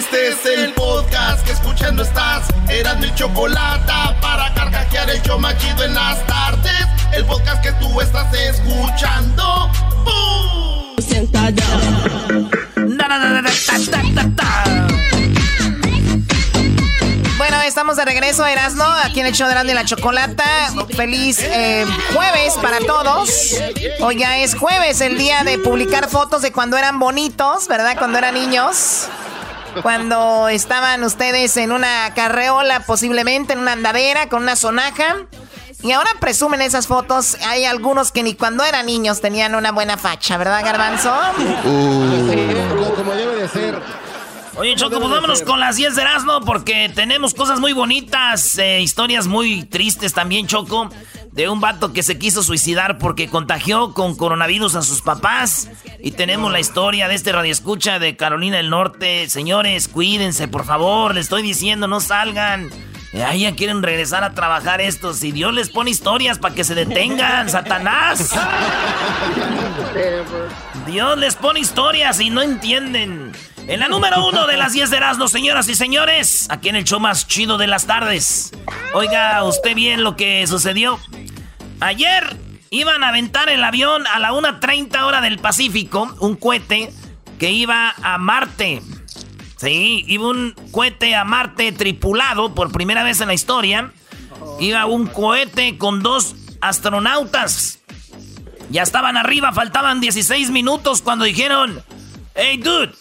Este 0.00 0.28
es 0.28 0.46
el 0.46 0.72
podcast 0.72 1.44
que 1.44 1.52
escuchando 1.52 2.02
estás. 2.02 2.48
Eran 2.70 3.00
mi 3.00 3.14
chocolate 3.14 3.92
para 4.22 4.50
carcajear 4.54 5.10
el 5.10 5.20
yo 5.20 5.38
machido 5.38 5.84
en 5.84 5.92
las 5.92 6.26
tardes. 6.26 6.86
El 7.12 7.26
podcast 7.26 7.62
que 7.62 7.70
tú 7.72 8.00
estás 8.00 8.32
escuchando. 8.32 9.70
¡Bum! 10.02 10.96
Bueno, 17.36 17.60
estamos 17.60 17.96
de 17.98 18.04
regreso, 18.06 18.46
Erasmo, 18.46 18.84
aquí 19.04 19.20
en 19.20 19.26
el 19.26 19.34
show 19.34 19.48
de 19.48 19.70
y 19.70 19.74
la 19.74 19.84
Chocolata. 19.84 20.72
Feliz 20.96 21.40
eh, 21.42 21.84
jueves 22.14 22.54
para 22.62 22.78
todos. 22.78 23.54
Hoy 24.00 24.16
ya 24.18 24.38
es 24.38 24.54
jueves, 24.54 25.02
el 25.02 25.18
día 25.18 25.44
de 25.44 25.58
publicar 25.58 26.08
fotos 26.08 26.40
de 26.40 26.52
cuando 26.52 26.78
eran 26.78 26.98
bonitos, 26.98 27.68
¿verdad? 27.68 27.98
Cuando 27.98 28.16
eran 28.16 28.32
niños. 28.32 29.10
Cuando 29.82 30.48
estaban 30.48 31.02
ustedes 31.04 31.56
en 31.56 31.72
una 31.72 32.12
carreola, 32.14 32.80
posiblemente 32.80 33.52
en 33.52 33.60
una 33.60 33.72
andadera, 33.72 34.28
con 34.28 34.42
una 34.42 34.56
sonaja. 34.56 35.26
Y 35.82 35.92
ahora 35.92 36.10
presumen 36.20 36.60
esas 36.60 36.86
fotos. 36.86 37.36
Hay 37.46 37.64
algunos 37.64 38.12
que 38.12 38.22
ni 38.22 38.34
cuando 38.34 38.64
eran 38.64 38.86
niños 38.86 39.20
tenían 39.20 39.54
una 39.54 39.72
buena 39.72 39.96
facha, 39.96 40.36
¿verdad, 40.36 40.62
Garbanzo? 40.62 41.10
Uh. 41.64 42.94
Como 42.96 43.12
debe 43.12 43.36
de 43.36 43.48
ser. 43.48 43.80
Oye, 44.56 44.74
Choco, 44.74 44.98
pues 44.98 45.10
vámonos 45.10 45.42
con 45.42 45.60
las 45.60 45.76
10 45.76 45.94
de 45.94 46.02
Erasmo 46.02 46.40
porque 46.40 46.90
tenemos 46.94 47.34
cosas 47.34 47.60
muy 47.60 47.72
bonitas, 47.72 48.58
eh, 48.58 48.80
historias 48.80 49.26
muy 49.26 49.64
tristes 49.64 50.12
también, 50.12 50.48
Choco, 50.48 50.90
de 51.32 51.48
un 51.48 51.60
vato 51.60 51.92
que 51.92 52.02
se 52.02 52.18
quiso 52.18 52.42
suicidar 52.42 52.98
porque 52.98 53.28
contagió 53.28 53.94
con 53.94 54.16
coronavirus 54.16 54.74
a 54.74 54.82
sus 54.82 55.02
papás. 55.02 55.68
Y 56.00 56.12
tenemos 56.12 56.50
la 56.50 56.60
historia 56.60 57.06
de 57.06 57.14
este 57.14 57.32
radioescucha 57.32 57.98
de 57.98 58.16
Carolina 58.16 58.56
del 58.56 58.70
Norte. 58.70 59.28
Señores, 59.28 59.86
cuídense, 59.86 60.48
por 60.48 60.64
favor, 60.64 61.14
les 61.14 61.26
estoy 61.26 61.42
diciendo, 61.42 61.86
no 61.86 62.00
salgan. 62.00 62.70
Ahí 63.12 63.40
ya 63.40 63.56
quieren 63.56 63.82
regresar 63.82 64.22
a 64.22 64.34
trabajar 64.34 64.80
estos. 64.80 65.22
Y 65.24 65.32
Dios 65.32 65.52
les 65.52 65.68
pone 65.68 65.90
historias 65.90 66.38
para 66.38 66.54
que 66.54 66.64
se 66.64 66.74
detengan, 66.74 67.48
Satanás. 67.48 68.30
Dios 70.86 71.18
les 71.18 71.36
pone 71.36 71.60
historias 71.60 72.20
y 72.20 72.30
no 72.30 72.42
entienden. 72.42 73.32
En 73.70 73.78
la 73.78 73.86
número 73.86 74.26
uno 74.26 74.48
de 74.48 74.56
las 74.56 74.72
10 74.72 74.90
de 74.90 74.96
Erasmo, 74.96 75.28
señoras 75.28 75.68
y 75.68 75.76
señores, 75.76 76.48
aquí 76.50 76.70
en 76.70 76.74
el 76.74 76.82
show 76.82 76.98
más 76.98 77.28
chido 77.28 77.56
de 77.56 77.68
las 77.68 77.86
tardes. 77.86 78.50
Oiga, 78.94 79.44
usted 79.44 79.76
bien 79.76 80.02
lo 80.02 80.16
que 80.16 80.44
sucedió. 80.48 80.98
Ayer 81.78 82.36
iban 82.70 83.04
a 83.04 83.10
aventar 83.10 83.48
el 83.48 83.62
avión 83.62 84.08
a 84.08 84.18
la 84.18 84.32
1.30 84.32 85.04
hora 85.04 85.20
del 85.20 85.38
Pacífico, 85.38 86.12
un 86.18 86.34
cohete 86.34 86.92
que 87.38 87.52
iba 87.52 87.94
a 88.02 88.18
Marte. 88.18 88.82
Sí, 89.56 90.04
iba 90.08 90.26
un 90.26 90.56
cohete 90.72 91.14
a 91.14 91.22
Marte 91.22 91.70
tripulado 91.70 92.56
por 92.56 92.72
primera 92.72 93.04
vez 93.04 93.20
en 93.20 93.28
la 93.28 93.34
historia. 93.34 93.92
Iba 94.58 94.86
un 94.86 95.06
cohete 95.06 95.78
con 95.78 96.02
dos 96.02 96.34
astronautas. 96.60 97.78
Ya 98.70 98.82
estaban 98.82 99.16
arriba, 99.16 99.52
faltaban 99.52 100.00
16 100.00 100.50
minutos 100.50 101.02
cuando 101.02 101.24
dijeron, 101.24 101.80
hey 102.34 102.56
dude, 102.56 102.92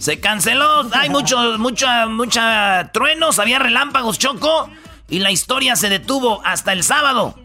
se 0.00 0.18
canceló. 0.18 0.88
Hay 0.92 1.10
muchos, 1.10 1.58
mucha, 1.60 2.06
mucha 2.06 2.90
truenos, 2.92 3.38
había 3.38 3.60
relámpagos, 3.60 4.18
choco. 4.18 4.68
Y 5.08 5.20
la 5.20 5.30
historia 5.30 5.76
se 5.76 5.88
detuvo 5.88 6.40
hasta 6.44 6.72
el 6.72 6.82
sábado. 6.82 7.38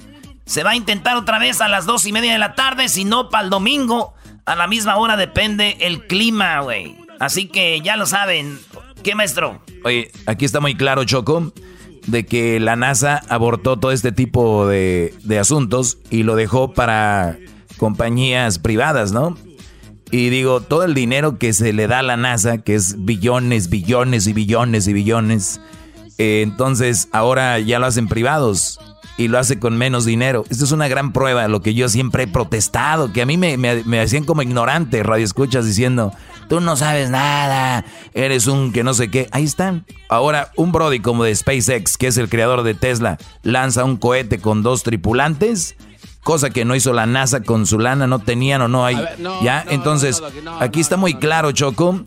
Se 0.45 0.63
va 0.63 0.71
a 0.71 0.75
intentar 0.75 1.17
otra 1.17 1.39
vez 1.39 1.61
a 1.61 1.67
las 1.67 1.85
dos 1.85 2.05
y 2.05 2.11
media 2.11 2.31
de 2.31 2.37
la 2.37 2.53
tarde, 2.53 2.89
si 2.89 3.03
no, 3.05 3.29
para 3.29 3.43
el 3.43 3.49
domingo. 3.49 4.13
A 4.45 4.55
la 4.55 4.67
misma 4.67 4.97
hora 4.97 5.17
depende 5.17 5.77
el 5.79 6.05
clima, 6.05 6.59
güey. 6.61 6.95
Así 7.19 7.47
que 7.47 7.81
ya 7.81 7.97
lo 7.97 8.05
saben. 8.05 8.59
¿Qué 9.03 9.15
maestro? 9.15 9.61
Oye, 9.83 10.11
aquí 10.27 10.45
está 10.45 10.59
muy 10.59 10.75
claro, 10.75 11.03
Choco, 11.03 11.51
de 12.05 12.25
que 12.27 12.59
la 12.59 12.75
NASA 12.75 13.21
abortó 13.29 13.77
todo 13.77 13.91
este 13.91 14.11
tipo 14.11 14.67
de, 14.67 15.15
de 15.23 15.39
asuntos 15.39 15.97
y 16.11 16.21
lo 16.21 16.35
dejó 16.35 16.73
para 16.73 17.37
compañías 17.77 18.59
privadas, 18.59 19.11
¿no? 19.11 19.35
Y 20.15 20.29
digo, 20.29 20.61
todo 20.61 20.85
el 20.85 20.93
dinero 20.93 21.37
que 21.37 21.51
se 21.51 21.73
le 21.73 21.87
da 21.87 21.99
a 21.99 22.01
la 22.01 22.15
NASA, 22.15 22.59
que 22.59 22.73
es 22.73 23.03
billones, 23.03 23.69
billones 23.69 24.27
y 24.27 24.31
billones 24.31 24.87
y 24.87 24.93
billones, 24.93 25.59
eh, 26.17 26.39
entonces 26.41 27.09
ahora 27.11 27.59
ya 27.59 27.79
lo 27.79 27.85
hacen 27.85 28.07
privados 28.07 28.79
y 29.17 29.27
lo 29.27 29.37
hace 29.39 29.59
con 29.59 29.77
menos 29.77 30.05
dinero. 30.05 30.45
Esto 30.49 30.63
es 30.63 30.71
una 30.71 30.87
gran 30.87 31.11
prueba 31.11 31.49
lo 31.49 31.61
que 31.61 31.73
yo 31.73 31.89
siempre 31.89 32.23
he 32.23 32.27
protestado, 32.27 33.11
que 33.11 33.23
a 33.23 33.25
mí 33.25 33.35
me, 33.35 33.57
me, 33.57 33.99
hacían 33.99 34.23
como 34.23 34.41
ignorante, 34.41 35.03
radio 35.03 35.25
escuchas 35.25 35.65
diciendo, 35.65 36.13
tú 36.47 36.61
no 36.61 36.77
sabes 36.77 37.09
nada, 37.09 37.83
eres 38.13 38.47
un 38.47 38.71
que 38.71 38.85
no 38.85 38.93
sé 38.93 39.11
qué. 39.11 39.27
Ahí 39.33 39.43
están. 39.43 39.85
Ahora, 40.07 40.49
un 40.55 40.71
Brody 40.71 41.01
como 41.01 41.25
de 41.25 41.35
SpaceX, 41.35 41.97
que 41.97 42.07
es 42.07 42.17
el 42.17 42.29
creador 42.29 42.63
de 42.63 42.73
Tesla, 42.73 43.17
lanza 43.43 43.83
un 43.83 43.97
cohete 43.97 44.39
con 44.39 44.63
dos 44.63 44.83
tripulantes 44.83 45.75
cosa 46.25 46.49
que 46.49 46.65
no 46.65 46.73
hizo 46.75 46.91
la 46.91 47.05
NASA 47.05 47.43
con 47.43 47.67
su 47.67 47.77
lana, 47.77 48.07
no 48.07 48.17
tenían 48.17 48.59
o 48.63 48.67
no 48.67 48.83
hay. 48.83 48.97
ya, 49.43 49.63
entonces, 49.69 50.23
aquí 50.59 50.81
está 50.81 50.97
muy 50.97 51.13
claro, 51.13 51.51
Choco. 51.51 52.03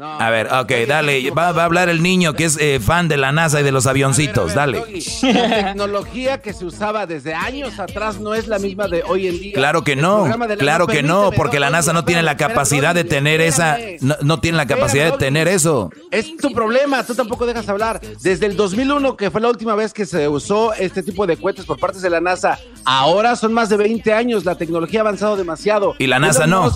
A 0.00 0.30
ver, 0.30 0.46
ok, 0.52 0.72
dale, 0.86 1.30
va, 1.30 1.48
a 1.48 1.64
hablar 1.64 1.88
el 1.88 2.02
niño 2.02 2.34
que 2.34 2.44
es 2.44 2.56
eh, 2.58 2.80
fan 2.80 3.08
de 3.08 3.16
la 3.16 3.32
NASA 3.32 3.60
y 3.60 3.64
de 3.64 3.72
los 3.72 3.86
avioncitos, 3.86 4.54
dale. 4.54 4.84
la 5.22 5.64
tecnología 5.66 6.40
que 6.40 6.52
se 6.52 6.64
usaba 6.64 7.06
desde 7.06 7.34
años 7.34 7.78
atrás 7.78 8.20
no 8.20 8.34
es 8.34 8.48
la 8.48 8.58
misma 8.58 8.88
de 8.88 9.02
hoy 9.02 9.26
en 9.26 9.38
día. 9.38 9.54
Claro 9.54 9.82
que 9.82 9.96
no, 9.96 10.28
claro 10.58 10.86
que 10.86 11.02
no, 11.02 11.30
porque 11.32 11.58
la 11.58 11.70
NASA 11.70 11.92
no 11.92 12.04
tiene 12.04 12.22
la 12.22 12.36
capacidad 12.36 12.94
de 12.94 13.04
tener 13.04 13.40
esa, 13.40 13.78
no, 14.00 14.40
tiene 14.40 14.56
la 14.56 14.66
capacidad 14.66 15.12
de 15.12 15.18
tener 15.18 15.48
eso. 15.48 15.90
Es 16.10 16.36
tu 16.36 16.52
problema, 16.52 17.04
tú 17.04 17.14
tampoco 17.14 17.46
dejas 17.46 17.68
hablar. 17.68 18.00
Desde 18.20 18.46
el 18.46 18.56
2001, 18.56 19.16
que 19.16 19.30
fue 19.30 19.40
la 19.40 19.48
última 19.48 19.74
vez 19.74 19.92
que 19.92 20.06
se 20.06 20.28
usó 20.28 20.72
este 20.74 21.02
tipo 21.02 21.26
de 21.26 21.36
cohetes 21.36 21.64
por 21.64 21.78
parte 21.78 21.98
de 22.00 22.10
la 22.10 22.20
NASA, 22.20 22.58
ahora 22.84 23.36
son 23.36 23.52
más 23.52 23.68
de 23.68 23.76
20 23.76 24.12
años, 24.12 24.44
la 24.44 24.56
tecnología 24.56 25.00
ha 25.00 25.02
avanzado 25.02 25.36
demasiado. 25.36 25.94
Y 25.98 26.06
la 26.06 26.18
NASA 26.18 26.46
no. 26.46 26.70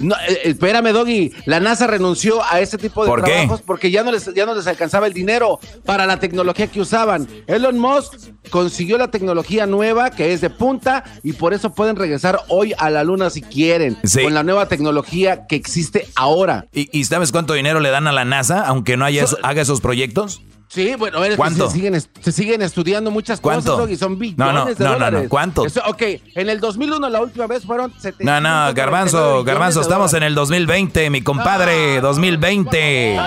No, 0.00 0.16
eh, 0.28 0.40
espérame, 0.44 0.92
Doggy. 0.92 1.32
La 1.44 1.60
NASA 1.60 1.86
renunció 1.86 2.42
a 2.44 2.60
este 2.60 2.78
tipo 2.78 3.04
de 3.04 3.22
trabajos 3.22 3.62
porque 3.62 3.90
ya 3.90 4.02
no, 4.02 4.10
les, 4.10 4.32
ya 4.34 4.46
no 4.46 4.54
les 4.54 4.66
alcanzaba 4.66 5.06
el 5.06 5.12
dinero 5.12 5.60
para 5.84 6.06
la 6.06 6.18
tecnología 6.18 6.66
que 6.66 6.80
usaban. 6.80 7.28
Elon 7.46 7.78
Musk 7.78 8.14
consiguió 8.50 8.98
la 8.98 9.10
tecnología 9.10 9.66
nueva 9.66 10.10
que 10.10 10.32
es 10.32 10.40
de 10.40 10.50
punta 10.50 11.04
y 11.22 11.34
por 11.34 11.54
eso 11.54 11.74
pueden 11.74 11.96
regresar 11.96 12.40
hoy 12.48 12.74
a 12.78 12.90
la 12.90 13.04
luna 13.04 13.30
si 13.30 13.42
quieren. 13.42 13.96
Con 14.22 14.34
la 14.34 14.42
nueva 14.42 14.66
tecnología 14.66 15.46
que 15.46 15.56
existe 15.56 16.08
ahora. 16.16 16.66
¿Y, 16.72 16.88
y 16.98 17.04
sabes 17.04 17.32
cuánto 17.32 17.54
dinero 17.54 17.80
le 17.80 17.90
dan 17.90 18.06
a 18.06 18.12
la 18.12 18.24
NASA 18.24 18.62
aunque 18.66 18.96
no 18.96 19.04
haya 19.04 19.24
haga 19.42 19.62
esos 19.62 19.80
proyectos? 19.80 20.42
Sí, 20.70 20.94
bueno. 20.94 21.18
Se, 21.20 21.70
siguen, 21.70 22.00
se 22.00 22.30
siguen 22.30 22.62
estudiando 22.62 23.10
muchas 23.10 23.40
cosas 23.40 23.90
y 23.90 23.96
son 23.96 24.16
billones 24.20 24.38
no, 24.38 24.52
no, 24.52 24.64
de 24.66 24.84
no, 24.84 24.92
dólares. 24.92 25.18
No, 25.18 25.22
no, 25.24 25.28
¿cuánto? 25.28 25.62
ok, 25.62 26.02
en 26.36 26.48
el 26.48 26.60
2001 26.60 27.08
la 27.08 27.20
última 27.20 27.48
vez 27.48 27.64
fueron 27.66 27.92
700 27.98 28.24
No, 28.24 28.40
no, 28.40 28.72
Garbanzo, 28.72 29.42
Garbanzo, 29.42 29.80
estamos 29.80 30.14
en 30.14 30.22
el 30.22 30.36
2020, 30.36 31.10
mi 31.10 31.22
compadre, 31.22 32.00
2020. 32.00 33.18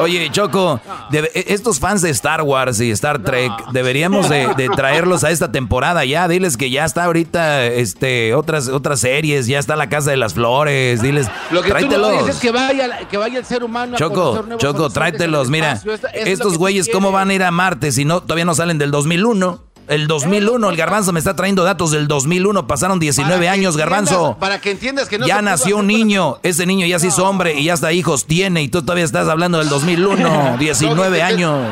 Oye, 0.00 0.30
Choco, 0.32 0.80
e, 1.12 1.44
estos 1.48 1.78
fans 1.78 2.02
de 2.02 2.10
Star 2.10 2.42
Wars 2.42 2.80
y 2.80 2.90
Star 2.90 3.22
Trek, 3.22 3.52
deberíamos 3.72 4.28
de, 4.28 4.68
traerlos 4.74 5.22
a 5.22 5.30
esta 5.30 5.52
temporada 5.52 6.04
ya. 6.04 6.26
Diles 6.26 6.56
que 6.56 6.70
ya 6.70 6.84
está 6.84 7.04
ahorita 7.04 7.66
este, 7.66 8.34
otras, 8.34 8.66
otras 8.66 8.98
series, 8.98 9.46
ya 9.46 9.60
está 9.60 9.76
La 9.76 9.88
Casa 9.88 10.10
de 10.10 10.16
las 10.16 10.34
Flores, 10.34 11.02
diles, 11.02 11.28
Lo 11.52 11.62
que 11.62 11.68
tráetelos. 11.68 12.10
tú 12.10 12.16
no 12.16 12.22
dices 12.24 12.40
que 12.40 12.50
vaya, 12.50 13.06
que 13.08 13.16
vaya 13.16 13.38
el 13.38 13.44
ser 13.44 13.62
humano 13.62 13.96
Choco, 13.96 14.44
a 14.54 14.56
Choco, 14.56 14.90
tráetelos, 14.90 15.50
mira, 15.50 15.80
estos 16.14 16.58
güeyes 16.58 16.79
¿cómo 16.88 17.12
van 17.12 17.30
a 17.30 17.34
ir 17.34 17.42
a 17.42 17.50
Marte 17.50 17.92
si 17.92 18.04
no 18.04 18.20
todavía 18.22 18.44
no 18.44 18.54
salen 18.54 18.78
del 18.78 18.90
2001? 18.90 19.64
El 19.88 20.06
2001, 20.06 20.70
el 20.70 20.76
garbanzo 20.76 21.12
me 21.12 21.18
está 21.18 21.34
trayendo 21.34 21.64
datos 21.64 21.90
del 21.90 22.06
2001, 22.06 22.68
pasaron 22.68 23.00
19 23.00 23.48
años, 23.48 23.76
garbanzo. 23.76 24.36
Para 24.38 24.60
que 24.60 24.70
entiendas 24.70 25.08
que 25.08 25.18
no 25.18 25.26
Ya 25.26 25.42
nació 25.42 25.78
un 25.78 25.88
niño, 25.88 26.38
ese 26.44 26.64
niño 26.64 26.86
ya 26.86 27.00
se 27.00 27.08
hizo 27.08 27.26
hombre 27.28 27.58
y 27.58 27.64
ya 27.64 27.74
hasta 27.74 27.92
hijos 27.92 28.24
tiene 28.26 28.62
y 28.62 28.68
tú 28.68 28.82
todavía 28.82 29.04
estás 29.04 29.28
hablando 29.28 29.58
del 29.58 29.68
2001, 29.68 30.58
19 30.60 31.22
años. 31.24 31.66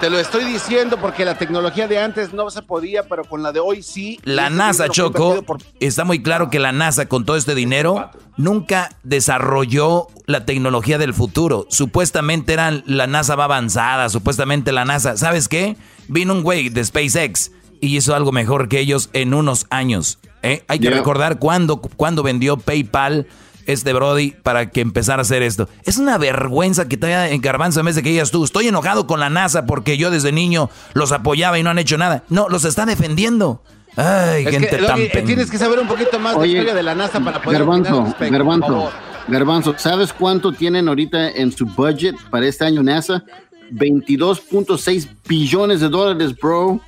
Te 0.00 0.10
lo 0.10 0.18
estoy 0.18 0.44
diciendo 0.44 0.98
porque 1.00 1.24
la 1.24 1.38
tecnología 1.38 1.88
de 1.88 1.98
antes 1.98 2.34
no 2.34 2.50
se 2.50 2.60
podía, 2.60 3.04
pero 3.04 3.24
con 3.24 3.42
la 3.42 3.52
de 3.52 3.60
hoy 3.60 3.82
sí. 3.82 4.20
La 4.24 4.50
NASA, 4.50 4.88
Choco, 4.88 5.42
está 5.80 6.04
muy 6.04 6.22
claro 6.22 6.50
que 6.50 6.58
la 6.58 6.72
NASA 6.72 7.06
con 7.06 7.24
todo 7.24 7.36
este 7.36 7.54
dinero 7.54 8.10
nunca 8.36 8.90
desarrolló 9.02 10.08
la 10.26 10.44
tecnología 10.44 10.98
del 10.98 11.14
futuro. 11.14 11.66
Supuestamente 11.70 12.52
eran 12.52 12.82
la 12.86 13.06
NASA 13.06 13.36
va 13.36 13.44
avanzada, 13.44 14.08
supuestamente 14.10 14.70
la 14.72 14.84
NASA. 14.84 15.16
¿Sabes 15.16 15.48
qué? 15.48 15.76
Vino 16.08 16.34
un 16.34 16.42
güey 16.42 16.68
de 16.68 16.84
SpaceX 16.84 17.52
y 17.80 17.96
hizo 17.96 18.14
algo 18.14 18.32
mejor 18.32 18.68
que 18.68 18.80
ellos 18.80 19.08
en 19.14 19.32
unos 19.32 19.66
años. 19.70 20.18
¿eh? 20.42 20.64
Hay 20.68 20.78
que 20.78 20.90
recordar 20.90 21.38
cuándo, 21.38 21.78
cuándo 21.78 22.22
vendió 22.22 22.58
PayPal 22.58 23.26
este 23.66 23.92
Brody 23.92 24.32
para 24.42 24.70
que 24.70 24.80
empezara 24.80 25.20
a 25.20 25.22
hacer 25.22 25.42
esto. 25.42 25.68
Es 25.84 25.98
una 25.98 26.18
vergüenza 26.18 26.88
que 26.88 26.96
todavía 26.96 27.30
en 27.30 27.40
Garbanzo 27.40 27.80
en 27.80 27.86
vez 27.86 27.96
de 27.96 28.02
que 28.02 28.10
digas 28.10 28.30
tú, 28.30 28.44
estoy 28.44 28.68
enojado 28.68 29.06
con 29.06 29.20
la 29.20 29.30
NASA 29.30 29.66
porque 29.66 29.98
yo 29.98 30.10
desde 30.10 30.32
niño 30.32 30.70
los 30.94 31.12
apoyaba 31.12 31.58
y 31.58 31.62
no 31.62 31.70
han 31.70 31.78
hecho 31.78 31.98
nada. 31.98 32.24
No, 32.28 32.48
los 32.48 32.64
está 32.64 32.86
defendiendo. 32.86 33.62
Ay, 33.96 34.44
gente 34.44 34.76
tan 34.76 35.00
Tienes 35.24 35.50
que 35.50 35.58
saber 35.58 35.78
un 35.78 35.88
poquito 35.88 36.18
más 36.18 36.34
de 36.34 36.40
la 36.40 36.46
historia 36.46 36.74
de 36.74 36.82
la 36.82 36.94
NASA 36.94 37.18
para 37.20 37.40
poder 37.40 37.60
Garbanzo, 37.60 38.14
Garbanzo. 38.20 38.90
Garbanzo, 39.28 39.74
¿sabes 39.78 40.12
cuánto 40.12 40.52
tienen 40.52 40.86
ahorita 40.86 41.30
en 41.30 41.50
su 41.50 41.66
budget 41.66 42.14
para 42.30 42.46
este 42.46 42.64
año 42.64 42.82
NASA? 42.82 43.24
22.6 43.72 45.08
billones 45.26 45.80
de 45.80 45.88
dólares, 45.88 46.36
bro. 46.36 46.80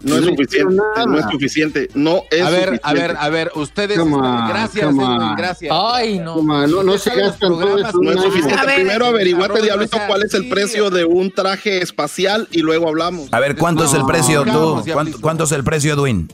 No, 0.00 0.16
es 0.16 0.24
suficiente, 0.24 0.76
no 1.06 1.18
es 1.18 1.24
suficiente, 1.30 1.88
no 1.94 2.22
es 2.30 2.40
A 2.42 2.50
ver, 2.50 2.64
suficiente. 2.68 2.80
a 2.84 2.92
ver, 2.92 3.16
a 3.18 3.28
ver, 3.30 3.50
ustedes, 3.56 3.98
gracias, 3.98 4.86
Edwin, 4.86 5.34
gracias. 5.36 5.74
Ay, 5.76 6.18
no. 6.20 6.34
Toma, 6.36 6.66
no, 6.68 6.82
no 6.84 6.98
se 6.98 7.10
gastan 7.14 7.50
todo 7.50 7.78
eso. 7.78 7.98
No 8.00 8.12
es 8.12 8.20
suficiente. 8.22 8.64
Ver. 8.66 8.74
Primero 8.76 9.06
averiguate, 9.06 9.60
Diablito, 9.60 9.90
comercial, 9.92 10.08
cuál 10.08 10.22
es 10.22 10.34
el 10.34 10.42
sí. 10.44 10.48
precio 10.50 10.90
de 10.90 11.04
un 11.04 11.32
traje 11.32 11.82
espacial 11.82 12.46
y 12.52 12.60
luego 12.60 12.88
hablamos. 12.88 13.28
A 13.32 13.40
ver, 13.40 13.56
¿cuánto 13.56 13.84
es 13.84 13.92
el 13.94 14.04
precio 14.04 14.44
tú? 14.44 14.82
¿Cuánto, 14.92 15.20
cuánto 15.20 15.44
es 15.44 15.52
el 15.52 15.64
precio, 15.64 15.94
Edwin? 15.94 16.28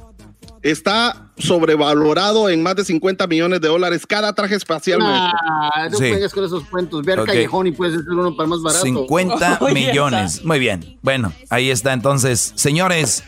Está 0.62 1.30
sobrevalorado 1.36 2.48
en 2.48 2.62
más 2.62 2.74
de 2.76 2.84
50 2.84 3.26
millones 3.26 3.60
de 3.60 3.68
dólares 3.68 4.06
cada 4.06 4.32
traje 4.34 4.54
espacial. 4.54 4.98
Ah, 5.02 5.88
no 5.90 5.98
Sí. 5.98 6.08
juegues 6.08 6.32
con 6.32 6.44
esos 6.44 6.64
cuentos. 6.64 7.02
Ve 7.04 7.12
al 7.14 7.24
callejón 7.26 7.66
y 7.66 7.72
puedes 7.72 7.96
hacer 7.98 8.10
uno 8.12 8.34
para 8.36 8.48
más 8.48 8.60
barato. 8.62 8.82
50 8.84 9.58
Oye, 9.60 9.74
millones. 9.74 10.44
Muy 10.44 10.58
bien. 10.58 10.98
Bueno, 11.02 11.32
ahí 11.50 11.70
está 11.70 11.92
entonces. 11.92 12.52
Señores, 12.54 13.24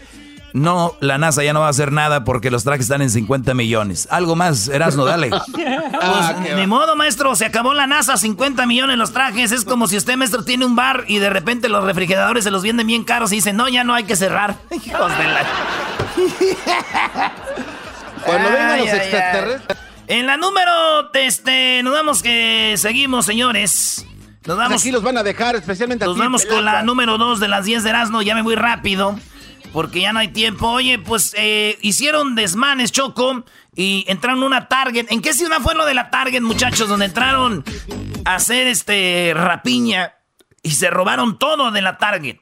no, 0.56 0.94
la 1.00 1.18
NASA 1.18 1.44
ya 1.44 1.52
no 1.52 1.60
va 1.60 1.66
a 1.66 1.70
hacer 1.70 1.92
nada 1.92 2.24
porque 2.24 2.50
los 2.50 2.64
trajes 2.64 2.82
están 2.86 3.02
en 3.02 3.10
50 3.10 3.52
millones. 3.54 4.08
Algo 4.10 4.36
más, 4.36 4.68
Erasno, 4.68 5.04
dale. 5.04 5.30
Ah, 5.98 6.34
Pues, 6.36 6.56
va. 6.58 6.66
modo, 6.66 6.94
maestro, 6.96 7.34
se 7.36 7.44
acabó 7.46 7.72
la 7.74 7.86
NASA, 7.86 8.16
50 8.16 8.66
millones 8.66 8.98
los 8.98 9.12
trajes. 9.12 9.50
Es 9.52 9.64
como 9.64 9.86
si 9.88 9.96
usted, 9.96 10.16
maestro, 10.16 10.44
tiene 10.44 10.64
un 10.66 10.76
bar 10.76 11.04
y 11.08 11.18
de 11.18 11.30
repente 11.30 11.68
los 11.68 11.84
refrigeradores 11.84 12.44
se 12.44 12.50
los 12.50 12.62
venden 12.62 12.86
bien 12.86 13.02
caros 13.04 13.32
y 13.32 13.36
dicen, 13.36 13.56
no, 13.56 13.68
ya 13.68 13.82
no 13.84 13.94
hay 13.94 14.04
que 14.04 14.14
cerrar. 14.16 14.56
Hijos 14.70 15.18
de 15.18 15.24
la... 15.24 15.46
Cuando 18.24 18.48
vengan 18.50 18.70
Ay, 18.72 18.80
los 18.80 18.88
ay, 18.88 18.98
ay. 19.00 19.06
extraterrestres. 19.08 19.78
En 20.08 20.26
la 20.26 20.36
número, 20.36 20.72
este, 21.14 21.82
nos 21.82 21.92
vamos 21.92 22.22
que 22.22 22.74
seguimos, 22.76 23.26
señores. 23.26 24.06
Nos 24.46 24.56
vamos, 24.56 24.80
Aquí 24.80 24.92
los 24.92 25.02
van 25.02 25.18
a 25.18 25.22
dejar, 25.22 25.56
especialmente 25.56 26.04
nos 26.04 26.14
aquí, 26.14 26.20
vamos 26.20 26.46
con 26.46 26.64
la 26.64 26.82
número 26.82 27.18
2 27.18 27.40
de 27.40 27.48
las 27.48 27.64
10 27.64 27.82
de 27.82 27.90
Erasmo. 27.90 28.22
Ya 28.22 28.34
me 28.36 28.42
voy 28.42 28.54
rápido, 28.54 29.18
porque 29.76 30.00
ya 30.00 30.14
no 30.14 30.20
hay 30.20 30.28
tiempo. 30.28 30.69
Oye, 30.69 30.99
pues 30.99 31.34
eh, 31.37 31.76
hicieron 31.82 32.34
desmanes, 32.34 32.93
Choco, 32.93 33.44
y 33.75 34.06
entraron 34.08 34.43
a 34.43 34.46
una 34.46 34.69
Target. 34.69 35.05
¿En 35.11 35.20
qué 35.20 35.34
ciudad 35.34 35.58
fue 35.61 35.75
lo 35.75 35.84
de 35.84 35.93
la 35.93 36.08
Target, 36.08 36.40
muchachos? 36.40 36.88
Donde 36.88 37.05
entraron 37.05 37.62
a 38.25 38.37
hacer 38.37 38.69
este 38.69 39.32
rapiña 39.34 40.14
y 40.62 40.70
se 40.70 40.88
robaron 40.88 41.38
todo 41.38 41.73
de 41.73 41.82
la 41.82 41.99
Target. 41.99 42.38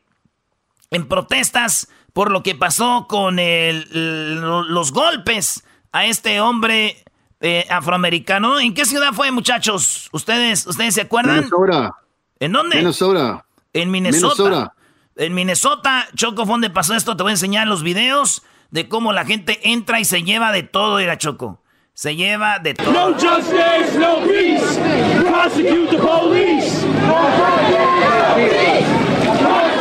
En 0.93 1.09
protestas 1.09 1.89
por 2.13 2.31
lo 2.31 2.45
que 2.45 2.55
pasó 2.55 3.07
con 3.09 3.41
el- 3.41 3.89
el- 3.93 4.41
los 4.41 4.93
golpes 4.93 5.65
a 5.91 6.07
este 6.07 6.41
hombre 6.41 7.03
eh, 7.41 7.67
afroamericano. 7.69 8.61
¿En 8.61 8.75
qué 8.75 8.85
ciudad 8.85 9.13
fue, 9.13 9.33
muchachos? 9.33 10.09
¿Ustedes, 10.13 10.69
¿Ustedes 10.69 10.95
se 10.95 11.01
acuerdan? 11.01 11.35
Minnesota. 11.51 11.97
¿En 12.39 12.53
dónde? 12.53 12.77
Minnesota. 12.77 13.45
En 13.73 13.91
Minnesota. 13.91 14.35
Minnesota. 14.45 14.74
En 15.16 15.34
Minnesota, 15.34 16.08
Choco, 16.16 16.44
fue 16.44 16.55
donde 16.55 16.70
pasó 16.70 16.94
esto. 16.94 17.16
Te 17.16 17.22
voy 17.22 17.31
a 17.31 17.34
enseñar 17.34 17.66
los 17.69 17.82
videos 17.82 18.43
de 18.70 18.88
cómo 18.88 19.12
la 19.12 19.25
gente 19.25 19.61
entra 19.70 20.00
y 20.00 20.05
se 20.05 20.22
lleva 20.22 20.50
de 20.52 20.62
todo, 20.64 20.99
era 20.99 21.16
Choco. 21.19 21.62
Se 21.93 22.16
lleva 22.16 22.58
de 22.58 22.75
todo. 22.75 22.90
No 22.93 23.12
justice, 23.14 23.96
no 23.99 24.16
peace. 24.26 25.20
Prosecute 25.22 25.90
the 25.90 25.99
police. 25.99 26.84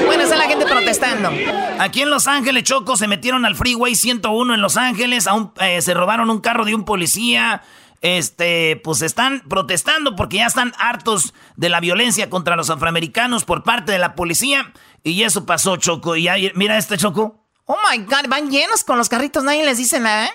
Bueno, 0.06 0.24
está 0.24 0.36
la 0.36 0.44
gente 0.48 0.66
protestando. 0.66 1.32
Aquí 1.80 2.02
en 2.04 2.10
Los 2.12 2.28
Ángeles, 2.28 2.64
Choco, 2.64 2.96
se 2.98 3.08
metieron 3.08 3.46
al 3.46 3.56
Freeway 3.56 3.96
101 3.96 4.54
en 4.54 4.62
Los 4.62 4.78
Ángeles, 4.78 5.26
a 5.26 5.34
un- 5.34 5.52
eh, 5.60 5.82
se 5.82 5.94
robaron 5.96 6.30
un 6.30 6.40
carro 6.40 6.66
de 6.66 6.76
un 6.76 6.84
policía. 6.86 7.64
Este, 8.02 8.82
pues 8.84 9.02
están 9.02 9.42
protestando 9.48 10.18
porque 10.18 10.36
ya 10.38 10.46
están 10.48 10.74
hartos 10.78 11.34
de 11.56 11.70
la 11.70 11.80
violencia 11.80 12.30
contra 12.30 12.58
los 12.58 12.70
afroamericanos 12.70 13.46
por 13.46 13.64
parte 13.64 13.94
de 13.94 13.98
la 13.98 14.14
policía. 14.14 14.74
Y 15.04 15.24
eso 15.24 15.46
pasó, 15.46 15.78
Choco. 15.78 16.16
Y 16.16 16.28
ahí, 16.28 16.52
mira 16.56 16.78
este 16.78 16.98
Choco. 16.98 17.44
Oh 17.66 17.78
my 17.90 17.98
God, 18.00 18.28
van 18.28 18.50
llenos 18.50 18.84
con 18.84 18.98
los 18.98 19.10
carritos, 19.10 19.44
nadie 19.44 19.64
les 19.66 19.78
dice 19.78 20.00
nada. 20.00 20.26
¿eh? 20.28 20.32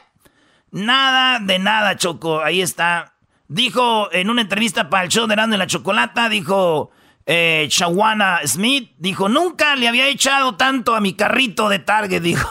Nada 0.70 1.40
de 1.40 1.58
nada, 1.58 1.96
Choco. 1.96 2.42
Ahí 2.42 2.62
está. 2.62 3.14
Dijo 3.48 4.12
en 4.12 4.28
una 4.30 4.42
entrevista 4.42 4.90
para 4.90 5.04
el 5.04 5.10
show 5.10 5.26
de 5.26 5.32
Erasmo 5.32 5.54
y 5.54 5.58
la 5.58 5.66
Chocolata, 5.66 6.28
dijo 6.28 6.90
eh, 7.24 7.66
Shawana 7.70 8.40
Smith, 8.46 8.92
dijo, 8.98 9.28
nunca 9.28 9.74
le 9.76 9.88
había 9.88 10.06
echado 10.08 10.56
tanto 10.56 10.94
a 10.94 11.00
mi 11.00 11.14
carrito 11.14 11.68
de 11.68 11.78
Target, 11.78 12.22
dijo. 12.22 12.48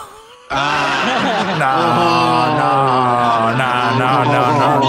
No, 0.50 0.56
no, 1.58 2.56
no, 2.56 3.52
no, 3.54 4.24
no, 4.24 4.80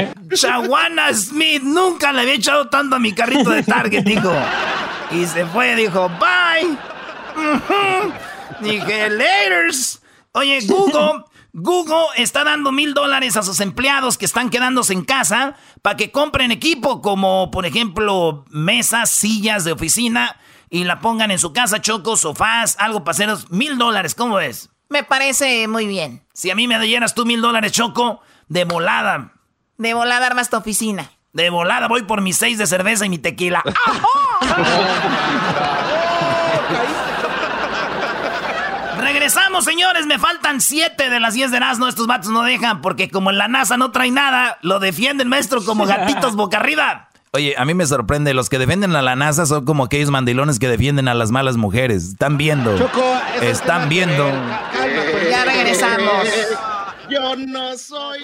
no. 0.00 0.12
Shawana 0.36 1.12
Smith 1.14 1.62
nunca 1.62 2.12
le 2.12 2.22
había 2.22 2.34
echado 2.34 2.68
tanto 2.68 2.96
a 2.96 2.98
mi 2.98 3.12
carrito 3.12 3.50
de 3.50 3.62
Target, 3.62 4.04
dijo. 4.04 4.32
Y 5.10 5.26
se 5.26 5.46
fue, 5.46 5.74
dijo, 5.74 6.10
bye. 6.18 6.76
Dije, 8.60 9.10
laters. 9.10 10.02
Oye, 10.32 10.60
Google, 10.66 11.24
Google 11.52 12.06
está 12.16 12.44
dando 12.44 12.72
mil 12.72 12.92
dólares 12.94 13.36
a 13.36 13.42
sus 13.42 13.60
empleados 13.60 14.18
que 14.18 14.26
están 14.26 14.50
quedándose 14.50 14.92
en 14.92 15.04
casa 15.04 15.56
para 15.82 15.96
que 15.96 16.10
compren 16.12 16.50
equipo 16.50 17.00
como, 17.00 17.50
por 17.50 17.64
ejemplo, 17.66 18.44
mesas, 18.50 19.10
sillas 19.10 19.64
de 19.64 19.72
oficina 19.72 20.36
y 20.68 20.84
la 20.84 21.00
pongan 21.00 21.30
en 21.30 21.38
su 21.38 21.52
casa, 21.52 21.80
chocos, 21.80 22.20
sofás, 22.20 22.76
algo 22.78 23.04
para 23.04 23.12
haceros 23.12 23.50
mil 23.50 23.78
dólares. 23.78 24.14
¿Cómo 24.14 24.36
ves? 24.36 24.68
Me 24.88 25.02
parece 25.02 25.66
muy 25.68 25.86
bien. 25.86 26.22
Si 26.32 26.50
a 26.50 26.54
mí 26.54 26.68
me 26.68 26.78
llenas 26.86 27.14
tú 27.14 27.24
mil 27.24 27.40
dólares, 27.40 27.72
choco, 27.72 28.20
de 28.48 28.64
volada. 28.64 29.32
De 29.78 29.94
volada 29.94 30.26
armas 30.26 30.50
tu 30.50 30.56
oficina. 30.56 31.10
De 31.32 31.50
volada 31.50 31.86
voy 31.88 32.02
por 32.02 32.20
mis 32.22 32.36
seis 32.36 32.58
de 32.58 32.66
cerveza 32.66 33.06
y 33.06 33.10
mi 33.10 33.18
tequila. 33.18 33.62
Regresamos, 38.98 39.64
señores. 39.64 40.06
Me 40.06 40.18
faltan 40.18 40.60
siete 40.60 41.10
de 41.10 41.20
las 41.20 41.34
diez 41.34 41.50
de 41.50 41.58
Erasmo. 41.58 41.88
Estos 41.88 42.06
vatos 42.06 42.30
no 42.30 42.42
dejan 42.42 42.80
porque 42.80 43.10
como 43.10 43.30
en 43.30 43.38
la 43.38 43.48
NASA 43.48 43.76
no 43.76 43.90
trae 43.90 44.10
nada, 44.10 44.58
lo 44.62 44.78
defienden, 44.78 45.28
maestro, 45.28 45.62
como 45.64 45.86
gatitos 45.86 46.36
boca 46.36 46.58
arriba. 46.58 47.08
Oye, 47.32 47.54
a 47.58 47.64
mí 47.66 47.74
me 47.74 47.84
sorprende, 47.86 48.32
los 48.32 48.48
que 48.48 48.58
defienden 48.58 48.96
a 48.96 49.02
la 49.02 49.14
NASA 49.14 49.44
son 49.44 49.66
como 49.66 49.84
aquellos 49.84 50.10
mandilones 50.10 50.58
que 50.58 50.68
defienden 50.68 51.06
a 51.08 51.14
las 51.14 51.30
malas 51.30 51.56
mujeres. 51.56 52.04
Están 52.04 52.38
viendo. 52.38 52.78
Choco, 52.78 53.04
Están 53.42 53.88
viendo. 53.90 54.24
ver. 54.24 55.30
Ya 55.30 55.44
regresamos. 55.44 56.28
Yo 57.10 57.36
no 57.36 57.76
soy. 57.76 58.20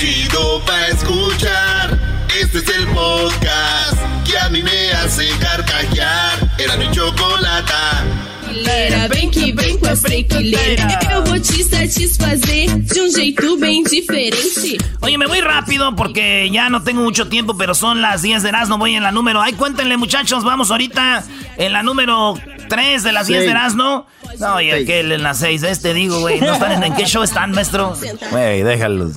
Chido 0.00 0.62
pa' 0.64 0.86
escuchar. 0.86 1.98
Este 2.40 2.56
es 2.56 2.68
el 2.70 2.86
podcast 2.86 3.98
que 4.24 4.38
a 4.38 4.48
mí 4.48 4.62
me 4.62 4.92
hace 4.92 5.28
carcajear. 5.38 6.39
Era 6.62 6.76
mi 6.76 6.90
chocolata. 6.90 8.04
Brasileira, 8.42 9.08
vem 9.08 9.30
que 9.30 9.52
vem 9.52 9.78
com 9.78 9.86
a 9.86 9.94
brequileira. 9.94 10.98
Eu 11.10 11.24
vou 11.24 11.38
te 11.40 11.62
satisfazer 11.64 12.78
de 12.80 13.00
um 13.00 13.10
jeito 13.10 13.56
bem 13.56 13.82
diferente. 13.84 14.76
Oye, 15.00 15.16
me 15.16 15.26
voy 15.26 15.40
rápido 15.40 15.94
porque 15.96 16.50
ya 16.52 16.68
no 16.68 16.82
tengo 16.82 17.00
mucho 17.00 17.28
tiempo, 17.28 17.56
pero 17.56 17.74
son 17.74 18.02
las 18.02 18.22
10 18.22 18.42
de 18.42 18.48
Erasmo. 18.50 18.76
Voy 18.76 18.94
en 18.94 19.02
la 19.02 19.12
número. 19.12 19.40
Ay, 19.40 19.54
cuéntenle, 19.54 19.96
muchachos. 19.96 20.44
Vamos 20.44 20.70
ahorita 20.70 21.24
en 21.56 21.72
la 21.72 21.82
número 21.82 22.34
3 22.68 23.02
de 23.02 23.12
las 23.12 23.26
10 23.28 23.40
de 23.40 23.44
Seis. 23.46 23.50
Erasmo. 23.56 24.06
No, 24.38 24.60
y 24.60 24.70
aquel 24.70 25.12
en 25.12 25.22
las 25.22 25.38
6. 25.38 25.62
Este 25.62 25.94
digo, 25.94 26.20
güey. 26.20 26.40
¿No 26.40 26.52
están 26.52 26.72
en, 26.72 26.82
en 26.82 26.94
qué 26.94 27.06
show 27.06 27.22
están, 27.22 27.52
maestro? 27.52 27.96
Güey, 28.30 28.62
déjalos. 28.62 29.12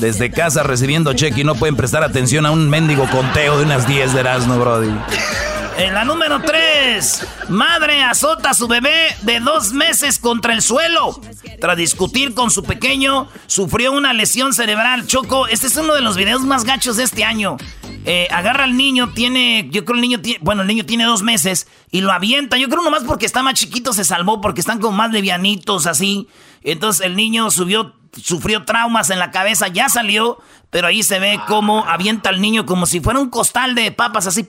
Desde 0.00 0.30
casa 0.30 0.62
recibiendo 0.62 1.12
cheque 1.12 1.42
y 1.42 1.44
no 1.44 1.54
pueden 1.54 1.76
prestar 1.76 2.02
atención 2.02 2.46
a 2.46 2.50
un 2.50 2.68
mendigo 2.68 3.06
conteo 3.10 3.58
de 3.58 3.64
unas 3.64 3.86
10 3.86 4.14
de 4.14 4.20
Erasmo, 4.20 4.58
Brody. 4.58 4.90
En 5.78 5.94
la 5.94 6.04
número 6.04 6.40
3, 6.42 7.48
madre 7.48 8.02
azota 8.02 8.50
a 8.50 8.54
su 8.54 8.68
bebé 8.68 9.16
de 9.22 9.40
dos 9.40 9.72
meses 9.72 10.18
contra 10.18 10.52
el 10.52 10.62
suelo. 10.62 11.18
Tras 11.60 11.76
discutir 11.76 12.34
con 12.34 12.50
su 12.50 12.62
pequeño, 12.62 13.28
sufrió 13.46 13.92
una 13.92 14.12
lesión 14.12 14.52
cerebral. 14.52 15.06
Choco, 15.06 15.46
este 15.46 15.68
es 15.68 15.76
uno 15.76 15.94
de 15.94 16.02
los 16.02 16.16
videos 16.16 16.42
más 16.42 16.64
gachos 16.64 16.96
de 16.96 17.04
este 17.04 17.24
año. 17.24 17.56
Eh, 18.04 18.28
agarra 18.30 18.64
al 18.64 18.76
niño, 18.76 19.12
tiene, 19.14 19.68
yo 19.70 19.84
creo 19.84 19.94
el 19.96 20.02
niño 20.02 20.20
tiene, 20.20 20.40
bueno, 20.42 20.62
el 20.62 20.68
niño 20.68 20.84
tiene 20.84 21.04
dos 21.04 21.22
meses 21.22 21.66
y 21.90 22.00
lo 22.02 22.12
avienta. 22.12 22.58
Yo 22.58 22.68
creo 22.68 22.82
nomás 22.82 23.04
porque 23.04 23.26
está 23.26 23.42
más 23.42 23.54
chiquito 23.54 23.92
se 23.92 24.04
salvó, 24.04 24.40
porque 24.40 24.60
están 24.60 24.78
como 24.78 24.96
más 24.96 25.10
levianitos 25.10 25.86
así. 25.86 26.28
Entonces 26.62 27.06
el 27.06 27.16
niño 27.16 27.50
subió, 27.50 27.94
sufrió 28.20 28.64
traumas 28.64 29.10
en 29.10 29.18
la 29.18 29.30
cabeza, 29.30 29.68
ya 29.68 29.88
salió, 29.88 30.38
pero 30.70 30.88
ahí 30.88 31.02
se 31.02 31.18
ve 31.18 31.40
cómo 31.46 31.84
avienta 31.86 32.28
al 32.28 32.40
niño 32.40 32.66
como 32.66 32.86
si 32.86 33.00
fuera 33.00 33.20
un 33.20 33.30
costal 33.30 33.74
de 33.74 33.90
papas 33.90 34.26
así. 34.26 34.46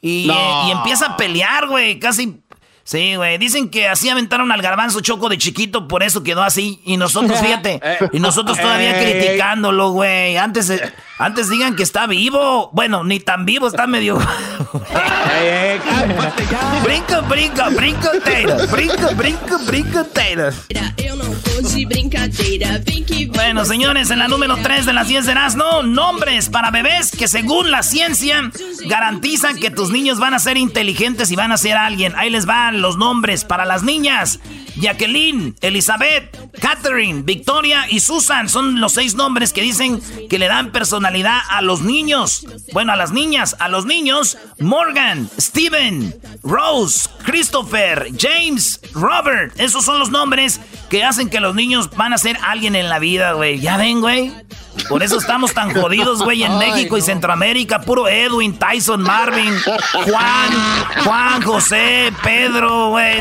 Y, 0.00 0.24
No. 0.26 0.34
eh, 0.34 0.68
y 0.68 0.70
empieza 0.72 1.06
a 1.06 1.16
pelear, 1.16 1.66
güey, 1.68 1.98
casi... 1.98 2.40
Sí, 2.82 3.14
güey, 3.14 3.38
dicen 3.38 3.68
que 3.68 3.86
así 3.88 4.08
aventaron 4.08 4.50
al 4.50 4.62
garbanzo 4.62 5.00
choco 5.00 5.28
de 5.28 5.38
chiquito, 5.38 5.86
por 5.86 6.02
eso 6.02 6.24
quedó 6.24 6.42
así. 6.42 6.80
Y 6.84 6.96
nosotros, 6.96 7.38
fíjate, 7.44 7.80
y 8.12 8.18
nosotros 8.18 8.58
todavía 8.58 8.98
criticándolo, 8.98 9.90
güey. 9.90 10.36
Antes, 10.36 10.70
eh, 10.70 10.92
antes 11.20 11.50
digan 11.50 11.76
que 11.76 11.82
está 11.82 12.06
vivo. 12.06 12.70
Bueno, 12.72 13.04
ni 13.04 13.20
tan 13.20 13.44
vivo, 13.44 13.68
está 13.68 13.86
medio 13.86 14.16
brinco, 16.82 17.22
brinco, 17.28 17.70
brincoteiro. 17.76 18.66
Brinco, 18.68 19.14
brinco, 19.14 19.58
brincoteiro. 19.66 20.50
Bueno, 23.34 23.64
señores, 23.66 24.10
en 24.10 24.18
la 24.18 24.28
número 24.28 24.56
3 24.56 24.86
de 24.86 24.92
las 24.94 25.08
10 25.08 25.26
de 25.26 25.34
no 25.56 25.82
nombres 25.82 26.48
para 26.48 26.70
bebés 26.70 27.10
que 27.10 27.28
según 27.28 27.70
la 27.70 27.82
ciencia 27.82 28.50
garantizan 28.86 29.58
que 29.58 29.70
tus 29.70 29.90
niños 29.90 30.18
van 30.18 30.32
a 30.32 30.38
ser 30.38 30.56
inteligentes 30.56 31.30
y 31.30 31.36
van 31.36 31.52
a 31.52 31.58
ser 31.58 31.76
alguien. 31.76 32.14
Ahí 32.16 32.30
les 32.30 32.46
van 32.46 32.80
los 32.80 32.96
nombres 32.96 33.44
para 33.44 33.66
las 33.66 33.82
niñas. 33.82 34.40
Jacqueline, 34.76 35.54
Elizabeth, 35.60 36.34
Catherine, 36.60 37.22
Victoria 37.22 37.86
y 37.90 38.00
Susan 38.00 38.48
son 38.48 38.80
los 38.80 38.92
seis 38.92 39.14
nombres 39.14 39.52
que 39.52 39.60
dicen 39.60 40.00
que 40.30 40.38
le 40.38 40.46
dan 40.46 40.72
personalidad 40.72 41.09
a 41.10 41.60
los 41.62 41.82
niños. 41.82 42.46
Bueno, 42.72 42.92
a 42.92 42.96
las 42.96 43.10
niñas, 43.10 43.56
a 43.58 43.68
los 43.68 43.84
niños, 43.84 44.38
Morgan, 44.60 45.28
Steven, 45.38 46.14
Rose, 46.42 47.08
Christopher, 47.24 48.10
James, 48.16 48.80
Robert. 48.94 49.52
Esos 49.58 49.84
son 49.84 49.98
los 49.98 50.10
nombres 50.10 50.60
que 50.88 51.02
hacen 51.02 51.28
que 51.28 51.40
los 51.40 51.54
niños 51.54 51.90
van 51.96 52.12
a 52.12 52.18
ser 52.18 52.38
alguien 52.46 52.76
en 52.76 52.88
la 52.88 52.98
vida, 52.98 53.32
güey. 53.32 53.60
¿Ya 53.60 53.76
ven, 53.76 54.00
güey? 54.00 54.32
Por 54.88 55.02
eso 55.02 55.18
estamos 55.18 55.52
tan 55.52 55.74
jodidos, 55.74 56.22
güey, 56.22 56.44
en 56.44 56.58
México 56.58 56.96
y 56.96 57.02
Centroamérica. 57.02 57.80
Puro 57.80 58.08
Edwin, 58.08 58.56
Tyson, 58.56 59.02
Marvin, 59.02 59.54
Juan, 60.04 61.04
Juan, 61.04 61.42
José, 61.42 62.12
Pedro, 62.22 62.90
güey. 62.90 63.20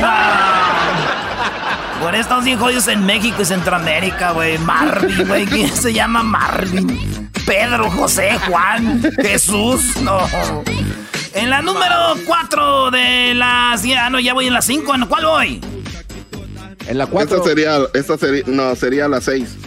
Por 2.00 2.14
eso 2.14 2.22
estamos 2.22 2.46
bien 2.46 2.60
jodidos 2.60 2.88
en 2.88 3.06
México 3.06 3.42
y 3.42 3.46
Centroamérica, 3.46 4.32
güey. 4.32 4.58
Marvin, 4.60 5.28
güey. 5.28 5.46
¿Quién 5.46 5.76
se 5.76 5.92
llama 5.92 6.24
Marvin? 6.24 7.19
Pedro, 7.46 7.90
José, 7.92 8.38
Juan, 8.48 9.02
Jesús. 9.22 9.98
No. 10.02 10.28
En 11.34 11.50
la 11.50 11.62
número 11.62 12.16
4 12.26 12.92
de 12.92 13.34
las... 13.36 13.84
Ah, 13.98 14.10
no, 14.10 14.20
ya 14.20 14.34
voy 14.34 14.48
en 14.48 14.54
la 14.54 14.62
5. 14.62 14.96
¿En 14.96 15.06
cuál 15.06 15.26
voy? 15.26 15.62
En 16.88 16.98
la 16.98 17.06
4. 17.06 17.38
Esta 17.38 17.50
sería, 17.50 17.80
esta 17.94 18.18
sería, 18.18 18.44
no, 18.48 18.76
sería 18.76 19.08
la 19.08 19.22
6. 19.22 19.58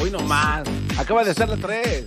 Hoy 0.00 0.10
nomás. 0.10 0.68
Acaba 0.98 1.24
de 1.24 1.34
ser 1.34 1.48
la 1.48 1.56
3. 1.56 2.04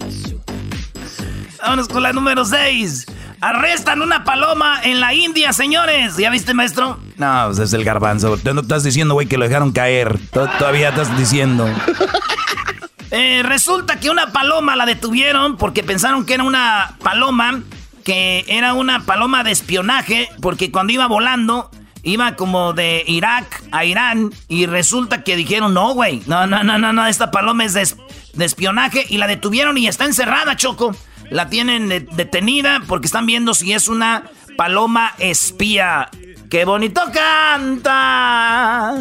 Vámonos 1.62 1.88
con 1.88 2.04
la 2.04 2.14
número 2.14 2.46
6. 2.46 3.06
Arrestan 3.42 4.02
una 4.02 4.26
paloma 4.26 4.82
en 4.84 5.00
la 5.00 5.14
India, 5.14 5.54
señores. 5.54 6.18
¿Ya 6.18 6.30
viste, 6.30 6.54
maestro? 6.54 7.00
No, 7.18 7.44
pues 7.48 7.60
es 7.60 7.74
el 7.74 7.86
garbanzo. 7.86 8.38
Tú 8.38 8.54
no 8.54 8.62
estás 8.62 8.84
diciendo, 8.84 9.14
güey, 9.14 9.28
que 9.28 9.38
lo 9.38 9.48
dejaron 9.48 9.72
caer. 9.72 10.20
Todavía 10.32 10.90
estás 10.90 11.18
diciendo. 11.18 11.68
Eh, 13.12 13.42
resulta 13.44 14.00
que 14.00 14.10
una 14.10 14.32
paloma 14.32 14.76
la 14.76 14.86
detuvieron 14.86 15.58
porque 15.58 15.84
pensaron 15.84 16.26
que 16.26 16.36
era 16.36 16.44
una 16.44 16.96
paloma, 17.02 17.64
que 18.04 18.46
era 18.48 18.74
una 18.74 19.06
paloma 19.06 19.44
de 19.44 19.52
espionaje, 19.52 20.30
porque 20.42 20.72
cuando 20.72 20.94
iba 20.94 21.08
volando, 21.08 21.72
iba 22.04 22.36
como 22.36 22.74
de 22.74 23.04
Irak 23.08 23.64
a 23.72 23.84
Irán, 23.86 24.32
y 24.48 24.68
resulta 24.68 25.24
que 25.24 25.36
dijeron, 25.36 25.74
no, 25.74 25.94
güey, 25.94 26.22
no, 26.28 26.46
no, 26.46 26.64
no, 26.64 26.78
no, 26.78 26.94
no, 26.94 27.08
esta 27.08 27.32
paloma 27.32 27.66
es 27.66 27.74
de, 27.74 27.88
de 28.34 28.46
espionaje, 28.46 29.06
y 29.10 29.18
la 29.18 29.28
detuvieron 29.28 29.78
y 29.78 29.88
está 29.88 30.06
encerrada, 30.06 30.56
Choco. 30.56 30.96
La 31.32 31.50
tienen 31.50 31.90
detenida 31.90 32.82
porque 32.88 33.06
están 33.06 33.28
viendo 33.28 33.54
si 33.54 33.74
es 33.74 33.88
una 33.88 34.24
paloma 34.58 35.14
espía. 35.20 36.10
¡Qué 36.50 36.66
bonito 36.66 37.02
canta! 37.14 38.96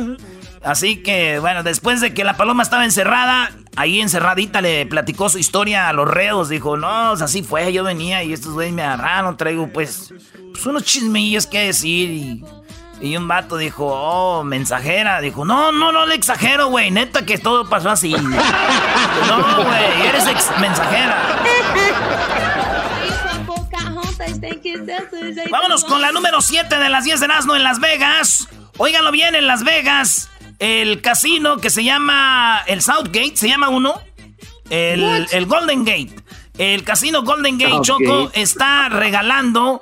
Así 0.62 1.02
que, 1.02 1.38
bueno, 1.38 1.62
después 1.62 2.00
de 2.00 2.14
que 2.14 2.24
la 2.24 2.36
paloma 2.36 2.62
estaba 2.62 2.84
encerrada, 2.84 3.50
ahí 3.76 4.00
encerradita 4.00 4.60
le 4.60 4.86
platicó 4.86 5.28
su 5.28 5.38
historia 5.38 5.88
a 5.88 5.92
los 5.92 6.08
reos. 6.08 6.48
Dijo, 6.48 6.76
no, 6.76 7.12
así 7.12 7.42
fue, 7.42 7.72
yo 7.72 7.84
venía 7.84 8.22
y 8.24 8.32
estos 8.32 8.52
güeyes 8.52 8.74
me 8.74 8.82
agarraron, 8.82 9.36
traigo 9.36 9.68
pues, 9.68 10.12
pues 10.52 10.66
unos 10.66 10.84
chismillos 10.84 11.46
que 11.46 11.66
decir 11.66 12.10
y 12.10 12.44
y 13.00 13.16
un 13.16 13.28
vato 13.28 13.56
dijo, 13.56 13.86
oh, 13.86 14.42
mensajera. 14.42 15.20
Dijo, 15.20 15.44
no, 15.44 15.70
no, 15.70 15.92
no 15.92 16.06
le 16.06 16.16
exagero, 16.16 16.68
güey. 16.68 16.90
Neta 16.90 17.24
que 17.24 17.38
todo 17.38 17.68
pasó 17.68 17.90
así. 17.90 18.10
no, 18.12 19.64
güey, 19.64 20.06
eres 20.08 20.26
ex 20.26 20.50
mensajera. 20.58 21.16
Vámonos 25.50 25.84
con 25.84 26.00
la 26.00 26.12
número 26.12 26.40
7 26.40 26.78
de 26.78 26.88
las 26.88 27.04
10 27.04 27.20
de 27.20 27.28
Nazno 27.28 27.54
en 27.54 27.62
Las 27.62 27.78
Vegas. 27.78 28.48
Óiganlo 28.76 29.12
bien, 29.12 29.34
en 29.34 29.46
Las 29.46 29.64
Vegas, 29.64 30.28
el 30.58 31.00
casino 31.00 31.58
que 31.58 31.70
se 31.70 31.84
llama 31.84 32.62
el 32.66 32.82
Southgate, 32.82 33.36
se 33.36 33.48
llama 33.48 33.68
uno. 33.68 34.00
El, 34.70 35.26
el 35.32 35.46
Golden 35.46 35.84
Gate. 35.84 36.14
El 36.58 36.82
casino 36.82 37.22
Golden 37.22 37.56
Gate, 37.56 37.80
Choco, 37.82 38.30
está 38.34 38.88
regalando 38.88 39.80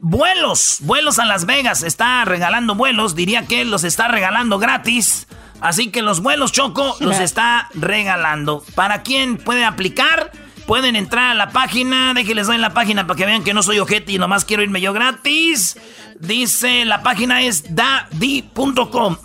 vuelos, 0.00 0.78
vuelos 0.80 1.18
a 1.18 1.24
Las 1.24 1.44
Vegas. 1.44 1.82
Está 1.82 2.24
regalando 2.24 2.74
vuelos, 2.74 3.14
diría 3.14 3.46
que 3.46 3.64
los 3.64 3.84
está 3.84 4.08
regalando 4.08 4.58
gratis. 4.58 5.26
Así 5.60 5.90
que 5.90 6.02
los 6.02 6.20
vuelos 6.20 6.52
Choco 6.52 6.96
los 7.00 7.18
está 7.18 7.68
regalando. 7.74 8.64
¿Para 8.74 9.02
quién 9.02 9.38
puede 9.38 9.64
aplicar? 9.64 10.30
Pueden 10.66 10.96
entrar 10.96 11.30
a 11.30 11.34
la 11.34 11.50
página, 11.50 12.14
déjenles 12.14 12.46
doy 12.46 12.58
la 12.58 12.72
página 12.72 13.06
para 13.06 13.18
que 13.18 13.26
vean 13.26 13.44
que 13.44 13.52
no 13.52 13.62
soy 13.62 13.78
ojete 13.80 14.12
y 14.12 14.18
nomás 14.18 14.44
quiero 14.44 14.62
irme 14.62 14.80
yo 14.80 14.92
gratis. 14.92 15.76
Dice, 16.20 16.84
la 16.84 17.02
página 17.02 17.42
es 17.42 17.74
dadi.com. 17.74 19.16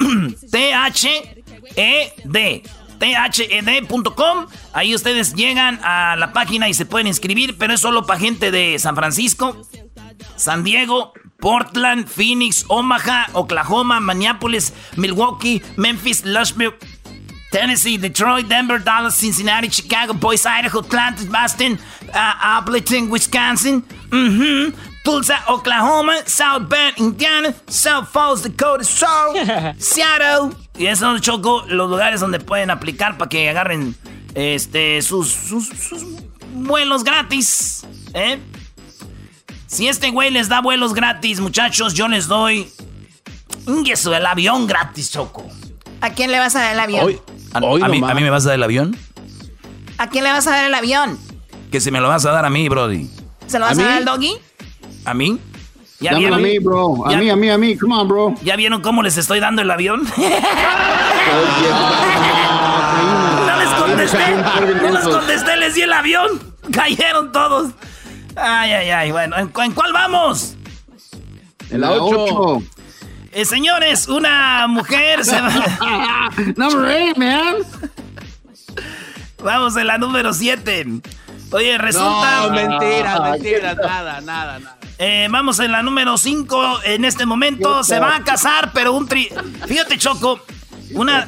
T-H-E-D. 0.52 1.34
THED.com. 3.00 4.46
Ahí 4.74 4.94
ustedes 4.94 5.34
llegan 5.34 5.80
a 5.84 6.16
la 6.18 6.34
página 6.34 6.68
y 6.70 6.74
se 6.74 6.86
pueden 6.86 7.08
inscribir, 7.08 7.58
pero 7.58 7.74
es 7.74 7.80
solo 7.82 8.06
para 8.06 8.20
gente 8.20 8.52
de 8.52 8.78
San 8.78 8.96
Francisco, 8.96 9.66
San 10.36 10.64
Diego, 10.64 11.14
Portland, 11.40 12.08
Phoenix, 12.08 12.66
Omaha, 12.68 13.28
Oklahoma, 13.34 14.02
Minneapolis, 14.02 14.74
Milwaukee, 14.98 15.62
Memphis, 15.78 16.26
Lushville, 16.26 16.76
Tennessee, 17.52 17.98
Detroit, 17.98 18.48
Denver, 18.48 18.84
Dallas, 18.84 19.16
Cincinnati, 19.16 19.70
Chicago, 19.70 20.14
Boise, 20.14 20.48
Idaho, 20.48 20.80
Atlanta, 20.80 21.24
Boston, 21.26 21.80
uh, 22.14 22.58
Appleton, 22.60 23.10
Wisconsin, 23.10 23.84
Tulsa, 25.04 25.44
Oklahoma, 25.48 26.14
South 26.26 26.68
Bend, 26.68 26.98
Indiana, 26.98 27.54
South 27.68 28.08
Falls, 28.12 28.44
Dakota, 28.44 28.84
South, 28.84 29.36
Seattle. 29.78 30.56
Y 30.78 30.88
esos 30.88 31.00
son 31.00 31.20
choco 31.20 31.64
los 31.68 31.90
lugares 31.90 32.20
donde 32.20 32.40
pueden 32.40 32.70
aplicar 32.70 33.18
para 33.18 33.30
que 33.30 33.50
agarren 33.50 33.96
este 34.36 35.02
sus, 35.02 35.30
sus, 35.30 35.68
sus 35.68 36.06
vuelos 36.54 37.04
gratis. 37.04 37.86
¿eh? 38.14 38.40
Si 39.68 39.88
este 39.88 40.12
güey 40.12 40.32
les 40.32 40.50
da 40.50 40.62
vuelos 40.62 40.94
gratis, 40.94 41.40
muchachos, 41.40 41.94
yo 41.94 42.08
les 42.08 42.28
doy. 42.28 42.68
Eso, 43.86 44.16
el 44.16 44.26
avión 44.26 44.66
gratis, 44.68 45.12
Choco. 45.12 45.46
¿A 46.02 46.12
quién 46.12 46.32
le 46.32 46.40
vas 46.40 46.56
a 46.56 46.62
dar 46.62 46.74
el 46.74 46.80
avión? 46.80 47.20
a, 47.54 47.60
mí, 47.88 48.22
me 48.22 48.30
vas 48.30 48.46
a 48.46 48.50
dar 48.50 48.56
el 48.56 48.64
avión? 48.64 48.98
¿A 49.98 50.10
quién 50.10 50.24
le 50.24 50.32
vas 50.32 50.48
a 50.48 50.52
dar 50.52 50.66
el 50.66 50.74
avión? 50.74 51.20
Que 51.72 51.82
se 51.82 51.92
me 51.92 52.00
lo 52.00 52.08
vas 52.08 52.26
a 52.26 52.32
dar 52.32 52.46
a 52.46 52.50
mí, 52.50 52.68
Brody. 52.70 53.10
¿Se 53.48 53.60
lo 53.60 53.66
vas 53.66 53.78
a, 53.78 53.84
dar 53.84 53.98
al 53.98 54.06
doggy? 54.06 54.34
¿A 55.10 55.14
mí? 55.16 55.40
¿Ya 56.00 56.14
vieron? 56.14 56.38
a 56.38 56.42
mí, 56.42 56.60
bro. 56.60 57.04
A 57.08 57.18
mí, 57.18 57.32
a 57.32 57.36
mí, 57.36 57.50
a 57.50 57.58
mí. 57.58 57.76
Come 57.76 57.96
on, 57.96 58.08
bro. 58.08 58.36
¿Ya 58.44 58.56
vieron 58.56 58.84
cómo 58.84 59.02
les 59.02 59.18
estoy 59.18 59.40
dando 59.40 59.64
el 59.64 59.72
avión? 59.72 60.04
no 63.48 63.58
les 63.58 63.70
contesté. 63.70 64.36
No 64.84 64.92
les 64.92 65.08
contesté, 65.08 65.58
les 65.58 65.74
di 65.74 65.82
el 65.82 65.92
avión. 65.92 66.40
Cayeron 66.72 67.32
todos. 67.32 67.72
Ay, 68.36 68.72
ay, 68.72 68.90
ay. 68.92 69.12
Bueno, 69.12 69.36
¿en, 69.36 69.48
cuál 69.48 69.92
vamos? 69.92 70.56
En 71.72 71.82
la 71.82 71.94
8. 71.94 72.62
Eh, 73.32 73.46
señores, 73.46 74.08
una 74.08 74.68
mujer 74.68 75.26
se 75.26 75.42
va. 75.42 76.30
Number 76.56 77.14
8, 77.16 77.20
man. 77.20 77.56
Vamos 79.44 79.76
en 79.76 79.88
la 79.88 79.98
número 79.98 80.34
7. 80.34 81.02
Oye, 81.52 81.78
resulta. 81.78 82.48
No, 82.48 82.52
mentiras, 82.52 83.22
mentiras, 83.32 83.78
nada, 83.78 84.22
nada, 84.22 84.60
nada. 84.60 84.78
Eh, 84.98 85.28
vamos 85.32 85.60
en 85.60 85.72
la 85.72 85.82
número 85.82 86.18
5. 86.18 86.82
En 86.84 87.06
este 87.06 87.26
momento 87.26 87.84
se 87.84 88.00
va 88.00 88.18
a 88.18 88.24
casar, 88.24 88.72
pero 88.74 88.94
un 88.94 89.08
tri. 89.08 89.30
Fíjate, 89.68 89.98
Choco. 89.98 90.42
Una, 90.94 91.28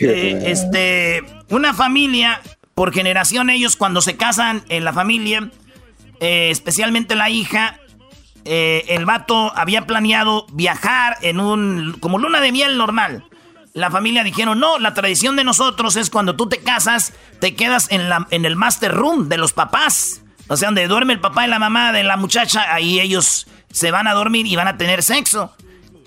eh, 0.00 0.42
este, 0.46 1.24
una 1.48 1.72
familia, 1.72 2.40
por 2.74 2.92
generación, 2.92 3.48
ellos 3.48 3.74
cuando 3.74 4.02
se 4.02 4.16
casan 4.16 4.62
en 4.68 4.84
la 4.84 4.92
familia 4.92 5.50
eh, 6.20 6.50
especialmente 6.50 7.14
la 7.14 7.30
hija, 7.30 7.78
eh, 8.44 8.84
el 8.88 9.04
vato 9.04 9.52
había 9.56 9.86
planeado 9.86 10.46
viajar 10.52 11.16
en 11.22 11.38
un, 11.38 11.96
como 12.00 12.18
luna 12.18 12.40
de 12.40 12.50
miel 12.50 12.76
normal. 12.76 13.24
La 13.78 13.92
familia 13.92 14.24
dijeron, 14.24 14.58
no, 14.58 14.80
la 14.80 14.92
tradición 14.92 15.36
de 15.36 15.44
nosotros 15.44 15.94
es 15.94 16.10
cuando 16.10 16.34
tú 16.34 16.48
te 16.48 16.58
casas, 16.58 17.12
te 17.40 17.54
quedas 17.54 17.86
en, 17.92 18.08
la, 18.08 18.26
en 18.30 18.44
el 18.44 18.56
master 18.56 18.92
room 18.92 19.28
de 19.28 19.38
los 19.38 19.52
papás. 19.52 20.22
O 20.48 20.56
sea, 20.56 20.66
donde 20.66 20.88
duerme 20.88 21.12
el 21.12 21.20
papá 21.20 21.46
y 21.46 21.48
la 21.48 21.60
mamá 21.60 21.92
de 21.92 22.02
la 22.02 22.16
muchacha, 22.16 22.74
ahí 22.74 22.98
ellos 22.98 23.46
se 23.70 23.92
van 23.92 24.08
a 24.08 24.14
dormir 24.14 24.46
y 24.46 24.56
van 24.56 24.66
a 24.66 24.76
tener 24.76 25.04
sexo. 25.04 25.54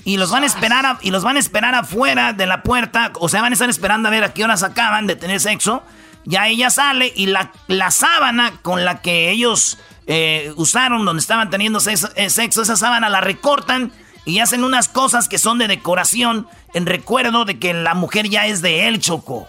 Y 0.04 0.18
los 0.18 0.32
van 0.32 0.44
a 0.44 0.48
esperar, 0.48 0.98
y 1.02 1.12
los 1.12 1.24
van 1.24 1.38
a 1.38 1.40
esperar 1.40 1.74
afuera 1.74 2.34
de 2.34 2.46
la 2.46 2.62
puerta, 2.62 3.14
o 3.20 3.30
sea, 3.30 3.42
van 3.42 3.54
a 3.54 3.56
estar 3.56 3.70
esperando 3.70 4.10
a 4.10 4.12
ver 4.12 4.26
a 4.26 4.34
qué 4.34 4.44
horas 4.44 4.64
acaban 4.64 5.08
de 5.08 5.16
tener 5.16 5.40
sexo. 5.40 5.82
Ya 6.26 6.50
ella 6.50 6.72
sale 6.72 7.14
y 7.16 7.28
la, 7.28 7.54
la 7.68 7.90
sábana 7.90 8.52
con 8.64 8.84
la 8.84 9.02
que 9.02 9.32
ellos 9.32 9.78
eh, 10.08 10.52
usaron, 10.58 11.06
donde 11.06 11.22
estaban 11.22 11.50
teniendo 11.50 11.80
eh, 11.80 12.30
sexo, 12.30 12.64
esa 12.64 12.76
sábana 12.76 13.08
la 13.08 13.22
recortan 13.22 13.94
y 14.26 14.40
hacen 14.40 14.64
unas 14.64 14.88
cosas 14.88 15.28
que 15.28 15.38
son 15.38 15.58
de 15.58 15.68
decoración 15.68 16.48
en 16.74 16.86
recuerdo 16.86 17.46
de 17.46 17.60
que 17.60 17.74
la 17.74 17.94
mujer 17.94 18.30
ya 18.30 18.46
es 18.46 18.62
de 18.62 18.88
él, 18.88 19.00
Choco. 19.00 19.48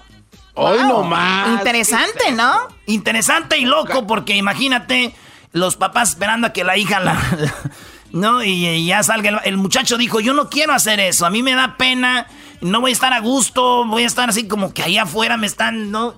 Hoy 0.54 0.78
no 0.78 1.02
más. 1.02 1.48
Interesante, 1.48 2.32
¿no? 2.32 2.68
Interesante 2.86 3.58
y 3.58 3.64
loco, 3.64 4.06
porque 4.06 4.36
imagínate 4.36 5.14
los 5.52 5.76
papás 5.76 6.10
esperando 6.10 6.48
a 6.48 6.52
que 6.52 6.64
la 6.64 6.76
hija 6.76 7.00
la. 7.00 7.18
¿No? 8.12 8.44
Y, 8.44 8.84
ya 8.84 9.02
salga. 9.02 9.30
El, 9.30 9.38
el, 9.44 9.56
muchacho 9.56 9.96
dijo: 9.96 10.20
Yo 10.20 10.34
no 10.34 10.50
quiero 10.50 10.74
hacer 10.74 11.00
eso. 11.00 11.24
A 11.24 11.30
mí 11.30 11.42
me 11.42 11.54
da 11.54 11.76
pena. 11.78 12.26
No 12.60 12.80
voy 12.80 12.90
a 12.90 12.94
estar 12.94 13.12
a 13.12 13.20
gusto. 13.20 13.86
Voy 13.86 14.04
a 14.04 14.06
estar 14.06 14.28
así 14.28 14.46
como 14.46 14.74
que 14.74 14.82
ahí 14.82 14.98
afuera 14.98 15.38
me 15.38 15.46
están, 15.46 15.90
¿no? 15.90 16.14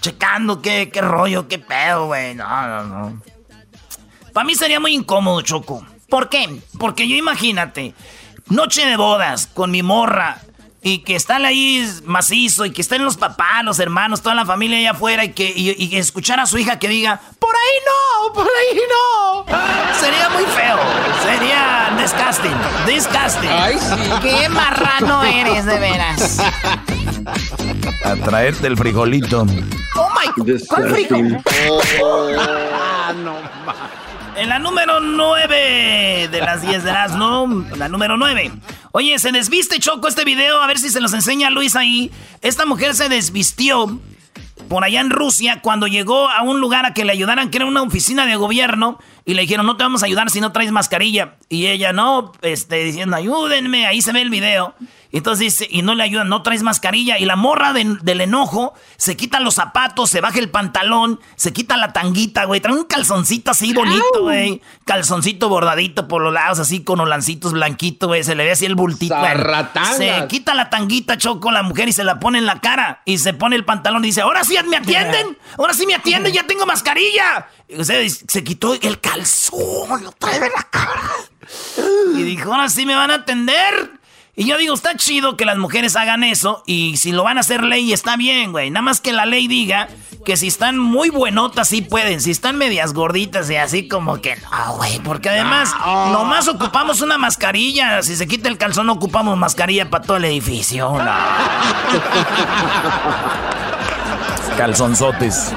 Checando 0.00 0.60
qué, 0.62 0.90
qué 0.92 1.00
rollo, 1.00 1.46
qué 1.46 1.58
pedo, 1.58 2.06
güey. 2.06 2.34
No, 2.34 2.66
no, 2.66 2.84
no. 2.84 3.22
Para 4.32 4.44
mí 4.44 4.54
sería 4.54 4.80
muy 4.80 4.94
incómodo, 4.94 5.40
Choco. 5.42 5.86
¿Por 6.10 6.28
qué? 6.28 6.60
Porque 6.78 7.08
yo 7.08 7.16
imagínate, 7.16 7.94
noche 8.48 8.84
de 8.84 8.96
bodas 8.96 9.46
con 9.46 9.70
mi 9.70 9.82
morra 9.82 10.42
y 10.82 10.98
que 10.98 11.14
están 11.14 11.44
ahí 11.44 11.88
macizo 12.04 12.64
y 12.64 12.72
que 12.72 12.82
estén 12.82 13.04
los 13.04 13.16
papás, 13.16 13.64
los 13.64 13.78
hermanos, 13.78 14.22
toda 14.22 14.34
la 14.34 14.46
familia 14.46 14.78
allá 14.78 14.90
afuera 14.92 15.24
y 15.24 15.32
que 15.32 15.52
y, 15.54 15.96
escuchar 15.96 16.40
a 16.40 16.46
su 16.46 16.58
hija 16.58 16.78
que 16.78 16.88
diga, 16.88 17.20
por 17.38 17.54
ahí 17.54 17.78
no, 17.86 18.32
por 18.32 18.46
ahí 18.46 18.80
no. 18.88 19.44
Sería 20.00 20.28
muy 20.30 20.44
feo, 20.44 20.78
sería 21.22 21.92
disgusting, 22.00 22.56
disgusting. 22.86 23.50
Ay, 23.50 23.78
sí. 23.78 24.10
Qué 24.22 24.48
marrano 24.48 25.22
eres, 25.22 25.66
de 25.66 25.78
veras. 25.78 26.40
A 28.04 28.16
traerte 28.16 28.66
el 28.66 28.76
frijolito. 28.76 29.46
Oh 29.96 30.08
my, 30.10 30.56
¿cuál 30.66 30.90
frijol? 30.90 31.22
no, 33.22 33.29
en 34.36 34.48
la 34.48 34.58
número 34.58 35.00
9 35.00 36.28
de 36.30 36.40
las 36.40 36.62
10 36.62 36.84
de 36.84 36.92
las, 36.92 37.16
¿no? 37.16 37.46
La 37.76 37.88
número 37.88 38.16
9. 38.16 38.52
Oye, 38.92 39.18
se 39.18 39.32
desviste 39.32 39.78
Choco 39.78 40.08
este 40.08 40.24
video, 40.24 40.62
a 40.62 40.66
ver 40.66 40.78
si 40.78 40.90
se 40.90 41.00
los 41.00 41.12
enseña 41.12 41.50
Luis 41.50 41.76
ahí. 41.76 42.10
Esta 42.40 42.66
mujer 42.66 42.94
se 42.94 43.08
desvistió 43.08 44.00
por 44.68 44.84
allá 44.84 45.00
en 45.00 45.10
Rusia 45.10 45.60
cuando 45.62 45.86
llegó 45.86 46.28
a 46.28 46.42
un 46.42 46.60
lugar 46.60 46.86
a 46.86 46.94
que 46.94 47.04
le 47.04 47.12
ayudaran, 47.12 47.50
que 47.50 47.58
era 47.58 47.66
una 47.66 47.82
oficina 47.82 48.26
de 48.26 48.36
gobierno, 48.36 48.98
y 49.24 49.34
le 49.34 49.42
dijeron, 49.42 49.66
no 49.66 49.76
te 49.76 49.84
vamos 49.84 50.02
a 50.02 50.06
ayudar 50.06 50.30
si 50.30 50.40
no 50.40 50.52
traes 50.52 50.72
mascarilla. 50.72 51.36
Y 51.48 51.66
ella, 51.66 51.92
no, 51.92 52.32
este, 52.42 52.84
diciendo, 52.84 53.16
ayúdenme, 53.16 53.86
ahí 53.86 54.02
se 54.02 54.12
ve 54.12 54.22
el 54.22 54.30
video. 54.30 54.74
Y 55.12 55.18
entonces 55.18 55.40
dice, 55.40 55.66
y 55.68 55.82
no 55.82 55.94
le 55.94 56.04
ayudan, 56.04 56.28
no 56.28 56.42
traes 56.42 56.62
mascarilla. 56.62 57.18
Y 57.18 57.24
la 57.24 57.34
morra 57.34 57.72
del 57.72 58.20
enojo 58.20 58.74
se 58.96 59.16
quita 59.16 59.40
los 59.40 59.54
zapatos, 59.54 60.08
se 60.08 60.20
baja 60.20 60.38
el 60.38 60.50
pantalón, 60.50 61.20
se 61.34 61.52
quita 61.52 61.76
la 61.76 61.92
tanguita, 61.92 62.44
güey. 62.44 62.60
Trae 62.60 62.74
un 62.74 62.84
calzoncito 62.84 63.50
así 63.50 63.72
bonito, 63.74 64.22
güey. 64.22 64.62
Calzoncito 64.84 65.48
bordadito 65.48 66.06
por 66.06 66.22
los 66.22 66.32
lados, 66.32 66.60
así 66.60 66.84
con 66.84 67.00
olancitos 67.00 67.52
blanquitos, 67.52 68.08
güey. 68.08 68.22
Se 68.22 68.36
le 68.36 68.44
ve 68.44 68.52
así 68.52 68.66
el 68.66 68.76
bultito. 68.76 69.16
Se 69.96 70.28
quita 70.28 70.54
la 70.54 70.70
tanguita, 70.70 71.18
choco, 71.18 71.50
la 71.50 71.64
mujer 71.64 71.88
y 71.88 71.92
se 71.92 72.04
la 72.04 72.20
pone 72.20 72.38
en 72.38 72.46
la 72.46 72.60
cara. 72.60 73.02
Y 73.04 73.18
se 73.18 73.34
pone 73.34 73.56
el 73.56 73.64
pantalón 73.64 74.04
y 74.04 74.08
dice, 74.08 74.20
ahora 74.20 74.44
sí 74.44 74.56
me 74.68 74.76
atienden, 74.76 75.36
ahora 75.58 75.74
sí 75.74 75.86
me 75.86 75.94
atienden, 75.94 76.32
ya 76.32 76.46
tengo 76.46 76.66
mascarilla. 76.66 77.48
Y 77.72 78.10
se 78.10 78.44
quitó 78.44 78.74
el 78.74 79.00
calzón, 79.00 80.02
lo 80.02 80.12
trae 80.12 80.36
en 80.36 80.42
la 80.42 80.68
cara. 80.70 81.10
Y 82.14 82.22
dijo, 82.22 82.52
ahora 82.52 82.68
sí 82.68 82.84
me 82.84 82.94
van 82.94 83.10
a 83.10 83.16
atender. 83.16 84.00
Y 84.36 84.46
yo 84.46 84.58
digo, 84.58 84.74
está 84.74 84.96
chido 84.96 85.36
que 85.36 85.44
las 85.44 85.58
mujeres 85.58 85.96
hagan 85.96 86.24
eso 86.24 86.62
y 86.64 86.96
si 86.96 87.12
lo 87.12 87.24
van 87.24 87.36
a 87.36 87.40
hacer 87.40 87.62
ley 87.62 87.92
está 87.92 88.16
bien, 88.16 88.52
güey. 88.52 88.70
Nada 88.70 88.82
más 88.82 89.00
que 89.00 89.12
la 89.12 89.26
ley 89.26 89.48
diga 89.48 89.88
que 90.24 90.36
si 90.36 90.46
están 90.46 90.78
muy 90.78 91.10
buenotas 91.10 91.68
sí 91.68 91.82
pueden, 91.82 92.20
si 92.20 92.30
están 92.30 92.56
medias 92.56 92.94
gorditas 92.94 93.50
y 93.50 93.56
así 93.56 93.88
como 93.88 94.20
que 94.20 94.36
no, 94.36 94.76
güey. 94.76 94.98
Porque 95.00 95.28
además 95.28 95.74
nomás 95.84 96.48
ocupamos 96.48 97.02
una 97.02 97.18
mascarilla. 97.18 98.02
Si 98.02 98.16
se 98.16 98.26
quita 98.26 98.48
el 98.48 98.56
calzón 98.56 98.88
ocupamos 98.88 99.36
mascarilla 99.36 99.90
para 99.90 100.04
todo 100.04 100.16
el 100.16 100.24
edificio. 100.24 100.90
Calzonzotes. 104.60 105.54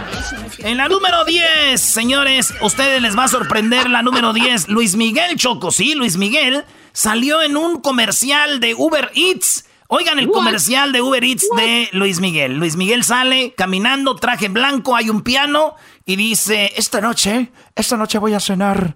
En 0.59 0.77
la 0.77 0.87
número 0.87 1.25
10, 1.25 1.77
señores, 1.77 2.53
ustedes 2.61 3.01
les 3.01 3.17
va 3.17 3.25
a 3.25 3.27
sorprender 3.27 3.89
la 3.89 4.01
número 4.01 4.31
10. 4.31 4.69
Luis 4.69 4.95
Miguel 4.95 5.35
Choco, 5.35 5.71
sí, 5.71 5.93
Luis 5.93 6.15
Miguel 6.15 6.63
salió 6.93 7.41
en 7.41 7.57
un 7.57 7.81
comercial 7.81 8.61
de 8.61 8.73
Uber 8.75 9.11
Eats. 9.13 9.65
Oigan 9.89 10.19
el 10.19 10.29
comercial 10.29 10.93
de 10.93 11.01
Uber 11.01 11.21
Eats 11.21 11.45
de 11.57 11.89
Luis 11.91 12.21
Miguel. 12.21 12.55
Luis 12.55 12.77
Miguel 12.77 13.03
sale 13.03 13.53
caminando, 13.57 14.15
traje 14.15 14.47
blanco, 14.47 14.95
hay 14.95 15.09
un 15.09 15.21
piano 15.21 15.75
y 16.05 16.15
dice, 16.15 16.71
esta 16.77 17.01
noche, 17.01 17.51
esta 17.75 17.97
noche 17.97 18.19
voy 18.19 18.35
a 18.35 18.39
cenar. 18.39 18.95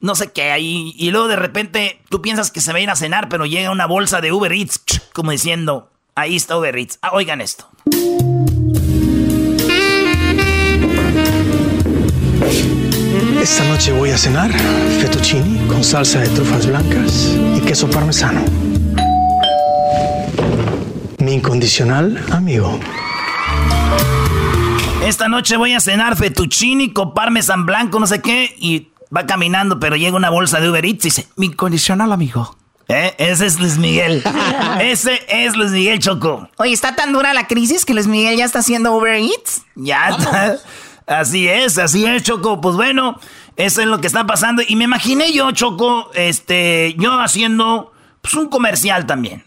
No 0.00 0.16
sé 0.16 0.32
qué, 0.32 0.50
ahí. 0.50 0.94
Y 0.98 1.12
luego 1.12 1.28
de 1.28 1.36
repente 1.36 2.02
tú 2.08 2.20
piensas 2.20 2.50
que 2.50 2.60
se 2.60 2.72
va 2.72 2.78
a 2.78 2.82
ir 2.82 2.90
a 2.90 2.96
cenar, 2.96 3.28
pero 3.28 3.46
llega 3.46 3.70
una 3.70 3.86
bolsa 3.86 4.20
de 4.20 4.32
Uber 4.32 4.52
Eats, 4.52 4.80
como 5.12 5.30
diciendo, 5.30 5.92
ahí 6.16 6.34
está 6.34 6.58
Uber 6.58 6.76
Eats. 6.76 6.98
Ah, 7.02 7.10
oigan 7.12 7.40
esto. 7.40 7.70
Esta 13.44 13.62
noche 13.64 13.92
voy 13.92 14.08
a 14.08 14.16
cenar 14.16 14.50
fettuccini 15.00 15.68
con 15.68 15.84
salsa 15.84 16.20
de 16.20 16.28
trufas 16.28 16.66
blancas 16.66 17.36
y 17.54 17.60
queso 17.60 17.90
parmesano. 17.90 18.42
Mi 21.18 21.34
incondicional 21.34 22.24
amigo. 22.32 22.80
Esta 25.04 25.28
noche 25.28 25.58
voy 25.58 25.74
a 25.74 25.80
cenar 25.80 26.16
fettuccini 26.16 26.94
con 26.94 27.12
parmesan 27.12 27.66
blanco, 27.66 28.00
no 28.00 28.06
sé 28.06 28.22
qué, 28.22 28.56
y 28.58 28.88
va 29.14 29.26
caminando, 29.26 29.78
pero 29.78 29.96
llega 29.96 30.16
una 30.16 30.30
bolsa 30.30 30.58
de 30.58 30.70
Uber 30.70 30.86
Eats 30.86 31.04
y 31.04 31.08
dice, 31.08 31.28
mi 31.36 31.48
incondicional 31.48 32.12
amigo. 32.12 32.56
¿Eh? 32.88 33.14
Ese 33.18 33.44
es 33.44 33.60
Luis 33.60 33.76
Miguel. 33.76 34.22
Ese 34.80 35.20
es 35.28 35.54
Luis 35.54 35.70
Miguel 35.70 35.98
Choco. 35.98 36.48
Oye, 36.56 36.72
está 36.72 36.96
tan 36.96 37.12
dura 37.12 37.34
la 37.34 37.46
crisis 37.46 37.84
que 37.84 37.92
Luis 37.92 38.06
Miguel 38.06 38.38
ya 38.38 38.46
está 38.46 38.60
haciendo 38.60 38.96
Uber 38.96 39.16
Eats. 39.16 39.62
Ya 39.74 40.08
está. 40.08 40.56
Así 41.06 41.48
es, 41.48 41.78
así 41.78 42.04
es, 42.06 42.22
Choco. 42.22 42.60
Pues 42.60 42.76
bueno, 42.76 43.18
eso 43.56 43.82
es 43.82 43.86
lo 43.86 44.00
que 44.00 44.06
está 44.06 44.26
pasando. 44.26 44.62
Y 44.66 44.76
me 44.76 44.84
imaginé 44.84 45.32
yo, 45.32 45.50
Choco, 45.52 46.10
este, 46.14 46.94
yo 46.98 47.20
haciendo 47.20 47.92
pues, 48.22 48.34
un 48.34 48.48
comercial 48.48 49.06
también. 49.06 49.44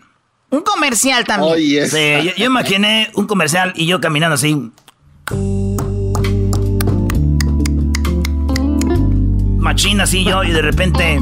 Un 0.50 0.62
comercial 0.62 1.26
también. 1.26 1.89
sí, 1.89 2.34
yo, 2.38 2.46
imaginé 2.46 3.12
un 3.15 3.28
comercial 3.28 3.74
y 3.76 3.86
yo 3.86 4.00
caminando 4.00 4.36
así. 4.36 4.72
Machina 9.58 10.04
así 10.04 10.24
yo 10.24 10.43
y 10.43 10.52
de 10.52 10.62
repente... 10.62 11.22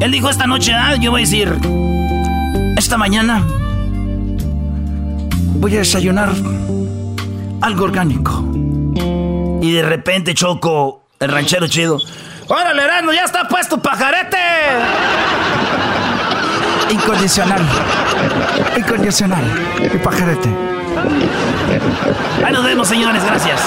Él 0.00 0.10
dijo 0.10 0.28
esta 0.28 0.46
noche, 0.46 0.72
ah, 0.74 0.96
yo 0.96 1.12
voy 1.12 1.22
a 1.22 1.24
decir, 1.24 1.50
esta 2.76 2.98
mañana 2.98 3.46
voy 5.54 5.76
a 5.76 5.78
desayunar 5.78 6.34
algo 7.64 7.84
orgánico. 7.84 8.44
Y 9.62 9.72
de 9.72 9.82
repente 9.82 10.34
Choco, 10.34 11.04
el 11.18 11.30
ranchero 11.30 11.66
chido. 11.66 11.98
¡Órale, 12.46 12.82
Erasmo, 12.82 13.12
ya 13.12 13.24
está 13.24 13.48
puesto 13.48 13.80
pajarete! 13.80 14.36
Incondicional. 16.90 17.62
Incondicional. 18.76 19.44
Mi 19.80 19.98
pajarete. 19.98 20.50
Ahí 22.44 22.52
nos 22.52 22.64
vemos, 22.64 22.86
señores. 22.86 23.24
Gracias. 23.24 23.60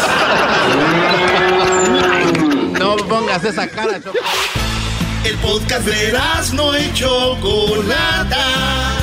No 2.79 2.97
pongas 2.97 3.43
esa 3.43 3.67
cara, 3.67 3.99
Choco. 3.99 4.19
El 5.23 5.35
podcast 5.37 5.85
de 5.87 6.09
Erasmo 6.09 6.71
y 6.75 6.93
Chocolata 6.93 8.96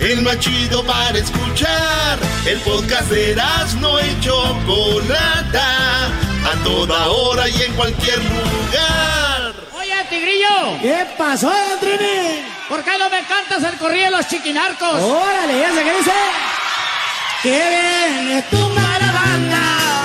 el 0.00 0.22
más 0.22 0.38
chido 0.38 0.84
para 0.84 1.18
escuchar. 1.18 2.18
El 2.46 2.58
podcast 2.60 3.10
de 3.10 3.36
no 3.80 4.00
y 4.00 4.20
Chocolata, 4.20 6.06
a 6.06 6.64
toda 6.64 7.08
hora 7.08 7.48
y 7.48 7.62
en 7.62 7.72
cualquier 7.74 8.18
lugar. 8.18 9.54
Oye, 9.72 10.04
Tigrillo. 10.08 10.80
¿Qué 10.80 11.06
pasó, 11.16 11.52
Trini? 11.80 12.44
¿Por 12.68 12.82
qué 12.82 12.98
no 12.98 13.10
me 13.10 13.22
cantas 13.24 13.62
el 13.64 13.78
corrido 13.78 14.06
de 14.06 14.10
los 14.12 14.28
chiquinarcos? 14.28 15.02
Órale, 15.02 15.58
ya 15.60 15.74
sé 15.74 15.84
qué 15.84 15.96
dice. 15.98 16.12
¡Qué 17.42 17.48
bien 17.50 18.38
es 18.38 18.50
tu 18.50 18.58
mala 18.58 19.12
banda! 19.12 20.02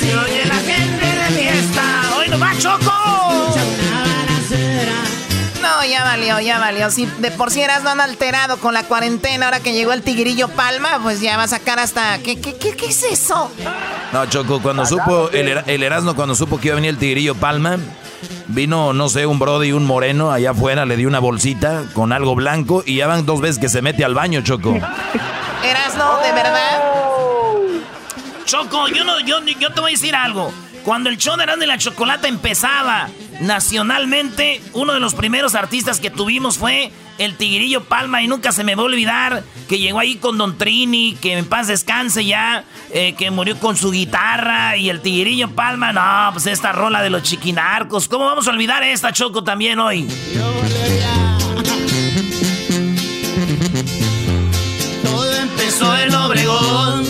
Se 0.00 0.16
oye 0.16 0.44
la 0.44 0.54
gente 0.54 1.06
de 1.06 1.42
fiesta. 1.42 1.82
¡Hoy 2.16 2.28
no 2.28 2.38
va, 2.38 2.52
Choco! 2.58 3.71
No, 5.82 5.88
ya 5.88 6.04
valió, 6.04 6.38
ya 6.38 6.60
valió. 6.60 6.92
Si 6.92 7.06
de 7.06 7.32
por 7.32 7.50
sí 7.50 7.60
eras 7.60 7.82
no 7.82 7.90
han 7.90 8.00
alterado 8.00 8.56
con 8.58 8.72
la 8.72 8.84
cuarentena, 8.84 9.46
ahora 9.46 9.58
que 9.58 9.72
llegó 9.72 9.92
el 9.92 10.02
tigrillo 10.02 10.46
Palma, 10.46 11.00
pues 11.02 11.20
ya 11.20 11.36
va 11.36 11.42
a 11.42 11.48
sacar 11.48 11.80
hasta. 11.80 12.20
¿Qué, 12.20 12.40
qué, 12.40 12.54
qué, 12.54 12.76
qué 12.76 12.86
es 12.86 13.02
eso? 13.02 13.50
No, 14.12 14.26
Choco, 14.26 14.62
cuando 14.62 14.86
supo, 14.86 15.28
el, 15.30 15.48
el 15.66 15.82
Erasmo, 15.82 16.14
cuando 16.14 16.36
supo 16.36 16.60
que 16.60 16.68
iba 16.68 16.74
a 16.74 16.76
venir 16.76 16.90
el 16.90 16.98
tigrillo 16.98 17.34
Palma, 17.34 17.78
vino, 18.46 18.92
no 18.92 19.08
sé, 19.08 19.26
un 19.26 19.40
brody, 19.40 19.72
un 19.72 19.84
moreno 19.84 20.30
allá 20.30 20.52
afuera, 20.52 20.86
le 20.86 20.96
dio 20.96 21.08
una 21.08 21.18
bolsita 21.18 21.82
con 21.94 22.12
algo 22.12 22.36
blanco 22.36 22.84
y 22.86 22.98
ya 22.98 23.08
van 23.08 23.26
dos 23.26 23.40
veces 23.40 23.58
que 23.58 23.68
se 23.68 23.82
mete 23.82 24.04
al 24.04 24.14
baño, 24.14 24.40
Choco. 24.42 24.76
Erasno, 25.64 26.18
de 26.18 26.32
verdad. 26.32 26.80
Choco, 28.44 28.86
yo 28.86 29.02
no, 29.02 29.18
yo, 29.18 29.40
yo 29.58 29.72
te 29.72 29.80
voy 29.80 29.90
a 29.90 29.94
decir 29.94 30.14
algo. 30.14 30.52
Cuando 30.84 31.10
el 31.10 31.16
show 31.16 31.36
de 31.36 31.42
Erasmo 31.42 31.64
y 31.64 31.66
la 31.66 31.78
Chocolata 31.78 32.28
empezaba 32.28 33.08
nacionalmente, 33.42 34.62
uno 34.72 34.94
de 34.94 35.00
los 35.00 35.14
primeros 35.14 35.54
artistas 35.54 35.98
que 36.00 36.10
tuvimos 36.10 36.58
fue 36.58 36.92
el 37.18 37.36
Tigrillo 37.36 37.84
Palma 37.84 38.22
y 38.22 38.28
nunca 38.28 38.52
se 38.52 38.64
me 38.64 38.74
va 38.74 38.82
a 38.82 38.86
olvidar 38.86 39.42
que 39.68 39.78
llegó 39.78 39.98
ahí 39.98 40.16
con 40.16 40.38
Don 40.38 40.56
Trini, 40.56 41.16
que 41.20 41.36
en 41.36 41.44
paz 41.46 41.66
descanse 41.66 42.24
ya, 42.24 42.64
eh, 42.92 43.14
que 43.18 43.30
murió 43.30 43.58
con 43.58 43.76
su 43.76 43.90
guitarra 43.90 44.76
y 44.76 44.90
el 44.90 45.00
Tigrillo 45.00 45.50
Palma, 45.50 45.92
no, 45.92 46.32
pues 46.32 46.46
esta 46.46 46.72
rola 46.72 47.02
de 47.02 47.10
los 47.10 47.22
chiquinarcos, 47.22 48.08
¿cómo 48.08 48.26
vamos 48.26 48.46
a 48.46 48.50
olvidar 48.50 48.82
esta 48.84 49.12
Choco 49.12 49.42
también 49.42 49.78
hoy? 49.80 50.06
Todo 55.02 55.34
empezó 55.34 55.98
en 55.98 56.14
Obregón, 56.14 57.01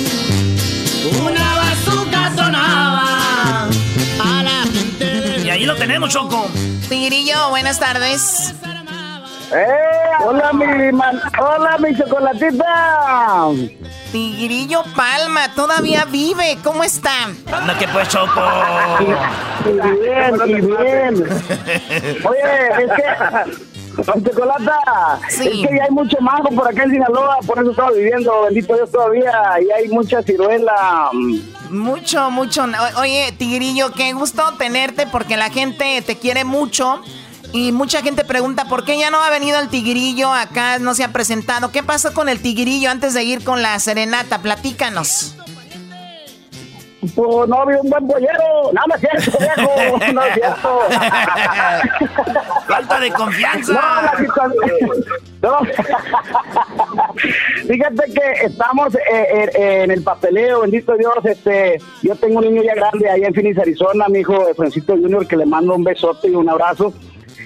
tenemos, 5.82 6.10
Choco. 6.10 6.46
Tigrillo, 6.88 7.50
buenas 7.50 7.80
tardes. 7.80 8.54
¡Eh! 9.52 9.66
¡Hola, 10.24 10.52
mi 10.52 10.92
man! 10.92 11.20
¡Hola, 11.40 11.76
mi 11.78 11.96
chocolatita! 11.96 13.48
Tigrillo 14.12 14.84
Palma, 14.94 15.52
todavía 15.56 16.04
vive. 16.04 16.56
¿Cómo 16.62 16.84
está? 16.84 17.24
Anda 17.52 17.76
que 17.76 17.88
pues, 17.88 18.08
Choco. 18.10 18.40
Y 19.64 19.72
bien, 19.72 20.40
y 20.46 20.54
bien. 20.60 21.14
Oye, 22.26 22.84
es 22.84 22.90
que... 22.92 23.71
Chocolata, 23.96 25.20
Sí. 25.28 25.48
es 25.62 25.68
que 25.68 25.76
ya 25.76 25.84
hay 25.84 25.90
mucho 25.90 26.16
mango 26.20 26.48
por 26.50 26.68
acá 26.68 26.84
en 26.84 26.90
Sinaloa, 26.92 27.38
por 27.46 27.58
eso 27.60 27.70
estaba 27.70 27.90
viviendo, 27.90 28.42
bendito 28.42 28.74
Dios 28.74 28.90
todavía, 28.90 29.32
y 29.64 29.70
hay 29.70 29.88
mucha 29.88 30.22
ciruela. 30.22 31.10
Mucho, 31.70 32.30
mucho. 32.30 32.64
O- 32.64 33.00
Oye, 33.00 33.32
Tigrillo, 33.38 33.92
qué 33.92 34.12
gusto 34.12 34.42
tenerte 34.58 35.06
porque 35.06 35.36
la 35.36 35.50
gente 35.50 36.02
te 36.02 36.18
quiere 36.18 36.44
mucho. 36.44 37.00
Y 37.54 37.70
mucha 37.70 38.00
gente 38.00 38.24
pregunta 38.24 38.64
por 38.64 38.82
qué 38.86 38.98
ya 38.98 39.10
no 39.10 39.20
ha 39.22 39.28
venido 39.28 39.58
el 39.60 39.68
Tigrillo 39.68 40.32
acá, 40.32 40.78
no 40.78 40.94
se 40.94 41.04
ha 41.04 41.12
presentado. 41.12 41.70
¿Qué 41.70 41.82
pasó 41.82 42.14
con 42.14 42.30
el 42.30 42.40
Tigrillo 42.40 42.90
antes 42.90 43.12
de 43.12 43.24
ir 43.24 43.44
con 43.44 43.60
la 43.60 43.78
serenata? 43.78 44.38
Platícanos. 44.40 45.36
Pues 47.16 47.48
no 47.48 47.56
había 47.62 47.80
un 47.80 47.90
buen 47.90 48.06
bollero, 48.06 48.70
no, 48.72 48.80
no 48.86 48.94
es 48.94 49.00
cierto, 49.00 49.38
viejo, 49.38 49.98
no 50.12 50.22
es 50.24 50.34
cierto. 50.34 50.78
Falta 52.68 53.00
de 53.00 53.10
confianza. 53.10 53.72
No, 53.72 54.02
la 54.02 54.16
situación- 54.18 55.04
no. 55.42 55.58
Fíjate 57.66 58.12
que 58.12 58.44
estamos 58.46 58.94
eh, 58.94 59.50
eh, 59.56 59.82
en 59.84 59.90
el 59.90 60.02
papeleo, 60.02 60.60
bendito 60.60 60.96
Dios. 60.96 61.14
Este, 61.24 61.80
yo 62.02 62.14
tengo 62.16 62.38
un 62.38 62.44
niño 62.44 62.62
ya 62.62 62.74
grande 62.74 63.10
allá 63.10 63.26
en 63.26 63.34
Phoenix, 63.34 63.58
Arizona, 63.58 64.06
mi 64.08 64.20
hijo 64.20 64.46
Francisco 64.56 64.92
Junior, 64.94 65.26
que 65.26 65.36
le 65.36 65.46
mando 65.46 65.74
un 65.74 65.82
besote 65.84 66.28
y 66.28 66.34
un 66.36 66.48
abrazo. 66.48 66.92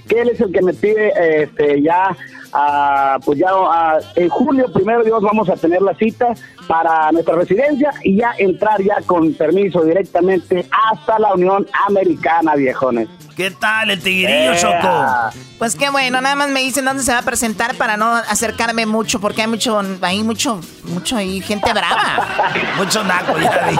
Que 0.09 0.21
él 0.23 0.29
es 0.31 0.41
el 0.41 0.53
que 0.53 0.63
me 0.63 0.73
pide 0.73 1.13
este, 1.43 1.83
ya, 1.83 2.17
ah, 2.53 3.19
pues 3.25 3.39
ya 3.39 3.49
ah, 3.51 3.99
en 4.15 4.29
julio, 4.29 4.73
primero 4.73 5.03
Dios, 5.03 5.21
vamos 5.23 5.49
a 5.49 5.57
tener 5.57 5.83
la 5.83 5.95
cita 5.95 6.29
para 6.69 7.11
nuestra 7.13 7.35
residencia 7.37 7.93
y 8.03 8.17
ya 8.17 8.33
entrar 8.39 8.81
ya 8.83 8.97
con 9.05 9.33
permiso 9.35 9.83
directamente 9.85 10.67
hasta 10.93 11.19
la 11.19 11.35
Unión 11.35 11.67
Americana, 11.89 12.55
viejones. 12.55 13.09
¿Qué 13.37 13.51
tal 13.51 13.91
el 13.91 14.01
Tigrillo, 14.01 14.53
Eh, 14.53 14.59
Choco? 14.59 15.37
Pues 15.59 15.77
qué 15.77 15.91
bueno, 15.91 16.21
nada 16.23 16.37
más 16.37 16.49
me 16.49 16.61
dicen 16.61 16.87
dónde 16.87 17.03
se 17.03 17.13
va 17.13 17.19
a 17.19 17.23
presentar 17.23 17.75
para 17.75 17.97
no 17.99 18.15
acercarme 18.15 18.87
mucho, 18.87 19.21
porque 19.21 19.43
hay 19.43 19.49
mucho, 19.49 19.81
hay 20.01 20.23
mucho, 20.23 20.61
mucho 20.85 21.17
ahí, 21.19 21.41
gente 21.43 21.71
brava. 21.73 22.27
Mucho 22.79 23.05
naco, 23.05 23.39
ya 23.39 23.69
vi. 23.69 23.77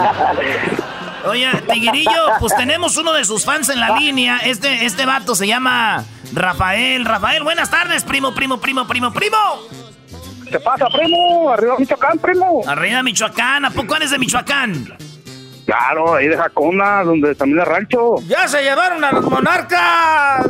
Oye, 1.29 1.49
Tigrillo, 1.73 2.11
pues 2.39 2.55
tenemos 2.55 2.97
uno 2.99 3.13
de 3.13 3.25
sus 3.25 3.45
fans 3.45 3.69
en 3.71 3.81
la 3.81 3.97
línea. 3.99 4.39
Este, 4.45 4.85
este 4.85 5.07
vato 5.07 5.35
se 5.35 5.47
llama 5.47 6.05
Rafael. 6.37 7.05
Rafael, 7.07 7.43
buenas 7.43 7.71
tardes, 7.71 8.05
primo, 8.05 8.35
primo, 8.35 8.61
primo, 8.61 8.87
primo, 8.87 9.11
primo. 9.11 9.37
¿Qué 10.51 10.61
pasa, 10.61 10.87
primo? 10.91 11.51
Arriba 11.51 11.77
Michoacán, 11.79 12.19
primo. 12.19 12.63
Arriba 12.67 13.03
Michoacán, 13.03 13.65
¿a 13.65 13.71
poco 13.71 13.97
eres 13.97 14.11
de 14.11 14.19
Michoacán? 14.19 14.97
Claro, 15.67 16.15
ahí 16.15 16.29
de 16.29 16.37
Jacona, 16.37 17.03
donde 17.03 17.35
también 17.35 17.59
es 17.61 17.67
rancho. 17.67 18.15
¡Ya 18.29 18.47
se 18.47 18.63
llevaron 18.63 19.03
a 19.03 19.11
los 19.11 19.25
monarcas! 19.29 20.47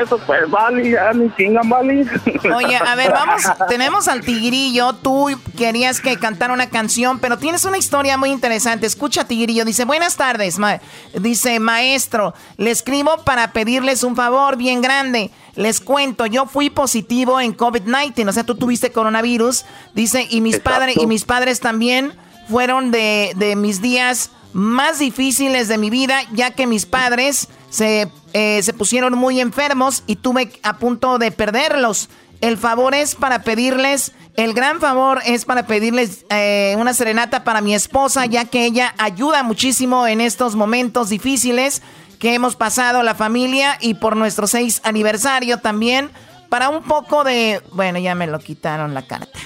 Eso 0.00 0.18
pues, 0.24 0.48
vale, 0.48 0.88
ya 0.90 1.12
ni 1.12 1.34
chingan, 1.34 1.68
vale. 1.68 2.06
Oye, 2.54 2.76
a 2.76 2.94
ver, 2.94 3.10
vamos, 3.10 3.42
tenemos 3.68 4.06
al 4.06 4.20
Tigrillo, 4.20 4.92
tú 4.94 5.28
querías 5.58 6.00
que 6.00 6.16
cantara 6.16 6.52
una 6.54 6.70
canción, 6.70 7.18
pero 7.18 7.38
tienes 7.38 7.64
una 7.64 7.76
historia 7.76 8.16
muy 8.16 8.30
interesante. 8.30 8.86
Escucha, 8.86 9.24
Tigrillo, 9.24 9.64
dice, 9.64 9.84
buenas 9.84 10.16
tardes, 10.16 10.60
ma- 10.60 10.80
dice, 11.14 11.58
maestro, 11.58 12.34
le 12.56 12.70
escribo 12.70 13.18
para 13.24 13.52
pedirles 13.52 14.04
un 14.04 14.14
favor 14.14 14.56
bien 14.56 14.80
grande. 14.80 15.32
Les 15.56 15.80
cuento, 15.80 16.26
yo 16.26 16.46
fui 16.46 16.70
positivo 16.70 17.40
en 17.40 17.56
COVID-19, 17.56 18.28
o 18.28 18.32
sea, 18.32 18.44
tú 18.44 18.54
tuviste 18.54 18.92
coronavirus, 18.92 19.64
dice, 19.92 20.26
y 20.30 20.40
mis 20.40 20.56
Exacto. 20.56 20.70
padres 20.78 20.96
y 20.98 21.06
mis 21.08 21.24
padres 21.24 21.58
también 21.60 22.12
fueron 22.48 22.90
de, 22.90 23.32
de 23.36 23.56
mis 23.56 23.80
días 23.80 24.30
más 24.52 25.00
difíciles 25.00 25.68
de 25.68 25.78
mi 25.78 25.90
vida, 25.90 26.22
ya 26.32 26.52
que 26.52 26.66
mis 26.66 26.86
padres 26.86 27.48
se, 27.70 28.08
eh, 28.32 28.62
se 28.62 28.72
pusieron 28.72 29.14
muy 29.14 29.40
enfermos 29.40 30.04
y 30.06 30.16
tuve 30.16 30.52
a 30.62 30.78
punto 30.78 31.18
de 31.18 31.32
perderlos. 31.32 32.08
El 32.40 32.56
favor 32.56 32.94
es 32.94 33.14
para 33.14 33.42
pedirles, 33.42 34.12
el 34.36 34.54
gran 34.54 34.80
favor 34.80 35.20
es 35.24 35.44
para 35.44 35.66
pedirles 35.66 36.24
eh, 36.30 36.76
una 36.78 36.94
serenata 36.94 37.42
para 37.42 37.60
mi 37.62 37.74
esposa, 37.74 38.26
ya 38.26 38.44
que 38.44 38.64
ella 38.64 38.94
ayuda 38.98 39.42
muchísimo 39.42 40.06
en 40.06 40.20
estos 40.20 40.54
momentos 40.54 41.08
difíciles 41.08 41.82
que 42.18 42.34
hemos 42.34 42.54
pasado 42.54 43.02
la 43.02 43.14
familia 43.14 43.76
y 43.80 43.94
por 43.94 44.16
nuestro 44.16 44.46
seis 44.46 44.80
aniversario 44.84 45.58
también, 45.58 46.10
para 46.48 46.68
un 46.68 46.82
poco 46.84 47.24
de... 47.24 47.60
Bueno, 47.72 47.98
ya 47.98 48.14
me 48.14 48.28
lo 48.28 48.38
quitaron 48.38 48.94
la 48.94 49.02
carta. 49.02 49.38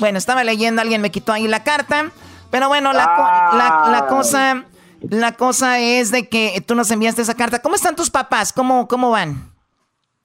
Bueno, 0.00 0.18
estaba 0.18 0.44
leyendo, 0.44 0.82
alguien 0.82 1.00
me 1.00 1.10
quitó 1.10 1.32
ahí 1.32 1.48
la 1.48 1.62
carta. 1.62 2.10
Pero 2.50 2.68
bueno, 2.68 2.92
la, 2.92 3.04
co- 3.04 3.56
la, 3.56 3.88
la 4.00 4.06
cosa, 4.06 4.64
la 5.02 5.32
cosa 5.32 5.78
es 5.78 6.10
de 6.10 6.28
que 6.28 6.60
tú 6.66 6.74
nos 6.74 6.90
enviaste 6.90 7.22
esa 7.22 7.34
carta. 7.34 7.60
¿Cómo 7.62 7.74
están 7.74 7.96
tus 7.96 8.10
papás? 8.10 8.52
¿Cómo, 8.52 8.88
cómo 8.88 9.10
van? 9.10 9.50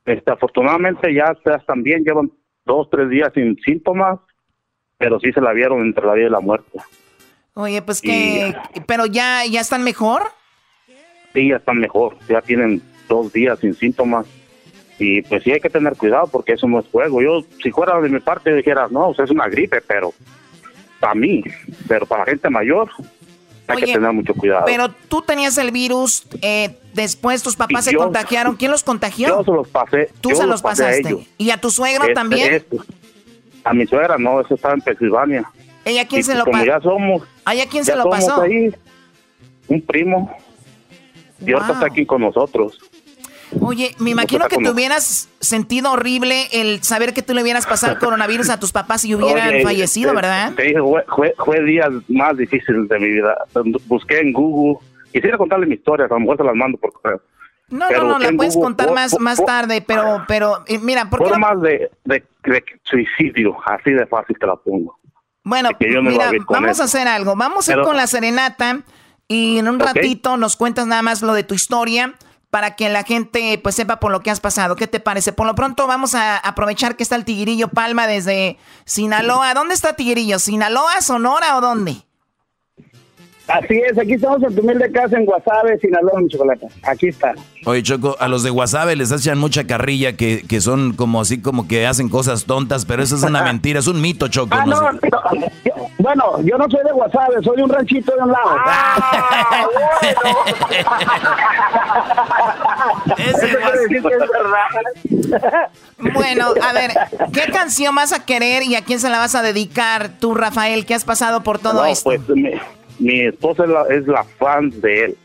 Este, 0.06 0.32
afortunadamente 0.32 1.14
ya, 1.14 1.36
están 1.56 1.84
bien, 1.84 2.04
llevan 2.04 2.32
dos, 2.66 2.90
tres 2.90 3.10
días 3.10 3.32
sin 3.34 3.58
síntomas, 3.66 4.20
pero 4.98 5.20
sí 5.20 5.32
se 5.32 5.42
la 5.42 5.52
vieron 5.54 5.82
entre 5.82 6.06
la 6.06 6.14
vida 6.14 6.28
y 6.28 6.32
la 6.32 6.40
muerte. 6.40 6.80
Oye, 7.54 7.82
pues 7.82 8.02
que, 8.02 8.56
pero 8.86 9.06
ya, 9.06 9.46
ya 9.46 9.62
están 9.62 9.84
mejor. 9.84 10.24
Sí, 11.34 11.50
ya 11.50 11.58
están 11.58 11.78
mejor, 11.80 12.18
ya 12.28 12.42
tienen 12.42 12.82
dos 13.08 13.32
días 13.34 13.60
sin 13.60 13.74
síntomas. 13.74 14.26
Y 14.98 15.22
pues 15.24 15.44
sí 15.44 15.52
hay 15.52 15.60
que 15.60 15.70
tener 15.70 15.96
cuidado 15.98 16.28
porque 16.32 16.54
eso 16.54 16.68
no 16.68 16.80
es 16.80 16.86
juego. 16.88 17.22
Yo, 17.22 17.42
si 17.62 17.72
fuera 17.72 18.00
de 18.00 18.10
mi 18.10 18.20
parte, 18.20 18.54
dijera, 18.54 18.88
no, 18.90 19.10
o 19.10 19.14
sea, 19.14 19.26
es 19.26 19.32
una 19.32 19.48
gripe, 19.50 19.82
pero 19.82 20.14
para 21.06 21.16
mí, 21.16 21.44
pero 21.88 22.06
para 22.08 22.24
la 22.24 22.32
gente 22.32 22.50
mayor, 22.50 22.90
hay 23.68 23.76
Oye, 23.78 23.86
que 23.86 23.94
tener 23.94 24.12
mucho 24.12 24.34
cuidado. 24.34 24.64
Pero 24.66 24.90
tú 25.08 25.22
tenías 25.22 25.56
el 25.60 25.72
virus, 25.72 26.26
eh, 26.42 26.78
después 26.94 27.44
tus 27.44 27.56
papás 27.56 27.82
Y 27.82 27.90
se 27.90 27.94
yo- 27.94 28.00
contagiaron. 28.00 28.56
¿Quién 28.56 28.72
los 28.72 28.84
contagió? 28.84 29.28
Yo 29.28 29.44
se 29.44 29.52
los 29.52 29.68
pasé. 29.68 30.10
Tú 30.22 30.32
se 30.32 30.46
los 30.48 30.62
a 30.62 30.64
pasaste. 30.64 31.28
¿Y 31.38 31.50
a 31.52 31.58
tu 31.62 31.70
suegro 31.70 32.04
Este, 32.04 32.14
también? 32.16 32.54
este. 32.56 32.78
A 33.64 33.74
mi 33.74 33.86
suegra 33.86 34.18
no, 34.18 34.42
eso 34.42 34.56
estaba 34.56 34.74
en 34.74 34.82
Pensilvania. 34.82 35.52
¿Ella 35.84 36.08
quién 36.08 36.22
Y 36.22 36.24
se 36.24 36.34
lo 36.36 36.44
como 36.46 36.54
pasó? 36.54 36.66
ya 36.66 36.82
somos. 36.82 37.24
¿Ella 37.52 37.66
quién 37.70 37.86
se 37.86 37.96
lo 37.96 38.10
pasó? 38.10 38.42
ahí, 38.42 38.74
un 39.68 39.82
primo. 39.82 40.36
Y 41.46 41.52
ahorita 41.52 41.68
Wow. 41.68 41.74
está 41.76 41.86
aquí 41.88 42.06
con 42.06 42.22
nosotros. 42.22 42.80
Oye, 43.62 43.96
me 44.00 44.10
imagino 44.12 44.48
que 44.48 44.58
te 44.58 44.70
hubieras 44.70 45.30
sentido 45.40 45.92
horrible 45.92 46.48
el 46.52 46.84
saber 46.84 47.14
que 47.14 47.22
tú 47.22 47.34
le 47.34 47.42
hubieras 47.42 47.66
pasado 47.66 47.98
coronavirus 48.00 48.50
a 48.50 48.60
tus 48.60 48.72
papás 48.72 49.06
y 49.06 49.16
hubieran 49.16 49.50
Oye, 49.50 49.64
fallecido, 49.64 50.10
te- 50.12 50.16
¿verdad? 50.16 50.54
Te 50.56 50.64
dije, 50.64 50.80
fue, 51.16 51.34
fue, 51.44 51.64
días 51.64 51.90
más 52.10 52.36
difíciles 52.38 52.88
de 52.90 53.00
mi 53.00 53.08
vida. 53.10 53.36
Busqué 53.88 54.20
en 54.20 54.34
Google. 54.34 54.80
Quisiera 55.14 55.38
contarle 55.38 55.66
mi 55.66 55.76
historia, 55.76 56.06
a 56.06 56.10
lo 56.10 56.20
mejor 56.20 56.38
se 56.38 56.44
las 56.44 56.56
mando 56.56 56.78
por 56.78 56.94
correo. 56.94 57.22
No, 57.70 57.86
Pero 57.88 58.04
no, 58.04 58.10
no, 58.10 58.20
la 58.20 58.32
puedes 58.34 58.54
Google, 58.56 58.66
contar 58.68 58.88
por- 58.88 58.96
más, 58.96 59.12
por- 59.12 59.22
más 59.22 59.44
tarde, 59.44 59.82
pero, 59.82 60.24
pero, 60.28 60.64
eh, 60.68 60.78
mira, 60.78 61.10
¿por 61.10 61.20
qué 61.20 61.26
no- 61.26 61.32
Formas 61.32 61.62
de, 61.62 61.90
de, 62.04 62.24
de 62.44 62.64
suicidio, 62.84 63.58
así 63.66 63.92
de 63.92 64.06
fácil 64.06 64.38
te 64.40 64.46
la 64.46 64.56
pongo. 64.56 65.00
Bueno, 65.44 65.70
mira, 65.80 66.30
a 66.30 66.32
vamos 66.50 66.72
eso. 66.72 66.82
a 66.84 66.86
hacer 66.86 67.08
algo. 67.08 67.36
Vamos 67.36 67.68
a 67.68 67.72
ir 67.72 67.76
Pero- 67.78 67.88
con 67.88 67.96
la 67.98 68.08
serenata 68.08 68.82
y 69.28 69.58
en 69.60 69.68
un 69.68 69.76
Ok. 69.82 69.88
ratito 69.96 70.38
nos 70.38 70.56
cuentas 70.56 70.86
nada 70.88 71.02
más 71.02 71.22
lo 71.22 71.34
de 71.34 71.44
tu 71.44 71.54
historia 71.56 72.14
para 72.56 72.78
que 72.78 72.88
la 72.88 73.04
gente 73.04 73.60
pues 73.62 73.76
sepa 73.76 74.00
por 74.00 74.14
lo 74.14 74.22
que 74.22 74.32
has 74.32 74.40
pasado. 74.40 74.78
¿Qué 74.78 74.88
te 74.88 75.02
parece? 75.02 75.34
Por 75.34 75.46
lo 75.46 75.56
pronto 75.56 75.88
vamos 75.88 76.16
a 76.16 76.38
aprovechar 76.38 76.96
que 76.96 77.04
está 77.04 77.18
el 77.18 77.26
Tigrillo 77.26 77.68
Palma 77.68 78.08
desde 78.08 78.58
Sinaloa. 78.86 79.54
¿Dónde 79.54 79.74
está 79.74 79.98
Tigrillo? 79.98 80.40
¿Sinaloa, 80.40 81.02
Sonora 81.02 81.58
o 81.58 81.60
dónde? 81.60 82.05
Así 83.48 83.76
es, 83.78 83.98
aquí 83.98 84.14
estamos 84.14 84.42
en 84.42 84.56
tu 84.56 84.62
humilde 84.62 84.92
casa 84.92 85.18
en 85.18 85.26
Guasave, 85.26 85.78
Sinaloa, 85.80 86.20
mi 86.20 86.28
chocolate. 86.30 86.68
Aquí 86.84 87.10
está. 87.10 87.34
Oye, 87.66 87.84
Choco, 87.84 88.16
a 88.20 88.28
los 88.28 88.42
de 88.44 88.50
Guasave 88.50 88.96
les 88.96 89.12
hacen 89.12 89.38
mucha 89.38 89.66
carrilla 89.68 90.14
que, 90.14 90.44
que 90.48 90.62
son 90.62 90.94
como 90.94 91.22
así 91.22 91.42
como 91.42 91.68
que 91.68 91.86
hacen 91.86 92.10
cosas 92.10 92.46
tontas, 92.46 92.86
pero 92.86 93.04
eso 93.04 93.16
es 93.16 93.24
una 93.24 93.44
mentira, 93.52 93.80
es 93.80 93.88
un 93.88 94.02
mito, 94.02 94.28
Choco. 94.30 94.56
Ah, 94.58 94.66
no, 94.66 94.80
bueno, 96.00 96.42
yo 96.44 96.58
no 96.58 96.70
soy 96.70 96.84
de 96.84 96.92
Guasave, 96.92 97.44
soy 97.44 97.62
un 97.62 97.70
ranchito 97.70 98.16
de 98.16 98.24
un 98.24 98.32
lado. 98.32 98.50
Ah, 105.98 106.12
bueno. 106.14 106.54
a 106.62 106.74
ver, 106.74 106.92
¿qué 107.34 107.52
canción 107.52 107.96
vas 107.96 108.14
a 108.14 108.26
querer 108.26 108.64
y 108.64 108.76
a 108.76 108.84
quién 108.84 109.00
se 109.00 109.10
la 109.10 109.18
vas 109.18 109.34
a 109.36 109.42
dedicar 109.42 110.12
tú, 110.20 110.36
Rafael? 110.36 110.86
¿Qué 110.86 110.94
has 110.94 111.06
pasado 111.06 111.42
por 111.42 111.60
todo 111.60 111.86
esto? 111.86 112.12
Pues 112.12 112.22
mi, 113.00 113.22
esposa 113.22 113.66
es 113.90 114.08
la, 114.08 114.24
fan 114.24 114.70
de 114.82 115.06
él, 115.06 115.18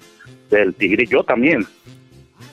del 0.50 0.74
tigrillo, 0.74 1.22
también. 1.24 1.66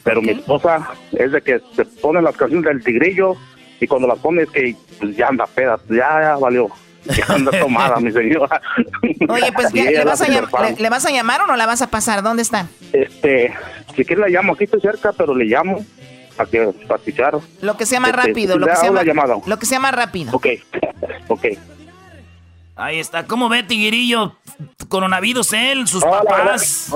Pero 0.03 0.21
mi 0.21 0.29
esposa 0.29 0.89
es 1.11 1.31
de 1.31 1.41
que 1.41 1.59
se 1.75 1.85
pone 1.85 2.21
las 2.21 2.35
canciones 2.35 2.65
del 2.65 2.83
tigrillo 2.83 3.35
y 3.79 3.87
cuando 3.87 4.07
las 4.07 4.19
pone 4.19 4.43
es 4.43 4.49
que 4.49 4.75
pues, 4.99 5.15
ya 5.15 5.27
anda 5.27 5.45
peda, 5.47 5.79
ya, 5.89 6.21
ya 6.21 6.37
valió. 6.37 6.69
Ya 7.05 7.25
anda 7.29 7.57
tomada, 7.59 7.99
mi 7.99 8.11
señora. 8.11 8.61
Oye, 9.29 9.51
pues, 9.53 9.73
¿le 9.73 10.03
vas, 10.03 11.05
a 11.05 11.11
llamar 11.11 11.41
o 11.41 11.47
no 11.47 11.55
la 11.55 11.65
vas 11.65 11.81
a 11.81 11.89
pasar? 11.89 12.21
¿Dónde 12.21 12.41
está? 12.41 12.67
Este, 12.91 13.53
si 13.95 14.03
quieres 14.03 14.19
la 14.19 14.27
llamo, 14.27 14.53
aquí 14.53 14.65
estoy 14.65 14.81
cerca, 14.81 15.13
pero 15.13 15.33
le 15.33 15.45
llamo 15.45 15.85
para 16.37 16.49
que 16.49 16.73
para. 17.17 17.39
Lo 17.61 17.77
que 17.77 17.85
se 17.85 17.95
llama 17.95 18.09
este, 18.09 18.21
rápido, 18.27 18.57
lo 18.57 18.67
que 18.67 18.75
se 18.75 18.85
llama, 18.85 19.41
lo 19.45 19.59
que 19.59 19.65
se 19.65 19.75
llama 19.75 19.91
rápido. 19.91 20.31
Ok, 20.33 20.47
ok. 21.27 21.45
Ahí 22.77 22.99
está, 22.99 23.25
¿cómo 23.25 23.49
ve 23.49 23.63
Tiguirillo? 23.63 24.33
Coronavirus 24.87 25.53
él, 25.53 25.87
sus 25.87 26.03
papás. 26.03 26.91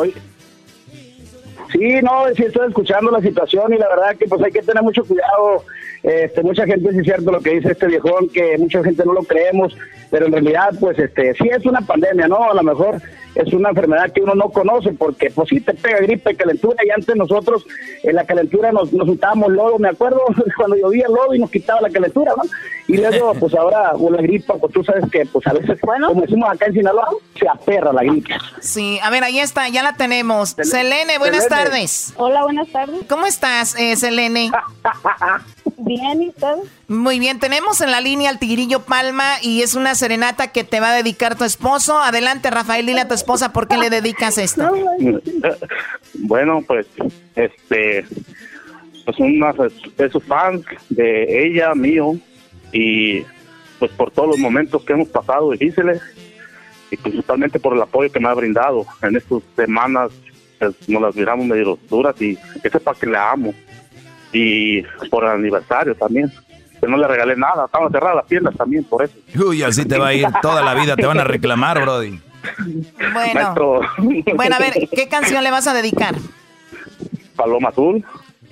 Sí, 1.72 2.02
no, 2.04 2.26
sí 2.36 2.44
estoy 2.44 2.67
escuchando 2.67 3.10
la 3.12 3.22
situación 3.22 3.74
y 3.74 3.78
la 3.78 3.89
verdad 3.89 4.15
que 4.17 4.28
pues 4.28 4.44
hay 4.44 4.52
que 4.52 4.62
tener 4.62 4.84
mucho 4.84 5.04
cuidado. 5.04 5.63
Este, 6.04 6.42
mucha 6.42 6.66
gente 6.66 6.92
sí 6.92 7.00
es 7.00 7.06
cierto 7.06 7.32
lo 7.32 7.42
que 7.42 7.56
dice 7.56 7.72
este 7.72 7.88
viejón, 7.88 8.30
que 8.30 8.58
mucha 8.58 8.84
gente 8.84 9.04
no 9.06 9.14
lo 9.14 9.24
creemos, 9.24 9.76
pero 10.10 10.26
en 10.26 10.32
realidad 10.32 10.72
pues 10.80 10.98
este 10.98 11.34
sí 11.36 11.48
es 11.50 11.66
una 11.66 11.82
pandemia, 11.82 12.28
¿no? 12.28 12.50
A 12.50 12.56
lo 12.56 12.64
mejor 12.64 13.02
es 13.36 13.54
una 13.54 13.70
enfermedad 13.70 14.12
que 14.12 14.22
uno 14.22 14.36
no 14.36 14.50
conoce 14.50 14.92
porque 14.94 15.30
pues 15.30 15.50
sí 15.50 15.62
te 15.62 15.74
pega 15.74 16.00
gripe, 16.00 16.36
calentura 16.36 16.78
y 16.86 16.90
antes 16.90 17.16
nosotros 17.16 17.66
en 18.04 18.16
la 18.16 18.26
calentura 18.26 18.72
nos, 18.72 18.92
nos 18.92 19.08
lodo, 19.08 19.80
me 19.80 19.90
acuerdo 19.90 20.22
cuando 20.58 20.76
llovía 20.76 21.08
lodo 21.08 21.34
y 21.34 21.40
nos 21.40 21.50
quitaba 21.52 21.82
la 21.82 21.90
calentura, 21.90 22.34
¿no? 22.36 22.44
Y 22.88 22.98
luego 22.98 23.34
pues 23.40 23.54
ahora 23.54 23.92
con 23.92 24.14
la 24.14 24.22
gripa, 24.22 24.56
pues 24.56 24.74
tú 24.74 24.84
sabes 24.84 25.10
que 25.12 25.26
pues 25.26 25.46
a 25.48 25.54
veces, 25.54 25.80
bueno, 25.82 26.08
como 26.08 26.22
decimos 26.22 26.50
acá 26.50 26.66
en 26.66 26.74
Sinaloa, 26.74 27.08
se 27.40 27.48
aperra 27.48 27.94
la 27.94 28.04
gripe. 28.04 28.34
Sí, 28.60 29.00
a 29.02 29.10
ver, 29.10 29.24
ahí 29.24 29.40
está, 29.40 29.70
ya 29.70 29.84
la 29.84 29.94
tenemos. 29.94 30.56
Selene, 30.62 31.18
buenas 31.20 31.48
tardes. 31.48 32.14
Hola, 32.18 32.44
buenas 32.44 32.70
tardes. 32.70 33.02
¿Cómo 33.08 33.26
estás, 33.26 33.76
eh, 33.80 33.96
Selene? 33.96 34.52
Bien, 35.78 36.22
¿y 36.22 36.30
usted? 36.30 36.56
Muy 36.88 37.20
bien, 37.20 37.40
tenemos 37.40 37.82
en 37.82 37.92
la 37.92 38.02
línea 38.02 38.30
al 38.30 38.40
Tigrillo 38.40 38.82
Palma 38.82 39.36
y 39.42 39.62
es 39.62 39.76
una 39.76 39.96
serenata 39.96 40.52
que 40.52 40.64
te 40.64 40.80
va 40.80 40.92
a 40.92 40.96
dedicar 40.96 41.38
tu 41.38 41.44
esposo. 41.44 42.00
Adelante, 42.00 42.50
Rafael, 42.50 42.86
dile 42.86 43.02
a 43.02 43.08
tu 43.08 43.14
esposa 43.14 43.54
por 43.54 43.68
qué 43.68 43.78
le 43.78 43.90
dedicas 43.90 44.38
esto. 44.38 44.72
Bueno, 46.14 46.62
pues, 46.68 46.86
este, 47.36 48.06
pues 49.06 49.18
una 49.20 49.54
de 49.54 50.10
sus 50.10 50.24
fans, 50.24 50.64
de 50.90 51.48
ella, 51.48 51.74
mío, 51.74 52.16
y 52.72 53.22
pues 53.80 53.92
por 53.92 54.12
todos 54.12 54.30
los 54.30 54.40
momentos 54.40 54.84
que 54.84 54.94
hemos 54.94 55.08
pasado 55.08 55.52
difíciles 55.52 56.00
y 56.92 56.98
principalmente 56.98 57.60
por 57.60 57.74
el 57.74 57.82
apoyo 57.82 58.12
que 58.12 58.20
me 58.20 58.28
ha 58.28 58.34
brindado 58.34 58.86
en 59.02 59.16
estas 59.16 59.42
semanas, 59.56 60.12
pues, 60.60 60.76
nos 60.88 61.02
las 61.02 61.16
miramos 61.16 61.46
medio 61.46 61.80
duras 61.90 62.22
y 62.22 62.38
que 62.62 62.70
sepa 62.70 62.94
que 62.94 63.08
la 63.08 63.32
amo 63.32 63.54
y 64.34 64.82
por 65.10 65.24
el 65.24 65.32
aniversario 65.32 65.96
también. 65.96 66.32
Que 66.80 66.88
no 66.88 66.98
le 66.98 67.08
regalé 67.08 67.36
nada, 67.36 67.65
estaban 67.65 67.91
cerradas 67.91 68.15
las 68.15 68.26
tiendas 68.26 68.56
también 68.56 68.84
por 68.84 69.04
eso. 69.04 69.13
Uy, 69.48 69.62
así 69.62 69.86
te 69.86 70.00
va 70.00 70.08
a 70.08 70.13
ir 70.15 70.28
toda 70.41 70.63
la 70.63 70.74
vida, 70.74 70.96
te 70.96 71.06
van 71.06 71.20
a 71.20 71.24
reclamar, 71.24 71.80
Brody. 71.80 72.20
Bueno, 73.13 73.82
bueno, 74.36 74.56
a 74.56 74.60
ver, 74.60 74.74
¿qué 74.91 75.08
canción 75.08 75.44
le 75.44 75.52
vas 75.52 75.67
a 75.67 75.74
dedicar? 75.74 76.15
Paloma 77.36 77.70
Azul. 77.70 78.04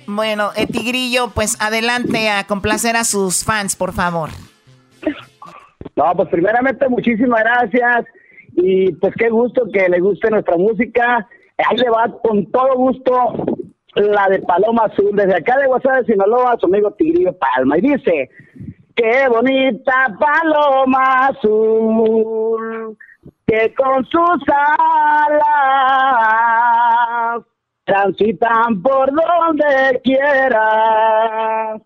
Bueno, 0.06 0.50
eh, 0.56 0.66
Tigrillo, 0.66 1.30
pues 1.34 1.60
adelante 1.60 2.30
a 2.30 2.44
complacer 2.44 2.96
a 2.96 3.04
sus 3.04 3.44
fans, 3.44 3.76
por 3.76 3.92
favor. 3.92 4.30
No, 5.96 6.12
pues 6.14 6.28
primeramente 6.28 6.88
muchísimas 6.88 7.40
gracias 7.40 8.06
y 8.56 8.92
pues 8.92 9.14
qué 9.16 9.28
gusto 9.28 9.62
que 9.72 9.88
le 9.88 10.00
guste 10.00 10.30
nuestra 10.30 10.56
música. 10.56 11.28
Ahí 11.58 11.76
le 11.76 11.90
va 11.90 12.10
con 12.22 12.46
todo 12.50 12.74
gusto 12.76 13.12
la 13.94 14.28
de 14.28 14.40
Paloma 14.40 14.84
Azul, 14.84 15.10
desde 15.14 15.36
acá 15.36 15.56
de 15.58 15.66
WhatsApp 15.66 16.00
de 16.00 16.12
Sinaloa, 16.12 16.56
su 16.58 16.66
amigo 16.66 16.92
Tigrillo 16.92 17.36
Palma. 17.38 17.78
Y 17.78 17.80
dice, 17.82 18.30
qué 18.94 19.28
bonita 19.28 20.16
Paloma 20.18 21.28
Azul, 21.28 22.96
que 23.46 23.74
con 23.74 24.04
sus 24.06 24.44
alas 25.28 25.44
transitan 27.84 28.80
por 28.82 29.10
donde 29.10 30.00
quiera. 30.04 31.80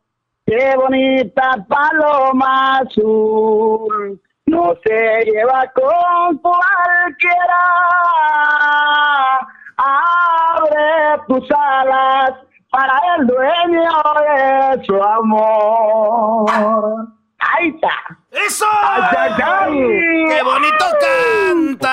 Qué 0.46 0.74
bonita 0.76 1.66
Paloma 1.66 2.78
Azul, 2.80 4.20
no 4.46 4.74
se 4.84 5.24
lleva 5.24 5.72
con 5.74 6.36
cualquiera 6.38 7.64
abre 9.76 11.22
tus 11.28 11.50
alas 11.50 12.34
para 12.70 13.00
el 13.16 13.26
dueño 13.26 13.90
de 14.26 14.84
su 14.84 15.02
amor. 15.02 16.50
Ahí 17.38 17.68
está. 17.68 17.90
¡Eso! 18.30 18.66
¡Qué 19.36 20.42
bonito 20.42 20.84
canta! 21.00 21.88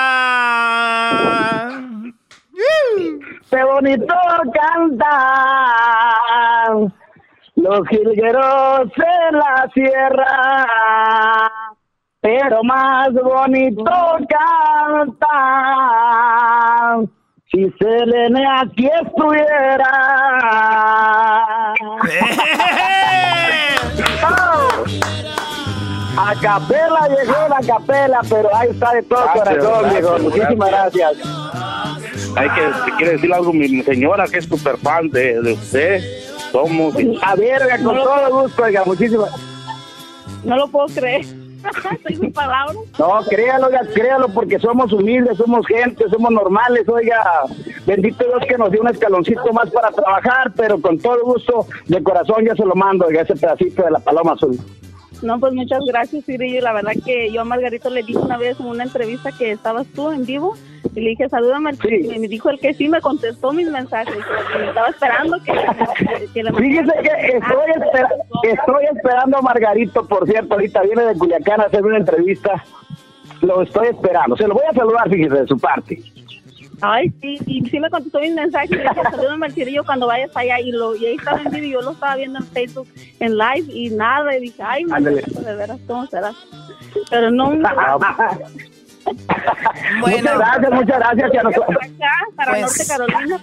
¡Qué 3.50 3.62
bonito 3.64 4.14
canta! 4.54 5.08
Los 7.54 7.86
jilgueros 7.88 8.90
en 8.96 9.36
la 9.38 9.68
sierra, 9.72 10.66
pero 12.20 12.64
más 12.64 13.12
bonito 13.12 13.92
canta 14.28 15.22
si 17.52 17.70
Selene 17.78 18.44
aquí 18.60 18.88
estuviera. 19.04 19.92
A 26.14 26.34
capela 26.40 27.08
llegó 27.08 27.48
la 27.48 27.60
capela, 27.66 28.20
pero 28.28 28.54
ahí 28.54 28.68
está 28.70 28.92
de 28.92 29.02
todo 29.04 29.24
corazón, 29.32 29.90
viejo. 29.90 30.18
Muchísimas 30.18 30.70
gracias. 30.70 31.12
Hay 32.36 32.48
que, 32.50 32.92
quiere 32.96 33.12
decir 33.12 33.32
algo 33.32 33.52
mi 33.52 33.82
señora, 33.82 34.26
que 34.26 34.38
es 34.38 34.44
súper 34.44 34.76
fan 34.78 35.08
de, 35.10 35.40
de, 35.40 35.52
usted. 35.52 36.02
Somos. 36.52 36.94
A 37.22 37.34
verga, 37.34 37.78
con 37.82 37.96
todo 37.96 38.42
gusto, 38.42 38.62
oiga, 38.62 38.82
muchísimas. 38.84 39.30
No 40.44 40.56
lo 40.56 40.68
puedo 40.68 40.86
creer. 40.88 41.41
No, 42.98 43.20
créalo, 43.28 43.68
créalo, 43.94 44.28
porque 44.28 44.58
somos 44.58 44.92
humildes, 44.92 45.36
somos 45.36 45.66
gente, 45.66 46.08
somos 46.08 46.30
normales, 46.30 46.88
oiga. 46.88 47.22
Bendito 47.86 48.24
Dios 48.24 48.42
que 48.48 48.58
nos 48.58 48.70
dio 48.70 48.80
un 48.80 48.88
escaloncito 48.88 49.52
más 49.52 49.70
para 49.70 49.90
trabajar, 49.90 50.52
pero 50.56 50.80
con 50.80 50.98
todo 50.98 51.22
gusto, 51.24 51.66
de 51.86 52.02
corazón 52.02 52.44
ya 52.44 52.54
se 52.54 52.64
lo 52.64 52.74
mando, 52.74 53.06
oiga, 53.06 53.22
ese 53.22 53.34
pedacito 53.34 53.82
de 53.82 53.90
la 53.90 53.98
paloma 53.98 54.32
azul. 54.32 54.58
No, 55.22 55.38
pues 55.38 55.52
muchas 55.52 55.80
gracias, 55.86 56.24
Siri. 56.24 56.60
La 56.60 56.72
verdad 56.72 56.92
que 57.04 57.32
yo 57.32 57.40
a 57.40 57.44
Margarito 57.44 57.90
le 57.90 58.02
dije 58.02 58.18
una 58.18 58.36
vez 58.36 58.58
en 58.58 58.66
una 58.66 58.84
entrevista 58.84 59.30
que 59.32 59.52
estabas 59.52 59.86
tú 59.88 60.10
en 60.10 60.26
vivo 60.26 60.56
y 60.94 61.00
le 61.00 61.10
dije, 61.10 61.28
salúdame. 61.28 61.72
Y 61.84 62.18
me 62.18 62.28
dijo 62.28 62.50
el 62.50 62.58
que 62.58 62.74
sí, 62.74 62.88
me 62.88 63.00
contestó 63.00 63.52
mis 63.52 63.70
mensajes. 63.70 64.14
Y 64.14 64.68
estaba 64.68 64.88
esperando 64.88 65.38
que, 65.42 65.52
que 66.34 66.42
le 66.42 66.52
Fíjese 66.52 66.92
que 67.02 67.36
estoy, 67.36 68.50
estoy 68.50 68.84
esperando 68.92 69.38
a 69.38 69.42
Margarito, 69.42 70.06
por 70.06 70.26
cierto. 70.26 70.54
Ahorita 70.54 70.82
viene 70.82 71.04
de 71.04 71.14
Culiacán 71.14 71.60
a 71.60 71.64
hacer 71.64 71.84
una 71.84 71.98
entrevista. 71.98 72.64
Lo 73.40 73.62
estoy 73.62 73.88
esperando. 73.88 74.36
Se 74.36 74.46
lo 74.46 74.54
voy 74.54 74.64
a 74.68 74.74
saludar, 74.74 75.08
fíjese, 75.08 75.34
de 75.34 75.46
su 75.46 75.56
parte. 75.56 76.02
Ay, 76.82 77.12
sí, 77.20 77.38
y 77.46 77.64
sí 77.70 77.78
me 77.78 77.88
contestó 77.88 78.18
mi 78.18 78.30
mensaje, 78.30 78.66
y 78.70 78.76
dije, 78.76 79.02
salúdame 79.10 79.46
al 79.46 79.84
cuando 79.86 80.08
vayas 80.08 80.36
allá, 80.36 80.58
y, 80.58 80.72
lo, 80.72 80.96
y 80.96 81.06
ahí 81.06 81.14
estaba 81.14 81.40
en 81.40 81.50
vivo, 81.50 81.66
yo 81.66 81.82
lo 81.82 81.92
estaba 81.92 82.16
viendo 82.16 82.40
en 82.40 82.46
Facebook, 82.46 82.88
en 83.20 83.38
live, 83.38 83.72
y 83.72 83.90
nada, 83.90 84.36
y 84.36 84.40
dije, 84.40 84.62
ay, 84.64 84.84
de 84.84 85.54
veras, 85.56 85.78
¿cómo 85.86 86.06
será? 86.06 86.32
Pero 87.08 87.30
no... 87.30 87.52
Muchas 89.98 90.22
gracias, 90.22 90.72
muchas 90.72 90.98
gracias. 90.98 91.30
para 92.36 92.50
pues, 92.52 92.60
Norte 92.62 92.86
Carolina, 92.86 93.40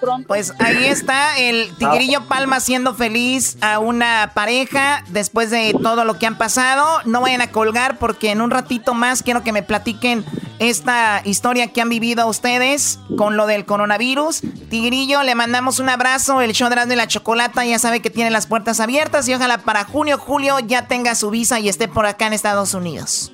pronto. 0.00 0.28
Pues 0.28 0.54
ahí 0.58 0.84
está 0.86 1.38
el 1.38 1.74
Tigrillo 1.76 2.26
Palma 2.26 2.60
siendo 2.60 2.94
feliz 2.94 3.56
a 3.60 3.78
una 3.78 4.32
pareja 4.34 5.04
después 5.08 5.50
de 5.50 5.74
todo 5.82 6.04
lo 6.04 6.18
que 6.18 6.26
han 6.26 6.36
pasado. 6.36 7.00
No 7.04 7.20
vayan 7.20 7.40
a 7.40 7.50
colgar 7.50 7.98
porque 7.98 8.30
en 8.30 8.40
un 8.40 8.50
ratito 8.50 8.94
más 8.94 9.22
quiero 9.22 9.42
que 9.42 9.52
me 9.52 9.62
platiquen 9.62 10.24
esta 10.58 11.22
historia 11.24 11.68
que 11.68 11.80
han 11.80 11.88
vivido 11.88 12.26
ustedes 12.28 12.98
con 13.16 13.36
lo 13.36 13.46
del 13.46 13.64
coronavirus. 13.64 14.42
Tigrillo, 14.68 15.22
le 15.22 15.34
mandamos 15.34 15.80
un 15.80 15.88
abrazo. 15.88 16.40
El 16.42 16.52
show 16.52 16.68
de 16.68 16.96
la 16.96 17.08
Chocolata 17.08 17.64
ya 17.64 17.78
sabe 17.78 18.00
que 18.00 18.10
tiene 18.10 18.30
las 18.30 18.46
puertas 18.46 18.78
abiertas 18.78 19.26
y 19.28 19.34
ojalá 19.34 19.58
para 19.58 19.84
junio, 19.84 20.18
julio 20.18 20.58
ya 20.60 20.86
tenga 20.86 21.14
su 21.14 21.30
visa 21.30 21.58
y 21.60 21.68
esté 21.68 21.88
por 21.88 22.06
acá 22.06 22.26
en 22.26 22.34
Estados 22.34 22.74
Unidos. 22.74 23.32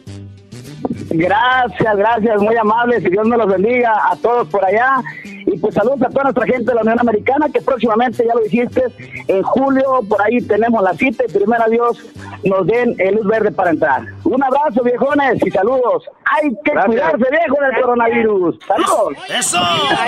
Gracias, 1.11 1.97
gracias, 1.97 2.41
muy 2.41 2.57
amables 2.57 3.05
y 3.05 3.11
Dios 3.11 3.27
me 3.27 3.37
los 3.37 3.47
bendiga 3.47 4.11
a 4.11 4.17
todos 4.17 4.49
por 4.49 4.65
allá. 4.65 5.03
Y 5.25 5.59
pues 5.59 5.75
saludos 5.75 6.03
a 6.03 6.09
toda 6.09 6.25
nuestra 6.25 6.47
gente 6.47 6.65
de 6.65 6.75
la 6.75 6.83
Unión 6.83 6.99
Americana 7.01 7.47
que 7.53 7.61
próximamente, 7.61 8.25
ya 8.27 8.35
lo 8.35 8.41
dijiste, 8.41 8.83
en 9.29 9.43
julio 9.43 10.01
por 10.09 10.21
ahí 10.23 10.41
tenemos 10.41 10.83
la 10.83 10.93
cita 10.95 11.25
y 11.27 11.33
primero 11.33 11.65
Dios 11.71 11.99
nos 12.45 12.67
den 12.67 12.95
el 12.99 13.17
luz 13.17 13.27
verde 13.27 13.53
para 13.53 13.71
entrar. 13.71 14.03
Un 14.25 14.43
abrazo 14.43 14.83
viejones 14.83 15.41
y 15.45 15.51
saludos. 15.51 16.05
Hay 16.25 16.51
que 16.65 16.73
cuidarse 16.73 17.25
viejo 17.31 17.57
del 17.61 17.81
coronavirus. 17.81 18.59
Saludos. 18.67 19.13
Eso, 19.29 19.59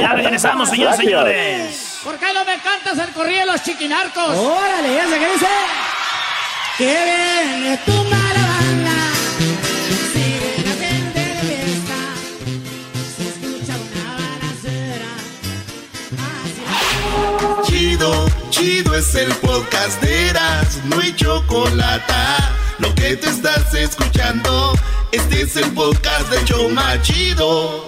ya 0.00 0.12
regresamos 0.14 0.68
señores 0.68 0.96
señores. 0.96 2.00
¿Por 2.04 2.16
qué 2.16 2.26
no 2.34 2.44
me 2.44 2.58
cantas 2.58 3.06
el 3.06 3.14
corrido 3.14 3.40
de 3.40 3.46
los 3.46 3.62
chiquinarcos? 3.62 4.36
Órale, 4.36 4.94
ya 4.94 5.06
se 5.06 5.18
que 5.18 5.32
dice. 5.32 5.46
¡Qué 6.78 6.84
bien 6.84 7.72
es 7.72 7.84
tu 7.84 7.92
Chido, 17.64 18.27
chido 18.51 18.94
es 18.94 19.14
el 19.14 19.33
podcast 19.37 20.01
de 20.01 20.29
Eras, 20.29 20.81
no 20.85 21.01
hay 21.01 21.14
chocolate. 21.14 22.14
Lo 22.79 22.94
que 22.94 23.16
te 23.16 23.29
estás 23.29 23.75
escuchando, 23.75 24.73
este 25.12 25.42
es 25.42 25.57
el 25.57 25.71
podcast 25.73 26.31
de 26.31 26.44
Choma 26.44 27.01
Chido. 27.03 27.85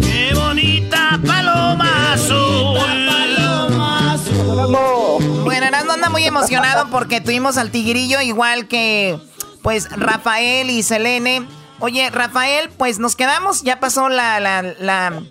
Qué 0.00 0.32
bonita 0.34 1.20
paloma 1.26 2.12
azul. 2.14 2.78
Paloma 2.78 4.12
azul. 4.14 5.44
Bueno, 5.44 5.66
Erasmo 5.66 5.92
anda 5.92 6.08
muy 6.08 6.24
emocionado 6.24 6.88
porque 6.90 7.20
tuvimos 7.20 7.56
al 7.58 7.70
tigrillo 7.70 8.20
igual 8.20 8.66
que 8.66 9.18
pues 9.62 9.90
Rafael 9.90 10.70
y 10.70 10.82
Selene. 10.82 11.46
Oye, 11.80 12.08
Rafael, 12.10 12.70
pues 12.78 12.98
nos 12.98 13.16
quedamos, 13.16 13.62
ya 13.62 13.80
pasó 13.80 14.08
la, 14.08 14.40
la, 14.40 14.62
la 14.62 15.22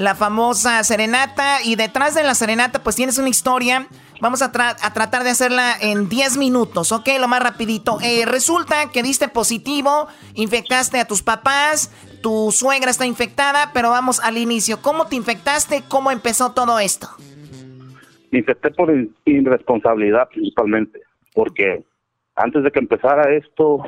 la 0.00 0.14
famosa 0.14 0.82
serenata. 0.82 1.58
Y 1.62 1.76
detrás 1.76 2.14
de 2.14 2.22
la 2.22 2.34
serenata, 2.34 2.82
pues 2.82 2.96
tienes 2.96 3.18
una 3.18 3.28
historia. 3.28 3.86
Vamos 4.20 4.42
a, 4.42 4.50
tratar 4.50 5.24
de 5.24 5.30
hacerla 5.30 5.74
en 5.80 6.08
10 6.08 6.38
minutos, 6.38 6.90
¿ok? 6.90 7.08
Lo 7.20 7.28
más 7.28 7.42
rapidito. 7.42 7.98
Eh, 8.02 8.24
resulta 8.26 8.90
que 8.92 9.02
diste 9.02 9.28
positivo, 9.28 10.08
infectaste 10.34 10.98
a 10.98 11.06
tus 11.06 11.22
papás, 11.22 11.90
tu 12.22 12.50
suegra 12.50 12.90
está 12.90 13.06
infectada, 13.06 13.70
pero 13.72 13.90
vamos 13.90 14.20
al 14.20 14.36
inicio. 14.36 14.80
¿Cómo 14.82 15.06
te 15.06 15.16
infectaste? 15.16 15.82
¿Cómo 15.88 16.10
empezó 16.10 16.52
todo 16.52 16.78
esto? 16.78 17.08
Me 18.30 18.40
infecté 18.40 18.70
por 18.70 18.90
irresponsabilidad 19.24 20.28
principalmente, 20.28 21.00
porque 21.34 21.82
antes 22.36 22.62
de 22.62 22.70
que 22.70 22.78
empezara 22.78 23.34
esto, 23.34 23.82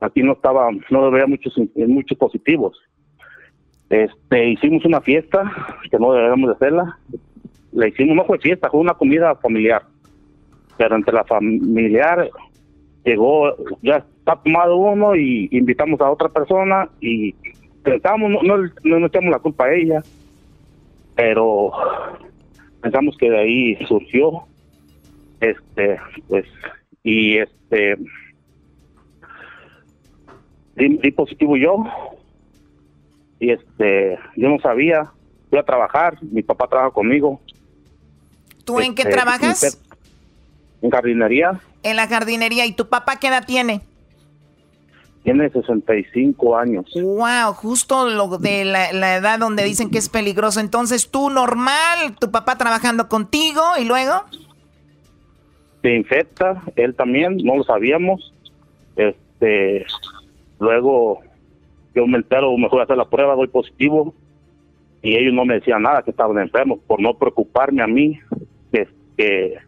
aquí 0.00 0.22
no 0.22 0.32
estaba, 0.32 0.68
no 0.90 1.04
había 1.06 1.26
muchos 1.26 2.18
positivos. 2.18 2.78
Este, 3.92 4.48
hicimos 4.48 4.86
una 4.86 5.02
fiesta, 5.02 5.52
que 5.90 5.98
no 5.98 6.14
debemos 6.14 6.48
de 6.48 6.54
hacerla. 6.54 6.98
Le 7.72 7.88
hicimos, 7.88 8.16
no 8.16 8.24
fue 8.24 8.38
fiesta, 8.38 8.70
fue 8.70 8.80
una 8.80 8.94
comida 8.94 9.34
familiar. 9.34 9.82
Pero 10.78 10.96
entre 10.96 11.12
la 11.12 11.24
familiar 11.24 12.30
llegó, 13.04 13.54
ya 13.82 13.96
está 13.96 14.36
tomado 14.36 14.78
uno 14.78 15.14
y 15.14 15.46
invitamos 15.52 16.00
a 16.00 16.10
otra 16.10 16.30
persona 16.30 16.88
y 17.02 17.34
pensamos, 17.82 18.30
no, 18.30 18.56
no, 18.82 19.06
echamos 19.06 19.30
la 19.30 19.40
culpa 19.40 19.66
a 19.66 19.74
ella, 19.74 20.02
pero 21.14 21.72
pensamos 22.80 23.14
que 23.18 23.28
de 23.28 23.38
ahí 23.38 23.86
surgió, 23.86 24.44
este, 25.38 25.98
pues, 26.28 26.46
y 27.02 27.36
este, 27.36 27.98
di 30.76 31.10
positivo 31.10 31.58
yo, 31.58 31.84
y 33.42 33.50
este 33.50 34.16
yo 34.36 34.48
no 34.48 34.60
sabía 34.60 35.10
fui 35.50 35.58
a 35.58 35.64
trabajar 35.64 36.16
mi 36.22 36.42
papá 36.42 36.68
trabaja 36.68 36.92
conmigo 36.92 37.40
tú 38.64 38.78
en 38.78 38.94
qué 38.94 39.02
este, 39.02 39.14
trabajas 39.14 39.82
en 40.80 40.90
jardinería 40.90 41.60
en 41.82 41.96
la 41.96 42.06
jardinería 42.06 42.66
y 42.66 42.72
tu 42.72 42.88
papá 42.88 43.18
qué 43.18 43.26
edad 43.26 43.44
tiene 43.44 43.82
tiene 45.24 45.48
65 45.50 46.56
años. 46.56 46.90
Wow, 46.96 47.52
justo 47.52 48.10
lo 48.10 48.38
de 48.38 48.64
la, 48.64 48.92
la, 48.92 49.14
edad 49.14 49.38
donde 49.38 49.62
dicen 49.62 49.88
que 49.88 49.98
es 49.98 50.08
peligroso. 50.08 50.58
Entonces, 50.58 51.12
tú 51.12 51.30
normal, 51.30 52.16
tu 52.18 52.32
papá 52.32 52.58
trabajando 52.58 53.08
contigo 53.08 53.62
y 53.78 53.84
luego. 53.84 54.24
Se 55.80 55.94
infecta, 55.94 56.60
él 56.74 56.96
también, 56.96 57.36
no 57.36 57.54
lo 57.54 57.62
sabíamos. 57.62 58.34
Este, 58.96 59.86
luego 60.58 61.20
yo 61.94 62.06
me 62.06 62.18
entero, 62.18 62.56
me 62.56 62.68
fui 62.68 62.80
a 62.80 62.84
hacer 62.84 62.96
la 62.96 63.08
prueba, 63.08 63.34
doy 63.34 63.48
positivo, 63.48 64.14
y 65.02 65.16
ellos 65.16 65.34
no 65.34 65.44
me 65.44 65.54
decían 65.54 65.82
nada, 65.82 66.02
que 66.02 66.10
estaban 66.10 66.38
enfermos, 66.38 66.78
por 66.86 67.00
no 67.00 67.14
preocuparme 67.14 67.82
a 67.82 67.86
mí, 67.86 68.18
que, 69.16 69.58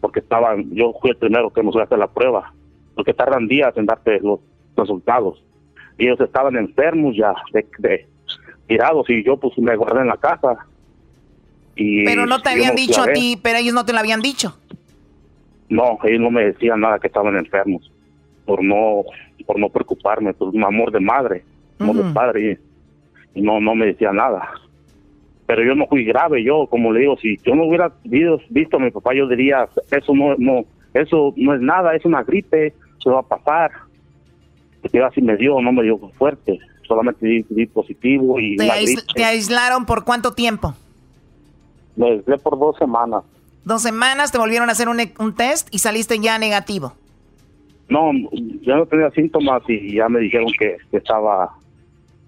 porque 0.00 0.20
estaban, 0.20 0.70
yo 0.74 0.94
fui 1.00 1.10
el 1.10 1.16
primero 1.16 1.52
que 1.52 1.62
me 1.62 1.70
fui 1.70 1.80
a 1.80 1.84
hacer 1.84 1.98
la 1.98 2.06
prueba, 2.08 2.52
porque 2.94 3.12
tardan 3.12 3.46
días 3.46 3.76
en 3.76 3.86
darte 3.86 4.20
los 4.20 4.40
resultados. 4.76 5.42
Y 5.98 6.06
ellos 6.06 6.20
estaban 6.20 6.56
enfermos 6.56 7.14
ya, 7.16 7.34
de, 7.52 8.06
tirados, 8.66 9.08
y 9.10 9.22
yo 9.22 9.36
pues 9.36 9.56
me 9.58 9.76
guardé 9.76 10.00
en 10.00 10.08
la 10.08 10.16
casa. 10.16 10.66
Y 11.74 12.04
pero 12.04 12.24
no 12.24 12.40
te 12.40 12.50
habían 12.50 12.74
dicho 12.74 13.02
a 13.02 13.12
ti, 13.12 13.38
pero 13.42 13.58
ellos 13.58 13.74
no 13.74 13.84
te 13.84 13.92
lo 13.92 13.98
habían 13.98 14.22
dicho. 14.22 14.56
No, 15.68 15.98
ellos 16.04 16.20
no 16.20 16.30
me 16.30 16.44
decían 16.44 16.80
nada 16.80 16.98
que 16.98 17.08
estaban 17.08 17.36
enfermos, 17.36 17.90
por 18.46 18.62
no, 18.62 19.02
por 19.44 19.58
no 19.58 19.68
preocuparme, 19.68 20.32
por 20.32 20.48
un 20.48 20.64
amor 20.64 20.92
de 20.92 21.00
madre 21.00 21.44
como 21.78 22.14
padre 22.14 22.58
y, 23.34 23.42
no 23.42 23.60
no 23.60 23.74
me 23.74 23.86
decía 23.86 24.12
nada. 24.12 24.50
Pero 25.46 25.62
yo 25.62 25.74
no 25.74 25.86
fui 25.86 26.04
grave 26.04 26.42
yo 26.42 26.66
como 26.66 26.92
le 26.92 27.00
digo 27.00 27.16
si 27.18 27.36
yo 27.44 27.54
no 27.54 27.64
hubiera 27.64 27.92
visto, 28.04 28.76
a 28.76 28.80
mi 28.80 28.90
papá 28.90 29.14
yo 29.14 29.28
diría 29.28 29.68
eso 29.90 30.14
no 30.14 30.34
no 30.38 30.64
eso 30.94 31.34
no 31.36 31.54
es 31.54 31.60
nada 31.60 31.94
es 31.94 32.04
una 32.04 32.22
gripe 32.22 32.74
se 33.02 33.10
va 33.10 33.20
a 33.20 33.22
pasar. 33.22 33.70
Porque 34.80 35.02
así 35.02 35.20
me 35.20 35.36
dio 35.36 35.60
no 35.60 35.72
me 35.72 35.82
dio 35.82 35.98
fuerte 36.18 36.58
solamente 36.86 37.26
di, 37.26 37.66
positivo 37.66 38.38
y 38.38 38.56
¿Te, 38.56 39.24
aislaron 39.24 39.86
por 39.86 40.04
cuánto 40.04 40.32
tiempo 40.32 40.74
me 41.96 42.10
aislé 42.10 42.38
por 42.38 42.58
dos 42.58 42.76
semanas. 42.76 43.24
Dos 43.64 43.82
semanas 43.82 44.30
te 44.30 44.38
volvieron 44.38 44.68
a 44.68 44.72
hacer 44.72 44.88
un, 44.88 45.00
un 45.18 45.34
test 45.34 45.68
y 45.72 45.78
saliste 45.78 46.18
ya 46.20 46.38
negativo. 46.38 46.92
No, 47.88 48.12
ya 48.62 48.76
no 48.76 48.86
tenía 48.86 49.10
síntomas 49.10 49.62
y 49.68 49.96
ya 49.96 50.08
me 50.08 50.20
dijeron 50.20 50.48
que 50.58 50.76
estaba 50.92 51.52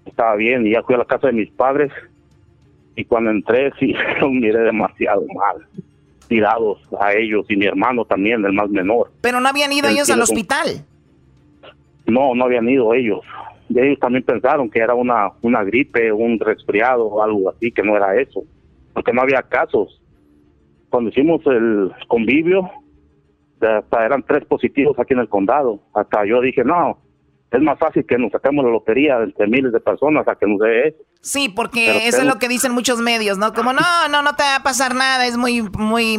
estaba 0.09 0.35
bien 0.35 0.67
y 0.67 0.71
ya 0.71 0.83
fui 0.83 0.95
a 0.95 0.99
la 0.99 1.05
casa 1.05 1.27
de 1.27 1.33
mis 1.33 1.49
padres 1.51 1.91
y 2.95 3.05
cuando 3.05 3.31
entré 3.31 3.71
sí 3.79 3.93
los 4.21 4.31
miré 4.31 4.59
demasiado 4.59 5.25
mal 5.33 5.65
tirados 6.27 6.79
a 6.99 7.13
ellos 7.13 7.45
y 7.49 7.55
mi 7.55 7.65
hermano 7.65 8.05
también 8.05 8.45
el 8.45 8.53
más 8.53 8.69
menor. 8.69 9.11
Pero 9.21 9.39
no 9.39 9.49
habían 9.49 9.71
ido 9.73 9.89
ellos 9.89 10.09
al 10.09 10.21
hospital. 10.21 10.85
No 12.05 12.35
no 12.35 12.45
habían 12.45 12.69
ido 12.69 12.93
ellos. 12.93 13.21
Y 13.67 13.79
ellos 13.79 13.99
también 13.99 14.23
pensaron 14.23 14.69
que 14.69 14.79
era 14.79 14.93
una 14.93 15.31
una 15.41 15.63
gripe 15.63 16.11
un 16.11 16.39
resfriado 16.39 17.05
o 17.05 17.23
algo 17.23 17.49
así 17.49 17.71
que 17.71 17.83
no 17.83 17.97
era 17.97 18.15
eso 18.15 18.43
porque 18.93 19.13
no 19.13 19.21
había 19.21 19.41
casos. 19.41 19.99
Cuando 20.89 21.09
hicimos 21.09 21.41
el 21.45 21.91
convivio 22.07 22.69
hasta 23.61 24.05
eran 24.05 24.23
tres 24.23 24.45
positivos 24.45 24.97
aquí 24.99 25.13
en 25.13 25.19
el 25.19 25.29
condado. 25.29 25.79
Hasta 25.93 26.25
yo 26.25 26.41
dije 26.41 26.63
no 26.63 26.99
es 27.51 27.61
más 27.61 27.79
fácil 27.79 28.05
que 28.05 28.17
nos 28.17 28.31
saquemos 28.31 28.63
la 28.63 28.71
lotería 28.71 29.17
entre 29.23 29.47
miles 29.47 29.71
de 29.71 29.79
personas 29.79 30.27
a 30.27 30.35
que 30.35 30.45
nos 30.45 30.59
dé 30.59 30.89
eso. 30.89 30.97
Sí, 31.21 31.49
porque 31.49 32.07
eso 32.07 32.19
es 32.19 32.25
lo 32.25 32.37
que 32.37 32.47
dicen 32.47 32.71
muchos 32.71 32.99
medios, 32.99 33.37
¿no? 33.37 33.53
Como 33.53 33.73
no, 33.73 33.81
no, 34.09 34.21
no 34.21 34.35
te 34.35 34.43
va 34.43 34.57
a 34.57 34.63
pasar 34.63 34.93
nada, 34.93 35.25
es 35.25 35.35
muy, 35.35 35.63
muy, 35.63 36.17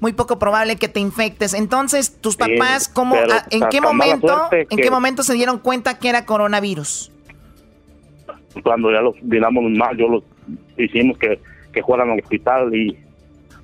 muy 0.00 0.12
poco 0.12 0.38
probable 0.38 0.76
que 0.76 0.88
te 0.88 1.00
infectes. 1.00 1.54
Entonces, 1.54 2.20
tus 2.20 2.36
papás, 2.36 2.88
¿cómo, 2.88 3.16
en 3.50 3.68
qué 3.70 3.80
momento, 3.80 4.48
en 4.52 4.78
qué 4.78 4.90
momento 4.90 5.22
se 5.22 5.34
dieron 5.34 5.58
cuenta 5.58 5.98
que 5.98 6.10
era 6.10 6.26
coronavirus? 6.26 7.10
Cuando 8.62 8.92
ya 8.92 9.00
los 9.00 9.20
miramos 9.22 9.64
mal, 9.70 9.96
yo 9.96 10.08
los 10.08 10.24
hicimos 10.76 11.18
que, 11.18 11.40
que 11.72 11.82
fueran 11.82 12.10
al 12.10 12.20
hospital 12.20 12.74
y 12.74 12.96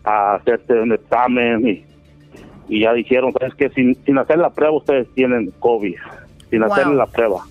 a 0.04 0.34
hacerse 0.34 0.72
un 0.72 0.92
examen 0.92 1.68
y, 1.68 1.84
y 2.68 2.80
ya 2.80 2.92
dijeron, 2.94 3.32
es 3.40 3.54
que 3.54 3.68
sin, 3.70 3.94
sin 4.04 4.18
hacer 4.18 4.38
la 4.38 4.50
prueba 4.50 4.76
ustedes 4.76 5.06
tienen 5.14 5.52
COVID 5.60 5.94
sin 6.52 6.62
hacerle 6.62 6.94
la 6.94 7.06
prueba. 7.06 7.44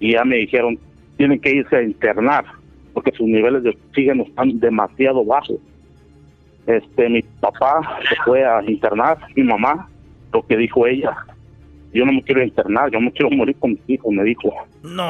y 0.00 0.12
ya 0.12 0.24
me 0.24 0.36
dijeron, 0.36 0.76
tienen 1.16 1.38
que 1.40 1.50
irse 1.54 1.76
a 1.76 1.82
internar 1.82 2.44
porque 2.92 3.12
sus 3.12 3.26
niveles 3.26 3.62
de 3.62 3.70
oxígeno 3.70 4.24
están 4.24 4.58
demasiado 4.60 5.24
bajos. 5.24 5.58
Este, 6.66 7.08
mi 7.08 7.22
papá 7.22 7.98
se 8.08 8.14
fue 8.24 8.44
a 8.44 8.62
internar, 8.62 9.18
mi 9.36 9.42
mamá, 9.44 9.88
lo 10.32 10.42
que 10.46 10.56
dijo 10.56 10.86
ella, 10.86 11.14
yo 11.92 12.04
no 12.06 12.12
me 12.12 12.22
quiero 12.22 12.42
internar, 12.42 12.90
yo 12.90 13.00
no 13.00 13.10
quiero 13.12 13.30
morir 13.30 13.54
con 13.56 13.72
mis 13.72 13.80
hijos, 13.88 14.12
me 14.12 14.24
dijo. 14.24 14.52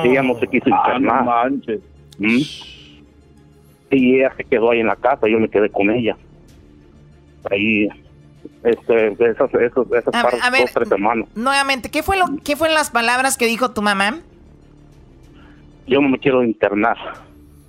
Ella 0.05 0.23
no 0.23 0.35
se 0.39 0.47
quiso 0.49 0.67
Ah, 0.73 0.83
internar. 0.87 1.51
¿Mm? 2.19 2.41
Y 3.91 4.17
ella 4.17 4.33
se 4.37 4.45
quedó 4.45 4.71
ahí 4.71 4.81
en 4.81 4.89
la 4.89 4.97
casa, 4.97 5.29
yo 5.29 5.39
me 5.39 5.49
quedé 5.49 5.69
con 5.71 5.91
ella. 5.91 6.17
Ahí, 7.51 7.89
este, 8.65 9.09
esas, 9.13 9.53
esas, 9.55 9.87
esas 9.93 10.15
A 10.15 10.23
ver, 10.23 10.31
par- 10.33 10.35
a 10.43 10.51
ver. 10.51 10.61
dos, 10.63 10.73
tres 10.73 10.89
semanas. 10.89 11.29
Nuevamente, 11.35 11.91
¿qué 11.91 12.03
fue 12.03 12.17
lo 12.17 12.25
qué 12.43 12.57
fueron 12.57 12.75
las 12.75 12.91
palabras 12.91 13.37
que 13.37 13.47
dijo 13.47 13.71
tu 13.73 13.83
mamá? 13.83 14.21
Yo 15.87 16.01
no 16.01 16.09
me 16.09 16.19
quiero 16.19 16.43
internar, 16.43 16.97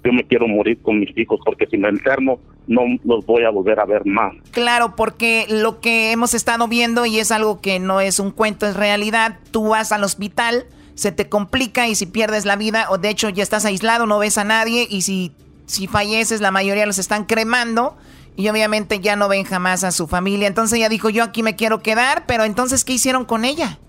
yo 0.04 0.14
me 0.14 0.24
quiero 0.24 0.48
morir 0.48 0.82
con 0.82 1.00
mis 1.00 1.16
hijos, 1.18 1.40
porque 1.44 1.68
si 1.68 1.78
me 1.78 1.90
interno, 1.90 2.40
no 2.68 2.82
los 3.04 3.26
voy 3.26 3.44
a 3.44 3.50
volver 3.50 3.80
a 3.80 3.86
ver 3.86 4.06
más. 4.06 4.34
Claro, 4.52 4.96
porque 4.96 5.46
lo 5.50 5.82
que 5.82 6.12
hemos 6.12 6.34
estado 6.34 6.68
viendo 6.70 7.06
y 7.06 7.20
es 7.20 7.32
algo 7.32 7.60
que 7.60 7.80
no 7.80 8.00
es 8.00 8.20
un 8.20 8.32
cuento, 8.32 8.66
es 8.68 8.76
realidad, 8.78 9.38
tú 9.52 9.70
vas 9.70 9.92
al 9.92 10.04
hospital, 10.06 10.66
se 10.94 11.12
te 11.12 11.28
complica 11.28 11.90
y 11.90 11.96
si 11.96 12.06
pierdes 12.06 12.46
la 12.46 12.56
vida 12.56 12.86
o 12.90 12.98
de 12.98 13.10
hecho 13.10 13.28
ya 13.28 13.44
estás 13.44 13.66
aislado, 13.66 14.06
no 14.06 14.18
ves 14.18 14.38
a 14.38 14.46
nadie 14.46 14.88
y 14.90 15.02
si, 15.02 15.34
si 15.66 15.88
falleces 15.88 16.40
la 16.40 16.52
mayoría 16.52 16.86
los 16.86 17.00
están 17.00 17.26
cremando 17.26 17.98
y 18.36 18.50
obviamente 18.50 19.00
ya 19.00 19.16
no 19.16 19.28
ven 19.28 19.44
jamás 19.44 19.84
a 19.84 19.92
su 19.92 20.08
familia. 20.08 20.48
Entonces 20.48 20.78
ella 20.78 20.90
dijo, 20.90 21.10
yo 21.10 21.24
aquí 21.24 21.44
me 21.44 21.56
quiero 21.56 21.82
quedar, 21.82 22.26
pero 22.28 22.44
entonces, 22.44 22.84
¿qué 22.84 22.94
hicieron 22.94 23.26
con 23.26 23.46
ella? 23.46 23.80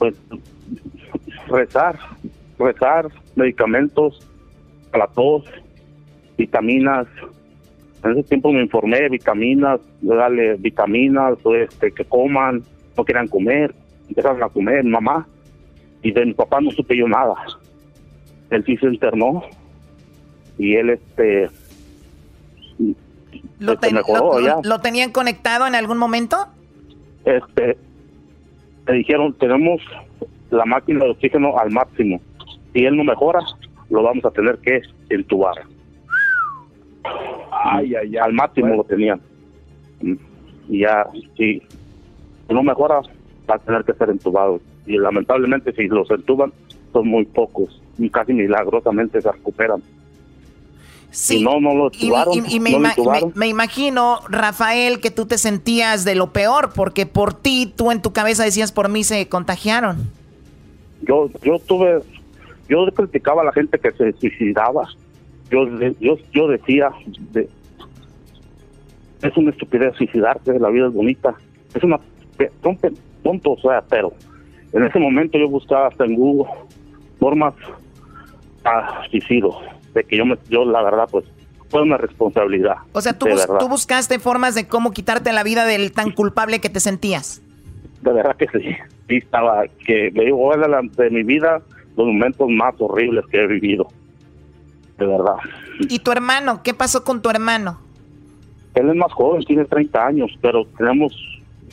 pues 0.00 0.14
rezar, 1.48 1.98
rezar, 2.58 3.08
medicamentos 3.36 4.26
para 4.90 5.06
tos, 5.08 5.44
vitaminas. 6.38 7.06
En 8.02 8.12
ese 8.12 8.22
tiempo 8.22 8.50
me 8.50 8.62
informé, 8.62 9.10
vitaminas, 9.10 9.78
darle 10.00 10.54
vitaminas, 10.54 11.36
este, 11.44 11.92
que 11.92 12.04
coman, 12.06 12.62
no 12.96 13.04
quieran 13.04 13.28
comer, 13.28 13.74
empezaron 14.08 14.42
a 14.42 14.48
comer, 14.48 14.82
mamá. 14.84 15.28
Y 16.02 16.12
de 16.12 16.24
mi 16.24 16.32
papá 16.32 16.62
no 16.62 16.70
supe 16.70 16.96
yo 16.96 17.06
nada. 17.06 17.34
Él 18.48 18.64
sí 18.64 18.78
se 18.78 18.86
internó 18.86 19.42
y 20.56 20.76
él 20.76 20.90
este 20.90 21.50
¿Lo, 23.58 23.76
ten- 23.78 23.94
mejoró 23.94 24.40
lo- 24.40 24.46
ya. 24.46 24.56
lo 24.62 24.78
tenían 24.80 25.10
conectado 25.12 25.66
en 25.66 25.74
algún 25.74 25.98
momento? 25.98 26.36
este 27.24 27.76
le 28.86 28.94
dijeron 28.94 29.34
tenemos 29.34 29.80
la 30.50 30.64
máquina 30.64 31.04
de 31.04 31.10
oxígeno 31.10 31.56
al 31.58 31.70
máximo. 31.70 32.20
Si 32.72 32.84
él 32.84 32.96
no 32.96 33.04
mejora 33.04 33.40
lo 33.90 34.02
vamos 34.02 34.24
a 34.24 34.30
tener 34.30 34.58
que 34.58 34.80
entubar 35.10 35.54
ay, 37.52 37.94
ay, 37.94 38.16
al 38.16 38.32
máximo 38.32 38.74
lo 38.76 38.84
tenían. 38.84 39.20
Y 40.68 40.80
ya 40.80 41.06
si 41.36 41.62
no 42.48 42.62
mejora 42.62 43.00
va 43.48 43.54
a 43.56 43.58
tener 43.58 43.84
que 43.84 43.92
ser 43.94 44.10
entubado. 44.10 44.60
Y 44.86 44.96
lamentablemente 44.98 45.72
si 45.72 45.86
los 45.88 46.10
entuban 46.10 46.52
son 46.92 47.08
muy 47.08 47.24
pocos. 47.26 47.80
Y 47.98 48.08
casi 48.10 48.32
milagrosamente 48.32 49.20
se 49.20 49.30
recuperan 49.30 49.82
Sí. 51.12 51.38
y 51.38 51.42
no 51.44 51.60
no 51.60 51.74
lo 51.74 51.90
Y, 51.92 52.04
entubaron 52.04 52.34
y- 52.46 52.54
y 52.56 52.60
me, 52.60 52.70
no 52.70 52.78
ima- 52.78 52.94
me- 53.26 53.32
me 53.34 53.48
imagino, 53.48 54.20
Rafael, 54.28 55.00
que 55.00 55.10
tú 55.10 55.26
te 55.26 55.38
sentías 55.38 56.04
de 56.04 56.14
lo 56.14 56.32
peor, 56.32 56.70
porque 56.74 57.04
por 57.06 57.34
ti, 57.34 57.72
tú 57.76 57.90
en 57.90 58.00
tu 58.00 58.12
cabeza 58.12 58.44
decías, 58.44 58.70
por 58.72 58.88
mí 58.88 59.02
se 59.04 59.28
contagiaron. 59.28 59.96
yo 61.02 61.28
yo 61.42 61.58
tuve 61.58 62.00
yo 62.68 62.86
criticaba 62.94 63.42
a 63.42 63.46
la 63.46 63.52
gente 63.52 63.78
que 63.78 63.90
se 63.92 64.12
suicidaba 64.20 64.86
yo 65.50 65.64
yo 65.98 66.16
yo 66.32 66.46
decía 66.46 66.90
de- 67.32 67.48
es 69.22 69.36
una 69.36 69.50
estupidez 69.50 69.96
suicidarse 69.96 70.58
la 70.58 70.68
vida 70.68 70.86
es 70.88 70.92
bonita 70.92 71.34
es 71.74 71.82
una 71.82 71.98
son 72.62 72.78
tontos 73.22 73.58
o 73.64 73.68
sea 73.68 73.82
pero 73.88 74.12
en 74.72 74.84
ese 74.84 74.98
momento 74.98 75.38
yo 75.38 75.48
buscaba 75.48 75.88
hasta 75.88 76.04
en 76.04 76.14
Google 76.16 76.50
formas 77.18 77.54
a 78.64 79.02
suicidio 79.10 79.52
de 79.94 80.04
que 80.04 80.16
yo 80.16 80.24
me 80.24 80.36
yo 80.48 80.64
la 80.64 80.82
verdad 80.82 81.08
pues 81.10 81.24
fue 81.68 81.82
una 81.82 81.96
responsabilidad 81.96 82.76
O 82.92 83.00
sea, 83.00 83.12
tú, 83.18 83.26
bus- 83.28 83.38
verdad 83.46 83.58
tú 83.60 83.68
buscaste 83.68 84.18
formas 84.18 84.54
de 84.54 84.66
cómo 84.66 84.90
quitarte 84.92 85.32
la 85.32 85.42
vida 85.42 85.64
del 85.66 85.92
tan 85.92 86.10
culpable 86.10 86.60
que 86.60 86.68
te 86.68 86.80
sentías. 86.80 87.42
de 88.02 88.12
verdad 88.12 88.36
que 88.36 88.46
sí 88.48 88.74
sí 89.08 89.16
estaba 89.16 89.64
que 89.86 90.10
me 90.12 90.24
digo 90.26 90.52
era 90.54 90.68
la- 90.68 90.82
de 90.82 91.10
mi 91.10 91.22
vida 91.22 91.62
los 91.96 92.06
momentos 92.06 92.48
más 92.48 92.74
horribles 92.78 93.24
que 93.30 93.42
he 93.42 93.46
vivido 93.46 93.88
de 94.98 95.06
verdad 95.06 95.36
¿Y 95.88 96.00
tu 96.00 96.12
hermano? 96.12 96.62
¿Qué 96.62 96.74
pasó 96.74 97.04
con 97.04 97.22
tu 97.22 97.30
hermano? 97.30 97.78
Él 98.74 98.88
es 98.90 98.94
más 98.96 99.10
joven, 99.12 99.42
tiene 99.44 99.64
30 99.64 100.06
años, 100.06 100.30
pero 100.42 100.64
tenemos, 100.76 101.12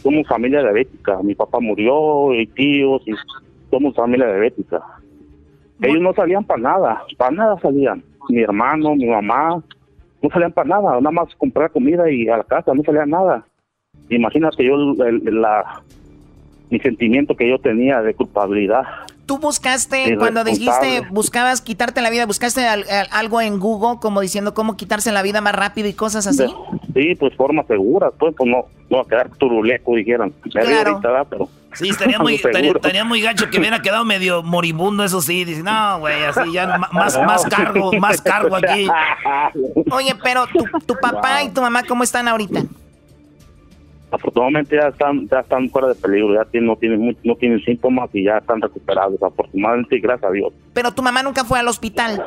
somos 0.01 0.25
familia 0.27 0.61
diabética. 0.61 1.19
Mi 1.21 1.35
papá 1.35 1.59
murió 1.59 2.33
y 2.33 2.47
tíos, 2.47 3.01
y 3.05 3.11
somos 3.69 3.93
familia 3.95 4.25
diabética. 4.27 4.81
Ellos 5.81 6.01
no 6.01 6.13
salían 6.13 6.43
para 6.43 6.59
nada, 6.61 7.03
para 7.17 7.31
nada 7.31 7.59
salían. 7.61 8.03
Mi 8.29 8.41
hermano, 8.41 8.95
mi 8.95 9.05
mamá, 9.05 9.61
no 10.21 10.29
salían 10.29 10.51
para 10.51 10.69
nada, 10.69 10.99
nada 10.99 11.11
más 11.11 11.33
comprar 11.35 11.71
comida 11.71 12.09
y 12.09 12.27
a 12.27 12.37
la 12.37 12.43
casa, 12.43 12.73
no 12.73 12.81
salían 12.83 13.09
nada. 13.09 13.45
Imagínate 14.09 14.63
yo 14.65 14.75
el- 14.75 15.21
el- 15.27 15.41
la, 15.41 15.81
mi 16.69 16.79
sentimiento 16.79 17.35
que 17.35 17.47
yo 17.49 17.59
tenía 17.59 18.01
de 18.01 18.13
culpabilidad. 18.13 18.83
Tú 19.27 19.37
buscaste, 19.39 20.15
cuando 20.17 20.43
dijiste, 20.45 21.01
buscabas 21.11 21.59
quitarte 21.61 22.01
la 22.01 22.09
vida, 22.09 22.25
buscaste 22.25 22.65
al- 22.65 22.89
al- 22.89 23.07
algo 23.11 23.41
en 23.41 23.59
Google 23.59 23.99
como 23.99 24.21
diciendo 24.21 24.53
cómo 24.53 24.77
quitarse 24.77 25.11
la 25.11 25.21
vida 25.21 25.41
más 25.41 25.53
rápido 25.53 25.87
y 25.89 25.93
cosas 25.93 26.25
así. 26.27 26.45
Sí, 26.93 27.13
pues 27.19 27.35
formas 27.35 27.67
seguras, 27.67 28.13
pues, 28.17 28.33
pues 28.37 28.49
no, 28.49 28.63
no 28.89 28.97
va 28.97 29.03
a 29.03 29.05
quedar 29.05 29.29
turuleco, 29.37 29.95
río 29.95 30.31
Claro. 30.49 30.91
ahorita, 30.91 31.09
¿verdad? 31.11 31.27
pero 31.29 31.49
Sí, 31.73 31.89
estaría 31.89 32.17
muy, 32.19 32.35
estaría, 32.35 32.71
estaría 32.71 33.03
muy 33.03 33.21
gacho 33.21 33.49
que 33.49 33.59
hubiera 33.59 33.81
quedado 33.81 34.05
medio 34.05 34.41
moribundo, 34.43 35.03
eso 35.03 35.21
sí. 35.21 35.43
Dice, 35.43 35.61
no, 35.61 35.99
güey, 35.99 36.23
así 36.23 36.51
ya 36.53 36.77
más, 36.93 37.19
más 37.21 37.45
cargo, 37.47 37.91
más 37.99 38.21
cargo 38.21 38.55
aquí. 38.63 38.87
Oye, 39.91 40.15
pero 40.23 40.47
tu, 40.47 40.63
tu 40.85 40.95
papá 41.01 41.43
y 41.43 41.49
tu 41.49 41.61
mamá, 41.61 41.83
¿cómo 41.83 42.03
están 42.03 42.27
ahorita? 42.29 42.63
Afortunadamente 44.11 44.75
ya 44.75 44.87
están 44.87 45.27
ya 45.27 45.39
están 45.41 45.69
fuera 45.69 45.89
de 45.89 45.95
peligro 45.95 46.33
ya 46.33 46.45
tienen, 46.49 46.67
no 46.67 46.75
tienen 46.77 47.17
no 47.23 47.35
tienen 47.35 47.59
síntomas 47.63 48.09
y 48.13 48.23
ya 48.23 48.37
están 48.37 48.61
recuperados 48.61 49.21
afortunadamente 49.21 49.97
y 49.97 49.99
gracias 49.99 50.29
a 50.29 50.33
Dios 50.33 50.53
Pero 50.73 50.91
tu 50.93 51.01
mamá 51.03 51.21
nunca 51.23 51.43
fue 51.43 51.59
al 51.59 51.67
hospital. 51.67 52.23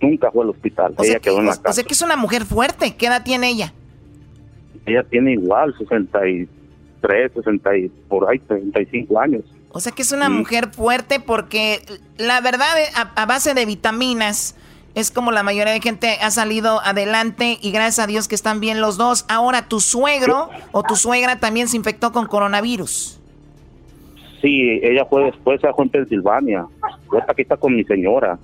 nunca 0.00 0.30
fue 0.30 0.44
al 0.44 0.50
hospital 0.50 0.94
O 0.96 1.02
sea, 1.02 1.10
ella 1.12 1.20
que, 1.20 1.28
quedó 1.30 1.40
en 1.40 1.46
la 1.46 1.52
o- 1.52 1.54
o 1.54 1.62
casa 1.62 1.74
sea 1.74 1.84
que 1.84 1.92
es 1.92 2.00
una 2.02 2.16
mujer 2.16 2.44
fuerte. 2.46 2.96
¿Qué 2.96 3.06
edad 3.06 3.22
tiene 3.22 3.48
ella? 3.50 3.72
ella 4.86 5.02
tiene 5.04 5.32
igual 5.32 5.74
63 5.78 7.32
60 7.34 7.76
y 7.76 7.88
por 8.08 8.28
ahí 8.30 8.38
65 8.48 9.20
años 9.20 9.42
O 9.72 9.80
sea 9.80 9.92
que 9.92 10.02
es 10.02 10.12
una 10.12 10.28
Mm. 10.30 10.38
mujer 10.38 10.70
fuerte 10.70 11.20
porque 11.20 11.80
la 12.16 12.40
verdad 12.40 12.68
a, 12.96 13.22
a 13.22 13.26
base 13.26 13.52
de 13.54 13.66
vitaminas 13.66 14.56
es 14.94 15.10
como 15.10 15.30
la 15.30 15.42
mayoría 15.42 15.72
de 15.72 15.80
gente 15.80 16.16
ha 16.20 16.30
salido 16.30 16.80
adelante 16.80 17.58
y 17.62 17.70
gracias 17.70 18.00
a 18.00 18.06
Dios 18.06 18.28
que 18.28 18.34
están 18.34 18.60
bien 18.60 18.80
los 18.80 18.96
dos. 18.96 19.24
Ahora 19.28 19.68
tu 19.68 19.80
suegro 19.80 20.50
o 20.72 20.82
tu 20.82 20.96
suegra 20.96 21.38
también 21.38 21.68
se 21.68 21.76
infectó 21.76 22.12
con 22.12 22.26
coronavirus. 22.26 23.20
sí 24.40 24.80
ella 24.82 25.04
fue 25.04 25.24
después 25.24 25.60
fue 25.60 25.84
en 25.84 25.88
Pensilvania. 25.90 26.66
Ahorita 27.10 27.32
aquí 27.32 27.42
está 27.42 27.56
con 27.56 27.74
mi 27.74 27.84
señora. 27.84 28.38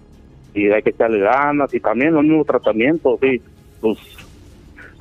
Y 0.54 0.70
hay 0.70 0.82
que 0.82 0.90
echarle 0.90 1.18
ganas 1.18 1.74
y 1.74 1.80
también 1.80 2.14
los 2.14 2.22
mismos 2.22 2.46
tratamientos 2.46 3.18
sí. 3.20 3.40
Pues 3.80 3.98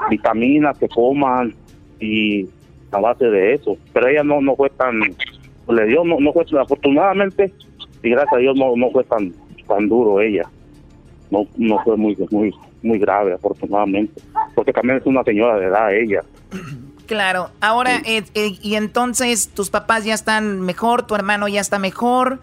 vitaminas 0.10 0.78
que 0.78 0.90
coman 0.90 1.54
y 2.00 2.50
a 2.92 3.00
base 3.00 3.26
de 3.26 3.54
eso. 3.54 3.78
Pero 3.94 4.08
ella 4.08 4.24
no 4.24 4.42
no 4.42 4.56
fue 4.56 4.70
tan 4.72 5.00
le 5.68 5.86
dio 5.86 6.04
no, 6.04 6.20
no 6.20 6.34
fue 6.34 6.46
afortunadamente 6.60 7.54
y 8.04 8.10
gracias 8.10 8.34
a 8.34 8.38
Dios 8.38 8.56
no, 8.58 8.76
no 8.76 8.90
fue 8.92 9.04
tan 9.04 9.34
tan 9.68 9.88
duro 9.88 10.22
ella 10.22 10.48
no 11.44 11.48
no 11.58 11.84
fue 11.84 11.98
muy 11.98 12.16
muy 12.32 12.54
muy 12.84 13.00
grave 13.00 13.34
afortunadamente 13.34 14.22
porque 14.54 14.72
también 14.74 14.98
es 15.00 15.06
una 15.06 15.24
señora 15.24 15.58
de 15.58 15.66
edad 15.66 15.94
ella 15.94 16.22
Claro, 17.08 17.50
ahora, 17.62 17.98
eh, 18.04 18.24
eh, 18.34 18.54
y 18.64 18.74
entonces 18.76 19.50
tus 19.50 19.70
papás 19.70 20.06
ya 20.06 20.16
están 20.16 20.62
mejor, 20.62 21.06
tu 21.06 21.14
hermano 21.14 21.48
ya 21.48 21.62
está 21.62 21.78
mejor. 21.78 22.40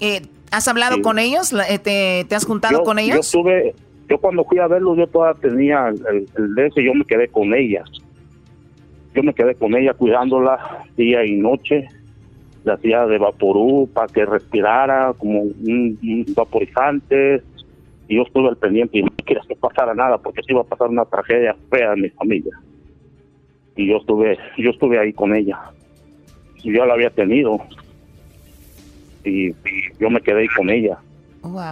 Eh, 0.00 0.22
¿Has 0.52 0.68
hablado 0.68 0.94
Sí. 0.96 1.02
con 1.02 1.18
ellos? 1.18 1.52
La- 1.52 1.68
eh, 1.68 1.80
¿Te, 1.80 2.24
te 2.28 2.34
has 2.36 2.44
juntado 2.46 2.78
yo, 2.78 2.84
con 2.84 2.98
yo 2.98 3.02
ellos? 3.04 3.32
yo 4.08 4.18
cuando 4.18 4.44
fui 4.44 4.60
a 4.60 4.68
verlo 4.68 4.94
yo 4.94 5.08
todavía 5.08 5.40
tenía 5.40 5.88
el, 5.88 6.28
el, 6.36 6.54
de 6.54 6.66
ese 6.68 6.84
yo 6.84 6.94
me 6.94 7.04
quedé 7.04 7.26
con 7.26 7.52
ella 7.54 7.82
yo 9.16 9.22
me 9.24 9.34
quedé 9.34 9.56
con 9.56 9.74
ella 9.74 9.94
cuidándola 9.94 10.84
día 10.96 11.24
y 11.24 11.32
noche 11.32 11.88
le 12.64 12.72
hacía 12.72 13.06
de 13.06 13.18
vaporú 13.18 13.88
para 13.92 14.06
que 14.06 14.24
respirara 14.26 15.12
como 15.18 15.40
un, 15.42 15.98
un 16.02 16.24
vaporizante 16.36 17.42
y 18.08 18.16
yo 18.16 18.22
estuve 18.22 18.48
al 18.48 18.56
pendiente 18.56 18.98
y 18.98 19.02
no 19.02 19.10
quería 19.24 19.42
que 19.46 19.56
pasara 19.56 19.94
nada 19.94 20.18
porque 20.18 20.42
se 20.42 20.52
iba 20.52 20.60
a 20.60 20.64
pasar 20.64 20.88
una 20.88 21.04
tragedia 21.04 21.56
fea 21.70 21.92
en 21.94 22.02
mi 22.02 22.10
familia 22.10 22.58
y 23.76 23.88
yo 23.88 23.96
estuve 23.96 24.38
yo 24.58 24.70
estuve 24.70 24.98
ahí 24.98 25.12
con 25.12 25.34
ella 25.34 25.58
y 26.62 26.72
yo 26.72 26.84
la 26.84 26.94
había 26.94 27.10
tenido 27.10 27.58
y, 29.24 29.54
yo 29.98 30.10
me 30.10 30.20
quedé 30.20 30.42
ahí 30.42 30.48
con 30.48 30.70
ella. 30.70 30.98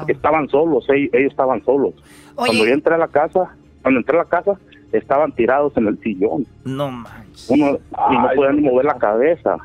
Estaban 0.09 0.49
solos, 0.49 0.87
ellos, 0.89 1.11
estaban 1.15 1.65
solos. 1.65 1.95
Cuando 2.35 2.67
yo 2.67 2.73
entré 2.73 2.95
a 2.95 2.99
la 2.99 3.09
casa, 3.09 3.55
cuando 3.83 4.01
entré 4.01 4.17
a 4.17 4.23
la 4.23 4.29
casa, 4.29 4.59
estaban 4.93 5.33
tirados 5.33 5.77
en 5.77 5.87
el 5.87 5.99
sillón. 6.01 6.47
No 6.65 6.91
manches. 6.91 7.49
Uno, 7.49 7.79
y 8.11 8.19
no 8.19 8.29
podían 8.35 8.57
ni 8.57 8.63
mover 8.63 8.85
la 8.85 8.99
cabeza. 8.99 9.57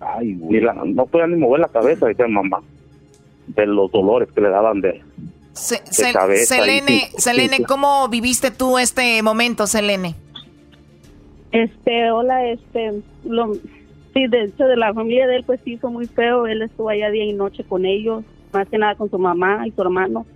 Ay, 0.00 0.38
no 0.86 1.06
podían 1.06 1.32
ni 1.32 1.38
mover 1.38 1.60
la 1.60 1.68
cabeza, 1.68 2.06
dice 2.06 2.26
mamá, 2.26 2.60
de 3.48 3.66
los 3.66 3.90
dolores 3.90 4.28
que 4.32 4.40
le 4.40 4.50
daban 4.50 4.80
de, 4.80 5.02
cabeza. 6.12 6.56
Selene, 6.56 7.10
Selene, 7.16 7.64
¿cómo 7.64 8.08
viviste 8.08 8.50
tú 8.50 8.78
este 8.78 9.22
momento, 9.22 9.66
Selene? 9.66 10.14
Este, 11.52 12.12
hola, 12.12 12.46
este, 12.46 13.02
lo, 13.24 13.54
sí, 14.14 14.26
de 14.28 14.44
hecho, 14.44 14.64
de 14.64 14.76
la 14.76 14.94
familia 14.94 15.26
de 15.26 15.36
él, 15.36 15.44
pues 15.44 15.60
sí, 15.64 15.76
fue 15.76 15.90
muy 15.90 16.06
feo. 16.06 16.46
Él 16.46 16.62
estuvo 16.62 16.88
allá 16.88 17.10
día 17.10 17.24
y 17.24 17.32
noche 17.32 17.64
con 17.64 17.84
ellos, 17.84 18.24
más 18.52 18.68
que 18.68 18.78
nada 18.78 18.94
con 18.94 19.10
su 19.10 19.18
mamá 19.18 19.66
y 19.66 19.72
su 19.72 19.82
hermano, 19.82 20.26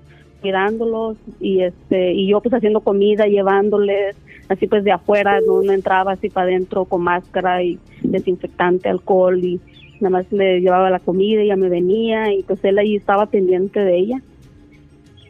cuidándolos 0.40 1.16
y 1.40 1.62
este, 1.62 2.12
y 2.12 2.28
yo 2.28 2.40
pues 2.40 2.54
haciendo 2.54 2.80
comida, 2.80 3.26
llevándoles, 3.26 4.16
así 4.48 4.66
pues 4.66 4.84
de 4.84 4.92
afuera, 4.92 5.38
no, 5.46 5.62
entraba 5.72 6.12
así 6.12 6.28
para 6.28 6.48
adentro 6.48 6.84
con 6.84 7.02
máscara 7.02 7.62
y 7.62 7.78
desinfectante, 8.02 8.88
alcohol 8.88 9.42
y 9.42 9.60
nada 10.04 10.18
más 10.18 10.30
le 10.30 10.60
llevaba 10.60 10.90
la 10.90 11.00
comida 11.00 11.42
y 11.42 11.48
ya 11.48 11.56
me 11.56 11.68
venía 11.68 12.32
y 12.32 12.42
pues 12.42 12.62
él 12.64 12.78
ahí 12.78 12.96
estaba 12.96 13.26
pendiente 13.26 13.80
de 13.80 13.96
ella. 13.96 14.22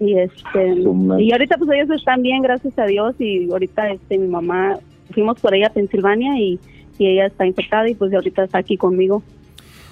Y 0.01 0.19
este 0.19 0.77
y 1.19 1.33
ahorita 1.33 1.57
pues 1.57 1.71
ellos 1.71 1.91
están 1.97 2.23
bien, 2.23 2.43
gracias 2.43 2.79
a 2.79 2.85
Dios 2.85 3.15
y 3.19 3.51
ahorita 3.51 3.91
este 3.91 4.19
mi 4.19 4.29
mamá 4.29 4.79
fuimos 5.13 5.41
por 5.41 5.55
ella 5.55 5.69
a 5.69 5.73
Pensilvania 5.73 6.39
y, 6.39 6.59
y 6.99 7.07
ella 7.07 7.27
está 7.27 7.47
infectada 7.47 7.89
y 7.89 7.95
pues 7.95 8.13
ahorita 8.13 8.45
está 8.45 8.59
aquí 8.59 8.77
conmigo. 8.77 9.23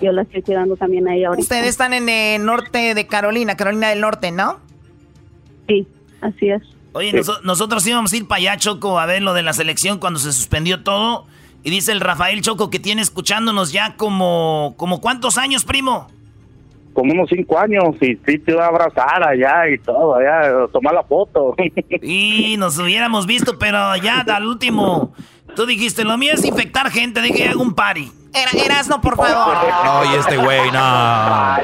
Yo 0.00 0.10
la 0.10 0.22
estoy 0.22 0.42
cuidando 0.42 0.76
también 0.76 1.06
a 1.08 1.14
ella 1.14 1.28
ahorita. 1.28 1.42
Ustedes 1.42 1.68
están 1.68 1.94
en 1.94 2.08
el 2.08 2.44
norte 2.44 2.94
de 2.94 3.06
Carolina, 3.06 3.56
Carolina 3.56 3.90
del 3.90 4.00
Norte, 4.00 4.32
¿no? 4.32 4.58
Sí, 5.68 5.86
así 6.20 6.50
es. 6.50 6.62
Oye, 6.92 7.12
nosotros 7.44 7.86
íbamos 7.86 8.12
a 8.12 8.16
ir 8.16 8.26
para 8.26 8.38
allá, 8.38 8.56
Choco, 8.56 8.98
a 8.98 9.06
ver 9.06 9.22
lo 9.22 9.32
de 9.32 9.42
la 9.42 9.52
selección 9.52 9.98
cuando 9.98 10.18
se 10.18 10.32
suspendió 10.32 10.82
todo. 10.82 11.26
Y 11.64 11.70
dice 11.70 11.92
el 11.92 12.00
Rafael 12.00 12.40
Choco 12.42 12.70
que 12.70 12.78
tiene 12.78 13.02
escuchándonos 13.02 13.72
ya 13.72 13.94
como, 13.96 14.74
como 14.76 15.00
¿cuántos 15.00 15.38
años, 15.38 15.64
primo? 15.64 16.08
Como 16.92 17.12
unos 17.12 17.28
cinco 17.30 17.58
años 17.58 17.94
y 18.00 18.16
sí 18.26 18.38
te 18.38 18.52
iba 18.52 18.64
a 18.64 18.68
abrazar 18.68 19.26
allá 19.26 19.68
y 19.68 19.78
todo, 19.78 20.16
allá, 20.16 20.66
tomar 20.72 20.94
la 20.94 21.02
foto. 21.04 21.54
Y 22.02 22.56
nos 22.58 22.78
hubiéramos 22.78 23.26
visto, 23.26 23.58
pero 23.58 23.96
ya 23.96 24.20
al 24.20 24.46
último, 24.46 25.14
tú 25.54 25.64
dijiste, 25.64 26.04
lo 26.04 26.18
mío 26.18 26.32
es 26.34 26.44
infectar 26.44 26.90
gente, 26.90 27.22
dije, 27.22 27.48
hago 27.48 27.62
un 27.62 27.74
party. 27.74 28.10
Era, 28.34 28.82
no, 28.88 29.00
por 29.00 29.16
favor. 29.16 29.54
No, 29.84 30.12
y 30.12 30.18
este 30.18 30.36
güey, 30.38 30.70
no. 30.70 31.56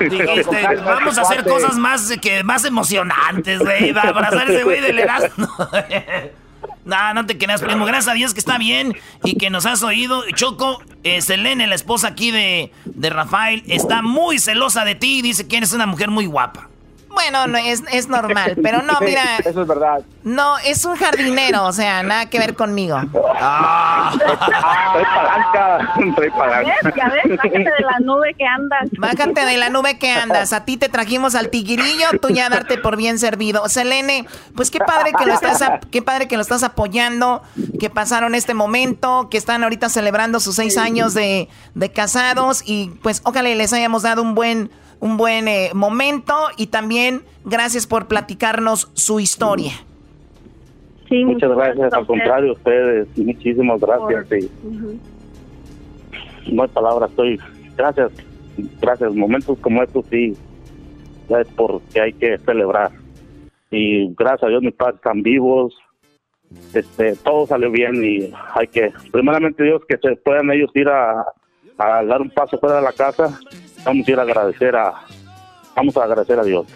Dijiste, 0.00 0.76
vamos 0.82 1.18
a 1.18 1.22
hacer 1.22 1.44
cosas 1.44 1.76
más, 1.76 2.10
que, 2.20 2.42
más 2.42 2.64
emocionantes, 2.64 3.60
güey. 3.60 3.90
Abrazar 3.90 4.48
a 4.48 4.52
ese 4.52 4.64
güey 4.64 4.80
del 4.80 4.98
Erasmo. 4.98 5.46
no, 6.84 7.14
no 7.14 7.26
te 7.26 7.38
creas, 7.38 7.60
primo. 7.60 7.84
Gracias 7.84 8.08
a 8.08 8.14
Dios 8.14 8.32
que 8.34 8.40
está 8.40 8.58
bien 8.58 8.96
y 9.24 9.36
que 9.36 9.50
nos 9.50 9.66
has 9.66 9.82
oído. 9.82 10.22
Choco, 10.34 10.82
eh, 11.04 11.20
Selene, 11.20 11.66
la 11.66 11.74
esposa 11.74 12.08
aquí 12.08 12.30
de, 12.30 12.72
de 12.84 13.10
Rafael, 13.10 13.62
está 13.66 14.02
muy 14.02 14.38
celosa 14.38 14.84
de 14.84 14.94
ti 14.94 15.18
y 15.18 15.22
dice 15.22 15.46
que 15.46 15.58
eres 15.58 15.72
una 15.72 15.86
mujer 15.86 16.10
muy 16.10 16.26
guapa. 16.26 16.69
Bueno, 17.12 17.46
no, 17.48 17.58
es, 17.58 17.82
es 17.92 18.08
normal, 18.08 18.56
pero 18.62 18.82
no, 18.82 18.94
mira. 19.00 19.38
Eso 19.44 19.62
es 19.62 19.66
verdad. 19.66 20.00
No, 20.22 20.58
es 20.58 20.84
un 20.84 20.96
jardinero, 20.96 21.64
o 21.66 21.72
sea, 21.72 22.02
nada 22.02 22.26
que 22.26 22.38
ver 22.38 22.54
conmigo. 22.54 22.98
Ah, 23.42 24.12
soy 24.12 25.04
palanca, 25.04 25.94
soy 26.14 26.30
palanca. 26.30 26.74
bájate 26.82 27.48
de 27.48 27.80
la 27.80 27.98
nube 28.00 28.34
que 28.36 28.44
andas. 28.44 28.88
Bájate 28.98 29.44
de 29.46 29.56
la 29.56 29.70
nube 29.70 29.98
que 29.98 30.10
andas. 30.10 30.52
A 30.52 30.66
ti 30.66 30.76
te 30.76 30.90
trajimos 30.90 31.34
al 31.34 31.48
tiguirillo, 31.48 32.06
tú 32.20 32.28
ya 32.28 32.50
darte 32.50 32.76
por 32.76 32.98
bien 32.98 33.18
servido. 33.18 33.66
Selene, 33.68 34.26
pues 34.54 34.70
qué 34.70 34.78
padre 34.78 35.12
que 35.18 35.24
lo 35.24 35.32
estás, 35.32 35.64
qué 35.90 36.02
padre 36.02 36.28
que 36.28 36.36
lo 36.36 36.42
estás 36.42 36.62
apoyando, 36.62 37.42
que 37.78 37.88
pasaron 37.88 38.34
este 38.34 38.52
momento, 38.52 39.28
que 39.30 39.38
están 39.38 39.62
ahorita 39.62 39.88
celebrando 39.88 40.38
sus 40.38 40.56
seis 40.56 40.76
años 40.76 41.14
de, 41.14 41.48
de 41.74 41.92
casados 41.92 42.62
y 42.66 42.90
pues 43.02 43.22
ojalá 43.24 43.48
les 43.48 43.72
hayamos 43.72 44.02
dado 44.02 44.20
un 44.20 44.34
buen 44.34 44.70
un 45.00 45.16
buen 45.16 45.48
eh, 45.48 45.70
momento 45.74 46.34
y 46.56 46.68
también 46.68 47.22
gracias 47.44 47.86
por 47.86 48.06
platicarnos 48.06 48.90
su 48.94 49.18
historia. 49.18 49.72
Sí, 51.08 51.24
muchas 51.24 51.50
gracias, 51.50 51.92
al 51.92 52.06
contrario, 52.06 52.52
ustedes, 52.52 53.08
muchísimas 53.18 53.80
gracias. 53.80 54.48
No 56.50 56.62
hay 56.62 56.68
palabras, 56.68 57.10
estoy, 57.10 57.40
gracias, 57.76 58.12
gracias, 58.80 59.12
momentos 59.14 59.58
como 59.58 59.82
estos 59.82 60.06
sí, 60.06 60.36
es 61.28 61.48
porque 61.56 62.00
hay 62.00 62.12
que 62.12 62.38
celebrar. 62.38 62.92
Y 63.72 64.14
gracias 64.14 64.44
a 64.44 64.48
Dios 64.48 64.62
mis 64.62 64.74
padres 64.74 64.96
están 64.96 65.22
vivos, 65.22 65.74
este, 66.74 67.16
todo 67.16 67.46
salió 67.46 67.70
bien 67.70 68.04
y 68.04 68.32
hay 68.54 68.68
que, 68.68 68.92
primeramente 69.10 69.64
Dios, 69.64 69.82
que 69.88 69.96
se 69.96 70.14
puedan 70.16 70.50
ellos 70.50 70.70
ir 70.74 70.88
a, 70.88 71.24
a 71.78 72.04
dar 72.04 72.20
un 72.20 72.30
paso 72.30 72.58
fuera 72.58 72.76
de 72.76 72.82
la 72.82 72.92
casa 72.92 73.38
vamos 73.84 74.06
a 74.06 74.10
ir 74.10 74.18
a 74.18 74.22
agradecer 74.22 74.76
a, 74.76 74.94
vamos 75.74 75.96
a 75.96 76.04
agradecer 76.04 76.38
a 76.38 76.44
Dios. 76.44 76.66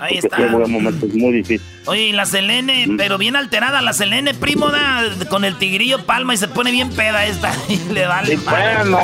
Ahí 0.00 0.16
está. 0.16 0.38
muy 0.38 1.32
difícil. 1.32 1.60
Oye, 1.84 2.10
la 2.14 2.24
Selene, 2.24 2.88
pero 2.96 3.18
bien 3.18 3.36
alterada, 3.36 3.82
la 3.82 3.92
Selene, 3.92 4.32
primo, 4.32 4.70
da 4.70 5.02
con 5.28 5.44
el 5.44 5.58
tigrillo 5.58 6.06
palma 6.06 6.32
y 6.32 6.38
se 6.38 6.48
pone 6.48 6.70
bien 6.70 6.88
peda 6.90 7.26
esta. 7.26 7.52
Y 7.68 7.76
le 7.92 8.06
vale. 8.06 8.36
Sí, 8.36 8.42
bueno, 8.48 8.98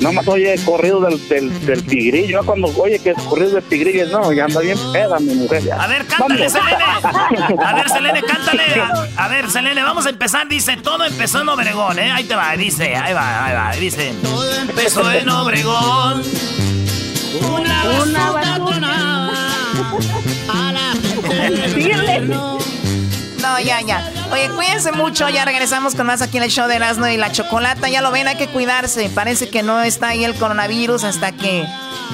no, 0.00 0.12
más 0.12 0.28
oye 0.28 0.54
corrido 0.64 1.00
del, 1.00 1.28
del, 1.28 1.66
del, 1.66 1.84
tigrillo. 1.84 2.44
Cuando 2.44 2.68
oye 2.76 3.00
que 3.00 3.10
es 3.10 3.22
corrido 3.24 3.50
del 3.50 3.64
tigrillo, 3.64 4.06
no, 4.06 4.32
ya 4.32 4.44
anda 4.44 4.60
bien 4.60 4.78
peda 4.92 5.18
mi 5.18 5.34
mujer. 5.34 5.62
A 5.72 5.86
ver, 5.88 6.06
cántale, 6.06 6.48
Selene. 6.48 6.84
A 7.64 7.74
ver, 7.74 7.88
Selene, 7.88 8.22
cántale. 8.22 8.62
A, 9.16 9.24
a, 9.24 9.28
ver, 9.28 9.50
Selene, 9.50 9.82
vamos 9.82 10.06
a 10.06 10.10
empezar. 10.10 10.48
Dice, 10.48 10.76
todo 10.76 11.04
empezó 11.04 11.40
en 11.40 11.48
Obregón, 11.48 11.98
¿eh? 11.98 12.10
Ahí 12.12 12.24
te 12.24 12.36
va, 12.36 12.56
dice, 12.56 12.94
ahí 12.94 13.12
va, 13.12 13.46
ahí 13.46 13.54
va. 13.54 13.70
Dice, 13.80 14.14
todo 14.22 14.54
empezó 14.60 15.10
en 15.12 15.28
Obregón. 15.28 16.22
Una, 17.42 18.02
una 18.02 18.30
vacuna. 18.30 19.30
A 20.48 20.72
la 20.72 20.92
gente 21.70 22.20
No, 22.20 23.60
ya, 23.60 23.80
ya. 23.82 24.12
Oye, 24.32 24.48
cuídense 24.50 24.92
mucho. 24.92 25.28
Ya 25.28 25.44
regresamos 25.44 25.94
con 25.94 26.06
más 26.06 26.22
aquí 26.22 26.38
en 26.38 26.44
el 26.44 26.50
show 26.50 26.68
de 26.68 26.76
Erasmo 26.76 27.06
y 27.06 27.16
la 27.16 27.32
Chocolata. 27.32 27.88
Ya 27.88 28.02
lo 28.02 28.10
ven, 28.10 28.28
hay 28.28 28.36
que 28.36 28.48
cuidarse. 28.48 29.10
Parece 29.14 29.48
que 29.48 29.62
no 29.62 29.82
está 29.82 30.08
ahí 30.08 30.24
el 30.24 30.34
coronavirus 30.34 31.04
hasta 31.04 31.32
que 31.32 31.66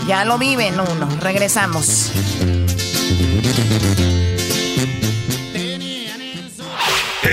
ya 0.06 0.24
lo 0.24 0.38
viven 0.38 0.74
uno. 0.80 1.08
Regresamos. 1.20 2.10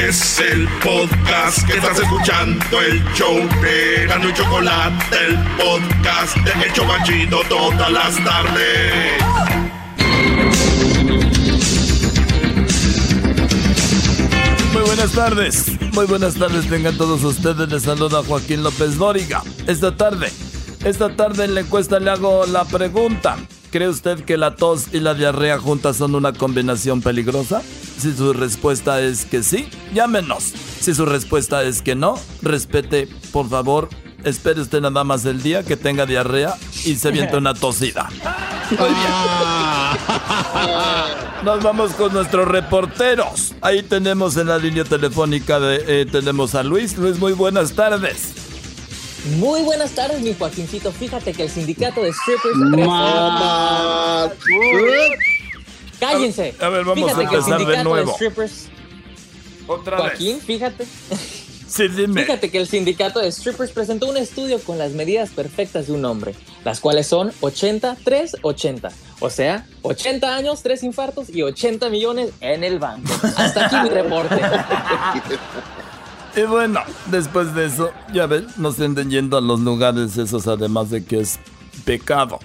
Es 0.07 0.39
el 0.39 0.67
podcast 0.83 1.65
que 1.67 1.73
estás 1.73 1.99
escuchando, 1.99 2.81
el 2.81 3.03
show 3.13 3.37
de 3.61 4.07
Gano 4.07 4.29
y 4.29 4.33
Chocolate, 4.33 5.15
el 5.27 5.37
podcast 5.57 6.35
de 6.37 6.65
El 6.65 6.73
Chobachito 6.73 7.41
todas 7.47 7.91
las 7.91 8.15
tardes. 8.23 9.23
Muy 14.73 14.81
buenas 14.81 15.11
tardes, 15.11 15.65
muy 15.93 16.05
buenas 16.07 16.33
tardes 16.35 16.67
tengan 16.67 16.97
todos 16.97 17.23
ustedes. 17.23 17.69
Les 17.69 17.83
saluda 17.83 18.23
Joaquín 18.23 18.63
López 18.63 18.97
Dóriga. 18.97 19.43
Esta 19.67 19.95
tarde, 19.95 20.31
esta 20.83 21.15
tarde 21.15 21.45
en 21.45 21.53
la 21.53 21.61
encuesta 21.61 21.99
le 21.99 22.09
hago 22.09 22.47
la 22.47 22.65
pregunta. 22.65 23.37
¿Cree 23.71 23.87
usted 23.87 24.25
que 24.25 24.35
la 24.35 24.57
tos 24.57 24.87
y 24.91 24.99
la 24.99 25.13
diarrea 25.13 25.57
juntas 25.57 25.95
son 25.95 26.15
una 26.15 26.33
combinación 26.33 27.01
peligrosa? 27.01 27.61
Si 27.97 28.13
su 28.13 28.33
respuesta 28.33 28.99
es 28.99 29.23
que 29.23 29.43
sí, 29.43 29.69
llámenos. 29.93 30.51
Si 30.81 30.93
su 30.93 31.05
respuesta 31.05 31.63
es 31.63 31.81
que 31.81 31.95
no, 31.95 32.19
respete, 32.41 33.07
por 33.31 33.47
favor, 33.47 33.87
espere 34.25 34.59
usted 34.59 34.81
nada 34.81 35.05
más 35.05 35.23
el 35.23 35.41
día 35.41 35.63
que 35.63 35.77
tenga 35.77 36.05
diarrea 36.05 36.53
y 36.83 36.95
se 36.95 37.11
viente 37.11 37.37
una 37.37 37.53
tosida. 37.53 38.09
Nos 41.45 41.63
vamos 41.63 41.93
con 41.93 42.11
nuestros 42.11 42.49
reporteros. 42.49 43.55
Ahí 43.61 43.83
tenemos 43.83 44.35
en 44.35 44.47
la 44.47 44.57
línea 44.57 44.83
telefónica 44.83 45.61
de, 45.61 46.01
eh, 46.01 46.05
tenemos 46.05 46.55
a 46.55 46.63
Luis. 46.63 46.97
Luis, 46.97 47.19
muy 47.19 47.31
buenas 47.31 47.71
tardes. 47.71 48.40
Muy 49.37 49.61
buenas 49.61 49.91
tardes, 49.91 50.21
mi 50.21 50.33
Joaquincito. 50.33 50.91
Fíjate 50.91 51.33
que 51.33 51.43
el 51.43 51.49
sindicato 51.49 52.01
de 52.01 52.11
strippers. 52.11 52.57
Cállense. 55.99 56.55
A 56.59 56.69
ver, 56.69 56.83
vamos 56.83 57.11
fíjate 57.11 57.21
a 57.21 57.29
empezar 57.29 57.57
que 57.57 57.63
el 57.63 57.69
de 57.77 57.83
nuevo. 57.83 58.07
De 58.11 58.13
strippers, 58.15 58.69
Otra 59.67 59.97
Joaquín, 59.97 60.37
vez. 60.37 60.45
fíjate. 60.45 60.87
Sí, 61.67 61.87
dime. 61.87 62.23
Fíjate 62.23 62.49
que 62.49 62.57
el 62.57 62.67
sindicato 62.67 63.19
de 63.19 63.31
strippers 63.31 63.71
presentó 63.71 64.07
un 64.09 64.17
estudio 64.17 64.59
con 64.59 64.77
las 64.77 64.91
medidas 64.91 65.29
perfectas 65.29 65.87
de 65.87 65.93
un 65.93 66.03
hombre, 66.03 66.33
las 66.65 66.79
cuales 66.79 67.05
son 67.07 67.31
80, 67.39 67.97
3, 68.03 68.37
80. 68.41 68.89
O 69.19 69.29
sea, 69.29 69.67
80 69.83 70.35
años, 70.35 70.63
3 70.63 70.83
infartos 70.83 71.29
y 71.29 71.43
80 71.43 71.89
millones 71.89 72.31
en 72.41 72.63
el 72.63 72.79
banco. 72.79 73.13
Hasta 73.37 73.67
aquí 73.67 73.75
mi 73.83 73.89
reporte. 73.89 74.35
Y 76.35 76.41
bueno, 76.43 76.81
después 77.07 77.53
de 77.53 77.65
eso, 77.65 77.91
ya 78.13 78.25
ven, 78.25 78.47
nos 78.57 78.79
estén 78.79 79.09
yendo 79.09 79.37
a 79.37 79.41
los 79.41 79.59
lugares 79.59 80.17
esos, 80.17 80.47
además 80.47 80.89
de 80.89 81.03
que 81.03 81.19
es 81.19 81.39
pecado. 81.85 82.39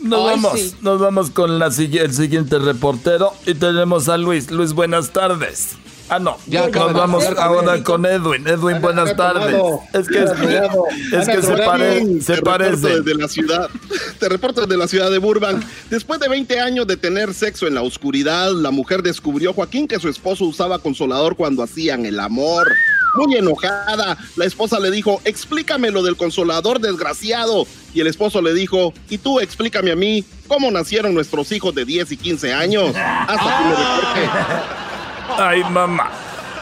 Nos 0.00 0.24
vamos, 0.24 0.76
nos 0.82 1.00
vamos 1.00 1.30
con 1.30 1.58
la, 1.58 1.66
el 1.66 2.12
siguiente 2.12 2.58
reportero 2.58 3.32
y 3.46 3.54
tenemos 3.54 4.08
a 4.08 4.18
Luis. 4.18 4.50
Luis, 4.50 4.72
buenas 4.72 5.10
tardes. 5.10 5.76
Ah, 6.10 6.18
no. 6.18 6.36
Ya 6.48 6.68
Nos 6.68 6.92
vamos 6.92 7.24
ahora 7.38 7.84
con 7.84 8.04
Edwin. 8.04 8.46
Edwin, 8.46 8.80
buenas 8.80 9.14
tardes. 9.14 9.54
Es 9.92 10.08
que, 10.08 10.24
es, 10.24 10.32
que 11.28 11.40
se, 11.40 11.56
pare, 11.58 12.20
se 12.20 12.42
parece. 12.42 13.00
Desde 13.00 13.14
la 13.14 13.28
ciudad, 13.28 13.70
te 14.18 14.28
reporto 14.28 14.62
desde 14.62 14.76
la 14.76 14.88
ciudad 14.88 15.08
de 15.08 15.18
Burbank. 15.18 15.62
Después 15.88 16.18
de 16.18 16.28
20 16.28 16.58
años 16.58 16.88
de 16.88 16.96
tener 16.96 17.32
sexo 17.32 17.68
en 17.68 17.76
la 17.76 17.82
oscuridad, 17.82 18.50
la 18.50 18.72
mujer 18.72 19.04
descubrió, 19.04 19.52
Joaquín, 19.52 19.86
que 19.86 20.00
su 20.00 20.08
esposo 20.08 20.46
usaba 20.46 20.80
consolador 20.80 21.36
cuando 21.36 21.62
hacían 21.62 22.04
el 22.04 22.18
amor. 22.18 22.66
Muy 23.14 23.36
enojada, 23.36 24.16
la 24.36 24.44
esposa 24.44 24.78
le 24.78 24.90
dijo, 24.90 25.20
explícame 25.24 25.90
lo 25.90 26.02
del 26.02 26.16
consolador 26.16 26.80
desgraciado. 26.80 27.66
Y 27.92 28.00
el 28.00 28.06
esposo 28.06 28.40
le 28.40 28.54
dijo, 28.54 28.92
y 29.08 29.18
tú 29.18 29.40
explícame 29.40 29.90
a 29.90 29.96
mí, 29.96 30.24
¿cómo 30.46 30.70
nacieron 30.70 31.14
nuestros 31.14 31.50
hijos 31.52 31.74
de 31.74 31.84
10 31.84 32.12
y 32.12 32.16
15 32.16 32.52
años? 32.52 32.94
Hasta 32.96 33.58
que 33.58 34.20
me. 34.20 35.42
Ay, 35.42 35.64
mamá. 35.70 36.10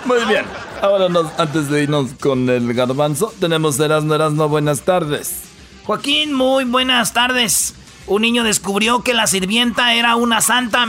Muy 0.04 0.24
bien. 0.24 0.44
Ahora, 0.80 1.08
nos, 1.08 1.26
antes 1.38 1.68
de 1.68 1.82
irnos 1.82 2.10
con 2.20 2.48
el 2.48 2.72
garbanzo, 2.72 3.34
tenemos 3.40 3.78
Erasmo 3.80 4.14
Erasmo. 4.14 4.48
Buenas 4.48 4.82
tardes. 4.82 5.42
Joaquín, 5.84 6.32
muy 6.32 6.64
buenas 6.64 7.12
tardes. 7.12 7.74
Un 8.06 8.22
niño 8.22 8.44
descubrió 8.44 9.02
que 9.02 9.12
la 9.12 9.26
sirvienta 9.26 9.94
era 9.94 10.16
una 10.16 10.40
santa. 10.40 10.86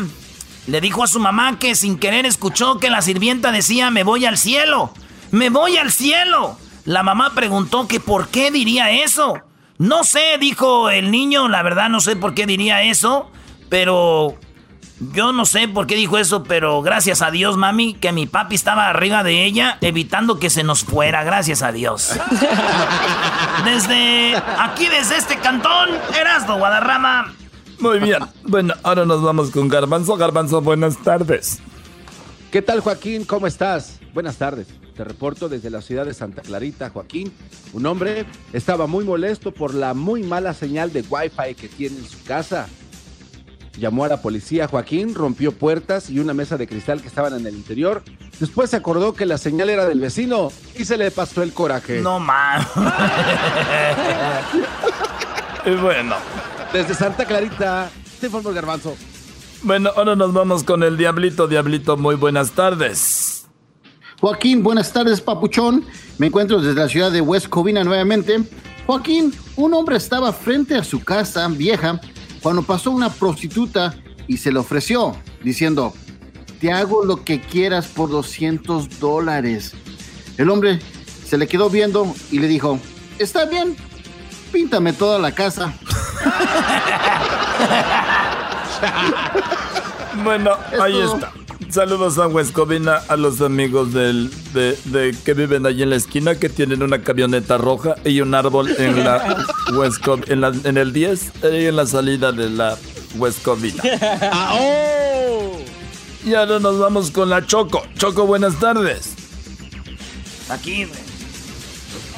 Le 0.68 0.82
dijo 0.82 1.04
a 1.04 1.08
su 1.08 1.20
mamá 1.20 1.58
que 1.58 1.74
sin 1.76 1.98
querer 1.98 2.26
escuchó 2.26 2.80
que 2.80 2.90
la 2.90 3.02
sirvienta 3.02 3.52
decía, 3.52 3.92
me 3.92 4.04
voy 4.04 4.26
al 4.26 4.38
cielo. 4.38 4.94
Me 5.32 5.50
voy 5.50 5.78
al 5.78 5.92
cielo. 5.92 6.58
La 6.86 7.04
mamá 7.04 7.34
preguntó 7.36 7.88
que 7.88 8.00
por 8.00 8.30
qué 8.30 8.52
diría 8.52 8.92
eso. 8.92 9.42
No 9.78 10.04
sé, 10.04 10.38
dijo 10.40 10.90
el 10.90 11.12
niño, 11.12 11.48
la 11.48 11.64
verdad 11.64 11.90
no 11.90 12.02
sé 12.02 12.16
por 12.16 12.34
qué 12.34 12.46
diría 12.46 12.84
eso, 12.84 13.32
pero 13.70 14.36
yo 15.00 15.32
no 15.32 15.46
sé 15.46 15.70
por 15.70 15.88
qué 15.88 15.96
dijo 15.96 16.18
eso, 16.18 16.44
pero 16.44 16.82
gracias 16.82 17.22
a 17.22 17.32
Dios, 17.32 17.56
mami, 17.56 17.94
que 17.94 18.12
mi 18.12 18.26
papi 18.26 18.56
estaba 18.56 18.90
arriba 18.90 19.24
de 19.24 19.46
ella, 19.46 19.78
evitando 19.80 20.40
que 20.40 20.50
se 20.50 20.64
nos 20.64 20.84
fuera. 20.84 21.24
Gracias 21.24 21.62
a 21.62 21.72
Dios. 21.72 22.14
desde 23.66 24.36
aquí, 24.58 24.88
desde 24.88 25.16
este 25.16 25.38
cantón, 25.38 25.90
Erasmo 26.20 26.58
Guadarrama. 26.58 27.34
Muy 27.80 28.00
bien. 28.00 28.20
Bueno, 28.44 28.74
ahora 28.84 29.06
nos 29.06 29.22
vamos 29.22 29.52
con 29.52 29.70
Garbanzo. 29.70 30.18
Garbanzo, 30.18 30.60
buenas 30.60 30.98
tardes. 30.98 31.60
¿Qué 32.52 32.62
tal, 32.62 32.82
Joaquín? 32.82 33.24
¿Cómo 33.24 33.48
estás? 33.48 34.00
Buenas 34.14 34.36
tardes. 34.36 34.68
Te 35.00 35.06
reporto 35.06 35.48
desde 35.48 35.70
la 35.70 35.82
ciudad 35.82 36.06
de 36.06 36.14
Santa 36.14 36.42
Clarita, 36.42 36.90
Joaquín. 36.90 37.32
Un 37.72 37.86
hombre 37.86 38.26
estaba 38.52 38.86
muy 38.86 39.06
molesto 39.06 39.54
por 39.54 39.74
la 39.74 39.94
muy 39.94 40.24
mala 40.24 40.54
señal 40.54 40.92
de 40.92 41.06
Wi-Fi 41.10 41.56
que 41.56 41.70
tiene 41.70 42.00
en 42.00 42.06
su 42.06 42.22
casa 42.26 42.68
llamó 43.78 44.04
a 44.04 44.10
la 44.10 44.22
policía. 44.22 44.68
Joaquín 44.68 45.16
rompió 45.16 45.54
puertas 45.54 46.10
y 46.10 46.20
una 46.20 46.34
mesa 46.34 46.58
de 46.58 46.68
cristal 46.68 47.02
que 47.02 47.08
estaban 47.08 47.34
en 47.34 47.48
el 47.48 47.56
interior. 47.56 48.04
Después 48.42 48.72
se 48.72 48.76
acordó 48.76 49.14
que 49.14 49.26
la 49.26 49.38
señal 49.38 49.70
era 49.70 49.86
del 49.86 50.02
vecino 50.02 50.52
y 50.78 50.84
se 50.84 50.98
le 50.98 51.12
pasó 51.12 51.44
el 51.44 51.54
coraje. 51.54 52.02
No 52.02 52.20
más. 52.20 52.68
y 55.66 55.70
bueno. 55.82 56.18
Desde 56.74 56.94
Santa 56.94 57.24
Clarita, 57.24 57.90
te 58.20 58.26
informo 58.26 58.50
el 58.50 58.56
garbanzo. 58.56 58.98
Bueno, 59.64 59.92
ahora 59.96 60.18
nos 60.18 60.34
vamos 60.34 60.66
con 60.66 60.84
el 60.84 60.98
Diablito. 60.98 61.48
Diablito, 61.48 61.96
muy 61.96 62.16
buenas 62.16 62.52
tardes. 62.52 63.39
Joaquín, 64.20 64.64
buenas 64.64 64.92
tardes, 64.92 65.22
papuchón. 65.22 65.86
Me 66.18 66.28
encuentro 66.28 66.62
desde 66.62 66.80
la 66.80 66.90
ciudad 66.90 67.12
de 67.12 67.22
West 67.22 67.48
Covina 67.48 67.86
nuevamente. 67.86 68.40
Joaquín, 68.86 69.34
un 69.56 69.74
hombre 69.74 69.96
estaba 69.96 70.34
frente 70.34 70.76
a 70.76 70.84
su 70.84 71.02
casa 71.02 71.48
vieja 71.48 72.02
cuando 72.42 72.64
pasó 72.64 72.92
una 72.92 73.10
prostituta 73.10 73.96
y 74.28 74.38
se 74.38 74.52
le 74.52 74.60
ofreció, 74.60 75.16
diciendo, 75.42 75.94
te 76.60 76.70
hago 76.72 77.06
lo 77.06 77.24
que 77.24 77.40
quieras 77.40 77.88
por 77.88 78.10
200 78.10 79.00
dólares. 79.00 79.74
El 80.38 80.50
hombre 80.50 80.82
se 81.26 81.38
le 81.38 81.48
quedó 81.48 81.70
viendo 81.70 82.14
y 82.30 82.40
le 82.40 82.48
dijo, 82.48 82.78
está 83.20 83.46
bien, 83.46 83.78
píntame 84.52 84.92
toda 84.92 85.18
la 85.18 85.32
casa. 85.32 85.74
bueno, 90.24 90.58
ahí 90.82 91.00
está. 91.00 91.32
Saludos 91.70 92.18
a 92.18 92.28
Huescovina, 92.28 92.96
a 93.10 93.16
los 93.16 93.42
amigos 93.42 93.94
del, 93.94 94.32
de, 94.54 95.16
que 95.24 95.36
viven 95.36 95.68
allí 95.68 95.84
en 95.84 95.92
la 95.92 95.98
esquina, 95.98 96.34
que 96.34 96.50
tienen 96.50 96.82
una 96.82 97.04
camioneta 97.04 97.60
roja 97.60 97.94
y 98.04 98.22
un 98.22 98.34
árbol 98.34 98.76
en 98.80 99.04
la 99.04 99.46
en, 100.28 100.42
la, 100.42 100.52
en 100.64 100.78
el 100.78 100.94
10 100.94 101.32
y 101.44 101.68
en 101.68 101.76
la 101.76 101.86
salida 101.86 102.32
de 102.32 102.50
la 102.50 102.76
Huescovina. 103.16 103.84
Ah, 104.32 104.56
oh. 104.60 105.60
Y 106.26 106.34
ahora 106.34 106.58
nos 106.58 106.80
vamos 106.80 107.12
con 107.12 107.30
la 107.30 107.46
Choco. 107.46 107.84
Choco, 107.96 108.26
buenas 108.26 108.60
tardes. 108.60 109.14
Aquí, 110.50 110.86
güey. 110.86 111.00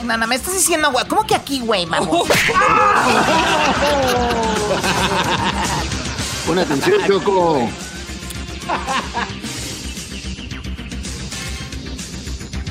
Nana, 0.06 0.28
me 0.28 0.36
estás 0.36 0.54
diciendo, 0.54 0.93
güey. 0.93 1.06
¿Cómo 1.08 1.28
que 1.28 1.36
aquí, 1.36 1.60
güey, 1.60 1.86
vamos? 1.88 2.30
Pon 6.47 6.58
atención, 6.58 7.02
Choco. 7.06 7.70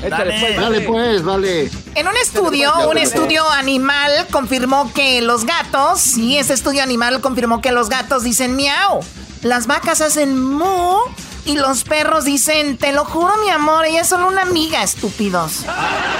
Dale. 0.09 0.39
Pues, 0.39 0.55
dale 0.57 0.81
pues, 0.81 1.23
vale. 1.23 1.71
En 1.95 2.07
un 2.07 2.17
estudio, 2.17 2.73
un 2.89 2.97
estudio 2.97 3.47
animal 3.49 4.11
confirmó 4.31 4.91
que 4.93 5.21
los 5.21 5.45
gatos, 5.45 5.99
sí, 6.01 6.37
ese 6.37 6.53
estudio 6.53 6.81
animal 6.81 7.21
confirmó 7.21 7.61
que 7.61 7.71
los 7.71 7.89
gatos 7.89 8.23
dicen 8.23 8.55
miau, 8.55 9.01
las 9.43 9.67
vacas 9.67 10.01
hacen 10.01 10.39
mu 10.39 10.97
y 11.45 11.57
los 11.57 11.83
perros 11.83 12.25
dicen, 12.25 12.77
te 12.77 12.91
lo 12.93 13.05
juro 13.05 13.33
mi 13.43 13.49
amor, 13.49 13.85
ella 13.85 14.01
es 14.01 14.07
solo 14.07 14.27
una 14.27 14.43
amiga, 14.43 14.83
estúpidos. 14.83 15.65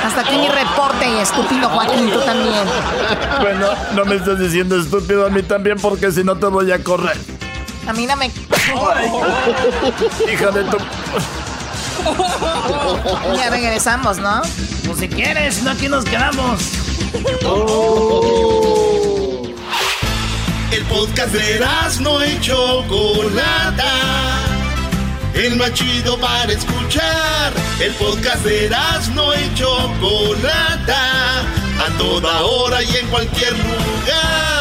Hasta 0.03 0.21
aquí 0.21 0.37
mi 0.37 0.47
reporte, 0.47 1.21
estúpido 1.21 1.69
Joaquín, 1.69 2.09
tú 2.11 2.19
también. 2.21 2.63
Bueno, 3.39 3.67
no 3.95 4.05
me 4.05 4.15
estás 4.15 4.39
diciendo 4.39 4.79
estúpido 4.79 5.25
a 5.25 5.29
mí 5.29 5.43
también 5.43 5.77
porque 5.79 6.11
si 6.11 6.23
no 6.23 6.37
te 6.37 6.47
voy 6.47 6.71
a 6.71 6.83
correr. 6.83 7.17
A 7.87 7.93
mí 7.93 8.05
no 8.05 8.15
me... 8.15 8.27
Hija 10.31 10.51
de 10.51 10.63
tu... 10.65 10.77
Ya 13.35 13.49
regresamos, 13.49 14.17
¿no? 14.17 14.41
Pues 14.85 14.99
si 14.99 15.07
quieres, 15.07 15.63
no 15.63 15.71
aquí 15.71 15.87
nos 15.87 16.05
quedamos. 16.05 16.61
El 20.71 20.83
podcast 20.85 21.33
de 21.33 21.65
no 22.01 22.25
y 22.25 22.39
Chocolata. 22.39 23.93
El 25.33 25.55
más 25.55 25.73
chido 25.73 26.17
para 26.19 26.51
escuchar. 26.51 27.53
El 27.79 27.93
podcast 27.93 28.43
de 28.43 28.69
no 29.13 29.33
y 29.33 29.53
Chocolata. 29.55 31.41
A 31.41 31.97
toda 31.97 32.41
hora 32.41 32.83
y 32.83 32.95
en 32.95 33.07
cualquier 33.07 33.53
lugar. 33.53 34.60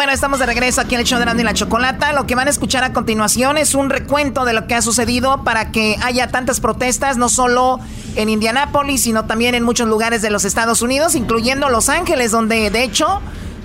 Bueno, 0.00 0.14
estamos 0.14 0.38
de 0.38 0.46
regreso 0.46 0.80
aquí 0.80 0.94
en 0.94 1.02
el 1.02 1.06
show 1.06 1.18
de 1.18 1.30
y 1.38 1.44
la 1.44 1.52
Chocolata. 1.52 2.14
Lo 2.14 2.26
que 2.26 2.34
van 2.34 2.46
a 2.46 2.50
escuchar 2.50 2.84
a 2.84 2.94
continuación 2.94 3.58
es 3.58 3.74
un 3.74 3.90
recuento 3.90 4.46
de 4.46 4.54
lo 4.54 4.66
que 4.66 4.74
ha 4.74 4.80
sucedido 4.80 5.44
para 5.44 5.72
que 5.72 5.98
haya 6.00 6.28
tantas 6.28 6.58
protestas, 6.58 7.18
no 7.18 7.28
solo 7.28 7.78
en 8.16 8.30
Indianápolis, 8.30 9.02
sino 9.02 9.26
también 9.26 9.54
en 9.54 9.62
muchos 9.62 9.86
lugares 9.86 10.22
de 10.22 10.30
los 10.30 10.46
Estados 10.46 10.80
Unidos, 10.80 11.16
incluyendo 11.16 11.68
Los 11.68 11.90
Ángeles, 11.90 12.30
donde 12.30 12.70
de 12.70 12.82
hecho 12.82 13.20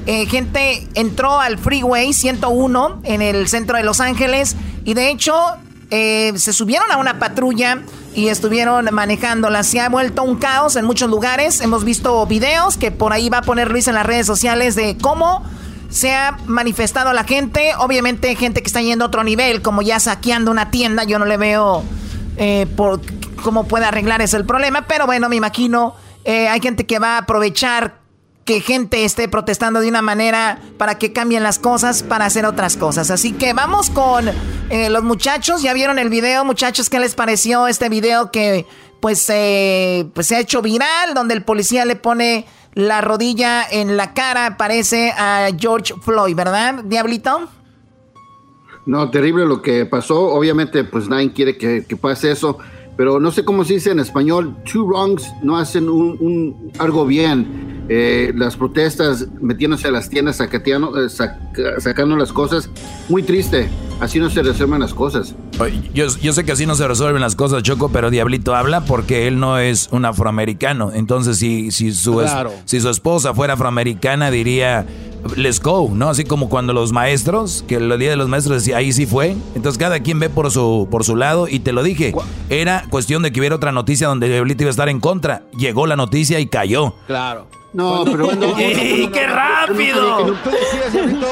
eh, 0.08 0.26
gente 0.26 0.86
entró 0.94 1.40
al 1.40 1.58
Freeway 1.58 2.12
101 2.12 3.00
en 3.06 3.22
el 3.22 3.48
centro 3.48 3.78
de 3.78 3.86
Los 3.86 4.02
Ángeles 4.02 4.58
y 4.84 4.94
de 4.94 5.12
hecho 5.12 5.34
eh, 5.90 6.34
se 6.36 6.52
subieron 6.52 6.92
a 6.92 6.98
una 6.98 7.18
patrulla 7.18 7.80
y 8.14 8.28
estuvieron 8.28 8.90
manejándola. 8.92 9.64
Se 9.64 9.80
ha 9.80 9.88
vuelto 9.88 10.24
un 10.24 10.36
caos 10.36 10.76
en 10.76 10.84
muchos 10.84 11.10
lugares. 11.10 11.62
Hemos 11.62 11.86
visto 11.86 12.26
videos 12.26 12.76
que 12.76 12.92
por 12.92 13.14
ahí 13.14 13.30
va 13.30 13.38
a 13.38 13.44
poner 13.44 13.72
Luis 13.72 13.88
en 13.88 13.96
las 13.96 14.06
redes 14.06 14.28
sociales 14.28 14.76
de 14.76 14.98
cómo 14.98 15.42
se 15.96 16.14
ha 16.14 16.38
manifestado 16.46 17.14
la 17.14 17.24
gente. 17.24 17.72
Obviamente, 17.78 18.36
gente 18.36 18.62
que 18.62 18.68
está 18.68 18.82
yendo 18.82 19.06
a 19.06 19.08
otro 19.08 19.24
nivel, 19.24 19.62
como 19.62 19.82
ya 19.82 19.98
saqueando 20.02 20.52
una 20.52 20.70
tienda. 20.70 21.06
Yo 21.06 21.20
no 21.20 21.26
le 21.26 21.38
veo 21.38 21.84
eh, 22.36 22.68
por 22.76 23.00
cómo 23.42 23.64
puede 23.66 23.86
arreglar 23.86 24.22
ese 24.22 24.36
el 24.36 24.46
problema. 24.46 24.88
Pero 24.88 25.06
bueno, 25.06 25.30
me 25.30 25.38
imagino, 25.38 25.96
eh, 26.26 26.50
hay 26.50 26.60
gente 26.60 26.86
que 26.86 27.00
va 27.00 27.16
a 27.16 27.20
aprovechar 27.20 28.00
que 28.44 28.60
gente 28.60 29.06
esté 29.06 29.30
protestando 29.30 29.80
de 29.80 29.88
una 29.88 30.02
manera 30.02 30.60
para 30.78 31.00
que 31.00 31.14
cambien 31.14 31.44
las 31.44 31.60
cosas 31.60 32.04
para 32.04 32.26
hacer 32.26 32.46
otras 32.46 32.76
cosas. 32.76 33.10
Así 33.10 33.32
que 33.32 33.54
vamos 33.54 33.90
con 33.90 34.30
eh, 34.70 34.90
los 34.90 35.04
muchachos. 35.04 35.62
Ya 35.62 35.74
vieron 35.74 35.98
el 35.98 36.10
video, 36.10 36.44
muchachos, 36.44 36.90
¿qué 36.90 37.00
les 37.00 37.16
pareció 37.16 37.70
este 37.70 37.88
video 37.88 38.32
que 38.32 38.68
pues, 39.00 39.26
pues 40.14 40.28
se 40.28 40.36
ha 40.36 40.40
hecho 40.40 40.62
viral, 40.62 41.14
donde 41.14 41.36
el 41.36 41.44
policía 41.44 41.86
le 41.86 41.96
pone 41.96 42.48
la 42.76 43.02
rodilla 43.02 43.64
en 43.70 43.98
la 43.98 44.14
cara, 44.14 44.58
parece 44.58 45.12
a 45.18 45.48
George 45.58 45.94
Floyd, 46.02 46.36
¿verdad, 46.36 46.84
Diablito? 46.84 47.50
No, 48.86 49.10
terrible 49.10 49.46
lo 49.46 49.62
que 49.62 49.86
pasó. 49.86 50.28
Obviamente, 50.28 50.84
pues 50.84 51.10
nadie 51.10 51.34
quiere 51.34 51.58
que, 51.58 51.84
pase 52.00 52.32
eso. 52.32 52.60
pero 52.96 53.20
no 53.20 53.32
sé 53.32 53.44
cómo 53.44 53.64
se 53.64 53.74
dice 53.76 53.92
en 53.92 54.00
español, 54.00 54.56
two 54.72 54.86
wrongs 54.86 55.34
no 55.42 55.58
hacen 55.58 55.90
un, 55.90 56.72
algo 56.78 57.06
bien. 57.06 57.75
Eh, 57.88 58.34
las 58.36 58.56
protestas 58.56 59.28
metiéndose 59.40 59.88
a 59.88 59.92
las 59.92 60.10
tiendas, 60.10 60.38
sacateando, 60.38 60.94
eh, 61.04 61.10
sacando 61.10 62.16
las 62.16 62.32
cosas, 62.32 62.70
muy 63.10 63.22
triste. 63.22 63.70
Así 64.00 64.20
no 64.20 64.30
se 64.30 64.42
resuelven 64.42 64.80
las 64.80 64.94
cosas. 64.94 65.36
Yo, 65.94 66.08
yo, 66.22 66.34
sé 66.34 66.44
que 66.44 66.52
así 66.52 66.66
no 66.66 66.76
se 66.76 66.88
resuelven 66.88 67.22
las 67.22 67.36
cosas, 67.36 67.64
Choco, 67.64 67.90
pero 67.90 68.10
Diablito 68.10 68.56
habla 68.56 68.82
porque 68.82 69.28
él 69.28 69.40
no 69.40 69.58
es 69.58 69.88
un 69.92 70.04
afroamericano. 70.04 70.92
Entonces, 70.94 71.38
si, 71.38 71.72
si, 71.72 71.94
su, 71.94 72.22
si 72.66 72.82
su 72.82 72.90
esposa 72.90 73.34
fuera 73.34 73.54
afroamericana, 73.54 74.32
diría, 74.32 74.86
let's 75.38 75.62
go, 75.62 75.90
¿no? 75.94 76.10
Así 76.10 76.26
como 76.26 76.50
cuando 76.50 76.74
los 76.74 76.92
maestros, 76.92 77.64
que 77.68 77.76
el 77.76 77.98
día 77.98 78.10
de 78.10 78.16
los 78.18 78.28
maestros 78.28 78.58
decía, 78.58 78.78
ahí 78.78 78.92
sí 78.92 79.06
fue. 79.06 79.36
Entonces, 79.56 79.78
cada 79.78 80.00
quien 80.02 80.20
ve 80.20 80.30
por 80.30 80.52
su, 80.52 80.88
por 80.92 81.04
su 81.06 81.16
lado 81.16 81.48
y 81.48 81.60
te 81.60 81.72
lo 81.72 81.82
dije. 81.82 82.14
Era 82.50 82.86
cuestión 82.90 83.24
de 83.24 83.32
que 83.32 83.40
hubiera 83.40 83.56
otra 83.56 83.72
noticia 83.72 84.08
donde 84.08 84.28
Diablito 84.28 84.64
iba 84.64 84.70
a 84.70 84.72
estar 84.72 84.90
en 84.90 85.00
contra. 85.00 85.44
Llegó 85.58 85.88
la 85.88 85.96
noticia 85.96 86.40
y 86.40 86.48
cayó. 86.48 86.96
Claro. 87.08 87.48
No, 87.76 88.06
pero 88.06 88.28
cuando. 88.28 88.56
¡Qué 88.56 89.28
rápido! 89.28 90.34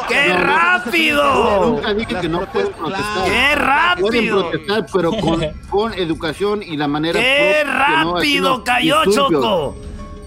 ¡Qué 0.10 0.34
rápido! 0.34 1.66
Nunca 1.72 1.94
dije 1.94 2.16
que 2.20 2.28
no 2.28 2.46
puedes 2.52 2.70
protestar. 2.72 3.26
¡Qué 3.26 3.56
rápido! 3.56 4.08
Pueden 4.08 4.30
protestar, 4.30 4.86
pero 4.92 5.12
con, 5.70 5.94
educación 5.94 6.62
y 6.62 6.76
la 6.76 6.90
manera. 6.90 7.18
¡Qué 7.18 7.64
rápido 7.64 8.62
cayó, 8.66 9.06
Choco! 9.06 9.78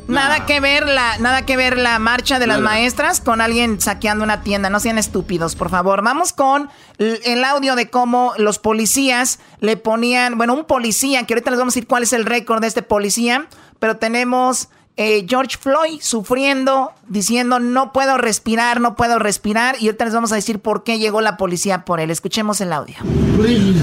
Nada 0.08 0.46
que 0.46 0.60
ver 0.60 0.88
la, 0.88 1.18
nada 1.18 1.44
que 1.44 1.58
ver 1.58 1.76
la 1.76 1.98
marcha 1.98 2.38
de 2.38 2.46
las 2.46 2.60
maestras 2.60 3.20
con 3.20 3.42
alguien 3.42 3.78
saqueando 3.78 4.24
una 4.24 4.40
tienda. 4.40 4.70
No 4.70 4.80
sean 4.80 4.96
estúpidos, 4.96 5.54
por 5.54 5.68
favor. 5.68 6.02
Vamos 6.02 6.32
con 6.32 6.70
el 6.98 7.44
audio 7.44 7.74
de 7.74 7.90
cómo 7.90 8.32
los 8.38 8.58
policías 8.58 9.38
le 9.60 9.76
ponían, 9.76 10.38
bueno, 10.38 10.54
un 10.54 10.64
policía, 10.64 11.24
que 11.24 11.34
ahorita 11.34 11.50
les 11.50 11.58
vamos 11.58 11.74
a 11.74 11.74
decir 11.74 11.88
cuál 11.88 12.04
es 12.04 12.14
el 12.14 12.24
récord 12.24 12.62
de 12.62 12.68
este 12.68 12.82
policía, 12.82 13.48
pero 13.80 13.96
tenemos 13.98 14.70
eh, 14.96 15.26
George 15.28 15.58
Floyd 15.60 16.00
sufriendo, 16.00 16.92
diciendo 17.06 17.58
no 17.60 17.92
puedo 17.92 18.16
respirar, 18.16 18.80
no 18.80 18.96
puedo 18.96 19.18
respirar. 19.18 19.76
Y 19.80 19.86
ahorita 19.86 20.06
les 20.06 20.14
vamos 20.14 20.32
a 20.32 20.36
decir 20.36 20.60
por 20.60 20.84
qué 20.84 20.98
llegó 20.98 21.20
la 21.20 21.36
policía 21.36 21.84
por 21.84 22.00
él. 22.00 22.10
Escuchemos 22.10 22.60
el 22.60 22.72
audio. 22.72 22.96
Please, 23.36 23.78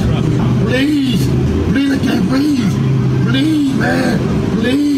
please, 0.65 1.27
please, 3.29 3.73
man, 3.75 4.19
please, 4.59 4.93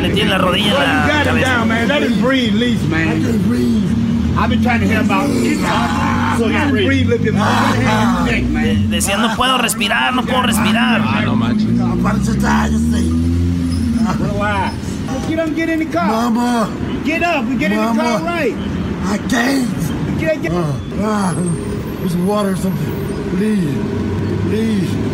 Le 0.00 0.10
tiene 0.10 0.30
la 0.30 0.38
rodilla 0.38 0.66
en 0.66 0.74
la 0.74 1.24
cabeza. 1.24 1.50
Down, 1.50 1.68
man. 1.68 1.88
Let 1.88 2.02
him 2.04 2.22
breathe, 2.22 2.52
please, 2.52 2.86
man. 2.88 3.20
Breathe. 3.48 4.07
I've 4.38 4.48
been 4.50 4.62
trying 4.62 4.80
to 4.80 4.86
help 4.86 5.10
out. 5.10 5.26
So 6.38 6.46
you 6.46 6.70
breathe, 6.70 7.08
lift 7.08 7.26
up. 7.34 8.28
Decía, 8.88 9.18
no 9.18 9.34
puedo 9.34 9.58
respirar, 9.58 10.14
no 10.14 10.22
puedo 10.22 10.42
respirar. 10.42 11.00
Ah, 11.02 11.22
no 11.24 11.34
manches. 11.34 11.66
Get 15.28 15.38
up, 15.40 15.54
get 15.56 15.68
in 15.68 15.78
the 15.80 15.86
car. 15.86 16.06
Mama. 16.06 17.02
Get 17.04 17.22
up 17.22 17.44
and 17.44 17.58
get 17.58 17.72
Mama. 17.72 17.90
in 17.90 17.96
the 17.96 18.02
car 18.02 18.22
right. 18.22 18.54
I 19.04 19.18
can't. 19.28 20.20
Get, 20.20 20.42
get. 20.42 20.52
Uh, 20.52 20.72
uh, 21.00 21.34
there's 21.98 22.16
water 22.16 22.50
or 22.50 22.56
something. 22.56 23.36
Please. 23.36 23.74
Please. 24.44 25.07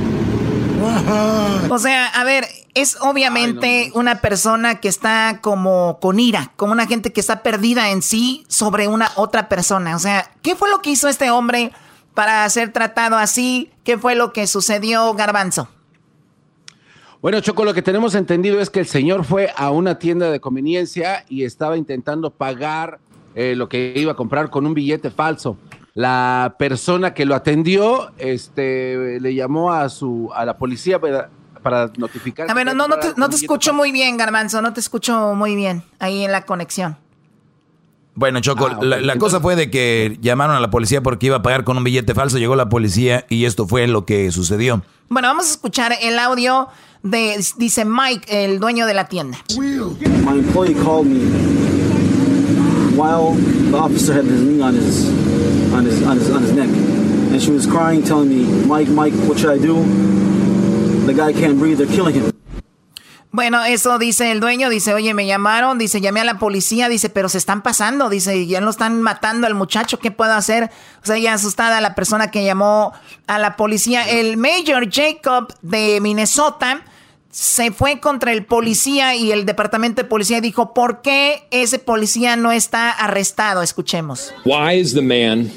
O 1.71 1.79
sea, 1.79 2.07
a 2.09 2.25
ver, 2.25 2.47
es 2.75 2.99
obviamente 3.01 3.91
una 3.95 4.21
persona 4.21 4.81
que 4.81 4.89
está 4.89 5.41
como 5.41 5.99
con 6.01 6.21
ira, 6.21 6.53
como 6.57 6.73
una 6.73 6.87
gente 6.87 7.13
que 7.13 7.21
está 7.21 7.43
perdida 7.43 7.91
en 7.91 8.03
sí 8.03 8.45
sobre 8.49 8.87
una 8.87 9.11
otra 9.17 9.49
persona. 9.49 9.97
O 9.97 9.99
sea, 9.99 10.31
¿qué 10.43 10.55
fue 10.55 10.71
lo 10.71 10.83
que 10.83 10.91
hizo 10.91 11.09
este 11.09 11.31
hombre 11.31 11.73
para 12.13 12.49
ser 12.51 12.73
tratado 12.73 13.17
así? 13.17 13.71
¿Qué 13.83 13.99
fue 13.99 14.15
lo 14.15 14.33
que 14.33 14.47
sucedió, 14.47 15.15
Garbanzo? 15.15 15.69
Bueno, 17.23 17.41
Choco, 17.41 17.65
lo 17.65 17.73
que 17.73 17.81
tenemos 17.83 18.15
entendido 18.15 18.61
es 18.61 18.69
que 18.69 18.81
el 18.81 18.87
señor 18.87 19.25
fue 19.25 19.51
a 19.57 19.71
una 19.71 19.99
tienda 19.99 20.31
de 20.31 20.41
conveniencia 20.41 21.25
y 21.29 21.45
estaba 21.45 21.79
intentando 21.79 22.31
pagar 22.31 22.99
eh, 23.35 23.55
lo 23.57 23.69
que 23.69 23.95
iba 23.97 24.13
a 24.13 24.15
comprar 24.15 24.51
con 24.51 24.67
un 24.67 24.75
billete 24.75 25.11
falso. 25.11 25.57
La 25.95 26.57
persona 26.59 27.15
que 27.15 27.25
lo 27.25 27.37
atendió 27.37 28.13
este, 28.19 29.21
le 29.21 29.35
llamó 29.35 29.73
a, 29.73 29.89
su, 29.89 30.31
a 30.35 30.45
la 30.45 30.59
policía 30.59 31.01
para, 31.01 31.93
notificar. 31.97 32.51
A 32.51 32.55
ver, 32.55 32.67
no, 32.67 32.89
no, 32.89 32.99
te, 32.99 33.15
no 33.17 33.29
te 33.31 33.37
escucho 33.37 33.73
muy 33.73 33.93
bien, 33.93 34.17
Garbanzo, 34.17 34.61
no 34.61 34.73
te 34.73 34.81
escucho 34.81 35.35
muy 35.35 35.55
bien 35.55 35.83
ahí 36.01 36.25
en 36.25 36.33
la 36.33 36.45
conexión. 36.45 36.97
Bueno, 38.17 38.41
Choco, 38.41 38.67
ah, 38.67 38.79
la, 38.83 39.17
cosa 39.19 39.41
fue 39.41 39.57
de 39.57 39.71
que 39.71 40.19
llamaron 40.21 40.55
a 40.55 40.61
la 40.61 40.71
policía 40.71 41.03
porque 41.03 41.27
iba 41.27 41.37
a 41.37 41.43
pagar 41.43 41.65
con 41.65 41.77
un 41.77 41.85
billete 41.85 42.15
falso, 42.15 42.39
llegó 42.39 42.55
la 42.55 42.69
policía 42.69 43.27
y 43.29 43.45
esto 43.45 43.67
fue 43.67 43.87
lo 43.89 44.05
que 44.07 44.31
sucedió. 44.31 44.83
Bueno, 45.09 45.29
vamos 45.29 45.47
a 45.47 45.51
escuchar 45.51 45.93
el 46.01 46.19
audio 46.19 46.69
de, 47.03 47.45
dice 47.57 47.85
Mike, 47.85 48.45
el 48.45 48.61
dueño 48.61 48.87
de 48.87 48.95
la 48.95 49.09
tienda. 49.09 49.39
My 49.59 50.39
employee 50.39 50.75
called 50.75 51.07
me 51.07 51.84
while 53.05 53.33
the 53.71 53.77
officer 53.77 54.13
had 54.15 54.25
his 54.25 54.43
knee 54.49 54.63
on 54.63 54.75
his, 54.75 54.97
on 55.77 55.85
his, 55.85 56.03
on 56.11 56.17
his, 56.17 56.31
on 56.31 56.43
his 56.43 56.53
neck. 56.53 56.71
And 57.33 57.41
she 57.43 57.51
was 57.51 57.67
crying, 57.67 58.03
telling 58.03 58.31
me, 58.35 58.43
Mike, 58.67 58.89
Mike, 58.89 59.15
what 59.29 59.37
should 59.39 59.51
I 59.51 59.59
do? 59.59 59.75
The 61.05 61.13
guy 61.13 61.33
can't 61.33 61.59
breathe, 61.59 61.79
they're 61.79 61.97
killing 61.99 62.15
him. 62.15 62.33
Bueno, 63.31 63.65
eso 63.65 63.99
dice 63.99 64.31
el 64.31 64.39
dueño, 64.41 64.71
dice, 64.71 64.95
oye, 64.95 65.13
me 65.13 65.27
llamaron, 65.27 65.77
dice, 65.77 66.01
llamé 66.01 66.21
a 66.21 66.25
la 66.25 66.39
policía, 66.39 66.89
dice, 66.89 67.11
pero 67.11 67.29
se 67.29 67.37
están 67.37 67.63
pasando, 67.63 68.09
dice, 68.09 68.47
ya 68.47 68.61
lo 68.61 68.71
están 68.71 69.03
matando 69.03 69.49
al 69.49 69.55
muchacho, 69.55 69.99
¿qué 69.99 70.13
puedo 70.13 70.33
hacer? 70.33 70.71
O 71.03 71.07
sea, 71.07 71.19
ya 71.19 71.35
asustada 71.35 71.81
la 71.81 71.97
persona 71.97 72.31
que 72.31 72.45
llamó 72.45 72.93
a 73.27 73.39
la 73.41 73.57
policía. 73.57 74.09
El 74.09 74.37
Major 74.37 74.89
Jacob 74.89 75.53
de 75.63 75.99
Minnesota 76.01 76.85
se 77.35 77.73
fue 77.73 77.99
contra 77.99 78.31
el 78.31 78.45
policía 78.45 79.17
y 79.17 79.33
el 79.33 79.45
departamento 79.45 80.01
de 80.01 80.09
policía 80.09 80.41
dijo, 80.41 80.73
¿por 80.73 81.03
qué 81.03 81.49
ese 81.51 81.81
policía 81.81 82.37
no 82.37 82.53
está 82.53 82.93
arrestado? 82.93 83.61
Escuchemos. 83.61 84.33
Why 84.45 84.79
is 84.79 84.95
the 84.95 85.03
man 85.03 85.51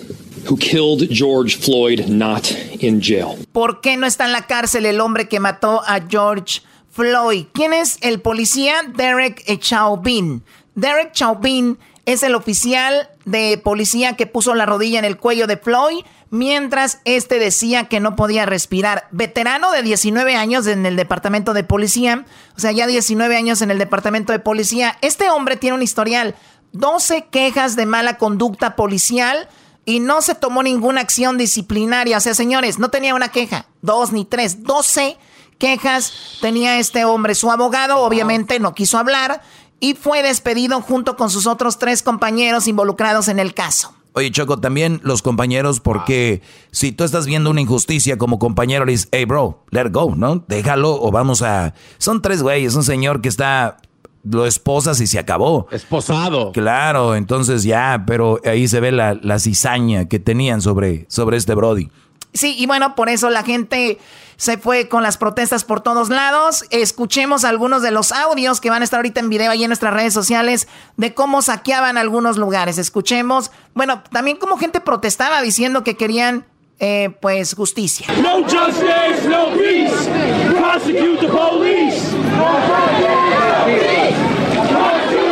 who 0.50 0.58
killed 0.58 1.08
George 1.12 1.56
Floyd 1.56 2.08
not 2.08 2.50
in 2.80 3.00
jail? 3.00 3.46
¿Por 3.52 3.80
qué 3.80 3.96
no 3.96 4.08
está 4.08 4.26
en 4.26 4.32
la 4.32 4.48
cárcel 4.48 4.88
el 4.88 5.00
hombre 5.00 5.28
que 5.28 5.40
mató 5.40 5.84
a 5.86 6.00
George 6.10 6.62
Floyd? 6.90 7.46
¿Quién 7.54 7.74
es 7.74 8.00
el 8.02 8.22
policía? 8.22 8.78
Derek 8.96 9.46
Chauvin. 9.60 10.42
Derek 10.74 11.12
Chauvin 11.12 11.78
es 12.08 12.24
el 12.24 12.34
oficial 12.34 13.08
de 13.26 13.60
policía 13.64 14.16
que 14.16 14.26
puso 14.26 14.56
la 14.56 14.66
rodilla 14.66 14.98
en 14.98 15.06
el 15.06 15.18
cuello 15.18 15.46
de 15.46 15.58
Floyd 15.58 16.00
mientras 16.30 17.00
este 17.06 17.40
decía 17.40 17.86
que 17.86 18.00
no 18.00 18.16
podía 18.16 18.46
respirar. 18.46 19.08
Veterano 19.12 19.72
de 19.72 19.84
19 19.84 20.36
años 20.36 20.68
en 20.68 20.86
el 20.86 20.96
departamento 20.96 21.54
de 21.54 21.64
policía, 21.64 22.26
o 22.56 22.60
sea, 22.60 22.72
ya 22.72 22.88
19 22.88 23.36
años 23.36 23.62
en 23.62 23.72
el 23.72 23.78
departamento 23.78 24.34
de 24.34 24.40
policía. 24.40 24.98
Este 25.02 25.30
hombre 25.30 25.58
tiene 25.58 25.76
un 25.76 25.84
historial, 25.84 26.36
12 26.74 27.28
quejas 27.32 27.76
de 27.76 27.86
mala 27.86 28.18
conducta 28.18 28.76
policial 28.76 29.48
y 29.86 30.00
no 30.00 30.22
se 30.22 30.36
tomó 30.36 30.64
ninguna 30.64 31.02
acción 31.02 31.38
disciplinaria. 31.38 32.18
O 32.18 32.22
sea, 32.22 32.34
señores, 32.34 32.78
no 32.80 32.90
tenía 32.90 33.16
una 33.16 33.30
queja, 33.30 33.68
dos 33.82 34.12
ni 34.12 34.26
tres, 34.26 34.64
12 34.64 35.18
quejas 35.58 36.12
tenía 36.42 36.78
este 36.78 37.06
hombre. 37.06 37.36
Su 37.36 37.52
abogado 37.52 38.00
obviamente 38.00 38.60
no 38.60 38.74
quiso 38.74 38.98
hablar 38.98 39.42
y 39.80 39.94
fue 39.94 40.24
despedido 40.24 40.82
junto 40.82 41.16
con 41.16 41.30
sus 41.30 41.48
otros 41.48 41.80
tres 41.80 42.04
compañeros 42.04 42.68
involucrados 42.68 43.28
en 43.28 43.40
el 43.40 43.54
caso. 43.54 43.94
Oye, 44.18 44.32
Choco, 44.32 44.60
también 44.60 45.00
los 45.04 45.22
compañeros, 45.22 45.80
porque 45.80 46.42
si 46.72 46.92
tú 46.92 47.04
estás 47.04 47.28
viendo 47.28 47.52
una 47.52 47.62
injusticia 47.62 48.18
como 48.18 48.40
compañero, 48.40 48.84
le 48.84 48.94
dices, 48.94 49.10
hey, 49.12 49.26
bro, 49.26 49.64
let 49.70 49.92
go, 49.92 50.16
¿no? 50.16 50.44
Déjalo 50.48 51.00
o 51.00 51.12
vamos 51.12 51.44
a... 51.44 51.76
Son 52.00 52.24
tres 52.24 52.42
güeyes, 52.42 52.74
un 52.74 52.84
señor 52.84 53.22
que 53.22 53.30
está... 53.30 53.78
Lo 54.24 54.48
esposas 54.48 55.00
y 55.02 55.06
se 55.06 55.20
acabó. 55.20 55.68
Esposado. 55.70 56.52
Claro, 56.52 57.16
entonces 57.16 57.62
ya, 57.62 58.06
pero 58.08 58.40
ahí 58.44 58.68
se 58.68 58.80
ve 58.80 58.92
la, 58.92 59.14
la 59.14 59.38
cizaña 59.38 60.08
que 60.08 60.18
tenían 60.18 60.62
sobre, 60.62 61.06
sobre 61.10 61.38
este 61.38 61.54
Brody. 61.54 61.92
Sí, 62.34 62.56
y 62.58 62.66
bueno, 62.68 62.96
por 62.96 63.10
eso 63.10 63.30
la 63.30 63.44
gente 63.44 63.98
se 64.36 64.58
fue 64.58 64.88
con 64.88 65.02
las 65.02 65.18
protestas 65.18 65.64
por 65.64 65.82
todos 65.82 66.10
lados. 66.10 66.66
Escuchemos 66.70 67.44
algunos 67.44 67.82
de 67.82 67.92
los 67.92 68.12
audios 68.12 68.62
que 68.62 68.70
van 68.70 68.82
a 68.82 68.86
estar 68.86 69.00
ahorita 69.00 69.20
en 69.20 69.30
video 69.30 69.52
ahí 69.52 69.64
en 69.64 69.70
nuestras 69.70 69.94
redes 69.94 70.14
sociales 70.14 70.68
de 70.96 71.14
cómo 71.14 71.42
saqueaban 71.42 71.98
algunos 71.98 72.38
lugares. 72.38 72.78
Escuchemos, 72.78 73.52
bueno, 73.74 74.04
también 74.12 74.38
como 74.38 74.58
gente 74.58 74.80
protestaba 74.80 75.42
diciendo 75.42 75.84
que 75.84 75.98
querían 75.98 76.46
eh, 76.80 77.10
pues 77.20 77.56
justicia. 77.56 78.06
No 78.22 78.44
justice, 78.44 79.28
no 79.28 79.48
peace. 79.54 80.10
Prosecute 80.52 81.20
the 81.20 81.28
police. 81.28 82.02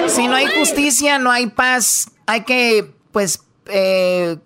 Si 0.08 0.28
no 0.28 0.36
hay 0.36 0.48
justicia, 0.58 1.20
no 1.20 1.30
hay 1.30 1.48
paz. 1.48 2.10
Hay 2.26 2.46
que, 2.46 2.96
pues, 3.12 3.44
eh, 3.68 4.38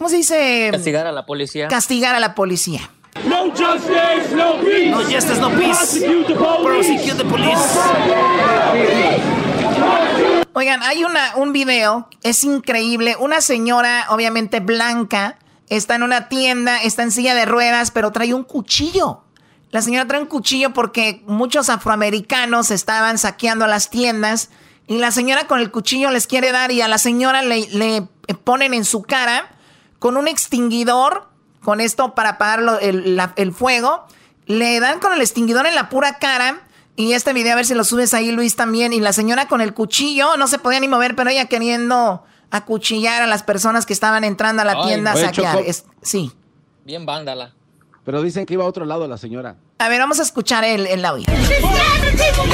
¿cómo 0.00 0.08
se 0.08 0.16
dice? 0.16 0.70
Castigar 0.72 1.06
a 1.06 1.12
la 1.12 1.26
policía. 1.26 1.68
Castigar 1.68 2.14
a 2.14 2.20
la 2.20 2.34
policía. 2.34 2.90
No 3.26 3.50
justice, 3.50 4.34
no 4.34 4.58
peace. 4.62 4.86
No 4.86 4.96
justice, 5.02 5.38
no 5.38 5.50
peace. 5.50 6.00
Prosecute 6.64 7.16
the 7.16 7.24
police. 7.26 7.78
Oigan, 10.54 10.82
hay 10.84 11.04
una, 11.04 11.36
un 11.36 11.52
video, 11.52 12.08
es 12.22 12.44
increíble. 12.44 13.14
Una 13.20 13.42
señora, 13.42 14.06
obviamente 14.08 14.60
blanca, 14.60 15.38
está 15.68 15.96
en 15.96 16.02
una 16.02 16.30
tienda, 16.30 16.80
está 16.82 17.02
en 17.02 17.10
silla 17.10 17.34
de 17.34 17.44
ruedas, 17.44 17.90
pero 17.90 18.10
trae 18.10 18.32
un 18.32 18.44
cuchillo. 18.44 19.24
La 19.70 19.82
señora 19.82 20.06
trae 20.06 20.22
un 20.22 20.28
cuchillo 20.28 20.72
porque 20.72 21.22
muchos 21.26 21.68
afroamericanos 21.68 22.70
estaban 22.70 23.18
saqueando 23.18 23.66
las 23.66 23.90
tiendas 23.90 24.48
y 24.86 24.96
la 24.96 25.10
señora 25.10 25.46
con 25.46 25.60
el 25.60 25.70
cuchillo 25.70 26.10
les 26.10 26.26
quiere 26.26 26.52
dar 26.52 26.72
y 26.72 26.80
a 26.80 26.88
la 26.88 26.96
señora 26.96 27.42
le, 27.42 27.68
le 27.68 28.08
ponen 28.44 28.72
en 28.72 28.86
su 28.86 29.02
cara 29.02 29.59
con 30.00 30.16
un 30.16 30.26
extinguidor, 30.26 31.28
con 31.62 31.80
esto 31.80 32.16
para 32.16 32.30
apagar 32.30 32.78
el, 32.82 33.20
el 33.36 33.52
fuego, 33.52 34.06
le 34.46 34.80
dan 34.80 34.98
con 34.98 35.12
el 35.12 35.20
extinguidor 35.20 35.66
en 35.66 35.76
la 35.76 35.88
pura 35.88 36.18
cara. 36.18 36.62
Y 36.96 37.12
este 37.12 37.32
video, 37.32 37.52
a 37.52 37.56
ver 37.56 37.64
si 37.66 37.74
lo 37.74 37.84
subes 37.84 38.12
ahí, 38.14 38.32
Luis, 38.32 38.56
también. 38.56 38.92
Y 38.92 38.98
la 39.00 39.12
señora 39.12 39.46
con 39.46 39.60
el 39.60 39.72
cuchillo, 39.72 40.36
no 40.36 40.48
se 40.48 40.58
podía 40.58 40.80
ni 40.80 40.88
mover, 40.88 41.14
pero 41.14 41.30
ella 41.30 41.44
queriendo 41.46 42.24
acuchillar 42.50 43.22
a 43.22 43.26
las 43.26 43.44
personas 43.44 43.86
que 43.86 43.92
estaban 43.92 44.24
entrando 44.24 44.62
a 44.62 44.64
la 44.64 44.82
tienda 44.82 45.12
a 45.12 45.16
saquear. 45.16 45.58
sí. 46.02 46.32
Bien 46.84 47.06
vándala. 47.06 47.52
Pero 48.04 48.22
dicen 48.22 48.46
que 48.46 48.54
iba 48.54 48.64
a 48.64 48.66
otro 48.66 48.84
lado 48.86 49.06
la 49.06 49.18
señora. 49.18 49.56
A 49.78 49.88
ver, 49.88 50.00
vamos 50.00 50.18
a 50.18 50.22
escuchar 50.22 50.64
el, 50.64 50.86
el 50.86 51.04
audio. 51.04 51.26
Dice, 51.28 51.60
tiene 51.60 52.38
un 52.42 52.48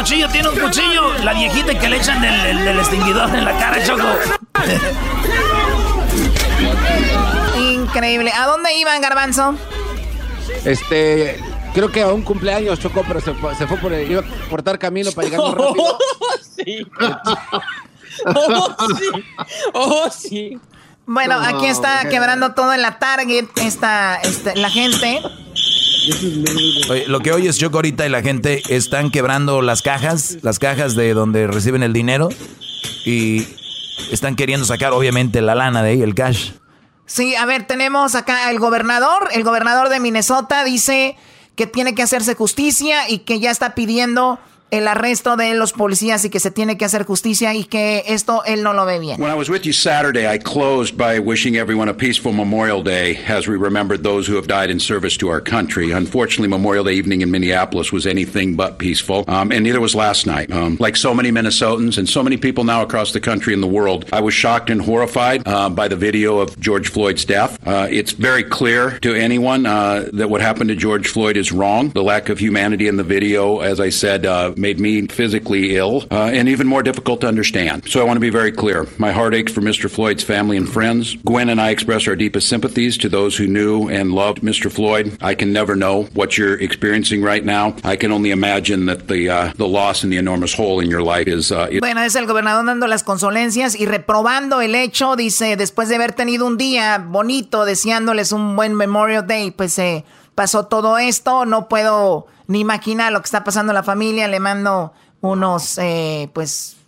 cuchillo, 0.00 0.28
tiene 0.28 0.48
un 0.48 0.58
cuchillo. 0.58 1.18
La 1.18 1.34
viejita 1.34 1.78
que 1.78 1.88
le 1.88 1.96
echan 1.98 2.24
el, 2.24 2.66
el, 2.66 2.78
extinguidor 2.78 3.28
en 3.34 3.44
la 3.44 3.58
cara, 3.58 3.84
Choco. 3.84 4.06
Increíble. 7.58 8.32
¿A 8.32 8.46
dónde 8.46 8.74
iban, 8.76 9.02
Garbanzo? 9.02 9.54
Este, 10.64 11.38
creo 11.74 11.92
que 11.92 12.02
a 12.02 12.08
un 12.08 12.22
cumpleaños 12.22 12.80
chocó, 12.80 13.04
pero 13.06 13.20
se, 13.20 13.34
se 13.58 13.66
fue 13.66 13.76
por 13.76 13.92
iba 13.92 14.22
a 14.22 14.48
cortar 14.48 14.78
camino 14.78 15.12
para 15.12 15.28
llegar 15.28 15.42
más 15.42 15.54
rápido. 15.54 15.98
sí. 16.56 16.86
oh, 18.24 18.76
sí. 18.96 19.24
Oh, 19.74 20.10
sí. 20.10 20.60
Bueno, 21.06 21.38
aquí 21.42 21.66
está 21.66 22.08
quebrando 22.08 22.54
todo 22.54 22.72
en 22.72 22.82
la 22.82 22.98
Target, 22.98 23.46
está, 23.56 24.16
este, 24.22 24.56
la 24.56 24.70
gente. 24.70 25.20
Lo 27.06 27.20
que 27.20 27.32
oyes 27.32 27.58
Choco 27.58 27.78
ahorita 27.78 28.06
y 28.06 28.08
la 28.08 28.22
gente 28.22 28.62
están 28.68 29.10
quebrando 29.10 29.62
las 29.62 29.82
cajas, 29.82 30.38
las 30.42 30.58
cajas 30.58 30.94
de 30.94 31.14
donde 31.14 31.46
reciben 31.46 31.82
el 31.82 31.92
dinero 31.92 32.28
y 33.04 33.46
están 34.10 34.36
queriendo 34.36 34.66
sacar 34.66 34.92
obviamente 34.92 35.40
la 35.40 35.54
lana 35.54 35.82
de 35.82 35.90
ahí, 35.90 36.02
el 36.02 36.14
cash. 36.14 36.52
Sí, 37.06 37.34
a 37.34 37.44
ver, 37.44 37.66
tenemos 37.66 38.14
acá 38.14 38.48
al 38.48 38.58
gobernador, 38.58 39.28
el 39.32 39.44
gobernador 39.44 39.88
de 39.88 40.00
Minnesota 40.00 40.64
dice 40.64 41.16
que 41.56 41.66
tiene 41.66 41.94
que 41.94 42.02
hacerse 42.02 42.34
justicia 42.34 43.08
y 43.08 43.18
que 43.18 43.40
ya 43.40 43.50
está 43.50 43.74
pidiendo 43.74 44.38
el 44.70 44.88
arresto 44.88 45.36
de 45.36 45.54
los 45.54 45.72
policías 45.72 46.24
y 46.24 46.30
que 46.30 46.40
se 46.40 46.50
tiene 46.50 46.76
que 46.76 46.84
hacer 46.84 47.04
justicia 47.04 47.54
y 47.54 47.64
que 47.64 48.04
esto 48.06 48.42
él 48.46 48.62
no 48.62 48.72
lo 48.72 48.86
ve 48.86 48.98
bien. 48.98 49.20
When 49.20 49.30
I 49.30 49.34
was 49.34 49.48
with 49.48 49.64
you 49.64 49.72
Saturday, 49.72 50.32
I 50.32 50.38
closed 50.38 50.96
by 50.96 51.18
wishing 51.18 51.56
everyone 51.56 51.88
a 51.88 51.94
peaceful 51.94 52.32
Memorial 52.32 52.82
Day 52.82 53.18
as 53.28 53.46
we 53.46 53.56
remembered 53.56 54.02
those 54.02 54.30
who 54.30 54.36
have 54.36 54.46
died 54.46 54.70
in 54.70 54.80
service 54.80 55.16
to 55.18 55.28
our 55.28 55.40
country. 55.40 55.92
Unfortunately, 55.92 56.48
Memorial 56.48 56.84
Day 56.84 56.94
evening 56.94 57.22
in 57.22 57.30
Minneapolis 57.30 57.92
was 57.92 58.06
anything 58.06 58.56
but 58.56 58.78
peaceful, 58.78 59.24
um, 59.28 59.52
and 59.52 59.64
neither 59.64 59.80
was 59.80 59.94
last 59.94 60.26
night. 60.26 60.50
Um, 60.50 60.76
like 60.80 60.96
so 60.96 61.14
many 61.14 61.30
Minnesotans 61.30 61.98
and 61.98 62.08
so 62.08 62.22
many 62.22 62.36
people 62.36 62.64
now 62.64 62.82
across 62.82 63.12
the 63.12 63.20
country 63.20 63.54
and 63.54 63.62
the 63.62 63.66
world, 63.66 64.04
I 64.12 64.20
was 64.20 64.34
shocked 64.34 64.70
and 64.70 64.80
horrified 64.80 65.46
uh, 65.46 65.68
by 65.68 65.88
the 65.88 65.96
video 65.96 66.38
of 66.38 66.58
George 66.60 66.88
Floyd's 66.90 67.24
death. 67.24 67.58
Uh, 67.66 67.88
it's 67.90 68.12
very 68.12 68.44
clear 68.44 68.98
to 69.00 69.14
anyone 69.14 69.66
uh, 69.66 70.08
that 70.12 70.30
what 70.30 70.40
happened 70.40 70.68
to 70.68 70.76
George 70.76 71.08
Floyd 71.08 71.36
is 71.36 71.52
wrong. 71.52 71.90
The 71.90 72.02
lack 72.02 72.28
of 72.28 72.38
humanity 72.38 72.88
in 72.88 72.96
the 72.96 73.04
video, 73.04 73.60
as 73.60 73.80
I 73.80 73.90
said, 73.90 74.26
uh, 74.26 74.52
made 74.60 74.78
me 74.78 75.06
physically 75.06 75.76
ill 75.76 76.04
uh, 76.10 76.30
and 76.32 76.48
even 76.48 76.66
more 76.66 76.82
difficult 76.82 77.20
to 77.22 77.26
understand. 77.26 77.88
So 77.88 78.00
I 78.00 78.04
want 78.04 78.16
to 78.16 78.20
be 78.20 78.30
very 78.30 78.52
clear. 78.52 78.86
My 78.98 79.12
heart 79.12 79.34
aches 79.34 79.52
for 79.52 79.60
Mr. 79.60 79.90
Floyd's 79.90 80.22
family 80.22 80.56
and 80.56 80.68
friends. 80.68 81.16
Gwen 81.24 81.48
and 81.48 81.60
I 81.60 81.70
express 81.70 82.06
our 82.06 82.16
deepest 82.16 82.48
sympathies 82.48 82.96
to 82.98 83.08
those 83.08 83.36
who 83.36 83.46
knew 83.46 83.88
and 83.88 84.12
loved 84.12 84.42
Mr. 84.42 84.70
Floyd. 84.70 85.16
I 85.20 85.34
can 85.34 85.52
never 85.52 85.74
know 85.74 86.04
what 86.14 86.36
you're 86.36 86.60
experiencing 86.60 87.22
right 87.22 87.44
now. 87.44 87.74
I 87.82 87.96
can 87.96 88.12
only 88.12 88.30
imagine 88.30 88.86
that 88.86 89.08
the 89.08 89.30
uh, 89.30 89.52
the 89.56 89.66
loss 89.66 90.04
and 90.04 90.12
the 90.12 90.18
enormous 90.18 90.54
hole 90.54 90.80
in 90.80 90.90
your 90.90 91.02
life 91.02 91.26
is. 91.26 91.50
Uh, 91.50 91.68
bueno, 91.80 92.02
es 92.02 92.14
el 92.14 92.26
gobernador 92.26 92.66
dando 92.66 92.86
las 92.86 93.02
consolencias 93.02 93.74
y 93.74 93.86
reprobando 93.86 94.60
el 94.60 94.74
hecho. 94.74 95.16
Dice 95.16 95.56
después 95.56 95.88
de 95.88 95.96
haber 95.96 96.12
tenido 96.12 96.46
un 96.46 96.56
día 96.56 96.98
bonito, 96.98 97.64
deseándoles 97.64 98.32
un 98.32 98.56
buen 98.56 98.74
Memorial 98.74 99.26
Day, 99.26 99.50
pues 99.50 99.78
eh, 99.78 100.04
pasó 100.34 100.66
todo 100.66 100.98
esto. 100.98 101.46
No 101.46 101.68
puedo 101.68 102.26
ni 102.50 102.58
imaginar 102.58 103.12
lo 103.12 103.20
que 103.20 103.26
está 103.26 103.44
pasando 103.44 103.70
a 103.70 103.74
la 103.74 103.84
familia, 103.84 104.26
le 104.26 104.40
mando 104.40 104.92
unos, 105.20 105.78
eh, 105.78 106.28
pues, 106.32 106.78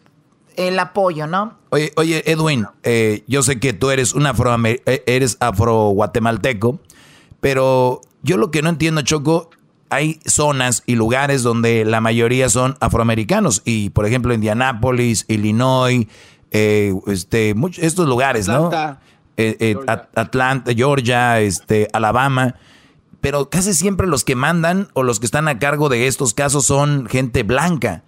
el 0.56 0.76
apoyo, 0.76 1.28
¿no? 1.28 1.56
Oye, 1.70 1.92
oye 1.94 2.28
Edwin, 2.28 2.66
eh, 2.82 3.22
yo 3.28 3.44
sé 3.44 3.60
que 3.60 3.72
tú 3.72 3.90
eres 3.90 4.12
un 4.12 4.26
afro, 4.26 4.52
eh, 4.64 5.04
eres 5.06 5.36
afro 5.38 5.90
guatemalteco, 5.90 6.80
pero 7.40 8.00
yo 8.24 8.38
lo 8.38 8.50
que 8.50 8.60
no 8.60 8.70
entiendo, 8.70 9.02
Choco, 9.02 9.50
hay 9.88 10.18
zonas 10.26 10.82
y 10.84 10.96
lugares 10.96 11.44
donde 11.44 11.84
la 11.84 12.00
mayoría 12.00 12.48
son 12.48 12.76
afroamericanos 12.80 13.62
y, 13.64 13.90
por 13.90 14.04
ejemplo, 14.04 14.34
Indianápolis, 14.34 15.26
Illinois, 15.28 16.08
este, 16.50 17.54
estos 17.78 18.08
lugares, 18.08 18.48
¿no? 18.48 18.68
Atlanta, 20.16 20.72
Georgia, 20.74 21.40
este, 21.40 21.86
Alabama 21.92 22.56
pero 23.22 23.48
casi 23.48 23.72
siempre 23.72 24.08
los 24.08 24.24
que 24.24 24.34
mandan 24.34 24.88
o 24.94 25.04
los 25.04 25.20
que 25.20 25.26
están 25.26 25.46
a 25.46 25.60
cargo 25.60 25.88
de 25.88 26.08
estos 26.08 26.34
casos 26.34 26.66
son 26.66 27.06
gente 27.06 27.44
blanca. 27.44 28.02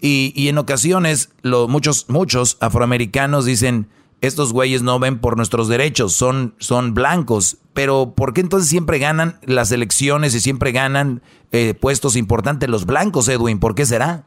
Y, 0.00 0.48
en 0.48 0.58
ocasiones 0.58 1.30
muchos, 1.42 2.06
muchos 2.08 2.56
afroamericanos 2.60 3.44
dicen, 3.44 3.88
estos 4.20 4.52
güeyes 4.52 4.82
no 4.82 4.98
ven 4.98 5.18
por 5.20 5.36
nuestros 5.36 5.68
derechos, 5.68 6.12
son, 6.12 6.54
son 6.58 6.94
blancos. 6.94 7.58
Pero 7.72 8.14
¿por 8.16 8.34
qué 8.34 8.40
entonces 8.40 8.68
siempre 8.68 8.98
ganan 8.98 9.38
las 9.44 9.70
elecciones 9.72 10.34
y 10.34 10.40
siempre 10.40 10.72
ganan 10.72 11.22
eh, 11.50 11.74
puestos 11.74 12.16
importantes 12.16 12.68
los 12.68 12.86
blancos, 12.86 13.28
Edwin? 13.28 13.58
¿Por 13.58 13.74
qué 13.74 13.84
será? 13.84 14.26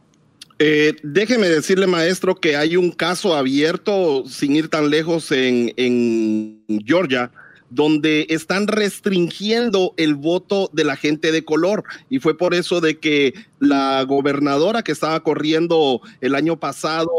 Eh, 0.60 0.96
déjeme 1.04 1.48
decirle, 1.48 1.88
maestro, 1.88 2.36
que 2.36 2.56
hay 2.58 2.78
un 2.78 2.92
caso 2.92 3.36
abierto, 3.36 4.24
sin 4.28 4.56
ir 4.56 4.70
tan 4.70 4.90
lejos, 4.90 5.32
en, 5.32 5.74
en 5.76 6.64
Georgia, 6.86 7.32
donde 7.76 8.26
están 8.30 8.67
restringiendo 8.67 9.93
el 9.97 10.15
voto 10.15 10.69
de 10.71 10.86
la 10.86 10.95
gente 10.95 11.34
de 11.34 11.43
color. 11.43 11.84
Y 12.09 12.19
fue 12.19 12.38
por 12.38 12.53
eso 12.53 12.80
de 12.80 12.99
que 12.99 13.34
la 13.59 14.01
gobernadora 14.03 14.82
que 14.82 14.93
estaba 14.93 15.19
corriendo 15.19 15.99
el 16.21 16.36
año 16.36 16.57
pasado 16.57 17.11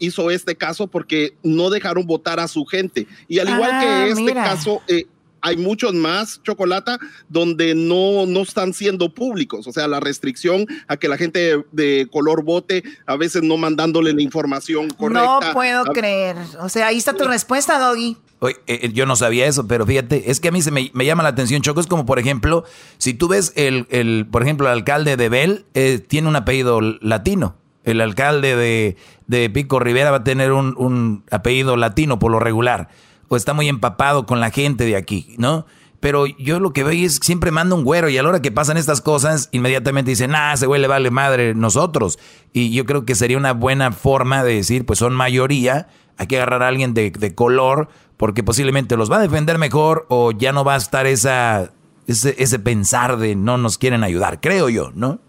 hizo 0.00 0.32
este 0.32 0.56
caso 0.56 0.88
porque 0.88 1.34
no 1.44 1.70
dejaron 1.70 2.04
votar 2.04 2.40
a 2.40 2.48
su 2.48 2.64
gente. 2.64 3.06
Y 3.28 3.38
al 3.38 3.50
igual 3.50 3.70
que 3.70 3.86
ah, 3.86 4.06
este 4.08 4.34
caso... 4.34 4.82
Eh, 4.88 5.06
hay 5.42 5.56
muchos 5.56 5.92
más, 5.92 6.40
Chocolata, 6.42 6.98
donde 7.28 7.74
no, 7.74 8.26
no 8.26 8.40
están 8.40 8.72
siendo 8.72 9.12
públicos. 9.12 9.66
O 9.66 9.72
sea, 9.72 9.88
la 9.88 10.00
restricción 10.00 10.66
a 10.86 10.96
que 10.96 11.08
la 11.08 11.18
gente 11.18 11.64
de, 11.72 12.08
color 12.10 12.44
vote, 12.44 12.82
a 13.06 13.16
veces 13.16 13.42
no 13.42 13.56
mandándole 13.56 14.12
la 14.12 14.22
información 14.22 14.88
correcta. 14.90 15.40
No 15.40 15.52
puedo 15.52 15.84
creer. 15.86 16.36
O 16.60 16.68
sea, 16.68 16.86
ahí 16.86 16.96
está 16.96 17.14
tu 17.14 17.24
respuesta, 17.24 17.78
Doggy. 17.78 18.16
Oye, 18.38 18.56
eh, 18.66 18.80
eh, 18.82 18.92
yo 18.92 19.04
no 19.06 19.16
sabía 19.16 19.46
eso, 19.46 19.66
pero 19.66 19.84
fíjate, 19.86 20.30
es 20.30 20.40
que 20.40 20.48
a 20.48 20.52
mí 20.52 20.62
se 20.62 20.70
me, 20.70 20.90
llama 20.94 21.22
la 21.22 21.28
atención, 21.28 21.62
Choco, 21.62 21.80
es 21.80 21.86
como, 21.86 22.06
por 22.06 22.18
ejemplo, 22.18 22.64
si 22.98 23.14
tú 23.14 23.28
ves 23.28 23.52
el, 23.56 23.86
el 23.90 24.26
por 24.30 24.42
ejemplo, 24.42 24.66
el 24.66 24.72
alcalde 24.72 25.16
de 25.16 25.28
Bell 25.28 25.64
eh, 25.74 26.00
tiene 26.06 26.28
un 26.28 26.36
apellido 26.36 26.80
latino. 26.80 27.56
El 27.84 28.00
alcalde 28.00 28.54
de, 28.54 28.96
de 29.26 29.50
Pico 29.50 29.80
Rivera 29.80 30.12
va 30.12 30.18
a 30.18 30.24
tener 30.24 30.52
un, 30.52 30.74
un 30.76 31.24
apellido 31.32 31.76
latino 31.76 32.20
por 32.20 32.30
lo 32.30 32.38
regular 32.38 32.88
o 33.32 33.36
está 33.36 33.54
muy 33.54 33.66
empapado 33.66 34.26
con 34.26 34.40
la 34.40 34.50
gente 34.50 34.84
de 34.84 34.94
aquí, 34.94 35.34
¿no? 35.38 35.64
Pero 36.00 36.26
yo 36.26 36.60
lo 36.60 36.74
que 36.74 36.84
veo 36.84 36.92
es 36.92 37.18
que 37.18 37.24
siempre 37.24 37.50
manda 37.50 37.74
un 37.74 37.82
güero 37.82 38.10
y 38.10 38.18
a 38.18 38.22
la 38.22 38.28
hora 38.28 38.42
que 38.42 38.52
pasan 38.52 38.76
estas 38.76 39.00
cosas, 39.00 39.48
inmediatamente 39.52 40.10
dicen, 40.10 40.34
ah, 40.34 40.52
ese 40.52 40.66
güey 40.66 40.82
le 40.82 40.86
vale 40.86 41.10
madre 41.10 41.54
nosotros. 41.54 42.18
Y 42.52 42.74
yo 42.74 42.84
creo 42.84 43.06
que 43.06 43.14
sería 43.14 43.38
una 43.38 43.54
buena 43.54 43.90
forma 43.90 44.44
de 44.44 44.56
decir, 44.56 44.84
pues 44.84 44.98
son 44.98 45.14
mayoría, 45.14 45.88
hay 46.18 46.26
que 46.26 46.36
agarrar 46.36 46.62
a 46.62 46.68
alguien 46.68 46.92
de, 46.92 47.34
color, 47.34 47.88
porque 48.18 48.42
posiblemente 48.42 48.98
los 48.98 49.10
va 49.10 49.16
a 49.16 49.22
defender 49.22 49.56
mejor 49.56 50.04
o 50.10 50.32
ya 50.32 50.52
no 50.52 50.62
va 50.62 50.74
a 50.74 50.78
estar 50.78 51.06
esa, 51.06 51.72
ese 52.06 52.58
pensar 52.58 53.16
de 53.16 53.34
no 53.34 53.56
nos 53.56 53.78
quieren 53.78 54.04
ayudar, 54.04 54.42
creo 54.42 54.68
yo, 54.68 54.90
¿no? 54.94 55.20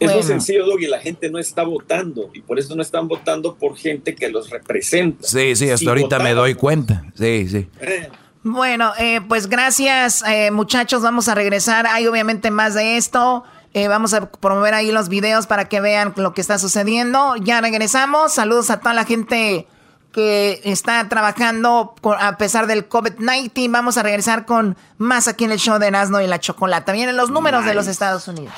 Es 0.00 0.12
muy 0.12 0.22
sencillo, 0.22 0.66
Doug, 0.66 0.80
y 0.80 0.86
la 0.86 1.00
gente 1.00 1.30
no 1.30 1.38
está 1.38 1.62
votando, 1.62 2.30
y 2.34 2.40
por 2.40 2.58
eso 2.58 2.74
no 2.74 2.82
están 2.82 3.08
votando 3.08 3.54
por 3.54 3.76
gente 3.76 4.14
que 4.14 4.28
los 4.28 4.50
representa. 4.50 5.26
Sí, 5.26 5.56
sí, 5.56 5.70
hasta 5.70 5.88
ahorita 5.88 6.18
me 6.18 6.34
doy 6.34 6.54
cuenta. 6.54 7.04
Sí, 7.14 7.48
sí. 7.48 7.68
Eh. 7.80 8.08
Bueno, 8.42 8.92
eh, 8.98 9.20
pues 9.26 9.48
gracias, 9.48 10.22
eh, 10.26 10.50
muchachos. 10.50 11.02
Vamos 11.02 11.28
a 11.28 11.34
regresar. 11.34 11.86
Hay 11.86 12.06
obviamente 12.06 12.50
más 12.50 12.74
de 12.74 12.96
esto. 12.96 13.44
vamos 13.88 14.14
a 14.14 14.30
promover 14.30 14.72
ahí 14.72 14.92
los 14.92 15.08
videos 15.08 15.48
para 15.48 15.68
que 15.68 15.80
vean 15.80 16.12
lo 16.16 16.32
que 16.32 16.40
está 16.40 16.58
sucediendo. 16.58 17.34
Ya 17.36 17.60
regresamos. 17.60 18.32
Saludos 18.32 18.70
a 18.70 18.78
toda 18.78 18.94
la 18.94 19.04
gente 19.04 19.66
que 20.14 20.60
está 20.62 21.08
trabajando 21.08 21.96
a 22.20 22.38
pesar 22.38 22.68
del 22.68 22.88
COVID-19. 22.88 23.70
Vamos 23.70 23.96
a 23.98 24.04
regresar 24.04 24.46
con 24.46 24.76
más 24.96 25.26
aquí 25.26 25.42
en 25.44 25.50
el 25.50 25.58
show 25.58 25.78
de 25.80 25.88
Erasmo 25.88 26.20
y 26.20 26.28
la 26.28 26.38
Chocolata. 26.38 26.92
Vienen 26.92 27.16
los 27.16 27.30
números 27.30 27.64
de 27.64 27.74
los 27.74 27.88
Estados 27.88 28.28
Unidos. 28.28 28.54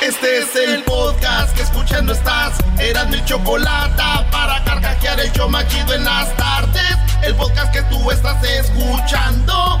Este 0.00 0.38
es 0.38 0.56
el 0.56 0.82
podcast 0.84 1.54
que 1.54 1.62
escuchando 1.62 2.14
estás. 2.14 2.58
Erasmo 2.78 3.16
y 3.16 3.24
Chocolata 3.26 4.26
para 4.32 4.64
carcajear 4.64 5.20
el 5.20 5.30
show 5.32 5.48
machido 5.50 5.92
en 5.92 6.04
las 6.04 6.34
tardes. 6.36 6.96
El 7.22 7.34
podcast 7.36 7.70
que 7.72 7.82
tú 7.82 8.10
estás 8.10 8.42
escuchando. 8.42 9.80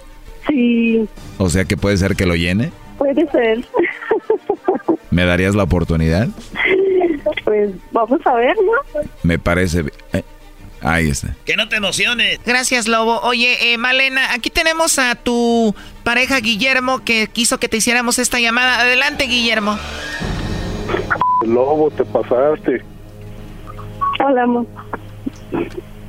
Sí. 0.47 1.07
O 1.37 1.49
sea 1.49 1.65
que 1.65 1.77
puede 1.77 1.97
ser 1.97 2.15
que 2.15 2.25
lo 2.25 2.35
llene. 2.35 2.71
Puede 2.97 3.29
ser. 3.31 3.65
¿Me 5.09 5.25
darías 5.25 5.55
la 5.55 5.63
oportunidad? 5.63 6.27
Pues 7.43 7.71
vamos 7.91 8.19
a 8.25 8.33
ver, 8.35 8.55
¿no? 8.55 9.01
Me 9.23 9.37
parece... 9.39 9.85
Eh, 10.13 10.23
ahí 10.81 11.09
está. 11.09 11.35
Que 11.45 11.55
no 11.55 11.67
te 11.67 11.77
emociones. 11.77 12.39
Gracias, 12.45 12.87
Lobo. 12.87 13.19
Oye, 13.21 13.73
eh, 13.73 13.77
Malena, 13.77 14.33
aquí 14.33 14.49
tenemos 14.49 14.99
a 14.99 15.15
tu 15.15 15.75
pareja 16.03 16.39
Guillermo 16.39 17.03
que 17.03 17.27
quiso 17.27 17.59
que 17.59 17.67
te 17.67 17.77
hiciéramos 17.77 18.19
esta 18.19 18.39
llamada. 18.39 18.79
Adelante, 18.81 19.25
Guillermo. 19.25 19.77
Lobo, 21.45 21.91
te 21.91 22.05
pasaste. 22.05 22.81
Hola, 24.23 24.43
amor. 24.43 24.65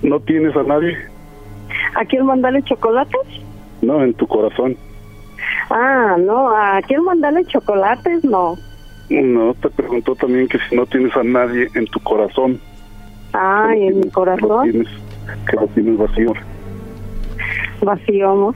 ¿No 0.02 0.20
tienes 0.20 0.54
a 0.56 0.62
nadie? 0.62 0.96
¿A 1.94 2.04
quién 2.04 2.26
mandarle 2.26 2.62
chocolates? 2.64 3.20
No, 3.82 4.02
en 4.02 4.14
tu 4.14 4.26
corazón. 4.26 4.76
Ah, 5.70 6.16
no, 6.18 6.48
¿a 6.56 6.80
quién 6.86 7.02
mandarle 7.04 7.44
chocolates? 7.44 8.24
No. 8.24 8.56
No, 9.10 9.54
te 9.54 9.68
preguntó 9.70 10.14
también 10.14 10.48
que 10.48 10.58
si 10.68 10.74
no 10.76 10.86
tienes 10.86 11.14
a 11.16 11.22
nadie 11.22 11.68
en 11.74 11.86
tu 11.86 12.00
corazón. 12.00 12.58
Ah, 13.34 13.70
¿y 13.76 13.88
en 13.88 14.00
mi 14.00 14.08
corazón? 14.10 14.70
Tienes, 14.70 14.88
que 15.50 15.56
lo 15.56 15.66
tienes 15.68 15.98
vacío. 15.98 16.32
Vacío, 17.82 18.30
amor. 18.30 18.54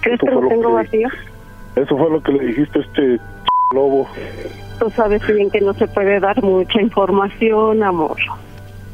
¿Crees 0.00 0.18
que 0.20 0.26
lo 0.26 0.40
lo 0.42 0.48
tengo 0.48 0.68
que- 0.68 0.74
vacío? 0.74 1.08
Eso 1.76 1.96
fue 1.96 2.10
lo 2.10 2.22
que 2.22 2.32
le 2.32 2.46
dijiste 2.46 2.78
a 2.78 2.82
este 2.82 3.18
lobo. 3.74 4.08
Tú 4.80 4.90
sabes 4.90 5.24
bien 5.26 5.50
que 5.50 5.60
no 5.60 5.74
se 5.74 5.86
puede 5.88 6.18
dar 6.18 6.42
mucha 6.42 6.80
información, 6.80 7.82
amor. 7.82 8.16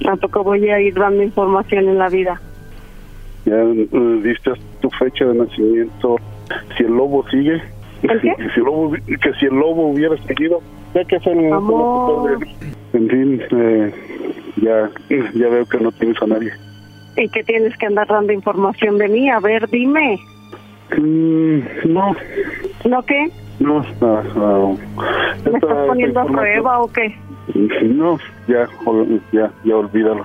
Tampoco 0.03 0.43
voy 0.45 0.69
a 0.69 0.81
ir 0.81 0.95
dando 0.95 1.23
información 1.23 1.89
en 1.89 1.99
la 1.99 2.09
vida. 2.09 2.41
Ya 3.47 3.55
eh, 3.55 4.21
diste 4.25 4.51
fecha 4.91 5.25
de 5.27 5.35
nacimiento. 5.35 6.17
Si 6.77 6.85
el 6.85 6.93
lobo 6.93 7.25
sigue, 7.31 7.61
¿El 8.03 8.21
qué? 8.21 8.35
que 8.37 8.49
si 8.55 8.61
el 8.61 8.65
lobo, 8.67 8.93
que 8.93 9.33
si 9.41 9.47
el 9.47 9.55
lobo 9.55 9.89
hubiera 9.89 10.17
seguido, 10.25 10.61
ya 10.95 11.05
que 11.05 11.17
es 11.17 11.27
el 11.27 11.53
Amor. 11.53 12.39
En 12.93 13.09
fin, 13.09 13.43
eh, 13.51 13.93
ya, 14.63 14.91
ya 15.35 15.49
veo 15.49 15.67
que 15.67 15.79
no 15.79 15.91
tienes 15.93 16.21
a 16.23 16.27
nadie. 16.27 16.53
¿Y 17.17 17.29
que 17.31 17.43
tienes 17.45 17.77
que 17.79 17.87
andar 17.87 18.07
dando 18.07 18.33
información 18.33 18.99
de 18.99 19.09
mí? 19.09 19.29
A 19.31 19.41
ver, 19.41 19.69
dime. 19.71 20.19
Mm, 20.97 21.61
no, 21.93 22.15
¿No 22.89 23.03
qué? 23.03 23.29
no, 23.59 23.83
no, 24.01 24.23
no. 24.35 24.69
¿Me 24.73 24.77
Esta- 25.37 25.51
estás 25.51 25.71
esta 25.71 25.87
poniendo 25.87 26.21
a 26.21 26.27
prueba 26.27 26.79
o 26.81 26.93
qué? 26.93 27.15
No, 27.83 28.19
ya, 28.49 28.69
ya, 29.33 29.51
ya 29.65 29.77
olvídalo. 29.77 30.25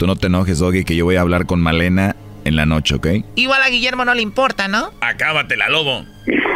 Tú 0.00 0.06
no 0.06 0.16
te 0.16 0.28
enojes, 0.28 0.60
Doggy, 0.60 0.82
que 0.82 0.96
yo 0.96 1.04
voy 1.04 1.16
a 1.16 1.20
hablar 1.20 1.44
con 1.44 1.60
Malena 1.60 2.16
en 2.46 2.56
la 2.56 2.64
noche, 2.64 2.94
¿ok? 2.94 3.06
Igual 3.34 3.62
a 3.62 3.68
Guillermo 3.68 4.06
no 4.06 4.14
le 4.14 4.22
importa, 4.22 4.66
¿no? 4.66 4.92
Acábatela, 5.02 5.68
lobo. 5.68 6.06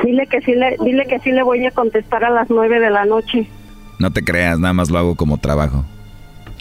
Dile 0.03 0.27
que 0.29 0.41
sí 0.41 0.55
le, 0.55 0.79
dile 0.83 1.05
que 1.07 1.19
sí 1.19 1.31
le 1.31 1.43
voy 1.43 1.67
a 1.67 1.71
contestar 1.71 2.25
a 2.25 2.31
las 2.31 2.49
nueve 2.49 2.81
de 2.81 2.89
la 2.89 3.05
noche. 3.05 3.47
No 3.99 4.11
te 4.11 4.25
creas, 4.25 4.59
nada 4.59 4.73
más 4.73 4.89
lo 4.89 4.97
hago 4.97 5.15
como 5.15 5.37
trabajo. 5.37 5.85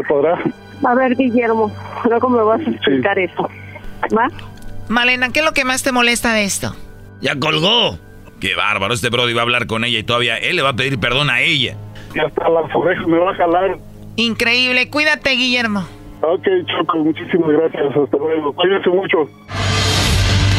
se 0.00 0.08
podrá 0.08 0.38
A 0.84 0.94
ver, 0.94 1.14
Guillermo, 1.16 1.70
luego 2.08 2.28
me 2.28 2.42
vas 2.42 2.60
a 2.66 2.70
explicar 2.70 3.18
eso. 3.18 3.48
¿Va? 4.16 4.28
Malena, 4.88 5.28
¿qué 5.30 5.40
es 5.40 5.44
lo 5.44 5.52
que 5.52 5.64
más 5.64 5.82
te 5.82 5.92
molesta 5.92 6.32
de 6.32 6.44
esto? 6.44 6.74
Ya 7.20 7.38
colgó. 7.38 7.98
Qué 8.40 8.54
bárbaro, 8.54 8.94
este 8.94 9.10
Brody 9.10 9.34
va 9.34 9.42
a 9.42 9.44
hablar 9.44 9.66
con 9.66 9.84
ella 9.84 9.98
y 9.98 10.02
todavía 10.02 10.36
él 10.38 10.56
le 10.56 10.62
va 10.62 10.70
a 10.70 10.72
pedir 10.76 10.98
perdón 10.98 11.28
a 11.30 11.40
ella. 11.42 11.76
y 12.14 12.18
hasta 12.18 12.48
las 12.48 12.74
orejas 12.74 13.06
me 13.06 13.18
va 13.18 13.32
a 13.32 13.34
jalar 13.34 13.78
Increíble, 14.16 14.90
cuídate, 14.90 15.30
Guillermo. 15.30 15.86
Ok, 16.22 16.46
Choco, 16.66 16.98
muchísimas 16.98 17.48
gracias. 17.50 17.96
Hasta 17.96 18.16
luego. 18.18 18.52
Cuídense 18.52 18.90
mucho. 18.90 19.18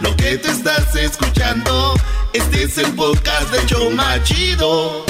Lo 0.00 0.16
que 0.16 0.38
te 0.38 0.50
estás 0.50 0.94
escuchando, 0.96 1.94
este 2.32 2.62
es 2.64 2.78
el 2.78 2.94
podcast 2.94 3.50
de 3.50 3.66
Choma 3.66 4.22
Chido. 4.22 5.04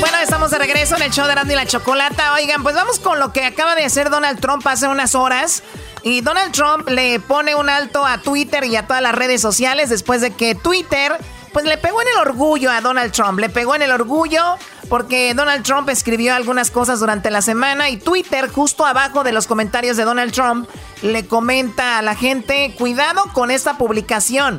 Bueno, 0.00 0.18
estamos 0.22 0.50
de 0.50 0.58
regreso 0.58 0.96
en 0.96 1.02
el 1.02 1.10
show 1.10 1.26
de 1.26 1.34
Randy 1.34 1.54
la 1.54 1.66
Chocolata. 1.66 2.34
Oigan, 2.34 2.62
pues 2.62 2.74
vamos 2.74 3.00
con 3.00 3.18
lo 3.18 3.32
que 3.32 3.44
acaba 3.44 3.74
de 3.74 3.84
hacer 3.84 4.10
Donald 4.10 4.40
Trump 4.40 4.66
hace 4.66 4.88
unas 4.88 5.14
horas. 5.14 5.62
Y 6.02 6.20
Donald 6.20 6.52
Trump 6.52 6.88
le 6.88 7.18
pone 7.18 7.54
un 7.54 7.70
alto 7.70 8.04
a 8.04 8.18
Twitter 8.18 8.64
y 8.64 8.76
a 8.76 8.86
todas 8.86 9.02
las 9.02 9.14
redes 9.14 9.40
sociales 9.40 9.88
después 9.88 10.20
de 10.20 10.32
que 10.32 10.54
Twitter, 10.54 11.16
pues 11.56 11.64
le 11.64 11.78
pegó 11.78 12.02
en 12.02 12.08
el 12.08 12.18
orgullo 12.18 12.70
a 12.70 12.82
Donald 12.82 13.12
Trump. 13.12 13.38
Le 13.38 13.48
pegó 13.48 13.74
en 13.74 13.80
el 13.80 13.90
orgullo 13.90 14.58
porque 14.90 15.32
Donald 15.32 15.64
Trump 15.64 15.88
escribió 15.88 16.34
algunas 16.34 16.70
cosas 16.70 17.00
durante 17.00 17.30
la 17.30 17.40
semana 17.40 17.88
y 17.88 17.96
Twitter, 17.96 18.50
justo 18.50 18.84
abajo 18.84 19.24
de 19.24 19.32
los 19.32 19.46
comentarios 19.46 19.96
de 19.96 20.04
Donald 20.04 20.34
Trump, 20.34 20.68
le 21.00 21.26
comenta 21.26 21.96
a 21.96 22.02
la 22.02 22.14
gente, 22.14 22.74
cuidado 22.76 23.22
con 23.32 23.50
esta 23.50 23.78
publicación. 23.78 24.58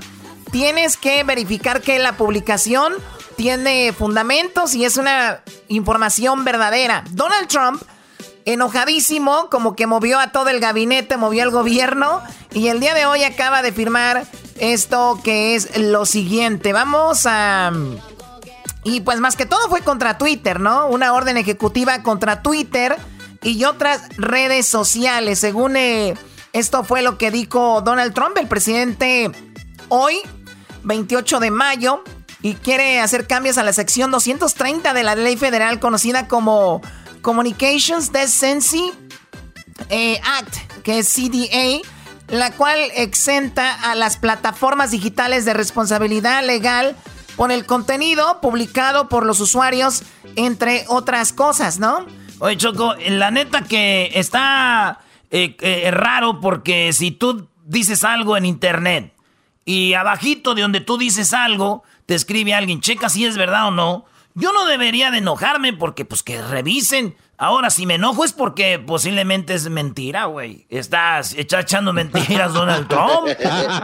Tienes 0.51 0.97
que 0.97 1.23
verificar 1.23 1.81
que 1.81 1.99
la 1.99 2.17
publicación 2.17 2.95
tiene 3.35 3.93
fundamentos 3.93 4.73
y 4.73 4.83
es 4.83 4.97
una 4.97 5.41
información 5.67 6.45
verdadera. 6.45 7.03
Donald 7.11 7.47
Trump, 7.47 7.83
enojadísimo, 8.45 9.51
como 9.51 9.75
que 9.75 9.85
movió 9.85 10.19
a 10.19 10.31
todo 10.31 10.49
el 10.49 10.59
gabinete, 10.59 11.15
movió 11.15 11.43
al 11.43 11.51
gobierno 11.51 12.23
y 12.55 12.69
el 12.69 12.79
día 12.79 12.95
de 12.95 13.05
hoy 13.05 13.23
acaba 13.23 13.61
de 13.61 13.71
firmar 13.71 14.25
esto 14.59 15.19
que 15.23 15.55
es 15.55 15.77
lo 15.77 16.05
siguiente. 16.05 16.73
Vamos 16.73 17.25
a... 17.25 17.71
Y 18.83 19.01
pues 19.01 19.19
más 19.19 19.35
que 19.35 19.45
todo 19.45 19.67
fue 19.69 19.81
contra 19.81 20.17
Twitter, 20.17 20.59
¿no? 20.59 20.87
Una 20.87 21.13
orden 21.13 21.35
ejecutiva 21.37 22.03
contra 22.03 22.41
Twitter 22.41 22.95
y 23.41 23.65
otras 23.65 24.01
redes 24.17 24.65
sociales. 24.65 25.39
Según 25.39 25.75
eh, 25.75 26.13
esto 26.53 26.83
fue 26.83 27.01
lo 27.01 27.17
que 27.17 27.29
dijo 27.29 27.81
Donald 27.81 28.13
Trump, 28.13 28.37
el 28.37 28.47
presidente 28.47 29.31
hoy, 29.89 30.19
28 30.83 31.39
de 31.39 31.51
mayo, 31.51 32.03
y 32.41 32.53
quiere 32.53 32.99
hacer 32.99 33.27
cambios 33.27 33.57
a 33.57 33.63
la 33.63 33.73
sección 33.73 34.11
230 34.11 34.93
de 34.93 35.03
la 35.03 35.15
ley 35.15 35.37
federal 35.37 35.79
conocida 35.79 36.27
como 36.27 36.81
Communications 37.21 38.11
Decency 38.11 38.91
eh, 39.89 40.19
Act, 40.23 40.81
que 40.83 40.99
es 40.99 41.13
CDA, 41.13 41.81
la 42.27 42.51
cual 42.51 42.79
exenta 42.95 43.73
a 43.91 43.95
las 43.95 44.17
plataformas 44.17 44.91
digitales 44.91 45.45
de 45.45 45.53
responsabilidad 45.53 46.45
legal 46.45 46.95
por 47.35 47.51
el 47.51 47.65
contenido 47.65 48.41
publicado 48.41 49.09
por 49.09 49.25
los 49.25 49.39
usuarios, 49.39 50.03
entre 50.35 50.85
otras 50.87 51.33
cosas, 51.33 51.79
¿no? 51.79 52.05
Oye, 52.39 52.57
Choco, 52.57 52.95
la 53.09 53.31
neta 53.31 53.63
que 53.63 54.11
está 54.13 54.99
eh, 55.31 55.55
eh, 55.59 55.91
raro 55.91 56.39
porque 56.41 56.93
si 56.93 57.11
tú 57.11 57.47
dices 57.65 58.03
algo 58.03 58.37
en 58.37 58.45
internet 58.45 59.13
y 59.65 59.93
abajito 59.93 60.55
de 60.55 60.61
donde 60.63 60.81
tú 60.81 60.97
dices 60.97 61.33
algo, 61.33 61.83
te 62.05 62.15
escribe 62.15 62.53
alguien, 62.53 62.81
checa 62.81 63.09
si 63.09 63.25
es 63.25 63.37
verdad 63.37 63.67
o 63.67 63.71
no, 63.71 64.05
yo 64.33 64.53
no 64.53 64.65
debería 64.65 65.11
de 65.11 65.17
enojarme 65.17 65.73
porque 65.73 66.05
pues 66.05 66.23
que 66.23 66.41
revisen. 66.41 67.15
Ahora, 67.37 67.69
si 67.69 67.85
me 67.85 67.95
enojo 67.95 68.25
es 68.25 68.33
porque 68.33 68.79
posiblemente 68.79 69.53
es 69.53 69.69
mentira, 69.69 70.25
güey. 70.25 70.65
Estás 70.69 71.35
echando 71.37 71.93
mentiras 71.93 72.53
Donald 72.53 72.87
Trump. 72.87 73.27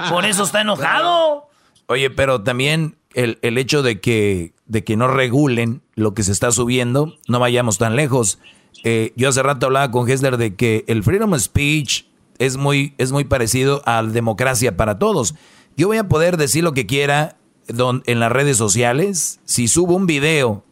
Por 0.09 0.25
eso 0.25 0.43
está 0.43 0.61
enojado. 0.61 1.49
Oye, 1.85 2.09
pero 2.09 2.41
también 2.41 2.97
el, 3.13 3.37
el, 3.43 3.59
hecho 3.59 3.83
de 3.83 4.01
que, 4.01 4.53
de 4.65 4.83
que 4.83 4.97
no 4.97 5.07
regulen 5.07 5.83
lo 5.93 6.15
que 6.15 6.23
se 6.23 6.31
está 6.31 6.51
subiendo, 6.51 7.15
no 7.27 7.39
vayamos 7.39 7.77
tan 7.77 7.95
lejos. 7.95 8.39
Eh, 8.83 9.13
yo 9.15 9.29
hace 9.29 9.43
rato 9.43 9.67
hablaba 9.67 9.91
con 9.91 10.09
Hessler 10.09 10.37
de 10.37 10.55
que 10.55 10.83
el 10.87 11.03
freedom 11.03 11.33
of 11.33 11.41
speech 11.41 12.05
es 12.39 12.57
muy, 12.57 12.95
es 12.97 13.11
muy 13.11 13.23
parecido 13.23 13.83
a 13.85 14.01
la 14.01 14.09
democracia 14.09 14.75
para 14.75 14.97
todos. 14.97 15.35
Yo 15.77 15.87
voy 15.87 15.97
a 15.97 16.07
poder 16.07 16.37
decir 16.37 16.63
lo 16.63 16.73
que 16.73 16.87
quiera 16.87 17.37
en 17.67 18.19
las 18.19 18.31
redes 18.31 18.57
sociales. 18.57 19.39
Si 19.45 19.67
subo 19.67 19.95
un 19.95 20.07
video 20.07 20.63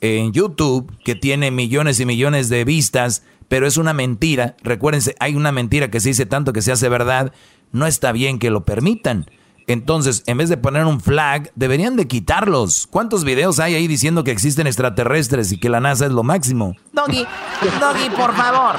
en 0.00 0.32
YouTube 0.32 0.92
que 1.04 1.14
tiene 1.14 1.50
millones 1.50 2.00
y 2.00 2.06
millones 2.06 2.48
de 2.48 2.64
vistas, 2.64 3.22
pero 3.48 3.66
es 3.66 3.76
una 3.76 3.92
mentira, 3.92 4.56
recuérdense, 4.62 5.14
hay 5.20 5.34
una 5.34 5.52
mentira 5.52 5.90
que 5.90 6.00
se 6.00 6.10
dice 6.10 6.26
tanto 6.26 6.52
que 6.52 6.62
se 6.62 6.72
hace 6.72 6.88
verdad, 6.88 7.32
no 7.72 7.86
está 7.86 8.12
bien 8.12 8.38
que 8.38 8.50
lo 8.50 8.64
permitan. 8.64 9.26
Entonces, 9.68 10.22
en 10.26 10.38
vez 10.38 10.48
de 10.48 10.56
poner 10.56 10.84
un 10.84 11.00
flag, 11.00 11.50
deberían 11.56 11.96
de 11.96 12.06
quitarlos. 12.06 12.86
¿Cuántos 12.88 13.24
videos 13.24 13.58
hay 13.58 13.74
ahí 13.74 13.88
diciendo 13.88 14.22
que 14.22 14.30
existen 14.30 14.68
extraterrestres 14.68 15.50
y 15.50 15.58
que 15.58 15.68
la 15.68 15.80
NASA 15.80 16.06
es 16.06 16.12
lo 16.12 16.22
máximo? 16.22 16.76
Doggy, 16.92 17.26
Doggy, 17.80 18.10
por 18.16 18.32
favor. 18.36 18.76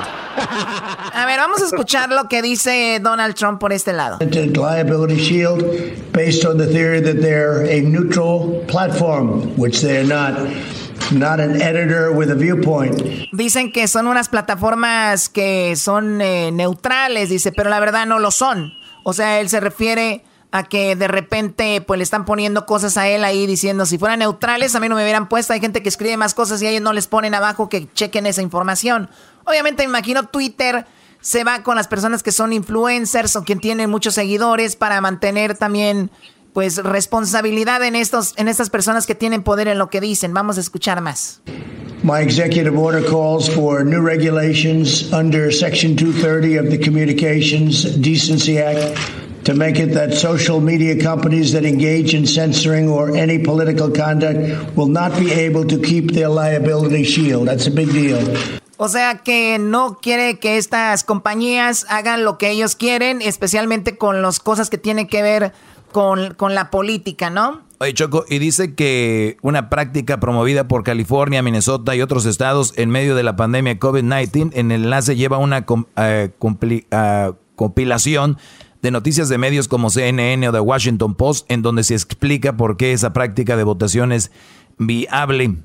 A 1.13 1.25
ver, 1.25 1.39
vamos 1.39 1.61
a 1.61 1.65
escuchar 1.65 2.09
lo 2.09 2.29
que 2.29 2.41
dice 2.41 3.01
Donald 3.03 3.35
Trump 3.35 3.59
por 3.59 3.73
este 3.73 3.91
lado. 3.91 4.19
Liability 4.21 5.17
shield 5.17 5.61
based 6.13 6.45
on 6.45 6.57
the 6.57 6.67
theory 6.67 7.01
that 7.01 7.21
they're 7.21 7.65
a 7.69 7.81
neutral 7.81 8.63
platform, 8.67 9.41
which 9.57 9.81
they're 9.81 10.07
not. 10.07 10.35
Not 11.11 11.39
an 11.39 11.61
editor 11.61 12.11
with 12.11 12.29
a 12.29 12.35
viewpoint. 12.35 13.01
Dicen 13.31 13.71
que 13.71 13.87
son 13.87 14.07
unas 14.07 14.27
plataformas 14.27 15.29
que 15.29 15.75
son 15.75 16.21
eh, 16.21 16.51
neutrales, 16.51 17.29
dice, 17.29 17.51
pero 17.51 17.69
la 17.69 17.79
verdad 17.79 18.05
no 18.05 18.19
lo 18.19 18.31
son. 18.31 18.73
O 19.03 19.13
sea, 19.13 19.39
él 19.39 19.47
se 19.47 19.61
refiere 19.61 20.25
a 20.51 20.63
que 20.63 20.95
de 20.95 21.07
repente 21.07 21.81
pues 21.81 21.97
le 21.97 22.03
están 22.03 22.25
poniendo 22.25 22.65
cosas 22.65 22.97
a 22.97 23.07
él 23.07 23.23
ahí 23.23 23.45
diciendo 23.47 23.85
si 23.85 23.97
fueran 23.97 24.19
neutrales 24.19 24.75
a 24.75 24.79
mí 24.79 24.87
no 24.87 24.95
me 24.95 25.03
hubieran 25.03 25.27
puesto, 25.27 25.51
hay 25.51 25.59
gente 25.59 25.83
que 25.83 25.89
escribe 25.89 26.15
más 26.15 26.33
cosas 26.33 26.61
y 26.61 26.67
ellos 26.67 26.81
no 26.81 26.93
les 26.93 27.07
ponen 27.07 27.35
abajo 27.35 27.67
que 27.67 27.91
chequen 27.93 28.25
esa 28.25 28.41
información. 28.41 29.09
Obviamente 29.45 29.83
me 29.83 29.89
imagino 29.89 30.23
Twitter 30.23 30.85
se 31.19 31.43
va 31.43 31.63
con 31.63 31.75
las 31.75 31.87
personas 31.87 32.23
que 32.23 32.31
son 32.31 32.53
influencers 32.53 33.35
o 33.35 33.43
quien 33.43 33.59
tienen 33.59 33.89
muchos 33.89 34.13
seguidores 34.13 34.75
para 34.75 35.01
mantener 35.01 35.57
también 35.57 36.11
pues 36.57 36.77
responsabilidad 36.77 37.83
en 37.83 37.95
estos 37.95 38.33
en 38.35 38.47
estas 38.47 38.71
personas 38.71 39.05
que 39.05 39.13
tienen 39.13 39.43
poder 39.43 39.67
en 39.67 39.77
lo 39.77 39.91
que 39.91 40.01
dicen. 40.01 40.33
Vamos 40.33 40.57
a 40.57 40.61
escuchar 40.61 41.01
más. 41.01 41.39
My 42.01 42.19
executive 42.19 42.75
order 42.75 43.05
calls 43.05 43.47
for 43.47 43.85
new 43.85 44.01
regulations 44.01 45.13
under 45.13 45.53
Section 45.53 45.95
230 45.95 46.57
of 46.57 46.71
the 46.71 46.79
Communications 46.79 47.95
Decency 48.01 48.57
Act 48.57 48.97
to 49.43 49.53
make 49.53 49.79
it 49.79 49.93
that 49.93 50.15
social 50.15 50.59
media 50.59 50.97
companies 50.97 51.51
that 51.51 51.63
engage 51.63 52.15
in 52.15 52.25
censoring 52.25 52.89
or 52.89 53.15
any 53.15 53.37
political 53.37 53.91
conduct 53.91 54.39
will 54.75 54.89
not 54.89 55.15
be 55.19 55.31
able 55.31 55.63
to 55.63 55.77
keep 55.79 56.13
their 56.13 56.27
liability 56.27 57.03
shield. 57.03 57.47
That's 57.47 57.67
a 57.67 57.71
big 57.71 57.91
deal. 57.91 58.17
O 58.77 58.89
sea 58.89 59.21
que 59.23 59.57
no 59.59 59.99
quiere 60.01 60.39
que 60.39 60.57
estas 60.57 61.03
compañías 61.03 61.85
hagan 61.89 62.23
lo 62.23 62.39
que 62.39 62.49
ellos 62.49 62.75
quieren, 62.75 63.21
especialmente 63.21 63.95
con 63.95 64.23
las 64.23 64.39
cosas 64.39 64.71
que 64.71 64.79
tienen 64.79 65.07
que 65.07 65.21
ver 65.21 65.53
con, 65.91 66.33
con 66.33 66.55
la 66.55 66.69
política, 66.69 67.29
¿no? 67.29 67.67
Oye, 67.79 67.93
Choco, 67.93 68.25
y 68.27 68.39
dice 68.39 68.73
que 68.73 69.37
una 69.41 69.69
práctica 69.69 70.19
promovida 70.19 70.67
por 70.67 70.83
California, 70.83 71.43
Minnesota 71.43 71.95
y 71.95 72.01
otros 72.01 72.25
estados 72.25 72.73
en 72.75 72.89
medio 72.89 73.15
de 73.15 73.21
la 73.21 73.35
pandemia 73.35 73.79
COVID-19, 73.79 74.51
en 74.53 74.71
el 74.71 74.85
enlace 74.85 75.15
lleva 75.15 75.37
una 75.37 75.63
uh, 75.67 75.73
uh, 75.75 77.35
compilación 77.55 78.37
de 78.81 78.91
noticias 78.91 79.29
de 79.29 79.37
medios 79.37 79.67
como 79.67 79.91
CNN 79.91 80.47
o 80.47 80.51
The 80.51 80.59
Washington 80.59 81.13
Post, 81.13 81.51
en 81.51 81.61
donde 81.61 81.83
se 81.83 81.93
explica 81.93 82.57
por 82.57 82.77
qué 82.77 82.93
esa 82.93 83.13
práctica 83.13 83.55
de 83.55 83.63
votación 83.63 84.11
es 84.11 84.31
viable. 84.79 85.55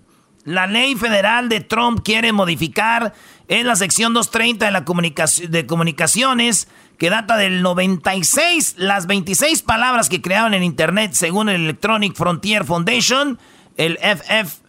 La 0.44 0.66
ley 0.66 0.96
federal 0.96 1.48
de 1.48 1.60
Trump 1.60 2.00
quiere 2.04 2.32
modificar 2.32 3.14
en 3.48 3.66
la 3.66 3.76
sección 3.76 4.12
230 4.12 4.66
de, 4.66 4.72
la 4.72 4.84
de 5.48 5.66
comunicaciones 5.66 6.68
que 7.02 7.10
data 7.10 7.36
del 7.36 7.62
96, 7.62 8.76
las 8.78 9.08
26 9.08 9.62
palabras 9.62 10.08
que 10.08 10.22
crearon 10.22 10.54
en 10.54 10.62
Internet 10.62 11.14
según 11.14 11.48
el 11.48 11.62
Electronic 11.62 12.14
Frontier 12.14 12.64
Foundation, 12.64 13.40
el 13.76 13.98
FF. 13.98 14.60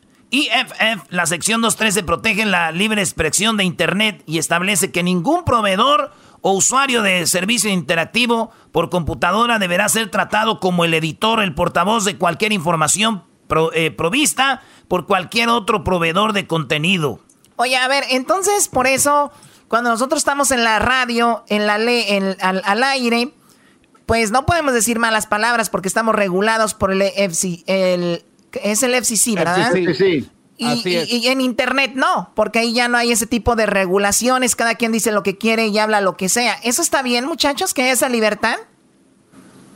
La 1.12 1.28
sección 1.28 1.62
213 1.62 2.02
protege 2.02 2.46
la 2.46 2.72
libre 2.72 3.04
expresión 3.04 3.56
de 3.56 3.66
Internet 3.66 4.24
y 4.26 4.40
establece 4.40 4.92
que 4.92 5.04
ningún 5.04 5.46
proveedor 5.46 6.12
o 6.42 6.54
usuario 6.54 7.04
de 7.04 7.28
servicio 7.28 7.70
interactivo 7.70 8.50
por 8.72 8.90
computadora 8.90 9.60
deberá 9.60 9.88
ser 9.88 10.10
tratado 10.10 10.60
como 10.60 10.86
el 10.86 10.96
editor, 10.96 11.40
el 11.40 11.54
portavoz 11.54 12.04
de 12.04 12.18
cualquier 12.18 12.52
información 12.52 13.26
eh, 13.76 13.92
provista 13.92 14.64
por 14.88 15.06
cualquier 15.06 15.50
otro 15.50 15.84
proveedor 15.84 16.34
de 16.34 16.48
contenido. 16.48 17.20
Oye, 17.58 17.78
a 17.78 17.88
ver, 17.88 18.06
entonces 18.10 18.70
por 18.70 18.88
eso, 18.88 19.32
cuando 19.74 19.90
nosotros 19.90 20.20
estamos 20.20 20.52
en 20.52 20.64
la 20.64 20.78
radio, 20.78 21.44
en 21.48 21.66
la 21.66 21.80
ley, 21.80 22.06
al, 22.40 22.84
aire, 22.84 23.32
pues 24.06 24.30
no 24.30 24.46
podemos 24.46 24.72
decir 24.72 25.00
malas 25.00 25.26
palabras 25.26 25.72
porque 25.72 25.88
estamos 25.88 26.14
regulados 26.14 26.76
por 26.76 26.92
el 26.92 27.02
FCC, 27.02 27.64
el, 27.66 28.24
es 28.62 28.84
el 28.84 28.94
FCC, 28.94 29.34
¿verdad? 29.34 29.72
Sí, 29.74 30.30
y, 30.58 31.28
en 31.28 31.42
internet 31.42 31.94
no, 31.96 32.32
porque 32.36 32.60
ahí 32.60 32.74
ya 32.76 32.88
no 32.88 33.00
hay 33.00 33.14
ese 33.14 33.26
tipo 33.26 33.56
de 33.56 33.66
regulaciones, 33.66 34.56
cada 34.56 34.76
quien 34.76 34.92
dice 34.92 35.12
lo 35.12 35.24
que 35.24 35.40
quiere 35.40 35.66
y 35.66 35.80
habla 35.80 36.02
lo 36.02 36.18
que 36.18 36.30
sea. 36.30 36.54
¿Eso 36.62 36.84
está 36.84 37.02
bien, 37.02 37.26
muchachos, 37.26 37.74
que 37.74 37.82
haya 37.82 37.94
esa 37.94 38.10
libertad? 38.10 38.58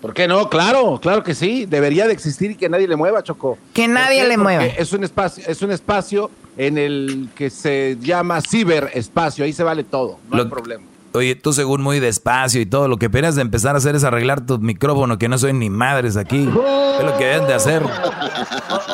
¿Por 0.02 0.14
qué 0.14 0.28
no? 0.28 0.50
Claro, 0.50 1.00
claro 1.02 1.24
que 1.24 1.34
sí. 1.34 1.66
Debería 1.66 2.08
de 2.08 2.14
existir 2.14 2.52
y 2.52 2.56
que 2.56 2.70
nadie 2.70 2.88
le 2.88 2.96
mueva, 2.96 3.24
Choco. 3.24 3.58
Que 3.74 3.88
nadie 3.88 4.28
le 4.28 4.38
mueva. 4.38 4.66
Es 4.66 4.94
un 4.94 5.04
espacio, 5.04 5.44
es 5.48 5.62
un 5.62 5.72
espacio 5.72 6.30
en 6.58 6.78
el 6.78 7.30
que 7.36 7.50
se 7.50 7.98
llama 8.00 8.42
ciberespacio. 8.42 9.46
Ahí 9.46 9.54
se 9.54 9.64
vale 9.64 9.84
todo, 9.84 10.20
no 10.30 10.42
hay 10.42 10.48
problema. 10.48 10.84
Oye, 11.14 11.36
tú 11.36 11.52
según 11.52 11.82
muy 11.82 12.00
despacio 12.00 12.62
y 12.62 12.68
todo, 12.68 12.88
lo 12.88 12.98
que 12.98 13.06
esperas 13.06 13.36
de 13.36 13.42
empezar 13.42 13.74
a 13.74 13.80
hacer 13.80 13.96
es 13.96 14.04
arreglar 14.04 14.46
tu 14.46 14.60
micrófono, 14.60 15.18
que 15.18 15.28
no 15.28 15.38
soy 15.40 15.52
ni 15.52 15.70
madres 15.70 16.16
aquí. 16.16 16.42
Es 16.44 17.04
lo 17.04 17.18
que 17.18 17.26
deben 17.26 17.48
de 17.48 17.54
hacer. 17.56 17.84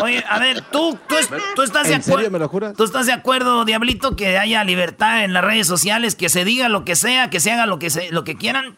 oye, 0.02 0.24
a 0.30 0.40
ver, 0.40 0.62
tú, 0.72 0.98
tú, 1.08 1.62
estás 1.64 1.88
de 1.88 1.96
acuerdo. 1.96 2.74
¿Tú 2.78 2.84
estás 2.86 3.08
de 3.08 3.12
acuerdo, 3.12 3.66
Diablito, 3.66 4.16
que 4.16 4.38
haya 4.38 4.64
libertad 4.64 5.26
en 5.26 5.34
las 5.34 5.44
redes 5.44 5.68
sociales, 5.68 6.16
que 6.16 6.30
se 6.30 6.46
diga 6.46 6.70
lo 6.70 6.86
que 6.86 6.96
sea, 6.96 7.30
que 7.30 7.42
se 7.42 7.52
haga 7.52 7.66
lo 7.66 7.78
que, 7.80 7.90
se, 7.90 8.10
lo 8.12 8.24
que 8.24 8.36
quieran? 8.36 8.78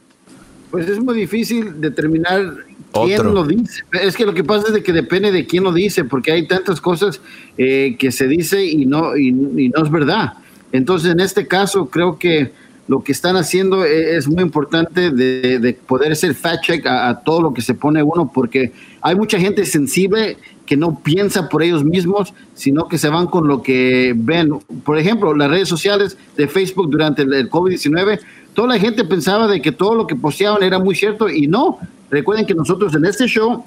Pues 0.75 0.89
es 0.89 0.99
muy 0.99 1.15
difícil 1.15 1.79
determinar 1.79 2.53
quién 2.91 3.33
lo 3.33 3.45
dice. 3.45 3.83
Es 4.01 4.17
que 4.17 4.25
lo 4.25 4.33
que 4.33 4.43
pasa 4.43 4.67
es 4.67 4.73
de 4.73 4.83
que 4.83 4.91
depende 4.91 5.31
de 5.31 5.45
quién 5.45 5.63
lo 5.63 5.71
dice, 5.71 6.03
porque 6.03 6.33
hay 6.33 6.47
tantas 6.47 6.81
cosas 6.81 7.21
eh, 7.57 7.95
que 7.97 8.11
se 8.11 8.27
dice 8.27 8.65
y 8.65 8.85
no, 8.85 9.15
y 9.15 9.31
no 9.31 9.83
es 9.83 9.89
verdad. 9.89 10.33
Entonces, 10.73 11.11
en 11.13 11.21
este 11.21 11.47
caso, 11.47 11.85
creo 11.85 12.19
que 12.19 12.51
lo 12.87 13.03
que 13.03 13.11
están 13.11 13.35
haciendo 13.35 13.85
e, 13.85 14.17
es, 14.17 14.27
muy 14.27 14.43
importante 14.43 15.09
de, 15.11 15.77
poder 15.87 16.11
hacer 16.11 16.35
fact 16.35 16.65
check 16.65 16.85
a, 16.85 17.21
todo 17.23 17.41
lo 17.41 17.53
que 17.53 17.61
se 17.61 17.73
pone 17.73 18.03
uno, 18.03 18.31
porque 18.33 18.71
hay 19.01 19.15
mucha 19.15 19.39
gente 19.39 19.65
sensible 19.65 20.37
que 20.65 20.77
no 20.77 20.99
piensa 21.03 21.49
por 21.49 21.63
ellos 21.63 21.83
mismos, 21.83 22.33
sino 22.53 22.87
que 22.87 22.97
se 22.97 23.09
van 23.09 23.27
con 23.27 23.47
lo 23.47 23.61
que 23.61 24.13
ven. 24.15 24.59
Por 24.83 24.97
ejemplo, 24.97 25.35
las 25.35 25.49
redes 25.49 25.69
sociales 25.69 26.17
de 26.35 26.47
Facebook 26.47 26.89
durante 26.89 27.21
el, 27.23 27.49
COVID-19, 27.49 28.19
toda 28.55 28.69
la 28.69 28.79
gente 28.79 29.03
pensaba 29.05 29.47
de 29.47 29.61
que 29.61 29.71
todo 29.71 29.93
lo 29.93 30.07
que 30.07 30.15
posteaban 30.15 30.63
era 30.63 30.79
muy 30.79 30.95
cierto 30.95 31.29
y 31.29 31.45
no. 31.45 31.77
Recuerden 32.09 32.45
que 32.45 32.55
nosotros 32.55 32.95
en 32.95 33.05
este 33.05 33.27
show 33.27 33.63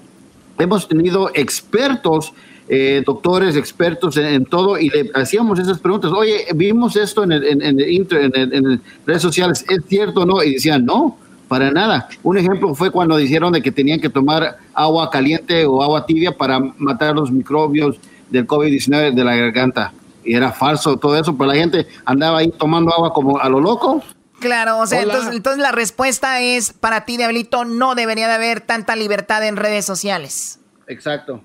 hemos 0.58 0.88
tenido 0.88 1.30
expertos 1.34 2.32
eh, 2.70 3.02
doctores, 3.06 3.56
expertos 3.56 4.18
en, 4.18 4.44
todo, 4.44 4.78
y 4.78 4.90
le 4.90 5.10
hacíamos 5.14 5.58
esas 5.58 5.78
preguntas. 5.78 6.12
Oye, 6.12 6.44
vimos 6.54 6.96
esto 6.96 7.24
en, 7.24 7.32
el, 7.32 7.44
en, 7.44 7.62
en, 7.62 7.80
en, 7.80 8.82
redes 9.06 9.22
sociales, 9.22 9.64
¿es 9.66 9.80
cierto 9.86 10.20
o 10.20 10.26
no? 10.26 10.42
Y 10.42 10.54
decían, 10.54 10.84
no, 10.84 11.16
para 11.48 11.70
nada. 11.70 12.08
Un 12.22 12.36
ejemplo 12.36 12.74
fue 12.74 12.90
cuando 12.90 13.16
dijeron 13.16 13.54
de 13.54 13.62
que 13.62 13.72
tenían 13.72 14.00
que 14.00 14.10
tomar 14.10 14.58
agua 14.74 15.08
caliente 15.08 15.64
o 15.64 15.82
agua 15.82 16.04
tibia 16.04 16.36
para 16.36 16.60
matar 16.76 17.14
los 17.14 17.32
microbios 17.32 17.96
del 18.28 18.46
COVID-19 18.46 19.14
de 19.14 19.24
la 19.24 19.34
garganta. 19.34 19.92
Y 20.22 20.34
era 20.34 20.52
falso 20.52 20.98
todo 20.98 21.16
eso, 21.16 21.34
pero 21.38 21.48
la 21.48 21.56
gente 21.56 21.86
andaba 22.04 22.38
ahí 22.38 22.52
tomando 22.58 22.92
agua 22.92 23.14
como 23.14 23.38
a 23.38 23.48
lo 23.48 23.60
loco. 23.60 24.02
Claro, 24.40 24.78
o 24.78 24.86
sea, 24.86 25.02
entonces, 25.02 25.34
entonces, 25.34 25.62
la 25.62 25.72
respuesta 25.72 26.40
es, 26.40 26.72
para 26.72 27.04
ti, 27.04 27.16
Diablito, 27.16 27.64
no 27.64 27.94
debería 27.94 28.28
de 28.28 28.34
haber 28.34 28.60
tanta 28.60 28.94
libertad 28.94 29.44
en 29.46 29.56
redes 29.56 29.84
sociales. 29.84 30.60
Exacto. 30.86 31.42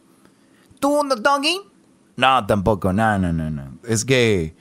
¿Tú, 0.79 1.01
Doggy? 1.19 1.61
No, 2.15 2.45
tampoco, 2.45 2.93
no, 2.93 3.17
no, 3.17 3.33
no, 3.33 3.49
no. 3.49 3.77
Es 3.87 4.05
que 4.05 4.55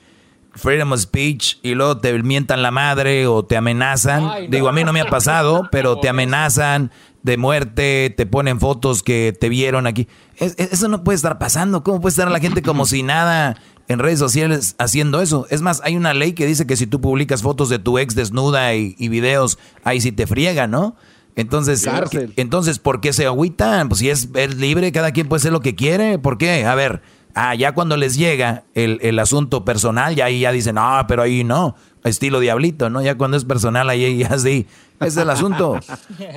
freedom 0.55 0.93
of 0.93 1.01
speech 1.01 1.59
y 1.63 1.75
luego 1.75 1.99
te 1.99 2.23
mientan 2.23 2.63
la 2.63 2.71
madre 2.71 3.27
o 3.27 3.45
te 3.45 3.57
amenazan. 3.57 4.51
Digo, 4.51 4.69
a 4.69 4.73
mí 4.73 4.85
no 4.85 4.93
me 4.93 5.01
ha 5.01 5.07
pasado, 5.07 5.69
pero 5.73 5.99
te 5.99 6.09
amenazan 6.09 6.91
de 7.23 7.37
muerte, 7.37 8.13
te 8.17 8.27
ponen 8.27 8.59
fotos 8.59 9.03
que 9.03 9.37
te 9.39 9.49
vieron 9.49 9.87
aquí. 9.87 10.09
eso 10.39 10.89
no 10.89 11.05
puede 11.05 11.17
estar 11.17 11.39
pasando. 11.39 11.83
¿Cómo 11.83 12.01
puede 12.01 12.13
estar 12.13 12.31
la 12.31 12.41
gente 12.41 12.63
como 12.63 12.85
si 12.85 13.03
nada 13.03 13.57
en 13.89 13.99
redes 13.99 14.19
sociales 14.19 14.75
haciendo 14.79 15.21
eso? 15.21 15.47
Es 15.51 15.63
más, 15.63 15.81
hay 15.85 15.97
una 15.97 16.15
ley 16.15 16.33
que 16.33 16.47
dice 16.47 16.67
que 16.67 16.77
si 16.77 16.87
tú 16.87 17.01
publicas 17.01 17.43
fotos 17.43 17.69
de 17.69 17.79
tu 17.79 17.99
ex 17.99 18.15
desnuda 18.15 18.75
y, 18.75 18.95
y 18.99 19.09
videos, 19.09 19.59
ahí 19.85 20.01
sí 20.01 20.13
te 20.13 20.27
friega, 20.27 20.67
¿no? 20.67 20.97
Entonces, 21.35 21.89
entonces, 22.37 22.79
¿por 22.79 23.01
qué 23.01 23.13
se 23.13 23.27
agüitan? 23.27 23.89
Pues 23.89 24.01
si 24.01 24.11
es, 24.11 24.29
libre, 24.57 24.93
cada 24.93 25.13
quien 25.13 25.29
puede 25.29 25.41
hacer 25.41 25.53
lo 25.53 25.61
que 25.61 25.75
quiere. 25.75 26.19
¿Por 26.19 26.37
qué? 26.37 26.67
A 26.67 26.75
ver, 26.75 27.01
ah, 27.35 27.55
ya 27.55 27.73
cuando 27.73 27.97
les 27.97 28.17
llega 28.17 28.65
el, 28.75 29.19
asunto 29.19 29.65
personal, 29.65 30.15
ya 30.15 30.27
ahí 30.27 30.41
ya 30.41 30.53
dicen, 30.53 30.75
no, 30.75 31.05
pero 31.09 31.23
ahí 31.23 31.43
no, 31.43 31.75
estilo 32.05 32.39
diablito, 32.39 32.91
¿no? 32.91 33.01
Ya 33.01 33.17
cuando 33.17 33.39
es 33.39 33.45
personal, 33.47 33.89
ahí 33.89 34.19
ya 34.19 34.39
sí, 34.39 34.67
es 35.05 35.17
el 35.17 35.31
asunto. 35.31 35.79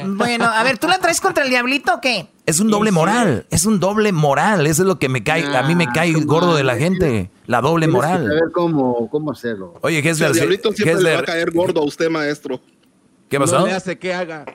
bueno, 0.08 0.46
a 0.46 0.64
ver, 0.64 0.78
¿tú 0.78 0.88
la 0.88 1.00
traes 1.00 1.22
contra 1.22 1.44
el 1.44 1.50
diablito 1.50 1.96
o 1.96 2.02
qué? 2.02 2.28
Es 2.46 2.60
un 2.60 2.70
doble 2.70 2.92
moral, 2.92 3.46
es 3.50 3.66
un 3.66 3.80
doble 3.80 4.12
moral, 4.12 4.68
eso 4.68 4.84
es 4.84 4.88
lo 4.88 5.00
que 5.00 5.10
me 5.10 5.24
cae, 5.24 5.46
a 5.56 5.64
mí 5.64 5.76
me 5.76 5.88
cae 5.88 6.14
gordo 6.14 6.56
de 6.56 6.64
la 6.64 6.76
gente, 6.76 7.32
la 7.48 7.62
doble 7.62 7.88
moral. 7.88 8.26
A 8.26 8.34
ver 8.34 8.52
cómo, 8.54 9.10
cómo 9.10 9.32
hacerlo. 9.32 9.74
Oye, 9.82 10.02
¿qué 10.02 10.10
es 10.10 10.22
el 10.22 10.34
diablito 10.34 10.72
siempre 10.72 11.02
le 11.02 11.14
va 11.16 11.20
a 11.22 11.24
caer 11.24 11.52
gordo 11.52 11.82
a 11.82 11.86
usted, 11.86 12.10
maestro. 12.10 12.60
¿Qué 13.30 13.40
pasó? 13.40 13.60
No 13.60 13.66
le 13.66 13.74
hace 13.74 13.98
que 13.98 14.14
haga. 14.14 14.46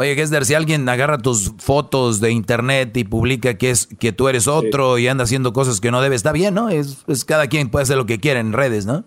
Oye, 0.00 0.14
Gessler, 0.14 0.46
si 0.46 0.54
alguien 0.54 0.88
agarra 0.88 1.18
tus 1.18 1.52
fotos 1.58 2.20
de 2.20 2.30
internet 2.30 2.96
y 2.96 3.04
publica 3.04 3.58
que 3.58 3.68
es 3.68 3.86
que 3.86 4.12
tú 4.12 4.28
eres 4.28 4.48
otro 4.48 4.96
y 4.96 5.06
anda 5.06 5.24
haciendo 5.24 5.52
cosas 5.52 5.78
que 5.78 5.90
no 5.90 6.00
debe, 6.00 6.16
está 6.16 6.32
bien, 6.32 6.54
¿no? 6.54 6.70
Es, 6.70 7.04
cada 7.26 7.48
quien 7.48 7.68
puede 7.68 7.82
hacer 7.82 7.98
lo 7.98 8.06
que 8.06 8.18
quiera 8.18 8.40
en 8.40 8.54
redes, 8.54 8.86
¿no? 8.86 9.04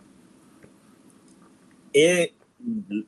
Eh, 1.93 2.35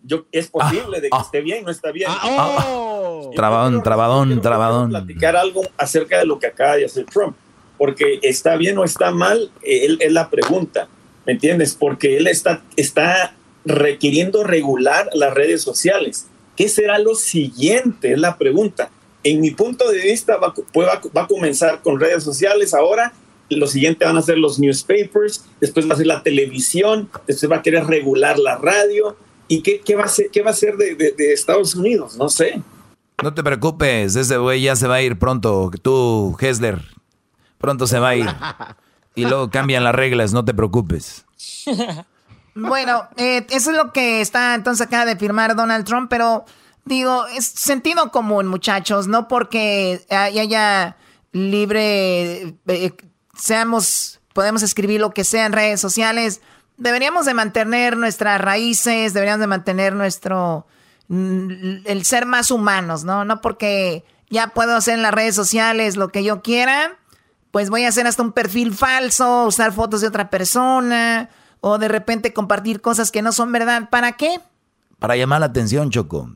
yo, 0.03 0.25
es 0.31 0.47
posible 0.47 1.01
de 1.01 1.09
que 1.09 1.17
ah. 1.17 1.21
esté 1.23 1.41
bien, 1.41 1.63
no 1.63 1.71
está 1.71 1.91
bien. 1.91 2.09
Ah, 2.11 2.65
oh. 2.67 3.31
Trabadón, 3.35 3.83
trabadón, 3.83 4.41
trabadón. 4.41 4.89
Platicar 4.89 5.35
algo 5.35 5.63
acerca 5.77 6.19
de 6.19 6.25
lo 6.25 6.39
que 6.39 6.47
acaba 6.47 6.75
de 6.75 6.85
hacer 6.85 7.05
Trump, 7.05 7.35
porque 7.77 8.19
está 8.21 8.55
bien 8.57 8.77
o 8.77 8.83
está 8.83 9.11
mal, 9.11 9.51
él 9.61 9.97
es 10.01 10.11
la 10.11 10.29
pregunta, 10.29 10.87
¿me 11.25 11.33
entiendes? 11.33 11.75
Porque 11.75 12.17
él 12.17 12.27
está, 12.27 12.61
está 12.75 13.33
requiriendo 13.65 14.43
regular 14.43 15.09
las 15.13 15.33
redes 15.33 15.61
sociales 15.63 16.27
¿Qué 16.55 16.69
será 16.69 16.99
lo 16.99 17.15
siguiente? 17.15 18.13
Es 18.13 18.19
la 18.19 18.37
pregunta. 18.37 18.89
En 19.23 19.41
mi 19.41 19.51
punto 19.51 19.91
de 19.91 19.99
vista, 19.99 20.37
va, 20.37 20.53
va, 20.77 21.21
a 21.21 21.27
comenzar 21.27 21.81
con 21.81 21.99
redes 21.99 22.23
sociales 22.23 22.73
ahora. 22.73 23.13
Lo 23.49 23.67
siguiente 23.67 24.05
van 24.05 24.17
a 24.17 24.21
ser 24.21 24.37
los 24.37 24.57
newspapers, 24.57 25.45
después 25.59 25.87
va 25.87 25.93
a 25.93 25.97
ser 25.97 26.07
la 26.07 26.23
televisión, 26.23 27.09
después 27.27 27.51
va 27.51 27.57
a 27.57 27.61
querer 27.61 27.85
regular 27.85 28.39
la 28.39 28.57
radio. 28.57 29.15
¿Y 29.47 29.61
qué, 29.61 29.81
qué 29.81 29.95
va 29.95 30.05
a 30.05 30.07
ser, 30.07 30.29
qué 30.31 30.41
va 30.41 30.51
a 30.51 30.53
ser 30.53 30.75
de, 30.77 30.95
de, 30.95 31.33
Estados 31.33 31.75
Unidos? 31.75 32.17
No 32.17 32.29
sé. 32.29 32.61
No 33.21 33.33
te 33.33 33.43
preocupes, 33.43 34.15
ese 34.15 34.37
güey 34.37 34.61
ya 34.61 34.75
se 34.75 34.87
va 34.87 34.95
a 34.95 35.01
ir 35.01 35.17
pronto. 35.17 35.71
Tú, 35.81 36.35
Hessler, 36.39 36.81
pronto 37.57 37.87
se 37.87 37.99
va 37.99 38.09
a 38.09 38.15
ir. 38.15 38.27
Y 39.15 39.23
luego 39.23 39.49
cambian 39.49 39.83
las 39.83 39.95
reglas, 39.95 40.33
no 40.33 40.43
te 40.43 40.53
preocupes. 40.53 41.25
Bueno, 42.57 43.09
eh, 43.17 43.45
eso 43.49 43.71
es 43.71 43.77
lo 43.77 43.91
que 43.91 44.21
está 44.21 44.55
entonces 44.55 44.87
acá 44.87 45.03
de 45.03 45.17
firmar 45.17 45.57
Donald 45.57 45.85
Trump, 45.85 46.09
pero 46.09 46.45
digo, 46.85 47.27
es 47.27 47.45
sentido 47.45 48.11
común, 48.11 48.47
muchachos, 48.47 49.07
no 49.07 49.27
porque 49.27 50.05
haya 50.09 50.95
libre, 51.33 52.55
eh, 52.67 52.93
seamos, 53.37 54.21
podemos 54.31 54.63
escribir 54.63 55.01
lo 55.01 55.11
que 55.11 55.25
sea 55.25 55.45
en 55.45 55.51
redes 55.51 55.81
sociales, 55.81 56.39
deberíamos 56.77 57.25
de 57.25 57.33
mantener 57.33 57.97
nuestras 57.97 58.39
raíces, 58.39 59.13
deberíamos 59.13 59.41
de 59.41 59.47
mantener 59.47 59.93
nuestro, 59.93 60.65
mm, 61.07 61.85
el 61.85 62.05
ser 62.05 62.25
más 62.25 62.51
humanos, 62.51 63.03
¿no? 63.03 63.25
No 63.25 63.41
porque 63.41 64.03
ya 64.29 64.47
puedo 64.47 64.75
hacer 64.75 64.95
en 64.95 65.01
las 65.01 65.13
redes 65.13 65.35
sociales 65.35 65.95
lo 65.95 66.09
que 66.09 66.23
yo 66.23 66.41
quiera, 66.41 66.97
pues 67.51 67.69
voy 67.69 67.85
a 67.85 67.89
hacer 67.89 68.07
hasta 68.07 68.23
un 68.23 68.31
perfil 68.31 68.73
falso, 68.73 69.45
usar 69.45 69.71
fotos 69.71 70.01
de 70.01 70.07
otra 70.07 70.29
persona 70.29 71.29
o 71.61 71.77
de 71.77 71.87
repente 71.87 72.33
compartir 72.33 72.81
cosas 72.81 73.11
que 73.11 73.21
no 73.21 73.31
son 73.31 73.51
verdad. 73.51 73.89
¿Para 73.89 74.13
qué? 74.13 74.39
Para 74.99 75.15
llamar 75.15 75.39
la 75.39 75.47
atención, 75.47 75.89
Choco. 75.89 76.35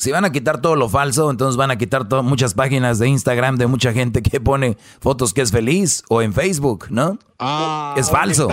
Si 0.00 0.10
van 0.10 0.24
a 0.24 0.32
quitar 0.32 0.62
todo 0.62 0.76
lo 0.76 0.88
falso, 0.88 1.30
entonces 1.30 1.58
van 1.58 1.70
a 1.70 1.76
quitar 1.76 2.06
muchas 2.22 2.54
páginas 2.54 2.98
de 2.98 3.06
Instagram 3.06 3.56
de 3.56 3.66
mucha 3.66 3.92
gente 3.92 4.22
que 4.22 4.40
pone 4.40 4.78
fotos 4.98 5.34
que 5.34 5.42
es 5.42 5.52
feliz 5.52 6.02
o 6.08 6.22
en 6.22 6.32
Facebook, 6.32 6.86
¿no? 6.88 7.18
Ah, 7.38 7.92
es 7.98 8.10
falso. 8.10 8.48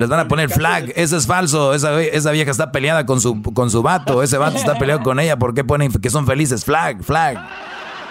Les 0.00 0.08
van 0.08 0.20
a 0.20 0.28
poner 0.28 0.48
flag, 0.48 0.90
eso 0.96 1.18
es 1.18 1.26
falso. 1.26 1.74
Esa, 1.74 2.00
esa, 2.02 2.30
vieja 2.30 2.50
está 2.50 2.72
peleada 2.72 3.04
con 3.04 3.20
su, 3.20 3.42
con 3.42 3.70
su 3.70 3.82
vato, 3.82 4.22
ese 4.22 4.38
vato 4.38 4.56
está 4.56 4.78
peleado 4.78 5.02
con 5.02 5.20
ella. 5.20 5.38
¿Por 5.38 5.52
qué 5.52 5.62
ponen 5.62 5.92
que 5.92 6.08
son 6.08 6.26
felices? 6.26 6.64
Flag, 6.64 7.02
flag. 7.02 7.38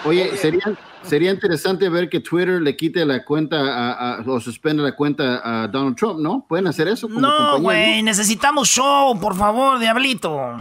Oye, 0.04 0.36
serían, 0.36 0.78
Sería 1.02 1.30
interesante 1.30 1.88
ver 1.88 2.08
que 2.08 2.20
Twitter 2.20 2.60
le 2.60 2.76
quite 2.76 3.04
la 3.06 3.24
cuenta 3.24 4.18
o 4.26 4.38
suspenda 4.38 4.82
la 4.82 4.94
cuenta 4.94 5.40
a 5.42 5.66
Donald 5.66 5.96
Trump, 5.96 6.20
¿no? 6.20 6.44
¿Pueden 6.46 6.66
hacer 6.66 6.86
eso? 6.86 7.08
no, 7.08 7.60
güey, 7.60 8.02
necesitamos 8.02 8.68
show, 8.68 9.18
por 9.18 9.34
favor, 9.34 9.78
diablito. 9.78 10.56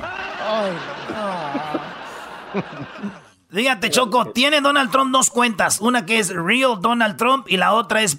Dígate, 3.50 3.90
Choco, 3.90 4.32
tiene 4.32 4.62
Donald 4.62 4.92
Trump 4.92 5.12
dos 5.12 5.30
cuentas. 5.30 5.80
Una 5.80 6.06
que 6.06 6.20
es 6.20 6.30
Real 6.30 6.80
Donald 6.82 7.18
Trump 7.18 7.48
y 7.50 7.58
la 7.58 7.74
otra 7.74 8.02
es 8.02 8.18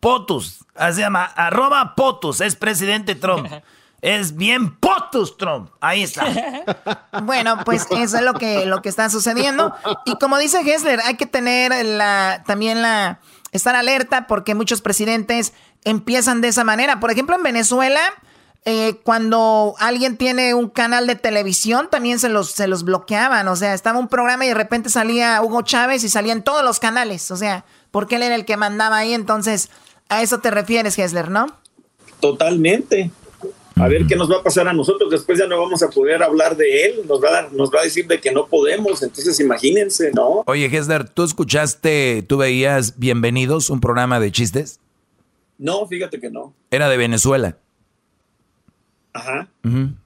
POTUS. 0.00 0.64
Se 0.76 1.00
llama 1.00 1.24
arroba 1.24 1.94
POTUS, 1.94 2.40
es 2.40 2.56
presidente 2.56 3.14
Trump. 3.14 3.48
Es 4.00 4.36
bien 4.36 4.76
potus, 4.76 5.36
Trump. 5.36 5.70
Ahí 5.80 6.04
está. 6.04 6.24
bueno, 7.24 7.58
pues 7.64 7.86
eso 7.90 8.18
es 8.18 8.22
lo 8.22 8.34
que, 8.34 8.64
lo 8.64 8.80
que 8.80 8.88
está 8.88 9.10
sucediendo. 9.10 9.74
Y 10.04 10.16
como 10.18 10.38
dice 10.38 10.62
Gessler, 10.62 11.00
hay 11.00 11.16
que 11.16 11.26
tener 11.26 11.84
la, 11.84 12.44
también 12.46 12.80
la, 12.80 13.18
estar 13.50 13.74
alerta 13.74 14.26
porque 14.28 14.54
muchos 14.54 14.82
presidentes 14.82 15.52
empiezan 15.84 16.40
de 16.40 16.48
esa 16.48 16.62
manera. 16.62 17.00
Por 17.00 17.10
ejemplo, 17.10 17.34
en 17.34 17.42
Venezuela, 17.42 18.00
eh, 18.68 19.00
cuando 19.02 19.74
alguien 19.78 20.18
tiene 20.18 20.52
un 20.52 20.68
canal 20.68 21.06
de 21.06 21.14
televisión, 21.14 21.88
también 21.90 22.18
se 22.18 22.28
los, 22.28 22.50
se 22.50 22.68
los 22.68 22.84
bloqueaban. 22.84 23.48
O 23.48 23.56
sea, 23.56 23.72
estaba 23.72 23.98
un 23.98 24.08
programa 24.08 24.44
y 24.44 24.48
de 24.48 24.54
repente 24.54 24.90
salía 24.90 25.40
Hugo 25.42 25.62
Chávez 25.62 26.04
y 26.04 26.10
salían 26.10 26.44
todos 26.44 26.62
los 26.62 26.78
canales. 26.78 27.30
O 27.30 27.36
sea, 27.36 27.64
porque 27.90 28.16
él 28.16 28.22
era 28.24 28.34
el 28.34 28.44
que 28.44 28.58
mandaba 28.58 28.98
ahí. 28.98 29.14
Entonces, 29.14 29.70
a 30.10 30.20
eso 30.20 30.40
te 30.40 30.50
refieres, 30.50 30.96
Gessler, 30.96 31.30
¿no? 31.30 31.46
Totalmente. 32.20 33.10
A 33.76 33.88
ver 33.88 34.06
qué 34.06 34.16
nos 34.16 34.30
va 34.30 34.36
a 34.36 34.42
pasar 34.42 34.68
a 34.68 34.74
nosotros. 34.74 35.10
Después 35.10 35.38
ya 35.38 35.46
no 35.46 35.58
vamos 35.58 35.82
a 35.82 35.88
poder 35.88 36.22
hablar 36.22 36.54
de 36.54 36.84
él. 36.84 37.00
Nos 37.08 37.24
va 37.24 37.28
a, 37.28 37.32
dar, 37.32 37.52
nos 37.54 37.70
va 37.70 37.80
a 37.80 37.84
decir 37.84 38.06
de 38.06 38.20
que 38.20 38.32
no 38.32 38.48
podemos. 38.48 39.02
Entonces, 39.02 39.40
imagínense, 39.40 40.10
¿no? 40.12 40.42
Oye, 40.44 40.66
Hesler, 40.66 41.08
¿tú 41.08 41.24
escuchaste, 41.24 42.22
tú 42.28 42.36
veías 42.36 42.98
Bienvenidos, 42.98 43.70
un 43.70 43.80
programa 43.80 44.20
de 44.20 44.30
chistes? 44.30 44.78
No, 45.56 45.86
fíjate 45.86 46.20
que 46.20 46.28
no. 46.28 46.52
Era 46.70 46.90
de 46.90 46.98
Venezuela. 46.98 47.56
Ajá. 49.18 49.48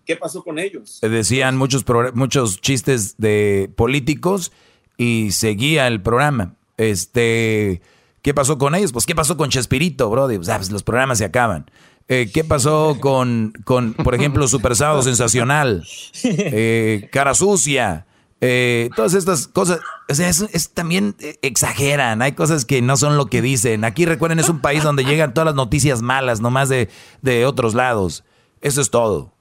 ¿Qué 0.07 0.17
pasó 0.17 0.43
con 0.43 0.59
ellos? 0.59 0.99
Decían 1.03 1.57
muchos, 1.57 1.85
muchos 2.15 2.61
chistes 2.61 3.17
de 3.19 3.71
políticos 3.77 4.53
y 4.97 5.33
seguía 5.33 5.87
el 5.87 6.01
programa. 6.01 6.55
Este, 6.79 7.83
¿qué 8.23 8.33
pasó 8.33 8.59
con 8.59 8.75
ellos? 8.75 8.93
Pues, 8.93 9.05
¿qué 9.07 9.15
pasó 9.15 9.37
con 9.37 9.51
Chespirito, 9.51 10.09
bro? 10.09 10.27
pues, 10.27 10.71
los 10.71 10.83
programas 10.83 11.19
se 11.19 11.25
acaban. 11.25 11.71
Eh, 12.09 12.31
¿Qué 12.33 12.43
pasó 12.43 12.99
con, 13.01 13.53
con, 13.65 13.95
por 13.95 14.15
ejemplo, 14.15 14.49
Super 14.49 14.77
Sábado 14.77 15.03
Sensacional? 15.03 15.87
Eh, 16.25 17.09
cara 17.13 17.35
Sucia. 17.35 18.07
Eh, 18.41 18.91
todas 18.97 19.15
estas 19.15 19.47
cosas, 19.47 19.79
o 20.09 20.15
sea, 20.15 20.29
es, 20.29 20.71
también 20.75 21.15
exageran, 21.43 22.23
hay 22.23 22.33
cosas 22.33 22.65
que 22.65 22.83
no 22.83 22.97
son 22.97 23.17
lo 23.17 23.27
que 23.27 23.41
dicen. 23.41 23.85
Aquí 23.85 24.05
recuerden, 24.05 24.41
es 24.41 24.49
un 24.49 24.61
país 24.61 24.83
donde 24.83 25.05
llegan 25.05 25.33
todas 25.33 25.47
las 25.47 25.55
noticias 25.55 26.03
malas, 26.03 26.41
nomás 26.41 26.69
de, 26.69 26.89
de 27.23 27.47
otros 27.47 27.75
lados. 27.75 28.25
Eso 28.63 28.81
es 28.81 28.91
todo. 28.91 29.33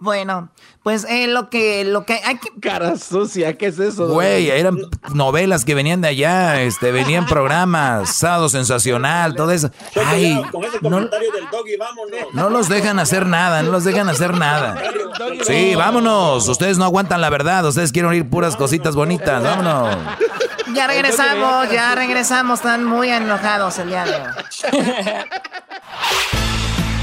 Bueno, 0.00 0.50
pues 0.82 1.06
eh, 1.08 1.28
lo 1.28 1.48
que 1.48 1.84
lo 1.84 2.04
que 2.04 2.20
hay 2.24 2.36
que 2.36 2.50
cara 2.60 2.98
sucia, 2.98 3.56
¿qué 3.56 3.68
es 3.68 3.78
eso? 3.78 4.08
Güey, 4.08 4.50
eran 4.50 4.76
novelas 5.14 5.64
que 5.64 5.74
venían 5.74 6.02
de 6.02 6.08
allá, 6.08 6.60
este, 6.60 6.92
venían 6.92 7.24
programas, 7.24 8.14
Sábado 8.14 8.50
Sensacional, 8.50 9.34
todo 9.34 9.50
eso. 9.50 9.70
Ay, 10.04 10.38
no, 12.34 12.50
los 12.50 12.68
dejan 12.68 12.98
hacer 12.98 13.24
nada, 13.24 13.62
no 13.62 13.70
los 13.70 13.84
dejan 13.84 14.08
hacer 14.10 14.36
nada. 14.36 14.76
Sí, 15.46 15.74
vámonos. 15.74 16.48
Ustedes 16.48 16.76
no 16.76 16.84
aguantan 16.84 17.22
la 17.22 17.30
verdad, 17.30 17.64
ustedes 17.64 17.90
quieren 17.90 18.10
oír 18.10 18.28
puras 18.28 18.56
cositas 18.56 18.94
bonitas, 18.94 19.42
vámonos. 19.42 19.96
Ya 20.74 20.86
regresamos, 20.86 21.70
ya 21.70 21.94
regresamos, 21.94 22.58
están 22.58 22.84
muy 22.84 23.08
enojados 23.08 23.78
el 23.78 23.88
día 23.88 24.04
de 24.04 24.12
hoy. 24.16 24.84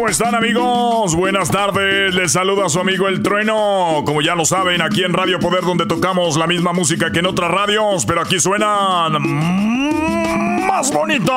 ¿Cómo 0.00 0.08
están 0.08 0.34
amigos? 0.34 1.14
Buenas 1.14 1.50
tardes, 1.50 2.14
les 2.14 2.32
saluda 2.32 2.70
su 2.70 2.80
amigo 2.80 3.06
El 3.06 3.20
Trueno. 3.22 4.02
Como 4.06 4.22
ya 4.22 4.34
lo 4.34 4.46
saben, 4.46 4.80
aquí 4.80 5.04
en 5.04 5.12
Radio 5.12 5.38
Poder 5.38 5.60
donde 5.60 5.84
tocamos 5.84 6.38
la 6.38 6.46
misma 6.46 6.72
música 6.72 7.12
que 7.12 7.18
en 7.18 7.26
otras 7.26 7.50
radios, 7.50 8.06
pero 8.06 8.22
aquí 8.22 8.40
suenan 8.40 9.12
más 10.66 10.90
bonitos. 10.90 11.36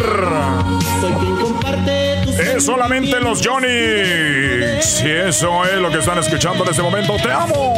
Es 2.38 2.64
solamente 2.64 3.20
los 3.20 3.46
Johnny. 3.46 4.80
Si 4.80 5.10
eso 5.10 5.64
es 5.64 5.74
lo 5.74 5.90
que 5.90 5.98
están 5.98 6.18
escuchando 6.18 6.64
en 6.64 6.70
este 6.70 6.82
momento, 6.82 7.16
te 7.16 7.30
amo. 7.30 7.74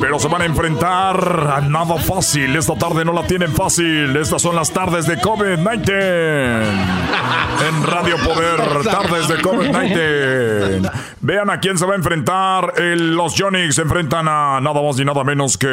Pero 0.00 0.18
se 0.18 0.28
van 0.28 0.42
a 0.42 0.44
enfrentar 0.46 1.52
a 1.56 1.60
nada 1.60 1.96
fácil. 1.96 2.56
Esta 2.56 2.74
tarde 2.74 3.04
no 3.04 3.12
la 3.12 3.26
tienen 3.26 3.52
fácil. 3.52 4.16
Estas 4.16 4.40
son 4.42 4.56
las 4.56 4.70
tardes 4.70 5.06
de 5.06 5.18
COVID-19. 5.18 6.64
En 7.60 7.82
Radio 7.82 8.16
Poder, 8.16 8.58
tardes 8.84 9.28
de 9.28 9.36
COVID-19. 9.42 10.90
Vean 11.20 11.50
a 11.50 11.60
quién 11.60 11.76
se 11.76 11.84
va 11.84 11.92
a 11.92 11.96
enfrentar. 11.96 12.72
los 12.80 13.34
Jonix 13.36 13.74
se 13.74 13.82
enfrentan 13.82 14.28
a 14.28 14.60
nada 14.62 14.80
más 14.80 14.98
y 14.98 15.04
nada 15.04 15.22
menos 15.24 15.58
que 15.58 15.68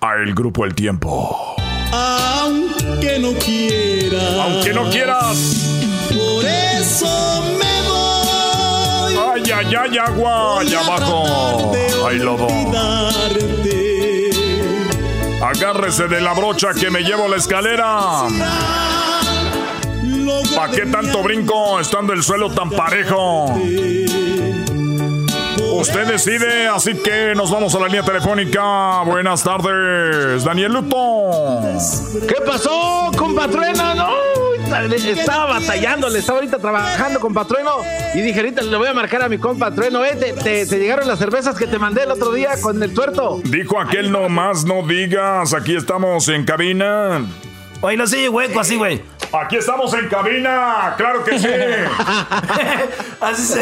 a 0.00 0.14
el 0.22 0.34
grupo 0.34 0.66
El 0.66 0.74
Tiempo. 0.74 1.56
Aunque 1.90 3.18
no 3.18 3.32
quieras. 3.38 4.34
Aunque 4.42 4.74
no 4.74 4.90
quieras. 4.90 5.80
Por 6.10 6.44
eso 6.44 7.42
me. 7.58 7.75
Ay, 9.56 9.66
ay, 9.68 9.74
ay, 9.74 9.98
agua. 9.98 10.60
Allá 10.60 10.80
abajo. 10.80 11.72
Ay, 12.06 12.18
lobo. 12.18 12.46
Agárrese 15.42 16.08
de 16.08 16.20
la 16.20 16.34
brocha 16.34 16.74
que 16.78 16.90
me 16.90 17.00
llevo 17.00 17.26
la 17.26 17.36
escalera. 17.36 18.24
¿Para 20.54 20.72
qué 20.72 20.84
tanto 20.86 21.22
brinco 21.22 21.80
estando 21.80 22.12
el 22.12 22.22
suelo 22.22 22.50
tan 22.50 22.68
parejo? 22.68 23.46
Usted 25.78 26.06
decide, 26.06 26.68
así 26.68 26.94
que 26.94 27.34
nos 27.34 27.50
vamos 27.50 27.74
a 27.74 27.78
la 27.78 27.86
línea 27.86 28.02
telefónica. 28.02 29.02
Buenas 29.06 29.42
tardes, 29.42 30.44
Daniel 30.44 30.72
Luto. 30.72 31.60
¿Qué 32.28 32.36
pasó, 32.46 33.10
compatrueno? 33.16 33.94
No, 33.94 34.35
estaba 34.66 35.46
batallando, 35.46 36.08
le 36.08 36.18
estaba 36.18 36.38
ahorita 36.38 36.58
trabajando, 36.58 37.20
compatrueno. 37.20 37.70
Y 38.14 38.20
dije, 38.20 38.40
ahorita 38.40 38.62
le 38.62 38.76
voy 38.76 38.88
a 38.88 38.94
marcar 38.94 39.22
a 39.22 39.28
mi 39.28 39.38
compatrueno. 39.38 40.04
Eh, 40.04 40.34
te, 40.42 40.66
llegaron 40.66 41.06
las 41.06 41.18
cervezas 41.18 41.56
que 41.56 41.66
te 41.66 41.78
mandé 41.78 42.02
el 42.02 42.10
otro 42.10 42.32
día 42.32 42.60
con 42.60 42.82
el 42.82 42.92
tuerto. 42.92 43.40
Dijo 43.44 43.80
aquel 43.80 44.10
no 44.10 44.28
más, 44.28 44.64
no 44.64 44.86
digas. 44.86 45.54
Aquí 45.54 45.76
estamos 45.76 46.28
en 46.28 46.44
cabina. 46.44 47.24
Oye, 47.80 47.96
no 47.96 48.06
sigue 48.06 48.28
hueco 48.28 48.60
así, 48.60 48.76
güey. 48.76 49.02
Aquí 49.32 49.56
estamos 49.56 49.92
en 49.94 50.08
cabina, 50.08 50.94
claro 50.96 51.24
que 51.24 51.38
sí. 51.38 51.48
así, 53.20 53.60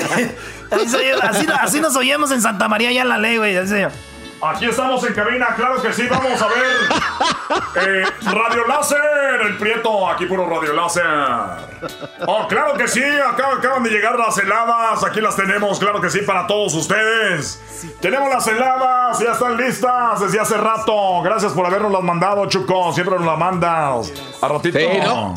así, 1.60 1.80
nos 1.80 1.96
oímos 1.96 2.30
en 2.30 2.42
Santa 2.42 2.68
María 2.68 2.92
ya 2.92 3.02
en 3.02 3.08
la 3.08 3.18
ley, 3.18 3.38
güey. 3.38 3.56
Aquí 4.42 4.66
estamos 4.66 5.02
en 5.04 5.14
cabina, 5.14 5.54
claro 5.56 5.80
que 5.80 5.92
sí, 5.92 6.06
vamos 6.08 6.40
a 6.40 6.48
ver. 6.48 6.56
Eh, 7.76 8.04
radio 8.22 8.66
Láser, 8.66 9.40
el 9.46 9.56
Prieto, 9.58 10.08
aquí 10.08 10.26
puro 10.26 10.48
Radio 10.48 10.72
Láser. 10.74 11.73
Oh, 12.26 12.46
claro 12.48 12.74
que 12.74 12.88
sí, 12.88 13.02
acaban, 13.02 13.82
de 13.82 13.90
llegar 13.90 14.18
las 14.18 14.36
heladas, 14.38 15.04
aquí 15.04 15.20
las 15.20 15.36
tenemos, 15.36 15.78
claro 15.78 16.00
que 16.00 16.10
sí, 16.10 16.20
para 16.20 16.46
todos 16.46 16.74
ustedes. 16.74 17.60
Tenemos 18.00 18.28
las 18.30 18.46
heladas, 18.46 19.18
ya 19.18 19.32
están 19.32 19.56
listas 19.56 20.20
desde 20.20 20.40
hace 20.40 20.56
rato. 20.56 21.22
Gracias 21.22 21.52
por 21.52 21.66
habernos 21.66 21.92
las 21.92 22.02
mandado, 22.02 22.46
Chuco, 22.46 22.92
siempre 22.92 23.16
nos 23.16 23.26
las 23.26 23.38
mandas. 23.38 24.12
A 24.40 24.48
ratito. 24.48 24.78
no, 25.04 25.34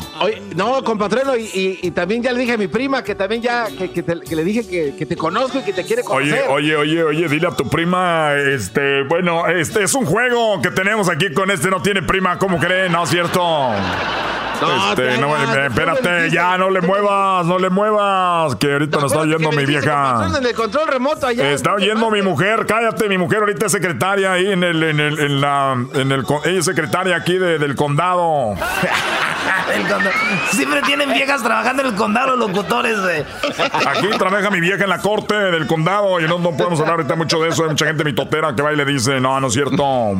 no 0.54 0.84
compatrero, 0.84 1.36
y, 1.36 1.90
también 1.90 2.22
ya 2.22 2.32
le 2.32 2.40
dije 2.40 2.52
a 2.52 2.58
mi 2.58 2.68
prima 2.68 3.02
que 3.02 3.14
también 3.14 3.42
ya, 3.42 3.66
que, 3.66 4.34
le 4.34 4.44
dije 4.44 4.94
que, 4.96 5.06
te 5.06 5.16
conozco 5.16 5.58
y 5.58 5.62
que 5.62 5.72
te 5.72 5.84
quiere 5.84 6.02
conocer. 6.02 6.46
Oye, 6.48 6.74
oye, 6.74 6.76
oye, 6.76 7.02
oye, 7.04 7.28
dile 7.28 7.48
a 7.48 7.50
tu 7.50 7.68
prima, 7.68 8.34
este, 8.34 9.02
bueno, 9.04 9.46
este 9.46 9.82
es 9.82 9.94
un 9.94 10.06
juego 10.06 10.60
que 10.62 10.70
tenemos 10.70 11.08
aquí 11.08 11.32
con 11.32 11.50
este, 11.50 11.68
no 11.68 11.82
tiene 11.82 12.02
prima, 12.02 12.38
¿cómo 12.38 12.58
creen? 12.58 12.92
¿No 12.92 13.04
es 13.04 13.10
cierto? 13.10 13.72
No, 14.60 14.90
este, 14.90 15.18
no, 15.18 15.36
espérate, 15.36 16.30
ya 16.30 16.58
no 16.58 16.70
le 16.70 16.80
muevas, 16.80 17.46
no 17.46 17.58
le 17.58 17.70
muevas, 17.70 18.56
que 18.56 18.72
ahorita 18.72 18.98
nos 18.98 19.12
está 19.12 19.22
oyendo 19.22 19.52
mi 19.52 19.64
vieja. 19.64 20.26
En 20.36 20.44
el 20.44 20.54
control 20.54 20.88
remoto 20.88 21.26
allá. 21.26 21.50
Está 21.50 21.74
oyendo 21.74 22.10
mi 22.10 22.22
mujer, 22.22 22.66
cállate, 22.66 23.08
mi 23.08 23.18
mujer 23.18 23.40
ahorita 23.40 23.66
es 23.66 23.72
secretaria 23.72 24.32
ahí 24.32 24.50
en 24.50 24.64
el, 24.64 24.82
en 24.82 25.00
el, 25.00 25.18
en 25.18 25.40
la, 25.40 25.76
en 25.94 26.12
el, 26.12 26.24
ella 26.44 26.58
es 26.58 26.64
secretaria 26.64 27.16
aquí 27.16 27.38
del 27.38 27.74
condado. 27.76 28.54
Siempre 30.50 30.82
tienen 30.82 31.12
viejas 31.12 31.42
trabajando 31.42 31.82
en 31.82 31.88
el 31.88 31.94
condado 31.94 32.36
los 32.36 32.48
locutores, 32.50 33.02
de. 33.02 33.24
Aquí 33.86 34.08
trabaja 34.18 34.50
mi 34.50 34.60
vieja 34.60 34.84
en 34.84 34.90
la 34.90 34.98
corte 34.98 35.34
del 35.34 35.66
condado 35.66 36.20
y 36.20 36.24
no, 36.24 36.38
no 36.38 36.56
podemos 36.56 36.80
hablar 36.80 36.96
ahorita 36.96 37.16
mucho 37.16 37.40
de 37.40 37.50
eso. 37.50 37.64
Hay 37.64 37.70
mucha 37.70 37.86
gente 37.86 38.04
mitotera 38.04 38.54
que 38.54 38.62
va 38.62 38.72
y 38.72 38.76
le 38.76 38.84
dice, 38.84 39.20
no, 39.20 39.38
no 39.40 39.46
es 39.48 39.52
cierto. 39.52 40.14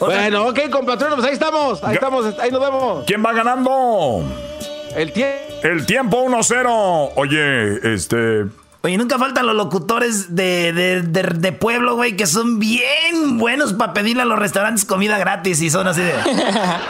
Bueno, 0.00 0.48
ok, 0.48 0.70
compatriones, 0.70 1.16
pues 1.16 1.26
ahí 1.28 1.34
estamos. 1.34 1.82
Ahí 1.82 1.94
estamos, 1.94 2.38
ahí 2.38 2.50
nos 2.50 2.60
vemos. 2.60 3.04
¿Quién 3.06 3.24
va 3.24 3.32
ganando? 3.32 4.24
El 4.94 5.12
tiempo. 5.12 5.36
El 5.62 5.86
tiempo 5.86 6.24
1-0. 6.24 7.12
Oye, 7.16 7.94
este. 7.94 8.44
Oye, 8.86 8.98
nunca 8.98 9.18
faltan 9.18 9.46
los 9.46 9.56
locutores 9.56 10.36
de, 10.36 11.02
de, 11.02 11.52
pueblo, 11.52 11.96
güey, 11.96 12.16
que 12.16 12.24
son 12.24 12.60
bien 12.60 13.36
buenos 13.36 13.72
para 13.72 13.92
pedirle 13.92 14.22
a 14.22 14.24
los 14.24 14.38
restaurantes 14.38 14.84
comida 14.84 15.18
gratis 15.18 15.60
y 15.60 15.70
son 15.70 15.88
así 15.88 16.02
de. 16.02 16.12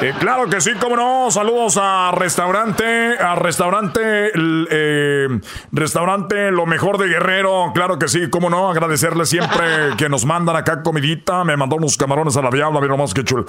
Eh, 0.03 0.13
claro 0.19 0.47
que 0.51 0.61
sí, 0.61 0.73
cómo 0.79 0.95
no. 0.95 1.31
Saludos 1.31 1.79
a 1.81 2.13
restaurante, 2.13 3.17
a 3.19 3.35
restaurante, 3.35 4.31
eh, 4.35 5.41
restaurante 5.73 6.51
Lo 6.51 6.67
Mejor 6.67 6.99
de 6.99 7.09
Guerrero. 7.09 7.73
Claro 7.73 7.99
que 7.99 8.09
sí, 8.09 8.29
cómo 8.29 8.51
no. 8.51 8.71
Agradecerle 8.71 9.25
siempre 9.25 9.65
que 9.97 10.11
nos 10.11 10.27
mandan 10.27 10.57
acá 10.57 10.83
comidita. 10.83 11.45
Me 11.45 11.57
mandó 11.57 11.77
unos 11.77 11.97
camarones 11.97 12.37
a 12.37 12.43
la 12.43 12.51
diabla, 12.51 12.79
mira 12.81 12.97
más 12.97 13.15
que 13.15 13.25
chul 13.25 13.47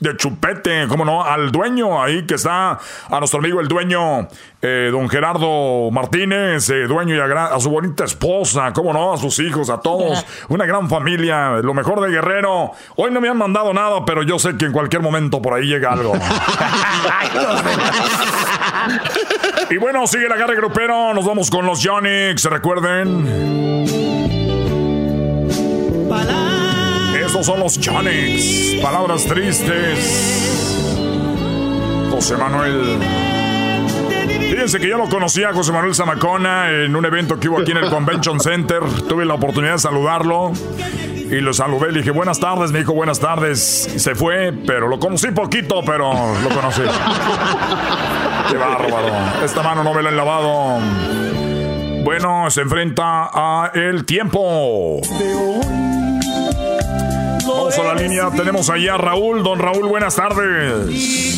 de 0.00 0.16
chupete, 0.16 0.86
cómo 0.88 1.04
no, 1.04 1.22
al 1.24 1.52
dueño 1.52 2.02
ahí 2.02 2.26
que 2.26 2.34
está, 2.34 2.72
a 3.08 3.18
nuestro 3.20 3.38
amigo 3.38 3.60
el 3.60 3.68
dueño, 3.68 4.28
eh, 4.60 4.88
don 4.90 5.08
Gerardo 5.08 5.90
Martínez, 5.92 6.66
dueño 6.88 7.14
y 7.14 7.20
a, 7.20 7.44
a 7.46 7.60
su 7.60 7.70
bonita 7.82 8.04
esposa, 8.04 8.72
cómo 8.72 8.92
no, 8.92 9.12
a 9.12 9.18
sus 9.18 9.40
hijos, 9.40 9.68
a 9.68 9.80
todos, 9.80 10.24
una 10.48 10.64
gran 10.66 10.88
familia, 10.88 11.56
lo 11.62 11.74
mejor 11.74 12.00
de 12.00 12.10
Guerrero. 12.10 12.70
Hoy 12.94 13.10
no 13.10 13.20
me 13.20 13.28
han 13.28 13.36
mandado 13.36 13.74
nada, 13.74 14.04
pero 14.04 14.22
yo 14.22 14.38
sé 14.38 14.56
que 14.56 14.66
en 14.66 14.72
cualquier 14.72 15.02
momento 15.02 15.42
por 15.42 15.54
ahí 15.54 15.66
llega 15.66 15.92
algo. 15.92 16.12
y 19.70 19.76
bueno, 19.78 20.06
sigue 20.06 20.28
la 20.28 20.36
garra 20.36 20.54
grupero, 20.54 21.12
nos 21.12 21.26
vamos 21.26 21.50
con 21.50 21.66
los 21.66 21.80
Yonix, 21.80 22.44
recuerden. 22.44 23.82
Estos 27.16 27.46
son 27.46 27.58
los 27.58 27.78
Yonix, 27.78 28.80
palabras 28.80 29.24
tristes. 29.24 30.38
José 32.12 32.36
Manuel. 32.36 33.31
Fíjense 34.52 34.78
que 34.78 34.86
yo 34.86 34.98
lo 34.98 35.08
conocía 35.08 35.48
a 35.48 35.54
José 35.54 35.72
Manuel 35.72 35.94
Zamacona 35.94 36.68
en 36.68 36.94
un 36.94 37.06
evento 37.06 37.40
que 37.40 37.48
hubo 37.48 37.60
aquí 37.60 37.70
en 37.70 37.78
el 37.78 37.88
Convention 37.88 38.38
Center. 38.38 38.82
Tuve 39.08 39.24
la 39.24 39.32
oportunidad 39.32 39.72
de 39.72 39.78
saludarlo 39.78 40.52
y 41.30 41.40
lo 41.40 41.54
saludé. 41.54 41.90
Le 41.90 42.00
dije, 42.00 42.10
buenas 42.10 42.38
tardes, 42.38 42.70
me 42.70 42.80
dijo, 42.80 42.92
buenas 42.92 43.18
tardes. 43.18 43.58
se 43.96 44.14
fue, 44.14 44.52
pero 44.66 44.88
lo 44.88 44.98
conocí 44.98 45.30
poquito, 45.30 45.80
pero 45.86 46.12
lo 46.42 46.48
conocí. 46.50 46.82
Qué 48.50 48.58
bárbaro. 48.58 49.42
Esta 49.42 49.62
mano 49.62 49.82
no 49.84 49.94
me 49.94 50.02
la 50.02 50.10
han 50.10 50.16
lavado. 50.18 50.80
Bueno, 52.04 52.50
se 52.50 52.60
enfrenta 52.60 53.30
a 53.32 53.70
el 53.72 54.04
tiempo. 54.04 55.00
Vamos 57.46 57.78
a 57.78 57.82
la 57.82 57.94
línea, 57.94 58.30
tenemos 58.30 58.70
ahí 58.70 58.88
a 58.88 58.96
Raúl. 58.96 59.42
Don 59.42 59.58
Raúl, 59.58 59.88
buenas 59.88 60.16
tardes. 60.16 60.88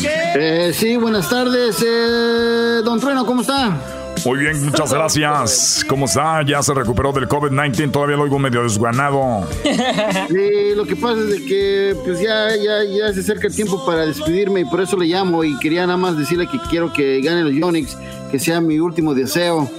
Eh, 0.05 0.71
sí, 0.73 0.97
buenas 0.97 1.29
tardes. 1.29 1.83
Eh, 1.85 2.81
don 2.83 2.99
Trueno, 2.99 3.25
¿cómo 3.25 3.41
está? 3.41 3.77
Muy 4.25 4.39
bien, 4.39 4.63
muchas 4.65 4.91
gracias. 4.91 5.85
¿Cómo 5.87 6.05
está? 6.05 6.41
Ya 6.43 6.61
se 6.63 6.73
recuperó 6.73 7.11
del 7.11 7.27
COVID-19, 7.27 7.91
todavía 7.91 8.17
lo 8.17 8.23
oigo 8.23 8.39
medio 8.39 8.63
desguanado. 8.63 9.47
Sí, 9.63 10.75
lo 10.75 10.85
que 10.85 10.95
pasa 10.95 11.19
es 11.19 11.29
de 11.29 11.45
que 11.45 11.95
pues 12.03 12.19
ya, 12.19 12.55
ya, 12.55 12.83
ya 12.83 13.13
se 13.13 13.19
acerca 13.19 13.47
el 13.47 13.55
tiempo 13.55 13.85
para 13.85 14.05
despedirme 14.05 14.61
y 14.61 14.65
por 14.65 14.81
eso 14.81 14.97
le 14.97 15.05
llamo 15.05 15.43
y 15.43 15.57
quería 15.59 15.85
nada 15.85 15.97
más 15.97 16.17
decirle 16.17 16.47
que 16.47 16.59
quiero 16.69 16.91
que 16.91 17.21
gane 17.21 17.43
los 17.43 17.53
Yonix, 17.53 17.95
que 18.31 18.39
sea 18.39 18.61
mi 18.61 18.79
último 18.79 19.13
deseo. 19.13 19.69